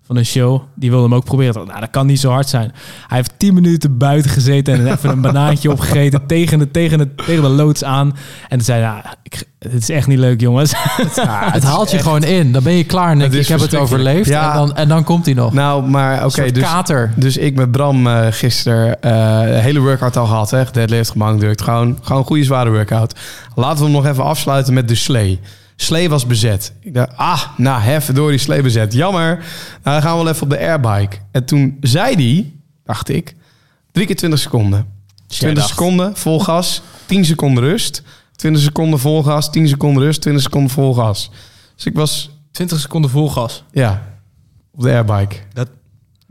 van 0.09 0.17
een 0.17 0.25
show. 0.25 0.61
Die 0.75 0.89
wilde 0.89 1.03
hem 1.03 1.15
ook 1.15 1.23
proberen. 1.23 1.67
Nou, 1.67 1.79
dat 1.79 1.89
kan 1.89 2.05
niet 2.05 2.19
zo 2.19 2.29
hard 2.29 2.49
zijn. 2.49 2.71
Hij 3.07 3.17
heeft 3.17 3.33
10 3.37 3.53
minuten 3.53 3.97
buiten 3.97 4.31
gezeten 4.31 4.73
en 4.73 4.91
even 4.91 5.09
een 5.09 5.21
banaantje 5.21 5.71
opgegeten 5.75 6.25
tegen 6.25 6.59
de, 6.59 6.71
tegen, 6.71 6.97
de, 6.97 7.15
tegen 7.15 7.41
de 7.41 7.49
loods 7.49 7.83
aan. 7.83 8.15
En 8.41 8.57
toen 8.57 8.61
zei 8.61 8.81
ja, 8.81 9.15
ik, 9.23 9.43
het 9.59 9.81
is 9.81 9.89
echt 9.89 10.07
niet 10.07 10.17
leuk, 10.17 10.41
jongens. 10.41 10.71
Ja, 11.15 11.51
het 11.51 11.63
haalt 11.63 11.91
je 11.91 11.99
gewoon 11.99 12.23
in. 12.23 12.51
Dan 12.51 12.63
ben 12.63 12.73
je 12.73 12.83
klaar. 12.83 13.17
Is 13.17 13.35
ik 13.35 13.47
heb 13.47 13.59
het 13.59 13.75
overleefd. 13.75 14.29
Ja. 14.29 14.51
En, 14.51 14.57
dan, 14.57 14.75
en 14.75 14.87
dan 14.87 15.03
komt 15.03 15.25
hij 15.25 15.33
nog. 15.33 15.53
Nou, 15.53 15.83
maar 15.83 16.25
oké, 16.25 16.51
dus, 16.51 16.63
kater. 16.63 17.13
dus 17.15 17.37
ik 17.37 17.55
met 17.55 17.71
Bram 17.71 18.07
eh 18.07 18.27
gisteren 18.29 19.01
eh 19.01 19.55
een 19.55 19.61
hele 19.61 19.79
workout 19.79 20.17
al 20.17 20.25
gehad. 20.25 20.51
Hè? 20.51 20.63
Deadlift, 20.71 21.11
gemankdrukt. 21.11 21.61
Gewoon, 21.61 21.97
gewoon 22.01 22.21
een 22.21 22.27
goede 22.27 22.43
zware 22.43 22.69
workout. 22.69 23.19
Laten 23.55 23.77
we 23.77 23.83
hem 23.83 23.93
nog 23.93 24.05
even 24.05 24.23
afsluiten 24.23 24.73
met 24.73 24.87
de 24.87 24.95
slee. 24.95 25.39
Slee 25.81 26.09
was 26.09 26.25
bezet. 26.25 26.73
Ik 26.79 26.93
dacht, 26.93 27.09
ah, 27.15 27.43
nou, 27.57 27.81
hef 27.81 28.05
door 28.05 28.29
die 28.29 28.39
slee 28.39 28.61
bezet. 28.61 28.93
Jammer. 28.93 29.35
Nou, 29.35 29.43
dan 29.83 30.01
gaan 30.01 30.17
we 30.17 30.23
wel 30.23 30.33
even 30.33 30.43
op 30.43 30.49
de 30.49 30.59
airbike. 30.59 31.17
En 31.31 31.45
toen 31.45 31.77
zei 31.81 32.15
die, 32.15 32.61
dacht 32.83 33.09
ik, 33.09 33.35
drie 33.91 34.05
keer 34.05 34.15
20 34.15 34.39
seconden. 34.39 34.87
20 35.27 35.59
dacht. 35.59 35.69
seconden, 35.69 36.15
vol 36.15 36.39
gas. 36.39 36.81
10 37.05 37.25
seconden 37.25 37.63
rust. 37.63 38.03
20 38.35 38.63
seconden 38.63 38.99
vol 38.99 39.23
gas. 39.23 39.51
10 39.51 39.67
seconden 39.67 40.03
rust. 40.03 40.21
20 40.21 40.43
seconden 40.43 40.69
vol 40.71 40.93
gas. 40.93 41.31
Dus 41.75 41.85
ik 41.85 41.95
was, 41.95 42.29
20 42.51 42.79
seconden 42.79 43.11
vol 43.11 43.29
gas. 43.29 43.63
ja, 43.71 44.03
op 44.71 44.81
de 44.81 44.89
airbike. 44.89 45.35
Dat 45.53 45.67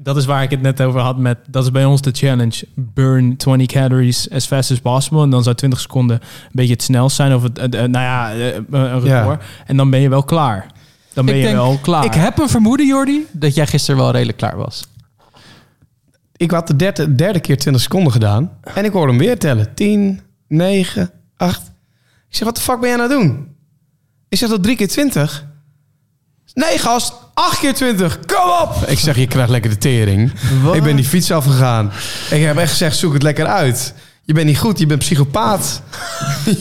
is 0.05 0.25
waar 0.25 0.43
ik 0.43 0.51
het 0.51 0.61
net 0.61 0.81
over 0.83 1.01
had 1.01 1.19
met... 1.19 1.39
Dat 1.49 1.65
is 1.65 1.71
bij 1.71 1.85
ons 1.85 2.01
de 2.01 2.11
challenge. 2.13 2.67
Burn 2.75 3.37
20 3.37 3.67
calories 3.67 4.31
as 4.31 4.47
fast 4.47 4.71
as 4.71 4.79
possible. 4.81 5.23
En 5.23 5.31
dan 5.31 5.43
zou 5.43 5.57
20 5.57 5.81
seconden 5.81 6.17
een 6.21 6.49
beetje 6.53 6.73
het 6.73 6.83
snelst 6.83 7.17
zijn. 7.17 7.35
Of 7.35 7.43
het, 7.43 7.59
eh, 7.59 7.65
eh, 7.65 7.71
nou 7.91 8.05
ja, 8.05 8.33
eh, 8.33 8.55
een 8.71 9.01
record. 9.01 9.43
En 9.67 9.77
dan 9.77 9.91
ben 9.91 10.01
je 10.01 10.09
wel 10.09 10.23
klaar. 10.25 10.67
Dan 11.13 11.25
ben 11.27 11.35
Ik 11.35 11.41
je 11.41 11.47
denk- 11.47 11.59
wel 11.59 11.79
klaar. 11.83 12.05
Ik 12.05 12.15
heb 12.15 12.39
een 12.39 12.49
vermoeden, 12.49 12.87
Jordi, 12.87 13.27
dat 13.33 13.55
jij 13.55 13.67
gisteren 13.67 14.01
wel 14.01 14.11
redelijk 14.11 14.39
klaar 14.39 14.57
was. 14.57 14.87
Ik 16.37 16.51
had 16.51 16.67
de 16.67 16.77
derde, 16.77 17.15
derde 17.15 17.41
keer 17.41 17.57
20 17.59 17.83
seconden 17.83 18.13
gedaan. 18.13 18.51
En 18.75 18.85
ik 18.85 18.93
hoorde 18.93 19.13
hem 19.13 19.21
weer 19.21 19.39
tellen. 19.39 19.75
10, 19.75 20.21
9, 20.49 21.11
8. 21.37 21.63
Ik 22.29 22.37
zeg, 22.37 22.45
wat 22.47 22.57
de 22.57 22.63
fuck 22.63 22.81
ben 22.81 22.89
jij 22.89 22.99
nou 22.99 23.09
doen? 23.09 23.49
Ik 24.29 24.39
zeg, 24.39 24.49
dat 24.49 24.63
drie 24.63 24.77
keer 24.77 24.89
20? 24.89 25.47
Nee, 26.55 26.79
gast. 26.79 27.15
8 27.39 27.59
keer 27.59 27.75
20. 27.75 28.19
Kom 28.27 28.51
op. 28.63 28.89
Ik 28.89 28.99
zeg, 28.99 29.17
je 29.17 29.27
krijgt 29.27 29.51
lekker 29.51 29.71
de 29.71 29.79
tering. 29.79 30.33
Ik 30.73 30.83
ben 30.83 30.97
die 30.97 31.05
fiets 31.05 31.31
afgegaan. 31.31 31.93
Ik 32.31 32.43
heb 32.43 32.57
echt 32.57 32.71
gezegd, 32.71 32.97
zoek 32.97 33.13
het 33.13 33.23
lekker 33.23 33.47
uit. 33.47 33.95
Je 34.23 34.33
bent 34.33 34.47
niet 34.47 34.59
goed, 34.59 34.79
je 34.79 34.87
bent 34.87 34.99
psychopaat. 34.99 35.83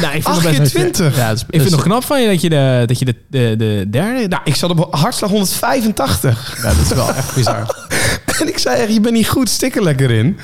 Nou, 0.00 0.14
ik 0.14 0.22
vind 0.22 0.26
8 0.26 0.42
het 0.42 0.50
keer 0.50 0.60
best 0.60 0.74
20. 0.74 1.16
Ja, 1.16 1.28
dat 1.28 1.36
is, 1.36 1.42
Ik 1.42 1.46
vind 1.50 1.62
het 1.62 1.72
nog 1.72 1.82
knap 1.82 2.04
van 2.04 2.22
je 2.22 2.28
dat 2.28 2.40
je 2.40 2.48
de, 2.48 2.82
dat 2.86 2.98
je 2.98 3.04
de, 3.04 3.14
de, 3.30 3.54
de 3.58 3.86
derde... 3.90 4.28
Nou, 4.28 4.42
ik 4.44 4.54
zat 4.54 4.70
op 4.70 4.94
hartslag 4.94 5.30
185. 5.30 6.56
ja, 6.56 6.62
dat 6.62 6.76
is 6.84 6.88
wel 6.88 7.14
echt 7.14 7.34
bizar. 7.34 7.76
En 8.40 8.48
ik 8.48 8.58
zei 8.58 8.80
echt, 8.80 8.92
je 8.92 9.00
bent 9.00 9.14
niet 9.14 9.28
goed, 9.28 9.48
stik 9.48 9.76
er 9.76 9.82
lekker 9.82 10.10
in. 10.10 10.38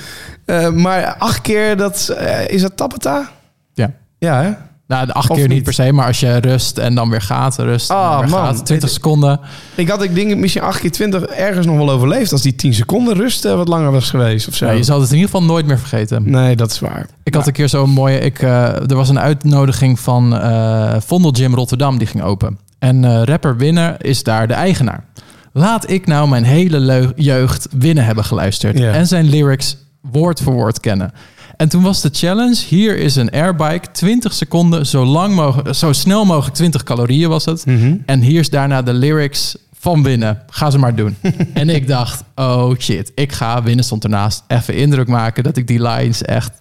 Eh, 0.44 0.68
maar 0.70 1.14
acht 1.16 1.40
keer, 1.40 1.76
dat, 1.76 2.08
eh, 2.08 2.48
is 2.48 2.60
dat 2.60 2.76
tappeta? 2.76 3.30
Ja. 3.74 3.92
Ja, 4.18 4.42
hè? 4.42 4.50
Nou, 4.88 5.06
de 5.06 5.12
acht 5.12 5.30
Of 5.30 5.36
keer 5.36 5.48
niet 5.48 5.62
per 5.62 5.72
se, 5.72 5.92
maar 5.92 6.06
als 6.06 6.20
je 6.20 6.36
rust 6.36 6.78
en 6.78 6.94
dan 6.94 7.10
weer 7.10 7.20
gaat, 7.20 7.56
rust 7.58 7.90
en 7.90 7.96
Ah, 7.96 8.18
weer 8.20 8.28
man. 8.28 8.44
gaat. 8.44 8.66
20 8.66 8.88
seconden. 8.90 9.40
Ik 9.74 9.88
had, 9.88 10.02
ik 10.02 10.14
denk, 10.14 10.36
misschien 10.36 10.62
8 10.62 10.80
keer 10.80 10.90
20 10.90 11.22
ergens 11.22 11.66
nog 11.66 11.76
wel 11.76 11.90
overleefd... 11.90 12.32
als 12.32 12.42
die 12.42 12.54
10 12.54 12.74
seconden 12.74 13.14
rust 13.14 13.44
eh, 13.44 13.54
wat 13.54 13.68
langer 13.68 13.90
was 13.92 14.10
geweest 14.10 14.48
of 14.48 14.54
zo. 14.54 14.66
Ja, 14.66 14.72
je 14.72 14.82
zal 14.82 15.00
het 15.00 15.08
in 15.10 15.14
ieder 15.16 15.30
geval 15.30 15.46
nooit 15.46 15.66
meer 15.66 15.78
vergeten. 15.78 16.30
Nee, 16.30 16.56
dat 16.56 16.70
is 16.70 16.78
waar. 16.80 17.06
Ik 17.22 17.34
had 17.34 17.46
een 17.46 17.52
keer 17.52 17.68
zo'n 17.68 17.90
mooie... 17.90 18.18
Ik, 18.18 18.38
eh, 18.42 18.90
er 18.90 18.94
was 18.94 19.08
een 19.08 19.20
uitnodiging 19.20 20.00
van 20.00 20.36
eh 20.38 20.94
Vondel 21.06 21.30
Gym 21.34 21.54
Rotterdam, 21.54 21.98
die 21.98 22.06
ging 22.06 22.22
open. 22.22 22.58
En 22.78 23.24
rapper 23.24 23.56
Winner 23.56 24.04
is 24.04 24.22
daar 24.22 24.46
de 24.48 24.54
eigenaar. 24.54 25.04
Laat 25.52 25.90
ik 25.90 26.06
nou 26.06 26.28
mijn 26.28 26.44
hele 26.44 27.12
jeugd 27.16 27.68
Winnen 27.78 28.04
hebben 28.04 28.24
geluisterd. 28.24 28.80
En 28.80 29.06
zijn 29.06 29.28
lyrics 29.28 29.76
woord 30.12 30.40
voor 30.40 30.52
woord 30.52 30.80
kennen. 30.80 31.12
En 31.58 31.68
toen 31.68 31.82
was 31.82 32.00
de 32.00 32.08
challenge, 32.12 32.64
hier 32.68 32.98
is 32.98 33.16
een 33.16 33.30
airbike, 33.30 33.90
20 33.92 34.32
seconden, 34.32 34.86
zo, 34.86 35.04
lang 35.04 35.34
mogelijk, 35.34 35.74
zo 35.74 35.92
snel 35.92 36.24
mogelijk 36.24 36.54
20 36.54 36.82
calorieën 36.82 37.28
was 37.28 37.44
het. 37.44 37.66
Mhm. 37.66 37.96
En 38.06 38.20
hier 38.20 38.40
is 38.40 38.50
daarna 38.50 38.82
de 38.82 38.92
lyrics 38.92 39.56
van 39.78 40.02
Winnen. 40.02 40.42
Ga 40.50 40.70
ze 40.70 40.78
maar 40.78 40.94
doen. 40.94 41.16
en 41.54 41.68
ik 41.68 41.88
dacht, 41.88 42.22
oh 42.34 42.74
shit, 42.78 43.12
ik 43.14 43.32
ga, 43.32 43.62
Winnen 43.62 43.84
stond 43.84 44.04
ernaast, 44.04 44.44
even 44.48 44.74
indruk 44.74 45.08
maken 45.08 45.42
dat 45.42 45.56
ik 45.56 45.66
die 45.66 45.82
lines 45.82 46.22
echt 46.22 46.52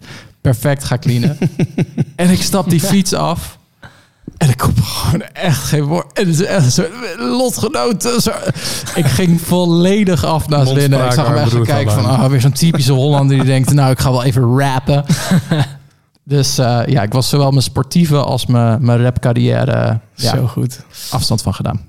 perfect 0.41 0.83
ga 0.83 0.97
cleanen. 0.97 1.37
en 2.15 2.29
ik 2.29 2.41
stap 2.41 2.69
die 2.69 2.81
fiets 2.81 3.13
af. 3.13 3.57
En 4.37 4.49
ik 4.49 4.57
kom 4.57 4.73
gewoon 4.83 5.21
echt 5.21 5.63
geen 5.63 5.83
woord. 5.83 6.13
En 6.13 6.25
het 6.27 6.39
is 6.39 6.45
echt 6.45 6.65
een 6.65 6.71
soort 6.71 6.91
lotgenoten. 7.17 8.21
Zo. 8.21 8.31
Ik 8.95 9.05
ging 9.05 9.41
volledig 9.41 10.25
af 10.25 10.47
naast 10.47 10.65
Mondspraak, 10.65 10.89
Winnen. 10.89 11.05
Ik 11.05 11.11
zag 11.11 11.27
hem 11.27 11.37
echt 11.37 11.61
kijken 11.61 11.93
van, 11.93 12.05
ah, 12.05 12.25
weer 12.25 12.41
zo'n 12.41 12.51
typische 12.51 12.91
Hollander 12.91 13.37
die 13.37 13.45
denkt, 13.45 13.73
nou, 13.73 13.91
ik 13.91 13.99
ga 13.99 14.11
wel 14.11 14.23
even 14.23 14.57
rappen. 14.59 15.05
dus 16.23 16.57
eh, 16.57 16.79
ja, 16.85 17.01
ik 17.01 17.13
was 17.13 17.29
zowel 17.29 17.49
mijn 17.49 17.63
sportieve 17.63 18.17
als 18.17 18.45
mijn, 18.45 18.85
mijn 18.85 19.01
rapcarrière 19.03 19.99
ja, 20.15 20.35
Zo 20.35 20.47
goed. 20.47 20.79
afstand 21.09 21.41
van 21.41 21.53
gedaan. 21.53 21.81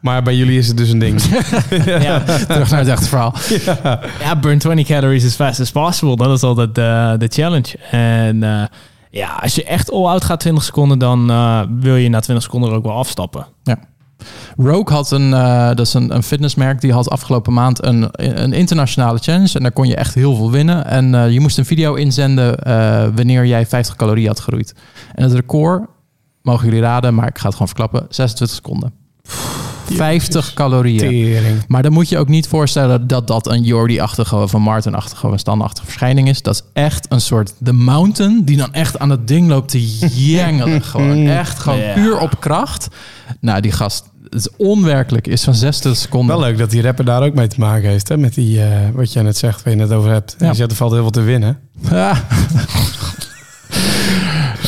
Maar 0.00 0.22
bij 0.22 0.36
jullie 0.36 0.58
is 0.58 0.68
het 0.68 0.76
dus 0.76 0.88
een 0.88 0.98
ding. 0.98 1.22
ja, 1.84 2.20
Terug 2.20 2.70
naar 2.70 2.78
het 2.78 2.88
echte 2.88 3.08
verhaal. 3.08 3.34
ja, 4.24 4.36
burn 4.36 4.58
20 4.58 4.86
calories 4.86 5.24
as 5.24 5.34
fast 5.34 5.60
as 5.60 5.70
possible. 5.70 6.16
Dat 6.16 6.36
is 6.36 6.42
altijd 6.42 6.74
de, 6.74 7.14
de 7.18 7.28
challenge. 7.28 7.78
En 7.90 8.42
eh, 8.42 8.62
ja, 9.12 9.38
als 9.42 9.54
je 9.54 9.64
echt 9.64 9.90
all-out 9.90 10.24
gaat 10.24 10.40
20 10.40 10.64
seconden... 10.64 10.98
dan 10.98 11.30
eh, 11.30 11.62
wil 11.78 11.96
je 11.96 12.08
na 12.08 12.20
20 12.20 12.44
seconden 12.44 12.70
er 12.70 12.76
ook 12.76 12.84
wel 12.84 12.96
afstappen. 12.96 13.46
Rogue 14.56 14.94
had 14.94 15.10
een, 15.10 15.34
eh, 15.34 15.66
dat 15.66 15.80
is 15.80 15.94
een, 15.94 16.14
een 16.14 16.22
fitnessmerk, 16.22 16.80
die 16.80 16.92
had 16.92 17.10
afgelopen 17.10 17.52
maand 17.52 17.84
een, 17.84 18.08
een 18.12 18.52
internationale 18.52 19.18
challenge. 19.18 19.54
En 19.54 19.62
daar 19.62 19.72
kon 19.72 19.86
je 19.86 19.96
echt 19.96 20.14
heel 20.14 20.36
veel 20.36 20.50
winnen. 20.50 20.86
En 20.86 21.14
eh, 21.14 21.30
je 21.30 21.40
moest 21.40 21.58
een 21.58 21.64
video 21.64 21.94
inzenden 21.94 22.56
wanneer 23.14 23.46
jij 23.46 23.66
50 23.66 23.96
calorieën 23.96 24.28
had 24.28 24.40
geroeid. 24.40 24.74
En 25.14 25.22
het 25.22 25.32
record, 25.32 25.86
mogen 26.42 26.64
jullie 26.64 26.80
raden, 26.80 27.14
maar 27.14 27.28
ik 27.28 27.38
ga 27.38 27.44
het 27.44 27.52
gewoon 27.52 27.68
verklappen, 27.68 28.06
26 28.08 28.56
seconden. 28.56 28.92
50 29.96 30.54
calorieën. 30.54 30.98
Tering. 30.98 31.64
Maar 31.68 31.82
dan 31.82 31.92
moet 31.92 32.08
je 32.08 32.18
ook 32.18 32.28
niet 32.28 32.48
voorstellen 32.48 33.06
dat 33.06 33.26
dat 33.26 33.48
een 33.50 33.62
Jordi-achtige 33.62 34.36
of 34.36 34.52
een 34.52 34.62
Martin-achtige 34.62 35.26
of 35.26 35.32
een 35.32 35.38
Stan-achtige 35.38 35.86
verschijning 35.86 36.28
is. 36.28 36.42
Dat 36.42 36.54
is 36.54 36.62
echt 36.72 37.06
een 37.08 37.20
soort 37.20 37.52
The 37.64 37.72
Mountain 37.72 38.44
die 38.44 38.56
dan 38.56 38.72
echt 38.72 38.98
aan 38.98 39.10
het 39.10 39.28
ding 39.28 39.48
loopt 39.48 39.70
te 39.70 39.96
jengelen. 40.14 40.82
gewoon 40.92 41.26
echt 41.26 41.58
gewoon 41.58 41.78
Ja. 41.80 41.92
puur 41.94 42.18
op 42.18 42.40
kracht. 42.40 42.88
Nou, 43.40 43.60
die 43.60 43.72
gast, 43.72 44.04
het 44.24 44.34
is 44.34 44.48
onwerkelijk, 44.56 45.26
is 45.26 45.44
van 45.44 45.54
26 45.54 46.02
seconden. 46.02 46.36
Wel 46.38 46.46
leuk 46.46 46.58
dat 46.58 46.70
die 46.70 46.82
rapper 46.82 47.04
daar 47.04 47.22
ook 47.22 47.34
mee 47.34 47.46
te 47.46 47.60
maken 47.60 47.88
heeft. 47.88 48.08
Hè? 48.08 48.16
Met 48.16 48.34
die, 48.34 48.62
eh, 48.62 48.68
wat 48.94 49.12
jij 49.12 49.22
net 49.22 49.36
zegt, 49.36 49.62
waar 49.64 49.74
je 49.74 49.80
het 49.80 49.92
over 49.92 50.10
hebt. 50.10 50.36
Ja. 50.38 50.52
Zegt, 50.54 50.70
er 50.70 50.76
valt 50.76 50.92
heel 50.92 51.00
veel 51.00 51.10
te 51.10 51.20
winnen. 51.22 51.58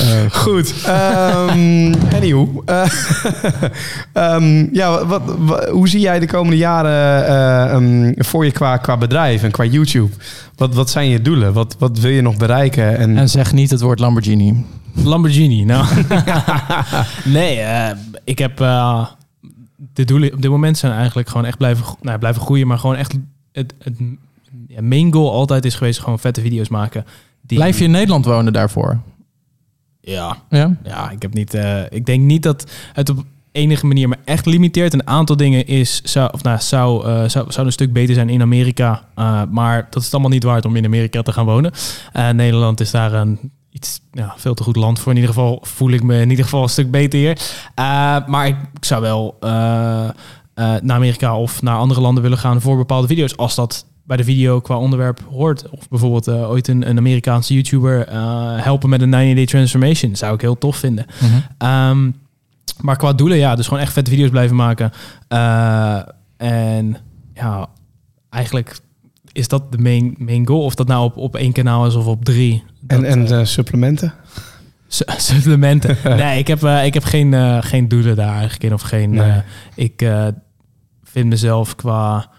Ah, 0.00 0.30
Goed. 0.30 0.74
Um, 0.88 1.94
anywho. 2.14 2.62
Eh, 2.66 2.84
ehm, 4.12 4.74
ja, 4.74 5.06
wat, 5.06 5.22
wat- 5.38 5.68
hoe 5.68 5.88
zie 5.88 6.00
jij 6.00 6.18
de 6.18 6.26
komende 6.26 6.56
jaren 6.56 7.26
eh, 7.26 7.72
ehm, 7.72 8.12
voor 8.16 8.44
je 8.44 8.50
qua, 8.50 8.76
qua 8.76 8.96
bedrijf 8.96 9.42
en 9.42 9.50
qua 9.50 9.64
YouTube? 9.64 10.12
Wat, 10.56 10.74
wat 10.74 10.90
zijn 10.90 11.08
je 11.08 11.22
doelen? 11.22 11.52
Wat, 11.52 11.76
wat 11.78 11.98
wil 11.98 12.10
je 12.10 12.22
nog 12.22 12.36
bereiken? 12.36 12.96
En, 12.98 13.16
en 13.16 13.28
zeg 13.28 13.52
niet 13.52 13.70
het 13.70 13.80
woord 13.80 13.98
Lamborghini. 13.98 14.64
Lamborghini, 15.02 15.64
nou. 15.64 15.86
nee, 17.24 17.58
eh, 17.60 17.90
ik 18.24 18.38
heb... 18.38 18.60
eh, 18.60 19.06
de 19.94 20.04
doelen 20.04 20.32
op 20.32 20.42
dit 20.42 20.50
moment 20.50 20.78
zijn 20.78 20.92
eigenlijk 20.92 21.28
gewoon 21.28 21.46
echt 21.46 21.58
blijven, 21.58 21.84
nou, 22.00 22.18
blijven 22.18 22.42
groeien. 22.42 22.66
Maar 22.66 22.78
gewoon 22.78 22.96
echt... 22.96 23.14
Het, 23.52 23.74
het 23.82 23.94
ja, 24.68 24.82
main 24.82 25.12
goal 25.12 25.32
altijd 25.32 25.64
is 25.64 25.74
geweest 25.74 26.00
gewoon 26.00 26.18
vette 26.18 26.40
video's 26.40 26.68
maken. 26.68 27.04
Die, 27.42 27.58
Blijf 27.58 27.78
je 27.78 27.84
in 27.84 27.90
Nederland 27.90 28.24
wonen 28.24 28.52
daarvoor? 28.52 29.00
Ja, 30.04 30.36
Ja? 30.50 30.76
ja, 30.84 31.10
ik 31.10 31.22
heb 31.22 31.34
niet. 31.34 31.54
eh, 31.54 31.82
ik 31.88 32.06
denk 32.06 32.22
niet 32.22 32.42
dat 32.42 32.70
het 32.92 33.08
op 33.08 33.24
enige 33.52 33.86
manier 33.86 34.08
me 34.08 34.16
echt 34.24 34.46
limiteert. 34.46 34.92
Een 34.92 35.06
aantal 35.06 35.36
dingen 35.36 35.66
is 35.66 36.00
zou, 36.02 36.30
of 36.32 36.42
nou, 36.42 36.60
zou, 36.60 37.06
eh, 37.06 37.28
zou, 37.28 37.52
zou 37.52 37.66
een 37.66 37.72
stuk 37.72 37.92
beter 37.92 38.14
zijn 38.14 38.28
in 38.28 38.42
Amerika, 38.42 39.04
eh, 39.14 39.42
maar 39.50 39.86
dat 39.90 39.96
is 39.98 40.04
het 40.04 40.12
allemaal 40.12 40.30
niet 40.30 40.42
waard 40.44 40.64
om 40.64 40.76
in 40.76 40.84
Amerika 40.84 41.22
te 41.22 41.32
gaan 41.32 41.44
wonen. 41.44 41.72
Nederland 42.32 42.80
is 42.80 42.90
daar 42.90 43.12
een 43.12 43.38
iets 43.70 44.00
ja, 44.12 44.34
veel 44.36 44.54
te 44.54 44.62
goed 44.62 44.76
land 44.76 44.98
voor. 44.98 45.12
In 45.12 45.18
ieder 45.18 45.34
geval 45.34 45.58
voel 45.62 45.90
ik 45.90 46.02
me 46.02 46.20
in 46.20 46.30
ieder 46.30 46.44
geval 46.44 46.62
een 46.62 46.68
stuk 46.68 46.90
beter 46.90 47.18
hier. 47.18 47.38
Maar 48.26 48.46
ik, 48.46 48.56
ik 48.74 48.84
zou 48.84 49.02
wel 49.02 49.36
naar 50.54 50.92
Amerika 50.96 51.38
of 51.38 51.62
naar 51.62 51.76
andere 51.76 52.00
landen 52.00 52.22
willen 52.22 52.38
gaan 52.38 52.60
voor 52.60 52.76
bepaalde 52.76 53.06
video's, 53.06 53.36
als 53.36 53.54
dat 53.54 53.86
bij 54.06 54.16
de 54.16 54.24
video 54.24 54.60
qua 54.60 54.78
onderwerp 54.78 55.20
hoort. 55.30 55.68
Of 55.70 55.88
bijvoorbeeld 55.88 56.28
eh, 56.28 56.50
ooit 56.50 56.68
een, 56.68 56.88
een 56.88 56.98
Amerikaanse 56.98 57.54
YouTuber 57.54 58.06
eh, 58.08 58.62
helpen 58.62 58.88
met 58.88 59.00
een 59.00 59.08
90-day 59.12 59.46
transformation. 59.46 60.16
Zou 60.16 60.34
ik 60.34 60.40
heel 60.40 60.58
tof 60.58 60.76
vinden. 60.76 61.06
Mhm. 61.20 61.32
Ehm, 61.58 62.10
maar 62.80 62.96
qua 62.96 63.12
doelen, 63.12 63.38
ja, 63.38 63.54
dus 63.54 63.66
gewoon 63.66 63.82
echt 63.82 63.92
vette 63.92 64.10
video's 64.10 64.30
blijven 64.30 64.56
maken. 64.56 64.90
Eh, 65.28 66.00
en 66.36 66.96
ja, 67.34 67.66
eigenlijk 68.30 68.76
is 69.32 69.48
dat 69.48 69.72
de 69.72 69.78
main, 69.78 70.14
main 70.18 70.46
goal. 70.46 70.62
Of 70.64 70.74
dat 70.74 70.86
nou 70.86 71.04
op, 71.04 71.16
op 71.16 71.36
één 71.36 71.52
kanaal 71.52 71.86
is 71.86 71.94
of 71.94 72.06
op 72.06 72.24
drie. 72.24 72.62
en, 72.86 73.00
Dat, 73.02 73.10
en 73.10 73.38
eh, 73.38 73.44
supplementen? 73.44 74.14
su- 74.88 75.04
supplementen. 75.32 75.96
nee, 76.16 76.38
ik 76.38 76.46
heb, 76.46 76.62
ik 76.62 76.94
heb 76.94 77.04
geen, 77.04 77.62
geen 77.62 77.88
doelen 77.88 78.16
daar 78.16 78.32
eigenlijk 78.32 78.62
in. 78.64 78.72
Of 78.72 78.82
geen. 78.82 79.10
Nee. 79.10 79.40
ik, 79.74 80.08
vind 81.02 81.28
mezelf 81.28 81.74
qua 81.76 82.30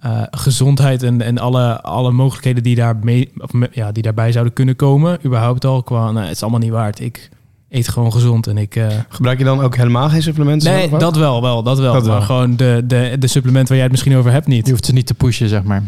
eh, 0.00 0.22
gezondheid 0.30 1.02
en, 1.02 1.22
en 1.22 1.38
alle, 1.38 1.80
alle 1.82 2.10
mogelijkheden 2.10 2.62
die, 2.62 2.74
daar 2.74 2.96
mee, 3.02 3.30
of 3.38 3.52
me- 3.52 3.68
ja, 3.72 3.92
die 3.92 4.02
daarbij 4.02 4.32
zouden 4.32 4.52
kunnen 4.52 4.76
komen, 4.76 5.18
überhaupt 5.24 5.64
al 5.64 5.82
qua, 5.82 6.10
nou, 6.10 6.26
het 6.26 6.34
is 6.36 6.42
allemaal 6.42 6.60
niet 6.60 6.70
waard. 6.70 7.00
Ik 7.00 7.28
eet 7.70 7.88
gewoon 7.88 8.12
gezond 8.12 8.46
en 8.46 8.58
ik... 8.58 8.76
eh, 8.76 8.86
Gebruik 9.08 9.38
je 9.38 9.44
dan 9.44 9.60
ook 9.60 9.76
helemaal 9.76 10.08
geen 10.08 10.22
supplementen? 10.22 10.72
nee, 10.72 10.88
dat 10.98 11.16
wel, 11.16 11.42
wel, 11.42 11.62
dat 11.62 11.78
wel. 11.78 11.92
Dat 11.92 12.06
wel. 12.06 12.12
Maar 12.16 12.22
gewoon 12.22 12.56
de, 12.56 12.82
de, 12.84 13.16
de 13.18 13.26
supplement 13.26 13.66
waar 13.68 13.76
jij 13.76 13.82
het 13.86 13.92
misschien 13.92 14.16
over 14.16 14.32
hebt 14.32 14.46
niet. 14.46 14.64
Je 14.66 14.70
hoeft 14.72 14.86
ze 14.86 14.92
niet 14.92 15.06
te 15.06 15.14
pushen, 15.14 15.48
zeg 15.48 15.62
maar. 15.62 15.82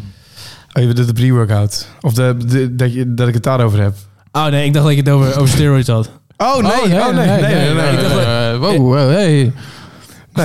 Oh, 0.72 0.82
je 0.82 0.88
bedoelt 0.88 1.06
de 1.06 1.12
pre-workout? 1.12 1.88
Of 2.00 2.12
de, 2.14 2.36
de- 2.46 2.74
dat, 2.76 2.92
je, 2.94 3.14
dat 3.14 3.28
ik 3.28 3.34
het 3.34 3.42
daarover 3.42 3.80
heb? 3.82 3.94
Oh 4.32 4.46
nee, 4.46 4.64
ik 4.64 4.72
dacht 4.72 4.84
dat 4.86 4.94
je 4.94 5.00
het 5.00 5.10
over, 5.10 5.36
over 5.36 5.48
steroids 5.48 5.88
had. 5.88 6.10
Oh, 6.36 6.56
nee. 6.56 6.98
Oh, 7.00 7.14
nee. 7.14 7.26
nee, 7.26 7.40
nee, 7.40 7.74
nee, 7.74 7.96
Eh, 7.96 8.58
wow, 8.58 8.76
wow, 8.76 8.94
hey. 9.10 9.26
Nee. 9.26 9.52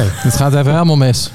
Het 0.04 0.36
gaat 0.36 0.54
even 0.54 0.72
helemaal 0.72 0.98
mis. 0.98 1.32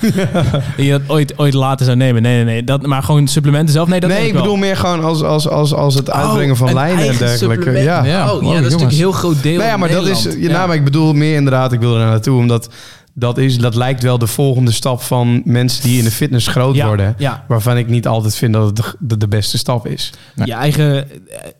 Dat 0.76 0.86
je 0.86 0.90
dat 0.90 1.00
ooit, 1.06 1.38
ooit 1.38 1.54
later 1.54 1.84
zou 1.84 1.96
nemen. 1.96 2.22
Nee, 2.22 2.34
nee, 2.34 2.44
nee. 2.44 2.64
Dat, 2.64 2.86
maar 2.86 3.02
gewoon 3.02 3.28
supplementen 3.28 3.74
zelf? 3.74 3.88
Nee, 3.88 4.00
dat 4.00 4.10
nee, 4.10 4.26
ik 4.26 4.32
wel. 4.32 4.42
bedoel 4.42 4.56
meer 4.56 4.76
gewoon 4.76 5.04
als, 5.04 5.22
als, 5.22 5.48
als, 5.48 5.74
als 5.74 5.94
het 5.94 6.10
uitbrengen 6.10 6.52
Oh, 6.52 6.56
van 6.56 6.68
een 6.68 6.74
lijnen 6.74 7.08
en 7.08 7.16
dergelijke. 7.16 7.70
Ja. 7.70 8.04
Ja, 8.04 8.32
oh, 8.32 8.40
wow, 8.40 8.42
ja, 8.42 8.48
dat 8.48 8.56
is 8.56 8.62
natuurlijk 8.62 8.90
een 8.90 8.96
heel 8.96 9.12
groot 9.12 9.42
deel 9.42 9.56
Nou 9.56 9.68
ja, 9.68 9.76
maar 9.76 9.90
dat 9.90 10.06
is. 10.06 10.26
Ja, 10.38 10.66
maar 10.66 10.76
ik 10.76 10.84
bedoel 10.84 11.12
meer 11.12 11.34
inderdaad, 11.34 11.72
ik 11.72 11.80
wil 11.80 11.92
er 11.92 11.98
naar 11.98 12.08
naartoe, 12.10 12.38
omdat 12.38 12.68
dat, 13.14 13.38
is, 13.38 13.58
dat 13.58 13.74
lijkt 13.74 14.02
wel 14.02 14.18
de 14.18 14.26
volgende 14.26 14.72
stap 14.72 15.02
van 15.02 15.42
mensen 15.44 15.82
die 15.82 15.98
in 15.98 16.04
de 16.04 16.10
fitness 16.10 16.46
groot 16.46 16.74
ja, 16.74 16.86
worden. 16.86 17.14
Ja, 17.18 17.44
Waarvan 17.48 17.76
ik 17.76 17.88
niet 17.88 18.06
altijd 18.06 18.36
vind 18.36 18.52
dat 18.52 18.66
het 18.66 18.76
de, 18.76 18.94
de, 18.98 19.16
de 19.16 19.28
beste 19.28 19.58
stap 19.58 19.86
is. 19.86 20.12
Nee. 20.34 20.46
je 20.46 20.52
eigen... 20.52 21.08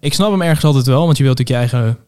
Ik 0.00 0.14
snap 0.14 0.30
hem 0.30 0.42
ergens 0.42 0.64
altijd 0.64 0.86
wel, 0.86 1.04
want 1.04 1.16
je 1.16 1.22
wilt 1.22 1.38
natuurlijk 1.38 1.70
je 1.70 1.76
eigen 1.76 1.98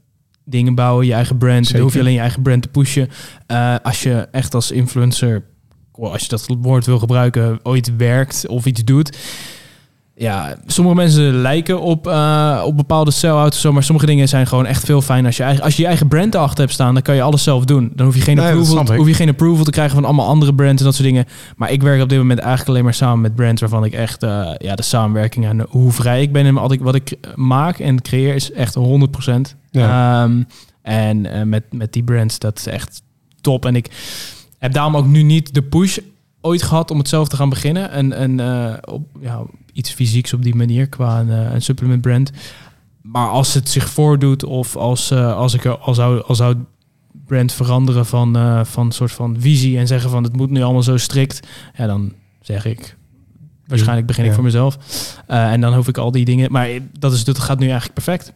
dingen 0.44 0.74
bouwen, 0.74 1.06
je 1.06 1.12
eigen 1.12 1.38
brand. 1.38 1.54
Dan 1.54 1.64
Zeker. 1.64 1.82
hoef 1.82 1.92
je 1.92 2.00
alleen 2.00 2.12
je 2.12 2.20
eigen 2.20 2.42
brand 2.42 2.62
te 2.62 2.68
pushen. 2.68 3.08
Eh, 3.46 3.76
als 3.82 4.02
je 4.02 4.28
echt 4.30 4.54
als 4.54 4.70
influencer, 4.70 5.44
als 5.92 6.22
je 6.22 6.28
dat 6.28 6.46
woord 6.60 6.86
wil 6.86 6.98
gebruiken, 6.98 7.60
ooit 7.62 7.96
werkt 7.96 8.46
of 8.46 8.66
iets 8.66 8.84
doet... 8.84 9.16
Ja, 10.14 10.56
sommige 10.66 10.96
mensen 10.96 11.34
lijken 11.34 11.80
op, 11.80 12.06
eh, 12.06 12.62
op 12.64 12.76
bepaalde 12.76 13.10
sell-outs 13.10 13.60
zo, 13.60 13.72
maar 13.72 13.82
sommige 13.82 14.06
dingen 14.06 14.28
zijn 14.28 14.46
gewoon 14.46 14.66
echt 14.66 14.84
veel 14.84 15.02
fijn. 15.02 15.26
Als 15.26 15.36
je, 15.36 15.42
eigen, 15.42 15.64
als 15.64 15.76
je 15.76 15.82
je 15.82 15.88
eigen 15.88 16.08
brand 16.08 16.34
erachter 16.34 16.60
hebt 16.60 16.72
staan, 16.72 16.94
dan 16.94 17.02
kan 17.02 17.14
je 17.14 17.22
alles 17.22 17.42
zelf 17.42 17.64
doen. 17.64 17.92
Dan 17.94 18.06
hoef 18.06 18.14
je 18.14 18.20
geen, 18.20 18.36
Nee, 18.36 18.46
approval, 18.46 18.96
hoef 18.96 19.06
je 19.06 19.14
geen 19.14 19.28
approval 19.28 19.64
te 19.64 19.70
krijgen 19.70 19.94
van 19.94 20.04
allemaal 20.04 20.26
andere 20.26 20.54
brands 20.54 20.78
en 20.78 20.84
dat 20.84 20.94
soort 20.94 21.06
dingen. 21.06 21.24
Maar 21.56 21.70
ik 21.70 21.82
werk 21.82 22.02
op 22.02 22.08
dit 22.08 22.18
moment 22.18 22.38
eigenlijk 22.38 22.68
alleen 22.68 22.84
maar 22.84 22.94
samen 22.94 23.20
met 23.20 23.34
brands 23.34 23.60
waarvan 23.60 23.84
ik 23.84 23.92
echt 23.92 24.22
eh, 24.22 24.50
ja, 24.58 24.74
de 24.74 24.82
samenwerking 24.82 25.46
en 25.46 25.66
hoe 25.68 25.92
vrij 25.92 26.22
ik 26.22 26.32
ben 26.32 26.46
en 26.46 26.54
wat 26.54 26.72
ik, 26.72 26.80
wat 26.80 26.94
ik 26.94 27.16
maak 27.34 27.78
en 27.78 28.02
creëer 28.02 28.34
is 28.34 28.52
echt 28.52 28.76
100%. 28.78 29.56
Ja. 29.70 30.22
Ehm, 30.22 30.42
en 30.82 31.26
eh, 31.26 31.42
met, 31.42 31.64
met 31.70 31.92
die 31.92 32.02
brands, 32.02 32.38
dat 32.38 32.58
is 32.58 32.66
echt 32.66 33.02
top. 33.40 33.66
En 33.66 33.76
ik 33.76 33.90
heb 34.58 34.72
daarom 34.72 34.96
ook 34.96 35.06
nu 35.06 35.22
niet 35.22 35.54
de 35.54 35.62
push 35.62 35.98
ooit 36.42 36.62
gehad 36.62 36.90
om 36.90 36.98
het 36.98 37.08
zelf 37.08 37.28
te 37.28 37.36
gaan 37.36 37.48
beginnen. 37.48 37.90
En, 37.90 38.12
en 38.12 38.40
eh, 38.40 38.74
op, 38.84 39.06
ja, 39.20 39.42
iets 39.72 39.90
fysieks 39.90 40.32
op 40.32 40.42
die 40.42 40.54
manier 40.54 40.88
qua 40.88 41.20
een, 41.20 41.30
eh, 41.30 41.52
een 41.52 41.62
supplement 41.62 42.00
brand. 42.00 42.30
Maar 43.02 43.28
als 43.28 43.54
het 43.54 43.68
zich 43.68 43.88
voordoet 43.88 44.44
of 44.44 44.76
als, 44.76 45.10
eh, 45.10 45.36
als 45.36 45.54
ik 45.54 45.64
er 45.64 45.78
al 45.78 45.94
zou, 45.94 46.22
al 46.22 46.34
zou 46.34 46.56
brand 47.26 47.52
veranderen 47.52 48.06
van, 48.06 48.62
van 48.66 48.92
soort 48.92 49.12
van 49.12 49.36
visie 49.38 49.78
en 49.78 49.86
zeggen 49.86 50.10
van 50.10 50.22
het 50.22 50.36
moet 50.36 50.50
nu 50.50 50.62
allemaal 50.62 50.82
zo 50.82 50.96
strikt, 50.96 51.46
ja, 51.76 51.86
dan 51.86 52.12
zeg 52.40 52.64
ik 52.64 52.96
waarschijnlijk 53.66 54.06
begin 54.06 54.22
ik 54.22 54.28
Ja. 54.28 54.34
voor 54.34 54.44
mezelf. 54.44 54.78
En 55.26 55.60
dan 55.60 55.74
hoef 55.74 55.88
ik 55.88 55.98
al 55.98 56.10
die 56.10 56.24
dingen. 56.24 56.52
Maar 56.52 56.68
dat, 56.98 57.12
is, 57.12 57.24
dat 57.24 57.38
gaat 57.38 57.58
nu 57.58 57.64
eigenlijk 57.64 57.94
perfect. 57.94 58.32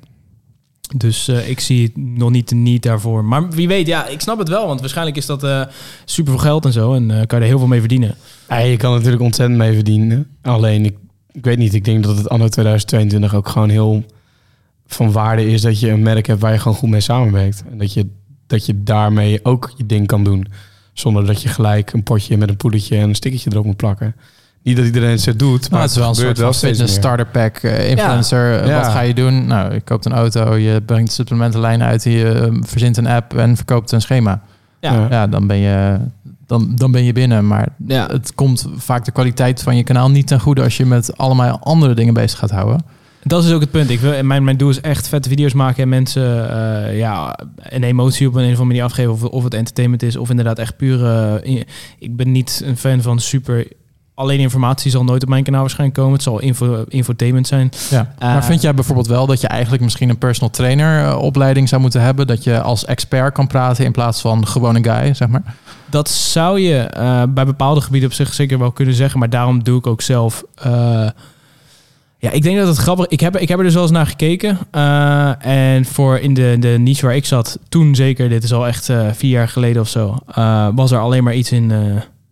Dus 0.95 1.29
eh, 1.29 1.49
ik 1.49 1.61
zie 1.61 1.93
nog 1.95 2.31
niet 2.31 2.49
de 2.49 2.55
niet 2.55 2.83
daarvoor. 2.83 3.25
Maar 3.25 3.51
wie 3.51 3.69
weet, 3.69 3.87
ja, 3.87 4.07
ik 4.07 4.21
snap 4.21 4.39
het 4.39 4.49
wel. 4.49 4.67
Want 4.67 4.81
waarschijnlijk 4.81 5.17
is 5.17 5.27
dat 5.27 5.45
eh 5.45 5.63
super 6.05 6.33
veel 6.33 6.43
geld 6.43 6.65
en 6.65 6.73
zo. 6.73 6.95
En 6.95 7.11
eh, 7.11 7.27
kan 7.27 7.39
je 7.39 7.45
er 7.45 7.51
heel 7.51 7.59
veel 7.59 7.67
mee 7.67 7.81
verdienen. 7.81 8.15
Ja, 8.49 8.59
je 8.59 8.77
kan 8.77 8.93
natuurlijk 8.95 9.23
ontzettend 9.23 9.59
mee 9.59 9.75
verdienen. 9.75 10.27
Alleen, 10.43 10.85
ik, 10.85 10.97
ik 11.33 11.45
weet 11.45 11.59
niet, 11.59 11.75
ik 11.75 11.85
denk 11.85 12.05
dat 12.05 12.17
het 12.17 12.29
anno 12.29 12.49
2022 12.49 13.35
ook 13.35 13.49
gewoon 13.49 13.69
heel 13.69 14.05
van 14.87 15.13
waarde 15.13 15.51
is 15.51 15.63
dat 15.63 15.81
je 15.81 15.91
een 15.91 16.03
merk 16.03 16.27
hebt 16.27 16.41
waar 16.41 16.53
je 16.53 16.59
gewoon 16.59 16.77
goed 16.77 16.91
mee 16.91 17.01
samenwerkt. 17.01 17.65
En 17.71 17.79
dat 17.79 17.93
je, 17.93 18.07
dat 18.47 18.67
je 18.67 18.83
daarmee 18.83 19.45
ook 19.45 19.73
je 19.77 19.87
ding 19.87 20.07
kan 20.07 20.25
doen. 20.25 20.47
Zonder 20.93 21.27
dat 21.27 21.43
je 21.43 21.49
gelijk 21.49 21.93
een 21.93 22.03
potje 22.03 22.37
met 22.37 22.49
een 22.49 22.57
poedertje 22.57 22.97
en 22.97 23.09
een 23.09 23.15
stickertje 23.15 23.51
erop 23.51 23.65
moet 23.65 23.77
plakken. 23.77 24.15
Niet 24.67 24.77
dat 24.77 24.85
iedereen 24.87 25.11
het 25.11 25.21
zo 25.21 25.37
doet, 25.37 25.61
maar 25.61 25.71
Maar 25.71 25.81
het 25.81 25.91
is 25.91 25.97
wel 25.97 26.09
een 26.09 26.15
soort 26.15 26.39
van 26.39 26.55
steeds 26.55 26.73
fitness 26.79 26.95
starter 26.99 27.27
pack, 27.27 27.57
eh, 27.57 27.91
influencer. 27.91 28.61
Eh, 28.61 28.67
Ja. 28.69 28.81
Wat 28.81 28.91
ga 28.93 29.01
je 29.01 29.15
doen? 29.15 29.47
Nou, 29.47 29.73
je 29.73 29.81
koopt 29.81 30.05
een 30.05 30.13
auto, 30.13 30.55
je 30.57 30.81
brengt 30.87 31.13
supplementenlijn 31.13 31.83
uit, 31.83 32.03
je 32.05 32.29
eh, 32.33 32.57
verzint 32.61 32.97
een 32.97 33.07
app 33.07 33.35
en 33.37 33.57
verkoopt 33.57 33.93
een 33.93 34.01
schema. 34.01 34.43
Ja. 34.81 35.07
Ja, 35.11 35.27
dan 35.27 35.47
ben 35.47 35.57
je, 35.57 35.97
dan, 36.47 36.73
dan 36.75 36.93
ben 36.93 37.05
je 37.05 37.13
binnen. 37.13 37.47
Maar 37.47 37.69
Ja. 37.87 38.07
het 38.11 38.35
komt 38.35 38.67
vaak 38.77 39.05
de 39.05 39.11
kwaliteit 39.13 39.63
van 39.63 39.77
je 39.77 39.85
kanaal 39.85 40.11
niet 40.11 40.27
ten 40.27 40.41
goede 40.41 40.63
als 40.63 40.77
je 40.77 40.87
met 40.87 41.17
allemaal 41.17 41.59
andere 41.63 41.95
dingen 41.95 42.15
bezig 42.15 42.39
gaat 42.39 42.51
houden. 42.51 42.81
Dat 43.23 43.45
is 43.45 43.53
ook 43.53 43.61
het 43.61 43.71
punt. 43.71 43.91
Ik 43.91 44.01
wil, 44.01 44.25
mijn, 44.25 44.45
mijn 44.45 44.57
doel 44.57 44.71
is 44.71 44.81
echt 44.81 45.09
vette 45.09 45.29
video's 45.29 45.53
maken 45.53 45.83
en 45.83 45.89
mensen 45.89 46.51
eh, 46.51 46.99
ja, 46.99 47.39
een 47.57 47.83
emotie 47.83 48.27
op 48.29 48.35
een, 48.35 48.39
een 48.41 48.45
of 48.53 48.59
andere 48.61 48.69
manier 48.69 48.83
afgeven. 48.85 49.13
Of, 49.13 49.23
of 49.25 49.45
het 49.45 49.55
entertainment 49.55 50.03
is, 50.03 50.17
of 50.17 50.31
inderdaad 50.31 50.59
echt 50.59 50.77
pure. 50.77 51.43
ik 51.99 52.17
ben 52.17 52.33
niet 52.33 52.63
een 52.65 52.77
fan 52.77 53.03
van 53.03 53.19
super. 53.21 53.67
Alleen 54.17 54.39
informatie 54.39 54.91
zal 54.91 55.05
nooit 55.05 55.23
op 55.23 55.29
mijn 55.29 55.45
kanaal 55.45 55.61
waarschijnlijk 55.61 55.99
komen. 55.99 56.13
Het 56.13 56.23
zal 56.23 56.39
info, 56.39 56.85
infotainment 56.89 57.47
zijn. 57.47 57.71
Ja. 57.91 58.15
Eh, 58.19 58.29
maar 58.29 58.45
vind 58.45 58.63
jij 58.63 58.75
bijvoorbeeld 58.75 59.07
wel 59.07 59.27
dat 59.27 59.41
je 59.41 59.47
eigenlijk 59.47 59.83
misschien 59.83 60.09
een 60.09 60.19
personal 60.19 60.51
trainer 60.51 61.09
eh, 61.09 61.19
opleiding 61.19 61.69
zou 61.69 61.81
moeten 61.81 62.01
hebben? 62.01 62.27
Dat 62.27 62.45
je 62.45 62.61
als 62.61 62.85
expert 62.85 63.33
kan 63.33 63.47
praten 63.47 63.85
in 63.85 63.93
plaats 63.93 64.21
van 64.21 64.47
gewoon 64.47 64.75
een 64.75 64.85
guy, 64.85 65.15
zeg 65.15 65.29
maar? 65.29 65.43
Dat 65.87 66.09
zou 66.09 66.61
je 66.61 66.79
eh, 66.79 67.23
bij 67.29 67.45
bepaalde 67.45 67.81
gebieden 67.81 68.09
op 68.09 68.15
zich 68.15 68.33
zeker 68.33 68.59
wel 68.59 68.73
kunnen 68.73 68.95
zeggen. 68.95 69.19
Maar 69.19 69.31
daarom 69.31 69.65
doe 69.65 69.79
ik 69.79 69.87
ook 69.87 70.03
zelf. 70.03 70.45
ja, 72.19 72.31
ik 72.31 72.43
denk 72.43 72.59
dat 72.59 72.67
het 72.69 72.77
grappig 72.77 73.07
ik 73.07 73.21
heb. 73.21 73.37
Ik 73.37 73.49
heb 73.49 73.59
er 73.59 73.65
dus 73.65 73.75
wel 73.75 73.83
eens 73.83 73.93
naar 73.93 74.07
gekeken. 74.07 74.59
En 75.41 75.85
voor 75.85 76.19
in 76.19 76.35
de, 76.35 76.57
de 76.61 76.77
niche 76.79 77.07
waar 77.07 77.17
ik 77.17 77.27
zat, 77.27 77.59
toen 77.69 77.95
zeker, 77.95 78.29
dit 78.29 78.45
is 78.45 78.53
al 78.53 78.67
echt 78.67 78.91
vier 79.13 79.31
jaar 79.31 79.49
geleden 79.49 79.83
of 79.83 79.89
zo, 79.89 80.19
was 80.75 80.91
er 80.91 80.99
alleen 80.99 81.25
maar 81.25 81.35
iets 81.35 81.53
in, 81.53 81.73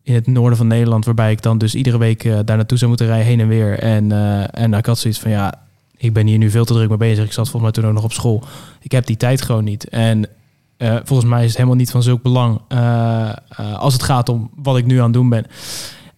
in 0.05 0.15
het 0.15 0.27
noorden 0.27 0.57
van 0.57 0.67
Nederland. 0.67 1.05
Waarbij 1.05 1.31
ik 1.31 1.43
dan 1.43 1.59
dus 1.59 1.75
iedere 1.75 1.99
week 1.99 2.25
eh, 2.25 2.39
daar 2.45 2.57
naartoe 2.57 2.79
zou 2.79 2.89
moeten 2.89 3.07
rijden, 3.07 3.27
heen 3.27 3.41
en 3.41 3.49
weer. 3.49 3.79
En, 3.79 4.13
eh, 4.13 4.63
en 4.63 4.75
ik 4.75 4.87
had 4.87 4.99
zoiets 4.99 5.21
van 5.21 5.31
ja. 5.31 5.55
Ik 5.97 6.13
ben 6.13 6.27
hier 6.27 6.39
nu 6.39 6.51
veel 6.51 6.65
te 6.65 6.73
druk 6.73 6.89
mee 6.89 6.99
bezig. 6.99 7.25
Ik 7.25 7.33
zat 7.33 7.49
volgens 7.49 7.63
mij 7.63 7.73
toen 7.73 7.91
ook 7.91 7.95
nog 7.97 8.05
op 8.05 8.13
school. 8.13 8.43
Ik 8.81 8.93
heb 8.93 9.07
die 9.07 9.17
tijd 9.17 9.43
gewoon 9.43 9.65
niet. 9.65 9.89
En 9.89 10.29
eh, 10.77 10.97
volgens 11.05 11.29
mij 11.29 11.41
is 11.41 11.47
het 11.47 11.57
helemaal 11.57 11.77
niet 11.77 11.91
van 11.91 12.03
zulk 12.03 12.23
belang 12.23 12.61
als 13.77 13.93
het 13.93 14.03
gaat 14.03 14.29
om 14.29 14.51
wat 14.55 14.77
ik 14.77 14.87
nu 14.87 14.99
aan 14.99 15.05
het 15.05 15.13
doen 15.13 15.29
ben. 15.29 15.47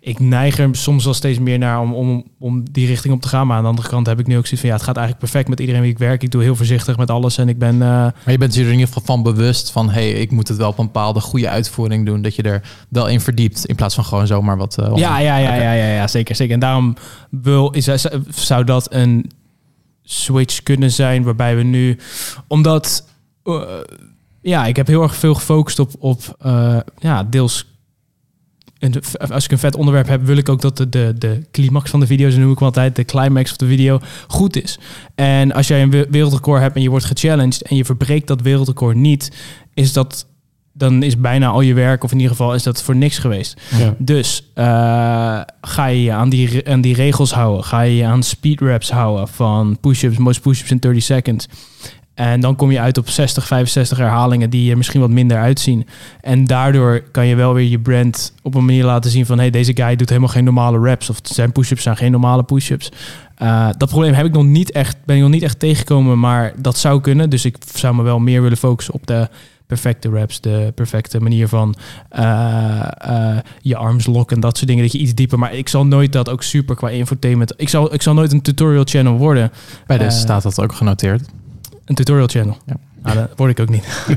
Ik 0.06 0.18
neig 0.20 0.58
er 0.58 0.68
soms 0.72 1.04
wel 1.04 1.14
steeds 1.14 1.38
meer 1.38 1.58
naar 1.58 1.80
om, 1.80 1.94
om, 1.94 2.24
om 2.38 2.70
die 2.70 2.86
richting 2.86 3.14
op 3.14 3.20
te 3.20 3.28
gaan. 3.28 3.46
Maar 3.46 3.56
aan 3.56 3.62
de 3.62 3.68
andere 3.68 3.88
kant 3.88 4.06
heb 4.06 4.18
ik 4.18 4.26
nu 4.26 4.36
ook 4.36 4.42
zoiets 4.46 4.60
van... 4.60 4.68
ja, 4.68 4.74
het 4.74 4.84
gaat 4.84 4.96
eigenlijk 4.96 5.26
perfect 5.26 5.48
met 5.48 5.60
iedereen 5.60 5.80
wie 5.80 5.90
ik 5.90 5.98
werk. 5.98 6.22
Ik 6.22 6.30
doe 6.30 6.42
heel 6.42 6.56
voorzichtig 6.56 6.96
met 6.96 7.10
alles 7.10 7.38
en 7.38 7.48
ik 7.48 7.58
ben... 7.58 7.74
eh, 7.74 7.88
Maar 7.88 8.12
je 8.26 8.38
bent 8.38 8.54
je 8.54 8.60
er 8.60 8.66
in 8.66 8.72
ieder 8.72 8.86
geval 8.86 9.02
van 9.04 9.22
bewust 9.22 9.70
van... 9.70 9.90
hey, 9.90 10.10
ik 10.10 10.30
moet 10.30 10.48
het 10.48 10.56
wel 10.56 10.68
op 10.68 10.78
een 10.78 10.84
bepaalde 10.86 11.20
goede 11.20 11.48
uitvoering 11.48 12.06
doen. 12.06 12.22
Dat 12.22 12.34
je 12.34 12.42
er 12.42 12.62
wel 12.88 13.08
in 13.08 13.20
verdiept. 13.20 13.64
In 13.66 13.74
plaats 13.74 13.94
van 13.94 14.04
gewoon 14.04 14.26
zomaar 14.26 14.56
wat... 14.56 14.78
eh, 14.78 14.92
ja, 14.94 15.18
ja, 15.18 15.36
ja, 15.36 15.54
ja, 15.54 15.72
ja, 15.72 15.88
ja, 15.94 16.06
zeker, 16.06 16.34
zeker. 16.34 16.54
En 16.54 16.60
daarom 16.60 16.96
wil, 17.30 17.70
is, 17.70 17.88
zou 18.28 18.64
dat 18.64 18.92
een 18.92 19.30
switch 20.02 20.62
kunnen 20.62 20.90
zijn 20.92 21.22
waarbij 21.22 21.56
we 21.56 21.62
nu... 21.62 21.98
Omdat... 22.46 23.04
eh, 23.44 23.62
ja, 24.42 24.66
ik 24.66 24.76
heb 24.76 24.86
heel 24.86 25.02
erg 25.02 25.14
veel 25.16 25.34
gefocust 25.34 25.78
op, 25.78 25.90
op 25.98 26.36
eh, 26.40 26.76
ja, 26.98 27.24
deels 27.24 27.74
als 29.30 29.44
ik 29.44 29.50
een 29.50 29.58
vet 29.58 29.76
onderwerp 29.76 30.08
heb, 30.08 30.24
wil 30.24 30.36
ik 30.36 30.48
ook 30.48 30.60
dat 30.60 30.76
de, 30.76 30.88
de, 30.88 31.14
de 31.18 31.42
climax 31.50 31.90
van 31.90 32.00
de 32.00 32.06
video, 32.06 32.30
zo 32.30 32.38
noem 32.38 32.52
ik 32.52 32.60
altijd, 32.60 32.96
de 32.96 33.04
climax 33.04 33.48
van 33.48 33.58
de 33.68 33.74
video, 33.74 34.00
goed 34.26 34.62
is. 34.62 34.78
En 35.14 35.52
als 35.52 35.66
jij 35.66 35.82
een 35.82 35.90
we- 35.90 36.06
wereldrecord 36.10 36.60
hebt 36.62 36.76
en 36.76 36.82
je 36.82 36.90
wordt 36.90 37.04
gechallenged 37.04 37.62
en 37.62 37.76
je 37.76 37.84
verbreekt 37.84 38.26
dat 38.26 38.40
wereldrecord 38.40 38.96
niet, 38.96 39.32
is 39.74 39.92
dat, 39.92 40.26
dan 40.72 41.02
is 41.02 41.16
bijna 41.20 41.48
al 41.48 41.60
je 41.60 41.74
werk, 41.74 42.04
of 42.04 42.10
in 42.10 42.16
ieder 42.16 42.30
geval 42.36 42.54
is 42.54 42.62
dat 42.62 42.82
voor 42.82 42.96
niks 42.96 43.18
geweest. 43.18 43.60
Ja. 43.78 43.94
Dus 43.98 44.50
eh, 44.54 44.64
ga 45.60 45.86
je 45.86 46.02
je 46.02 46.12
aan 46.12 46.28
die, 46.28 46.68
aan 46.68 46.80
die 46.80 46.94
regels 46.94 47.32
houden, 47.32 47.64
ga 47.64 47.80
je 47.80 47.96
je 47.96 48.04
aan 48.04 48.22
speed 48.22 48.60
reps 48.60 48.90
houden 48.90 49.28
van 49.28 49.78
push-ups, 49.80 50.16
most 50.16 50.40
push-ups 50.40 50.70
in 50.70 50.78
30 50.78 51.02
seconds. 51.02 51.48
En 52.16 52.40
dan 52.40 52.56
kom 52.56 52.70
je 52.70 52.80
uit 52.80 52.98
op 52.98 53.08
60, 53.08 53.46
65 53.46 53.98
herhalingen 53.98 54.50
die 54.50 54.70
er 54.70 54.76
misschien 54.76 55.00
wat 55.00 55.10
minder 55.10 55.38
uitzien. 55.38 55.86
En 56.20 56.44
daardoor 56.44 57.02
kan 57.10 57.26
je 57.26 57.34
wel 57.34 57.54
weer 57.54 57.68
je 57.68 57.78
brand 57.78 58.32
op 58.42 58.54
een 58.54 58.64
manier 58.64 58.84
laten 58.84 59.10
zien 59.10 59.26
van... 59.26 59.38
hey, 59.38 59.50
deze 59.50 59.76
guy 59.76 59.96
doet 59.96 60.08
helemaal 60.08 60.28
geen 60.28 60.44
normale 60.44 60.80
reps. 60.80 61.10
Of 61.10 61.18
zijn 61.22 61.52
push-ups 61.52 61.82
zijn 61.82 61.96
geen 61.96 62.10
normale 62.10 62.42
push-ups. 62.42 62.92
Eh, 63.34 63.68
dat 63.76 63.88
probleem 63.88 64.12
heb 64.12 64.26
ik 64.26 64.32
nog 64.32 64.44
niet 64.44 64.70
echt, 64.72 64.96
ben 65.04 65.16
ik 65.16 65.22
nog 65.22 65.30
niet 65.30 65.42
echt 65.42 65.58
tegengekomen, 65.58 66.18
maar 66.18 66.52
dat 66.58 66.78
zou 66.78 67.00
kunnen. 67.00 67.30
Dus 67.30 67.44
ik 67.44 67.56
zou 67.74 67.94
me 67.94 68.02
wel 68.02 68.18
meer 68.18 68.42
willen 68.42 68.56
focussen 68.58 68.94
op 68.94 69.06
de 69.06 69.28
perfecte 69.66 70.10
reps, 70.10 70.40
de 70.40 70.72
perfecte 70.74 71.20
manier 71.20 71.48
van 71.48 71.74
eh, 72.08 72.88
eh, 72.98 73.38
je 73.60 73.76
arms 73.76 74.06
lokken 74.06 74.36
en 74.36 74.42
dat 74.42 74.56
soort 74.56 74.68
dingen. 74.68 74.82
Dat 74.82 74.92
je 74.92 74.98
iets 74.98 75.14
dieper, 75.14 75.38
maar 75.38 75.54
ik 75.54 75.68
zal 75.68 75.86
nooit 75.86 76.12
dat 76.12 76.28
ook 76.28 76.42
super 76.42 76.76
qua 76.76 76.88
infotainment. 76.88 77.52
Ik 77.56 77.68
zal, 77.68 77.94
ik 77.94 78.02
zal 78.02 78.14
nooit 78.14 78.32
een 78.32 78.42
tutorial 78.42 78.84
channel 78.84 79.16
worden. 79.16 79.52
Bij 79.86 79.98
deze 79.98 80.16
Eh, 80.16 80.22
staat 80.22 80.42
dat 80.42 80.60
ook 80.60 80.72
genoteerd. 80.72 81.28
Een 81.86 81.94
tutorial 81.94 82.26
channel. 82.26 82.56
Ja. 82.66 82.76
Nou, 83.02 83.18
dat 83.18 83.30
word 83.36 83.50
ik 83.50 83.60
ook 83.60 83.68
niet. 83.68 83.86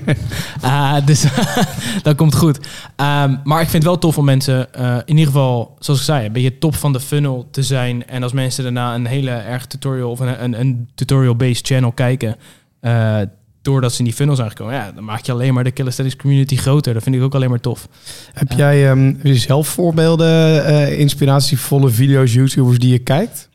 Ah, 0.62 1.06
dus 1.06 1.26
dat 2.04 2.16
komt 2.16 2.36
goed. 2.36 2.60
Ehm, 2.96 3.36
maar 3.44 3.62
ik 3.62 3.70
vind 3.70 3.84
het 3.84 3.92
wel 3.92 3.98
tof 3.98 4.18
om 4.18 4.26
mensen, 4.26 4.74
eh, 4.74 4.96
in 5.06 5.18
ieder 5.18 5.26
geval, 5.26 5.76
zoals 5.80 6.00
ik 6.00 6.06
zei, 6.06 6.26
een 6.26 6.32
beetje 6.32 6.58
top 6.58 6.76
van 6.76 6.94
de 6.94 7.00
funnel 7.00 7.48
te 7.52 7.64
zijn. 7.64 8.08
En 8.08 8.24
als 8.24 8.34
mensen 8.34 8.64
daarna 8.64 8.96
een 8.96 9.06
hele 9.06 9.32
erg 9.32 9.66
tutorial 9.66 10.12
of 10.12 10.20
een, 10.20 10.44
een, 10.44 10.60
een 10.60 10.90
tutorial-based 10.96 11.68
channel 11.68 11.92
kijken, 11.92 12.36
eh, 12.80 13.20
doordat 13.62 13.92
ze 13.92 14.00
in 14.00 14.06
die 14.06 14.14
funnel 14.14 14.36
zijn 14.36 14.50
gekomen, 14.50 14.74
ja, 14.74 14.92
dan 14.92 15.04
maak 15.04 15.26
je 15.26 15.32
alleen 15.32 15.54
maar 15.54 15.64
de 15.64 15.74
calisthenics 15.74 16.16
community 16.16 16.56
groter. 16.56 16.94
Dat 16.94 17.04
vind 17.04 17.16
ik 17.16 17.22
ook 17.22 17.36
alleen 17.36 17.50
maar 17.50 17.60
tof. 17.60 17.88
Heb 18.34 18.52
jij 18.52 18.90
ehm, 18.90 19.06
heb 19.06 19.26
je 19.26 19.36
zelf 19.36 19.68
voorbeelden, 19.68 20.66
eh, 20.66 21.00
inspiratievolle 21.00 21.90
video's, 21.90 22.34
YouTubers 22.34 22.80
die 22.80 22.92
je 22.92 23.00
kijkt? 23.00 23.50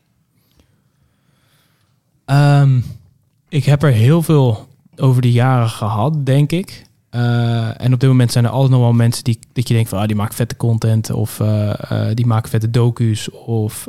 Ehm, 2.25 2.79
ik 3.55 3.65
heb 3.65 3.83
er 3.83 3.91
heel 3.91 4.21
veel 4.21 4.67
over 4.95 5.21
de 5.21 5.31
jaren 5.31 5.69
gehad, 5.69 6.25
denk 6.25 6.51
ik. 6.51 6.85
Eh, 7.09 7.81
en 7.81 7.93
op 7.93 7.99
dit 7.99 8.09
moment 8.09 8.31
zijn 8.31 8.45
er 8.45 8.51
altijd 8.51 8.71
nog 8.71 8.81
wel 8.81 8.93
mensen 8.93 9.23
die 9.23 9.39
dat 9.53 9.67
je 9.67 9.73
denkt 9.73 9.89
van 9.89 9.99
ah, 9.99 10.07
die 10.07 10.15
maken 10.15 10.35
vette 10.35 10.57
content 10.57 11.11
of 11.11 11.39
eh, 11.39 11.69
eh, 11.91 12.15
die 12.15 12.25
maken 12.25 12.49
vette 12.49 12.69
docu's 12.69 13.29
of 13.31 13.87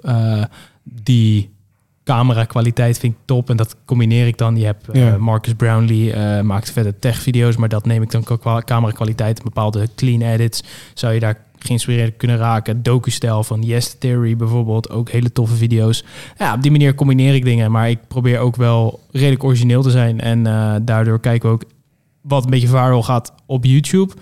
die 0.83 1.51
camera 2.05 2.45
kwaliteit 2.45 2.99
vind 2.99 3.12
ik 3.12 3.19
top 3.25 3.51
en 3.51 3.57
dat 3.57 3.77
combineer 3.85 4.27
ik 4.27 4.39
dan. 4.39 4.57
Je 4.57 4.64
hebt 4.64 4.87
Ja. 4.93 5.17
Marcus 5.19 5.55
Brownlee 5.55 6.43
maakt 6.43 6.71
vette 6.73 6.99
tech 6.99 7.19
video's, 7.19 7.57
maar 7.57 7.69
dat 7.69 7.87
neem 7.87 8.03
ik 8.03 8.11
dan 8.11 8.25
qua 8.25 8.61
camera 8.61 8.93
kwaliteit, 8.93 9.43
bepaalde 9.43 9.89
clean 9.97 10.21
edits 10.21 10.62
zou 10.95 11.14
je 11.14 11.21
daar 11.21 11.45
geïnspireerd 11.67 12.17
kunnen 12.17 12.37
raken. 12.37 12.83
Docu-stijl 12.83 13.45
van 13.45 13.62
Yes 13.62 13.97
Theory 13.99 14.37
bijvoorbeeld, 14.37 14.91
ook 14.91 15.11
hele 15.11 15.33
toffe 15.33 15.55
video's. 15.55 16.05
Ja, 16.39 16.55
op 16.55 16.62
die 16.62 16.71
manier 16.71 16.95
combineer 16.95 17.35
ik 17.35 17.45
dingen, 17.45 17.71
maar 17.71 17.91
ik 17.91 17.99
probeer 18.09 18.39
ook 18.39 18.57
wel 18.57 19.01
redelijk 19.11 19.45
origineel 19.45 19.83
te 19.83 19.91
zijn. 19.91 20.21
En 20.21 20.47
eh, 20.47 20.75
daardoor 20.83 21.21
kijken 21.21 21.49
we 21.49 21.55
ook 21.55 21.64
wat 22.21 22.45
een 22.45 22.51
beetje 22.51 22.69
viral 22.69 23.03
gaat 23.03 23.33
op 23.47 23.64
YouTube. 23.64 24.12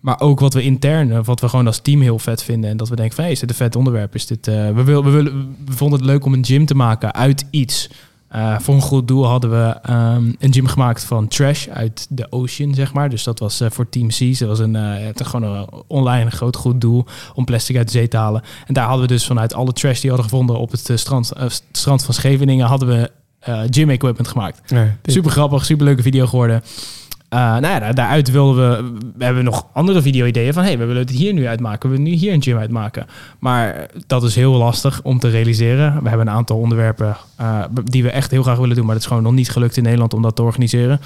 Maar 0.00 0.20
ook 0.20 0.40
wat 0.40 0.54
we 0.54 0.62
intern, 0.62 1.12
eh, 1.12 1.24
wat 1.24 1.40
we 1.40 1.48
gewoon 1.48 1.66
als 1.66 1.78
team 1.78 2.00
heel 2.00 2.18
vet 2.18 2.42
vinden. 2.42 2.70
En 2.70 2.76
dat 2.76 2.88
we 2.88 2.96
denken 2.96 3.16
van, 3.16 3.24
is 3.24 3.40
dit 3.40 3.50
een 3.50 3.56
vet 3.56 3.76
onderwerp? 3.76 4.14
Is 4.14 4.26
dit, 4.26 4.48
eh, 4.48 4.70
we, 4.70 4.84
wil, 4.84 5.04
we, 5.04 5.10
willen, 5.10 5.56
we 5.64 5.72
vonden 5.72 5.98
het 5.98 6.08
leuk 6.08 6.24
om 6.24 6.32
een 6.32 6.44
gym 6.44 6.66
te 6.66 6.74
maken 6.74 7.14
uit 7.14 7.46
iets. 7.50 7.90
Eh, 8.32 8.58
voor 8.58 8.74
een 8.74 8.80
goed 8.80 9.08
doel 9.08 9.26
hadden 9.26 9.50
we 9.50 9.76
ehm, 9.82 10.32
een 10.38 10.52
gym 10.52 10.66
gemaakt 10.66 11.04
van 11.04 11.28
trash 11.28 11.68
uit 11.68 12.06
de 12.08 12.26
ocean, 12.30 12.74
zeg 12.74 12.92
maar. 12.92 13.10
Dus 13.10 13.24
dat 13.24 13.38
was 13.38 13.60
eh, 13.60 13.70
voor 13.70 13.88
Team 13.88 14.10
Seas. 14.10 14.38
Dat 14.38 14.48
was 14.48 14.58
een, 14.58 14.76
eh, 14.76 15.08
gewoon 15.14 15.52
een 15.52 15.66
online 15.86 16.30
groot 16.30 16.56
goed 16.56 16.80
doel 16.80 17.04
om 17.34 17.44
plastic 17.44 17.76
uit 17.76 17.86
de 17.86 17.92
zee 17.92 18.08
te 18.08 18.16
halen. 18.16 18.42
En 18.66 18.74
daar 18.74 18.84
hadden 18.84 19.06
we 19.06 19.12
dus 19.12 19.26
vanuit 19.26 19.54
alle 19.54 19.72
trash 19.72 20.00
die 20.00 20.10
we 20.10 20.16
hadden 20.16 20.24
gevonden 20.24 20.58
op 20.58 20.70
het 20.70 20.90
strand, 20.94 21.32
strand 21.72 22.04
van 22.04 22.14
Scheveningen, 22.14 22.66
hadden 22.66 22.88
we 22.88 23.10
gym 23.70 23.90
equipment 23.90 24.28
gemaakt. 24.28 24.70
Nee. 24.70 24.90
Super 25.02 25.30
grappig, 25.30 25.64
super 25.64 25.84
leuke 25.84 26.02
video 26.02 26.26
geworden. 26.26 26.62
Eh, 27.32 27.38
nou 27.38 27.66
ja, 27.66 27.78
daar- 27.78 27.94
daaruit 27.94 28.30
wilden 28.30 28.70
we... 28.70 28.92
We 29.16 29.24
hebben 29.24 29.44
nog 29.44 29.66
andere 29.72 30.02
video-ideeën 30.02 30.52
van... 30.52 30.62
hey, 30.62 30.78
we 30.78 30.84
willen 30.84 31.02
het 31.02 31.10
hier 31.10 31.32
nu 31.32 31.46
uitmaken. 31.46 31.90
We 31.90 31.96
willen 31.96 32.10
nu 32.12 32.16
hier 32.18 32.32
een 32.32 32.42
gym 32.42 32.58
uitmaken. 32.58 33.06
Maar 33.38 33.86
dat 34.06 34.22
is 34.22 34.34
heel 34.34 34.52
lastig 34.52 35.00
om 35.02 35.18
te 35.18 35.28
realiseren. 35.28 36.02
We 36.02 36.08
hebben 36.08 36.26
een 36.26 36.32
aantal 36.34 36.58
onderwerpen 36.58 37.16
eh, 37.36 37.64
die 37.84 38.02
we 38.02 38.10
echt 38.10 38.30
heel 38.30 38.42
graag 38.42 38.58
willen 38.58 38.76
doen... 38.76 38.84
maar 38.84 38.94
het 38.94 39.02
is 39.02 39.08
gewoon 39.08 39.22
nog 39.22 39.32
niet 39.32 39.50
gelukt 39.50 39.76
in 39.76 39.82
Nederland 39.82 40.14
om 40.14 40.22
dat 40.22 40.36
te 40.36 40.42
organiseren. 40.42 41.00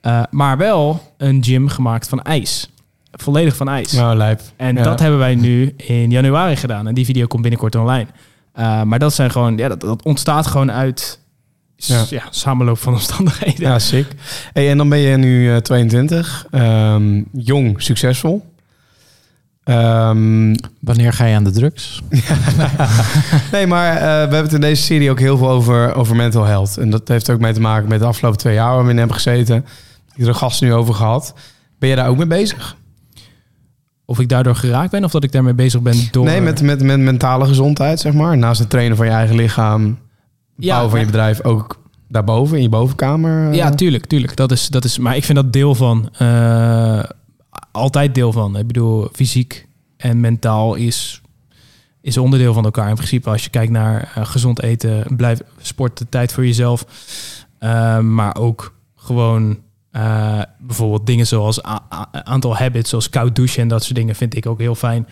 Eh, 0.00 0.22
maar 0.30 0.56
wel 0.58 1.00
een 1.16 1.44
gym 1.44 1.68
gemaakt 1.68 2.08
van 2.08 2.22
ijs. 2.22 2.70
Volledig 3.12 3.56
van 3.56 3.68
ijs. 3.68 3.92
Nou, 3.92 4.16
lijp. 4.16 4.40
En 4.56 4.76
Ja. 4.76 4.82
dat 4.82 5.00
hebben 5.00 5.18
wij 5.18 5.34
nu 5.34 5.74
in 5.76 6.10
januari 6.10 6.56
gedaan. 6.56 6.86
En 6.88 6.94
die 6.94 7.04
video 7.04 7.26
komt 7.26 7.42
binnenkort 7.42 7.74
online. 7.74 8.06
Maar 8.84 8.98
dat 8.98 9.12
zijn 9.14 9.30
gewoon, 9.30 9.56
ja, 9.56 9.68
dat, 9.68 9.80
dat 9.80 10.02
ontstaat 10.02 10.46
gewoon 10.46 10.72
uit 10.72 11.20
Ja. 11.76 12.04
ja. 12.10 12.22
samenloop 12.30 12.78
van 12.78 12.92
omstandigheden. 12.92 13.68
Ja, 13.68 13.78
sick. 13.78 14.06
Hey, 14.52 14.70
en 14.70 14.76
dan 14.76 14.88
ben 14.88 14.98
je 14.98 15.16
nu 15.16 15.54
eh, 15.54 15.56
22, 15.56 16.46
ehm, 16.50 17.22
jong, 17.32 17.82
succesvol. 17.82 18.54
Ehm, 19.64 20.54
Wanneer 20.80 21.12
ga 21.12 21.24
je 21.24 21.34
aan 21.34 21.44
de 21.44 21.50
drugs? 21.50 22.02
nee, 23.52 23.66
maar 23.66 23.96
eh, 23.96 24.02
we 24.02 24.06
hebben 24.08 24.42
het 24.42 24.52
in 24.52 24.60
deze 24.60 24.82
serie 24.82 25.10
ook 25.10 25.18
heel 25.18 25.38
veel 25.38 25.48
over, 25.48 25.94
over 25.94 26.16
mental 26.16 26.44
health. 26.44 26.76
En 26.76 26.90
dat 26.90 27.08
heeft 27.08 27.30
ook 27.30 27.40
mee 27.40 27.52
te 27.52 27.60
maken 27.60 27.88
met 27.88 28.00
de 28.00 28.06
afgelopen 28.06 28.38
twee 28.38 28.54
jaar 28.54 28.74
waar 28.74 28.84
we 28.84 28.90
in 28.90 28.98
hebben 28.98 29.16
gezeten. 29.16 29.64
Iedere 30.16 30.36
gast 30.36 30.60
nu 30.60 30.72
over 30.72 30.94
gehad. 30.94 31.34
Ben 31.78 31.88
je 31.88 31.96
daar 31.96 32.08
ook 32.08 32.16
mee 32.16 32.26
bezig? 32.26 32.76
Of 34.04 34.20
ik 34.20 34.28
daardoor 34.28 34.54
geraakt 34.54 34.90
ben 34.90 35.04
of 35.04 35.10
dat 35.10 35.24
ik 35.24 35.32
daarmee 35.32 35.54
bezig 35.54 35.80
ben 35.80 36.08
door... 36.10 36.24
Nee, 36.24 36.40
met, 36.40 36.62
met, 36.62 36.82
met 36.82 36.98
mentale 36.98 37.46
gezondheid, 37.46 38.00
zeg 38.00 38.12
maar. 38.12 38.38
Naast 38.38 38.58
het 38.60 38.70
trainen 38.70 38.96
van 38.96 39.06
je 39.06 39.12
eigen 39.12 39.36
lichaam, 39.36 39.98
Ja, 40.56 40.68
bouwen 40.70 40.90
van 40.90 41.00
je 41.00 41.06
bedrijf, 41.06 41.42
ook 41.44 41.82
daarboven, 42.08 42.56
in 42.56 42.62
je 42.62 42.68
bovenkamer. 42.68 43.48
eh? 43.50 43.54
Ja, 43.56 43.70
tuurlijk, 43.70 44.06
tuurlijk. 44.06 44.36
Dat 44.36 44.52
is, 44.52 44.68
dat 44.68 44.84
is, 44.84 44.98
maar 44.98 45.16
ik 45.16 45.24
vind 45.24 45.38
dat 45.38 45.52
deel 45.52 45.74
van. 45.74 46.08
eh, 46.18 47.02
altijd 47.72 48.14
deel 48.14 48.32
van. 48.32 48.56
Ik 48.56 48.66
bedoel, 48.66 49.08
fysiek 49.12 49.66
en 49.96 50.20
mentaal 50.20 50.74
is, 50.74 51.20
is 52.00 52.16
onderdeel 52.16 52.52
van 52.52 52.64
elkaar. 52.64 52.88
In 52.88 52.94
principe, 52.94 53.30
als 53.30 53.44
je 53.44 53.50
kijkt 53.50 53.72
naar 53.72 54.12
eh, 54.14 54.26
gezond 54.26 54.62
eten, 54.62 55.16
blijf 55.16 55.40
sporten, 55.60 56.08
tijd 56.08 56.32
voor 56.32 56.46
jezelf. 56.46 56.86
Eh, 57.58 57.98
maar 57.98 58.36
ook 58.36 58.74
gewoon 58.96 59.58
eh, 59.90 60.42
bijvoorbeeld 60.58 61.06
dingen 61.06 61.26
zoals 61.26 61.62
aantal 62.24 62.56
habits, 62.56 62.90
zoals 62.90 63.08
koud 63.10 63.36
douchen 63.36 63.62
en 63.62 63.68
dat 63.68 63.82
soort 63.84 63.94
dingen, 63.96 64.14
vind 64.14 64.36
ik 64.36 64.46
ook 64.46 64.58
heel 64.58 64.74
fijn. 64.74 65.06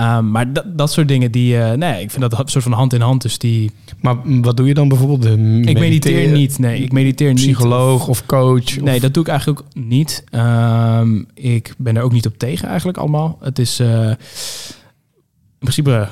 Um, 0.00 0.30
maar 0.30 0.52
dat, 0.52 0.78
dat 0.78 0.92
soort 0.92 1.08
dingen, 1.08 1.30
die, 1.30 1.54
uh, 1.54 1.72
nee, 1.72 2.02
ik 2.02 2.10
vind 2.10 2.30
dat 2.30 2.38
een 2.38 2.48
soort 2.48 2.64
van 2.64 2.72
hand 2.72 2.92
in 2.92 3.00
hand. 3.00 3.22
Dus 3.22 3.38
die... 3.38 3.70
Maar 4.00 4.16
wat 4.24 4.56
doe 4.56 4.66
je 4.66 4.74
dan 4.74 4.88
bijvoorbeeld? 4.88 5.22
De 5.22 5.60
ik 5.64 5.78
mediteer 5.78 6.30
niet, 6.30 6.58
nee. 6.58 6.82
Ik 6.82 6.92
mediteer 6.92 7.32
niet. 7.32 7.42
Psycholoog 7.42 8.08
of 8.08 8.26
coach? 8.26 8.80
Nee, 8.80 8.94
of... 8.94 9.00
dat 9.00 9.14
doe 9.14 9.22
ik 9.22 9.28
eigenlijk 9.28 9.60
ook 9.60 9.84
niet. 9.84 10.24
Um, 10.30 11.26
ik 11.34 11.74
ben 11.78 11.96
er 11.96 12.02
ook 12.02 12.12
niet 12.12 12.26
op 12.26 12.38
tegen 12.38 12.68
eigenlijk 12.68 12.98
allemaal. 12.98 13.38
Het 13.40 13.58
is... 13.58 13.80
Uh, 13.80 14.08
in 14.08 14.16
principe 15.58 16.08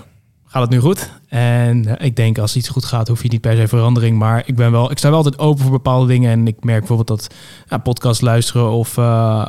gaat 0.46 0.62
het 0.62 0.70
nu 0.70 0.78
goed. 0.78 1.10
En 1.28 1.84
uh, 1.88 1.92
ik 1.98 2.16
denk 2.16 2.38
als 2.38 2.56
iets 2.56 2.68
goed 2.68 2.84
gaat, 2.84 3.08
hoef 3.08 3.22
je 3.22 3.28
niet 3.28 3.40
per 3.40 3.56
se 3.56 3.68
verandering. 3.68 4.18
Maar 4.18 4.42
ik 4.46 4.54
ben 4.54 4.70
wel, 4.72 4.90
ik 4.90 4.98
sta 4.98 5.08
wel 5.08 5.16
altijd 5.16 5.38
open 5.38 5.62
voor 5.62 5.72
bepaalde 5.72 6.06
dingen. 6.06 6.30
En 6.30 6.46
ik 6.46 6.64
merk 6.64 6.78
bijvoorbeeld 6.78 7.08
dat 7.08 7.34
ja, 7.68 7.78
podcast 7.78 8.22
luisteren 8.22 8.70
of 8.70 8.96
uh, 8.96 9.46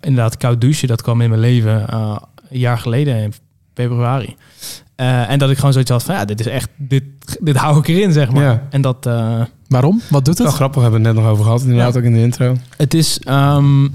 inderdaad 0.00 0.36
koud 0.36 0.60
douchen, 0.60 0.88
dat 0.88 1.02
kwam 1.02 1.20
in 1.20 1.28
mijn 1.28 1.40
leven 1.40 1.94
een 1.94 2.18
jaar 2.48 2.78
geleden 2.78 3.32
februari. 3.76 4.36
Uh, 4.96 5.30
en 5.30 5.38
dat 5.38 5.50
ik 5.50 5.56
gewoon 5.56 5.72
zoiets 5.72 5.90
had 5.90 6.02
van, 6.02 6.14
ja, 6.14 6.24
dit 6.24 6.40
is 6.40 6.46
echt, 6.46 6.68
dit, 6.76 7.04
dit 7.40 7.56
hou 7.56 7.78
ik 7.78 7.88
erin, 7.88 8.12
zeg 8.12 8.30
maar. 8.30 8.42
Ja. 8.42 8.66
En 8.70 8.80
dat... 8.80 9.06
Uh, 9.06 9.42
Waarom? 9.68 10.00
Wat 10.10 10.24
doet 10.24 10.38
het? 10.38 10.46
Wel 10.46 10.56
grappig, 10.56 10.82
hebben 10.82 11.00
we 11.00 11.06
het 11.06 11.16
net 11.16 11.24
nog 11.24 11.32
over 11.32 11.44
gehad, 11.44 11.62
inderdaad 11.62 11.92
ja. 11.92 11.98
ook 11.98 12.04
in 12.04 12.12
de 12.12 12.20
intro. 12.20 12.56
Het 12.76 12.94
is, 12.94 13.20
um, 13.28 13.84
uh, 13.84 13.88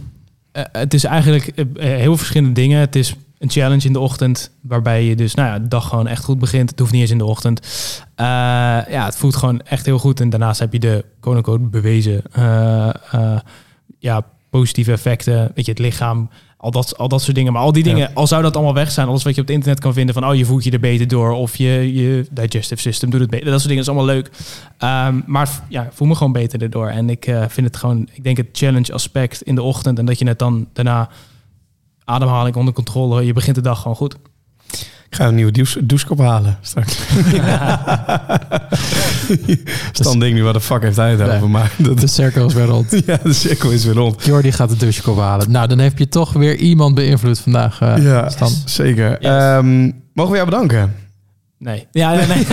het 0.71 0.93
is 0.93 1.03
eigenlijk 1.03 1.51
uh, 1.55 1.65
heel 1.75 2.17
verschillende 2.17 2.53
dingen. 2.53 2.79
Het 2.79 2.95
is 2.95 3.15
een 3.39 3.49
challenge 3.49 3.85
in 3.85 3.93
de 3.93 3.99
ochtend, 3.99 4.51
waarbij 4.61 5.03
je 5.03 5.15
dus, 5.15 5.33
nou 5.33 5.49
ja, 5.49 5.59
de 5.59 5.67
dag 5.67 5.87
gewoon 5.87 6.07
echt 6.07 6.23
goed 6.23 6.39
begint. 6.39 6.69
Het 6.69 6.79
hoeft 6.79 6.91
niet 6.91 7.01
eens 7.01 7.11
in 7.11 7.17
de 7.17 7.25
ochtend. 7.25 7.59
Uh, 8.15 8.25
ja, 8.89 9.05
het 9.05 9.15
voelt 9.15 9.35
gewoon 9.35 9.61
echt 9.61 9.85
heel 9.85 9.99
goed. 9.99 10.19
En 10.19 10.29
daarnaast 10.29 10.59
heb 10.59 10.73
je 10.73 10.79
de, 10.79 11.05
quote 11.19 11.59
bewezen, 11.59 12.21
uh, 12.37 12.89
ja, 13.99 14.21
positieve 14.49 14.91
effecten. 14.91 15.51
Weet 15.55 15.65
je, 15.65 15.71
het 15.71 15.79
lichaam 15.79 16.29
al 16.61 16.71
dat, 16.71 16.97
al 16.97 17.07
dat 17.07 17.21
soort 17.21 17.35
dingen. 17.35 17.53
Maar 17.53 17.61
al 17.61 17.71
die 17.71 17.83
dingen, 17.83 18.07
ja. 18.07 18.11
al 18.13 18.27
zou 18.27 18.41
dat 18.41 18.55
allemaal 18.55 18.73
weg 18.73 18.91
zijn, 18.91 19.07
alles 19.07 19.23
wat 19.23 19.35
je 19.35 19.41
op 19.41 19.47
het 19.47 19.55
internet 19.55 19.79
kan 19.79 19.93
vinden 19.93 20.13
van, 20.13 20.25
oh, 20.25 20.35
je 20.35 20.45
voelt 20.45 20.63
je 20.63 20.71
er 20.71 20.79
beter 20.79 21.07
door, 21.07 21.31
of 21.31 21.55
je, 21.55 21.93
je 21.93 22.27
digestive 22.31 22.81
system 22.81 23.09
doet 23.09 23.19
het 23.19 23.29
beter. 23.29 23.45
Dat 23.45 23.55
soort 23.55 23.67
dingen 23.67 23.81
is 23.83 23.89
allemaal 23.89 24.05
leuk. 24.05 24.31
Um, 24.79 25.23
maar 25.25 25.49
ja, 25.69 25.89
voel 25.91 26.07
me 26.07 26.15
gewoon 26.15 26.31
beter 26.31 26.61
erdoor. 26.61 26.87
En 26.87 27.09
ik 27.09 27.27
uh, 27.27 27.43
vind 27.47 27.67
het 27.67 27.77
gewoon, 27.77 28.07
ik 28.13 28.23
denk 28.23 28.37
het 28.37 28.47
challenge 28.51 28.93
aspect 28.93 29.41
in 29.41 29.55
de 29.55 29.61
ochtend 29.61 29.99
en 29.99 30.05
dat 30.05 30.19
je 30.19 30.25
net 30.25 30.39
dan 30.39 30.67
daarna 30.73 31.09
ademhaling 32.05 32.55
onder 32.55 32.73
controle, 32.73 33.25
je 33.25 33.33
begint 33.33 33.55
de 33.55 33.61
dag 33.61 33.81
gewoon 33.81 33.97
goed. 33.97 34.15
Ik 35.11 35.17
ga 35.17 35.27
een 35.27 35.35
nieuwe 35.35 35.51
douche, 35.51 35.85
douchekop 35.85 36.19
halen 36.19 36.57
straks. 36.61 36.99
Stan 39.91 40.19
ding 40.19 40.33
nu, 40.33 40.43
wat 40.43 40.53
de 40.53 40.61
fuck 40.61 40.81
heeft 40.81 40.95
hij 40.95 41.11
het 41.11 41.21
over? 41.21 41.49
Maar 41.49 41.71
dat... 41.77 41.99
De 41.99 42.07
cirkel 42.07 42.45
is 42.45 42.53
weer 42.53 42.65
rond. 42.65 42.91
ja, 43.05 43.19
de 43.23 43.33
cirkel 43.33 43.71
is 43.71 43.85
weer 43.85 43.93
rond. 43.93 44.25
Jordi 44.25 44.51
gaat 44.51 44.69
de 44.69 44.75
douchekop 44.75 45.17
halen. 45.17 45.51
Nou, 45.51 45.67
dan 45.67 45.79
heb 45.79 45.97
je 45.97 46.07
toch 46.07 46.33
weer 46.33 46.55
iemand 46.55 46.95
beïnvloed 46.95 47.39
vandaag, 47.39 47.81
uh, 47.81 48.03
ja, 48.03 48.29
Stan. 48.29 48.51
zeker. 48.65 49.17
Yes. 49.19 49.55
Um, 49.57 50.03
mogen 50.13 50.31
we 50.31 50.37
jou 50.37 50.49
bedanken? 50.49 50.95
Nee. 51.63 51.87
Ja, 51.91 52.13
nee, 52.13 52.27
nee. 52.27 52.45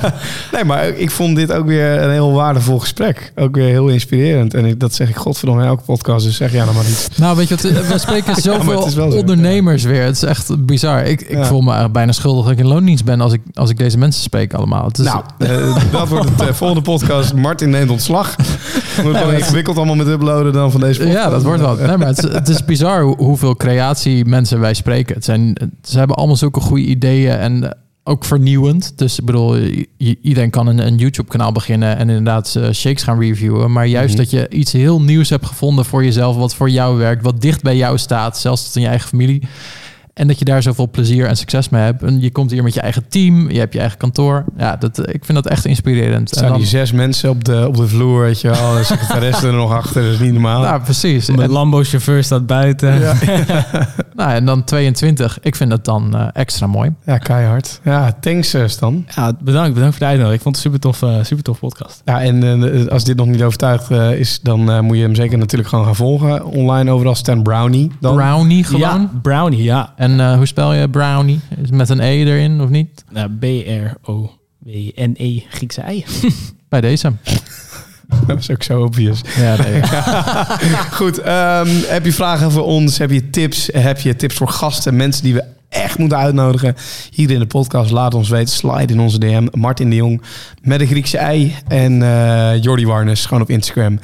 nee, 0.52 0.64
maar 0.64 0.88
ik 0.88 1.10
vond 1.10 1.36
dit 1.36 1.52
ook 1.52 1.66
weer 1.66 2.02
een 2.02 2.10
heel 2.10 2.32
waardevol 2.32 2.78
gesprek. 2.78 3.32
Ook 3.36 3.54
weer 3.54 3.68
heel 3.68 3.88
inspirerend. 3.88 4.54
En 4.54 4.64
ik, 4.64 4.80
dat 4.80 4.94
zeg 4.94 5.08
ik 5.08 5.16
godverdomme 5.16 5.62
in 5.62 5.68
elke 5.68 5.82
podcast, 5.82 6.24
dus 6.24 6.36
zeg 6.36 6.52
jij 6.52 6.62
nou 6.62 6.74
maar 6.74 6.84
niet. 6.84 7.08
Nou, 7.16 7.36
weet 7.36 7.48
je 7.48 7.54
wat, 7.54 7.86
we 7.86 7.98
spreken 7.98 8.42
zoveel 8.42 8.84
ja, 8.84 8.90
zo, 8.90 9.08
ondernemers 9.08 9.82
ja. 9.82 9.88
weer. 9.88 10.02
Het 10.02 10.16
is 10.16 10.22
echt 10.22 10.66
bizar. 10.66 11.04
Ik, 11.04 11.20
ik 11.20 11.36
ja. 11.36 11.44
voel 11.44 11.58
me 11.58 11.64
eigenlijk 11.64 11.92
bijna 11.92 12.12
schuldig 12.12 12.44
dat 12.44 12.52
ik 12.52 12.58
in 12.58 12.66
loondienst 12.66 13.04
ben 13.04 13.20
als 13.20 13.32
ik, 13.32 13.40
als 13.54 13.70
ik 13.70 13.78
deze 13.78 13.98
mensen 13.98 14.22
spreek 14.22 14.54
allemaal. 14.54 14.84
Het 14.84 14.98
is, 14.98 15.04
nou, 15.04 15.24
uh, 15.38 15.76
dat 15.92 16.08
wordt 16.08 16.30
het 16.30 16.42
uh, 16.42 16.54
volgende 16.54 16.82
podcast. 16.82 17.34
Martin 17.34 17.70
neemt 17.70 17.90
ontslag. 17.90 18.34
Wordt 19.02 19.18
wel 19.18 19.30
ingewikkeld 19.30 19.76
allemaal 19.76 19.94
met 19.94 20.06
uploaden 20.06 20.52
dan 20.52 20.70
van 20.70 20.80
deze 20.80 21.00
podcast. 21.00 21.18
Ja, 21.18 21.30
dat 21.30 21.42
wordt 21.42 21.60
wat. 21.60 21.80
Nee, 21.80 21.96
maar 21.96 22.06
het, 22.06 22.22
het 22.22 22.48
is 22.48 22.64
bizar 22.64 23.02
hoe, 23.02 23.16
hoeveel 23.16 23.56
creatie 23.56 24.24
mensen 24.24 24.60
wij 24.60 24.74
spreken. 24.74 25.14
Het 25.14 25.24
zijn, 25.24 25.72
ze 25.82 25.98
hebben 25.98 26.16
allemaal 26.16 26.36
zulke 26.36 26.60
goede 26.60 26.84
ideeën 26.84 27.36
en 27.38 27.76
ook 28.04 28.24
vernieuwend. 28.24 28.98
Dus 28.98 29.18
ik 29.18 29.24
bedoel, 29.24 29.56
iedereen 29.96 30.50
kan 30.50 30.66
een, 30.66 30.86
een 30.86 30.96
YouTube-kanaal 30.96 31.52
beginnen 31.52 31.96
en 31.96 32.08
inderdaad 32.08 32.54
eh, 32.54 32.70
shakes 32.70 33.02
gaan 33.02 33.20
reviewen. 33.20 33.72
Maar 33.72 33.86
juist 33.86 34.14
Mhm. 34.14 34.22
dat 34.22 34.30
je 34.30 34.48
iets 34.48 34.72
heel 34.72 35.00
nieuws 35.00 35.28
hebt 35.30 35.46
gevonden 35.46 35.84
voor 35.84 36.04
jezelf, 36.04 36.36
wat 36.36 36.54
voor 36.54 36.70
jou 36.70 36.96
werkt, 36.98 37.22
wat 37.22 37.40
dicht 37.40 37.62
bij 37.62 37.76
jou 37.76 37.98
staat, 37.98 38.38
zelfs 38.38 38.64
tot 38.64 38.76
in 38.76 38.82
je 38.82 38.88
eigen 38.88 39.08
familie. 39.08 39.42
En 40.14 40.26
dat 40.26 40.38
je 40.38 40.44
daar 40.44 40.62
zoveel 40.62 40.90
plezier 40.90 41.26
en 41.26 41.36
succes 41.36 41.68
mee 41.68 41.82
hebt. 41.82 42.02
En 42.02 42.20
je 42.20 42.30
komt 42.32 42.50
hier 42.50 42.62
met 42.62 42.74
je 42.74 42.80
eigen 42.80 43.08
team, 43.08 43.50
je 43.50 43.58
hebt 43.58 43.72
je 43.72 43.78
eigen 43.80 43.98
kantoor. 43.98 44.44
Ja, 44.56 44.76
dat, 44.76 44.98
eh, 44.98 45.14
ik 45.14 45.24
vind 45.24 45.42
dat 45.42 45.52
echt 45.52 45.64
inspirerend. 45.64 46.30
Er 46.30 46.36
staan 46.36 46.44
En 46.44 46.50
dan- 46.50 46.58
die 46.60 46.68
zes 46.68 46.92
mensen 46.92 47.30
op 47.30 47.44
de, 47.44 47.68
op 47.68 47.76
de 47.76 47.88
vloer, 47.88 48.20
weet 48.20 48.40
je 48.40 48.48
wel. 48.48 48.74
De 48.74 48.84
secretaresse 48.84 49.46
er 49.46 49.52
nog 49.52 49.72
achter, 49.72 50.02
dat 50.02 50.12
is 50.12 50.18
niet 50.18 50.32
normaal. 50.32 50.60
nou, 50.62 50.80
precies. 50.82 51.28
Mijn 51.28 51.40
En, 51.40 51.50
Lambo-chauffeur 51.50 52.24
staat 52.24 52.46
buiten. 52.46 53.00
Ja. 53.00 53.14
nou, 54.16 54.30
en 54.30 54.44
dan 54.44 54.64
22. 54.64 55.38
Ik 55.40 55.56
vind 55.56 55.70
dat 55.70 55.84
dan 55.84 56.16
eh, 56.16 56.26
extra 56.32 56.66
mooi. 56.66 56.92
Ja, 57.06 57.18
keihard. 57.18 57.80
Ja, 57.84 58.16
thanks 58.20 58.54
eh, 58.54 58.62
Stan. 58.66 59.06
Ja, 59.14 59.32
bedankt, 59.40 59.74
bedankt 59.74 59.96
voor 59.96 60.06
de 60.06 60.12
uitnodiging. 60.12 60.34
Ik 60.34 60.42
vond 60.42 60.56
het 60.56 60.64
een 60.64 60.72
super 60.72 60.80
tof, 60.80 61.02
eh, 61.02 61.24
super 61.24 61.44
tof 61.44 61.58
podcast. 61.58 62.02
Ja, 62.04 62.22
en 62.22 62.90
als 62.90 63.04
dit 63.04 63.16
nog 63.16 63.26
niet 63.26 63.42
overtuigd 63.42 63.90
eh, 63.90 64.12
is, 64.18 64.40
dan 64.42 64.70
eh, 64.70 64.80
moet 64.80 64.96
je 64.96 65.02
hem 65.02 65.14
zeker 65.14 65.38
natuurlijk 65.38 65.68
gewoon 65.70 65.84
gaan 65.84 65.96
volgen. 65.96 66.44
Online 66.44 66.90
overal 66.90 67.14
Stan 67.14 67.42
Brownie. 67.42 67.90
Dan. 68.00 68.14
Brownie 68.16 68.64
gewoon. 68.64 68.80
Ja, 68.80 69.10
brownie, 69.22 69.62
ja. 69.62 69.92
En 70.04 70.20
eh, 70.20 70.36
hoe 70.36 70.46
spel 70.46 70.72
je 70.72 70.90
brownie? 70.90 71.40
Is 71.50 71.56
het 71.60 71.70
met 71.70 71.88
een 71.88 72.00
E 72.00 72.24
erin 72.24 72.60
of 72.60 72.68
niet? 72.68 73.04
Nou, 73.10 73.30
B-R-O-W-N-E, 73.38 75.42
Griekse 75.48 75.80
ei. 75.80 76.04
Bij 76.68 76.80
deze. 76.80 77.12
Dat 78.26 78.38
is 78.38 78.50
ook 78.50 78.62
zo 78.62 78.82
obvious. 78.82 79.20
Ja, 79.36 79.56
nee. 79.56 79.82
Goed, 81.00 81.18
ehm, 81.18 81.68
heb 81.86 82.04
je 82.04 82.12
vragen 82.12 82.50
voor 82.50 82.64
ons? 82.64 82.98
Heb 82.98 83.10
je 83.10 83.30
tips? 83.30 83.68
Heb 83.72 84.00
je 84.00 84.16
tips 84.16 84.34
voor 84.34 84.48
gasten? 84.48 84.96
Mensen 84.96 85.22
die 85.22 85.34
we 85.34 85.44
echt 85.74 85.98
moeten 85.98 86.18
uitnodigen 86.18 86.74
hier 87.10 87.30
in 87.30 87.38
de 87.38 87.46
podcast? 87.46 87.90
Laat 87.90 88.14
ons 88.14 88.28
weten. 88.28 88.54
Slide 88.54 88.92
in 88.92 89.00
onze 89.00 89.18
DM. 89.18 89.46
Martin 89.50 89.90
de 89.90 89.96
Jong 89.96 90.22
met 90.62 90.80
een 90.80 90.86
Griekse 90.86 91.18
ei. 91.18 91.56
En 91.68 92.02
eh 92.02 92.62
Jordi 92.62 92.86
Warnes 92.86 93.26
gewoon 93.26 93.42
op 93.42 93.50
Instagram. 93.50 93.98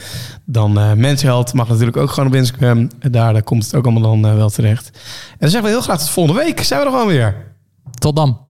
Dan 0.44 0.78
eh 0.78 0.92
Mensheld 0.92 1.52
mag 1.52 1.68
natuurlijk 1.68 1.96
ook 1.96 2.10
gewoon 2.10 2.28
op 2.28 2.34
Instagram. 2.34 2.88
Daar, 3.10 3.32
daar 3.32 3.42
komt 3.42 3.64
het 3.64 3.74
ook 3.74 3.84
allemaal 3.84 4.02
dan 4.02 4.26
eh, 4.30 4.36
wel 4.36 4.50
terecht. 4.50 4.90
En 5.30 5.36
dan 5.38 5.50
zeggen 5.50 5.68
we 5.68 5.74
heel 5.74 5.84
graag 5.84 5.98
tot 5.98 6.10
volgende 6.10 6.42
week. 6.42 6.62
Zijn 6.62 6.80
we 6.80 6.86
er 6.86 6.92
gewoon 6.92 7.06
weer. 7.06 7.36
Tot 7.98 8.16
dan. 8.16 8.48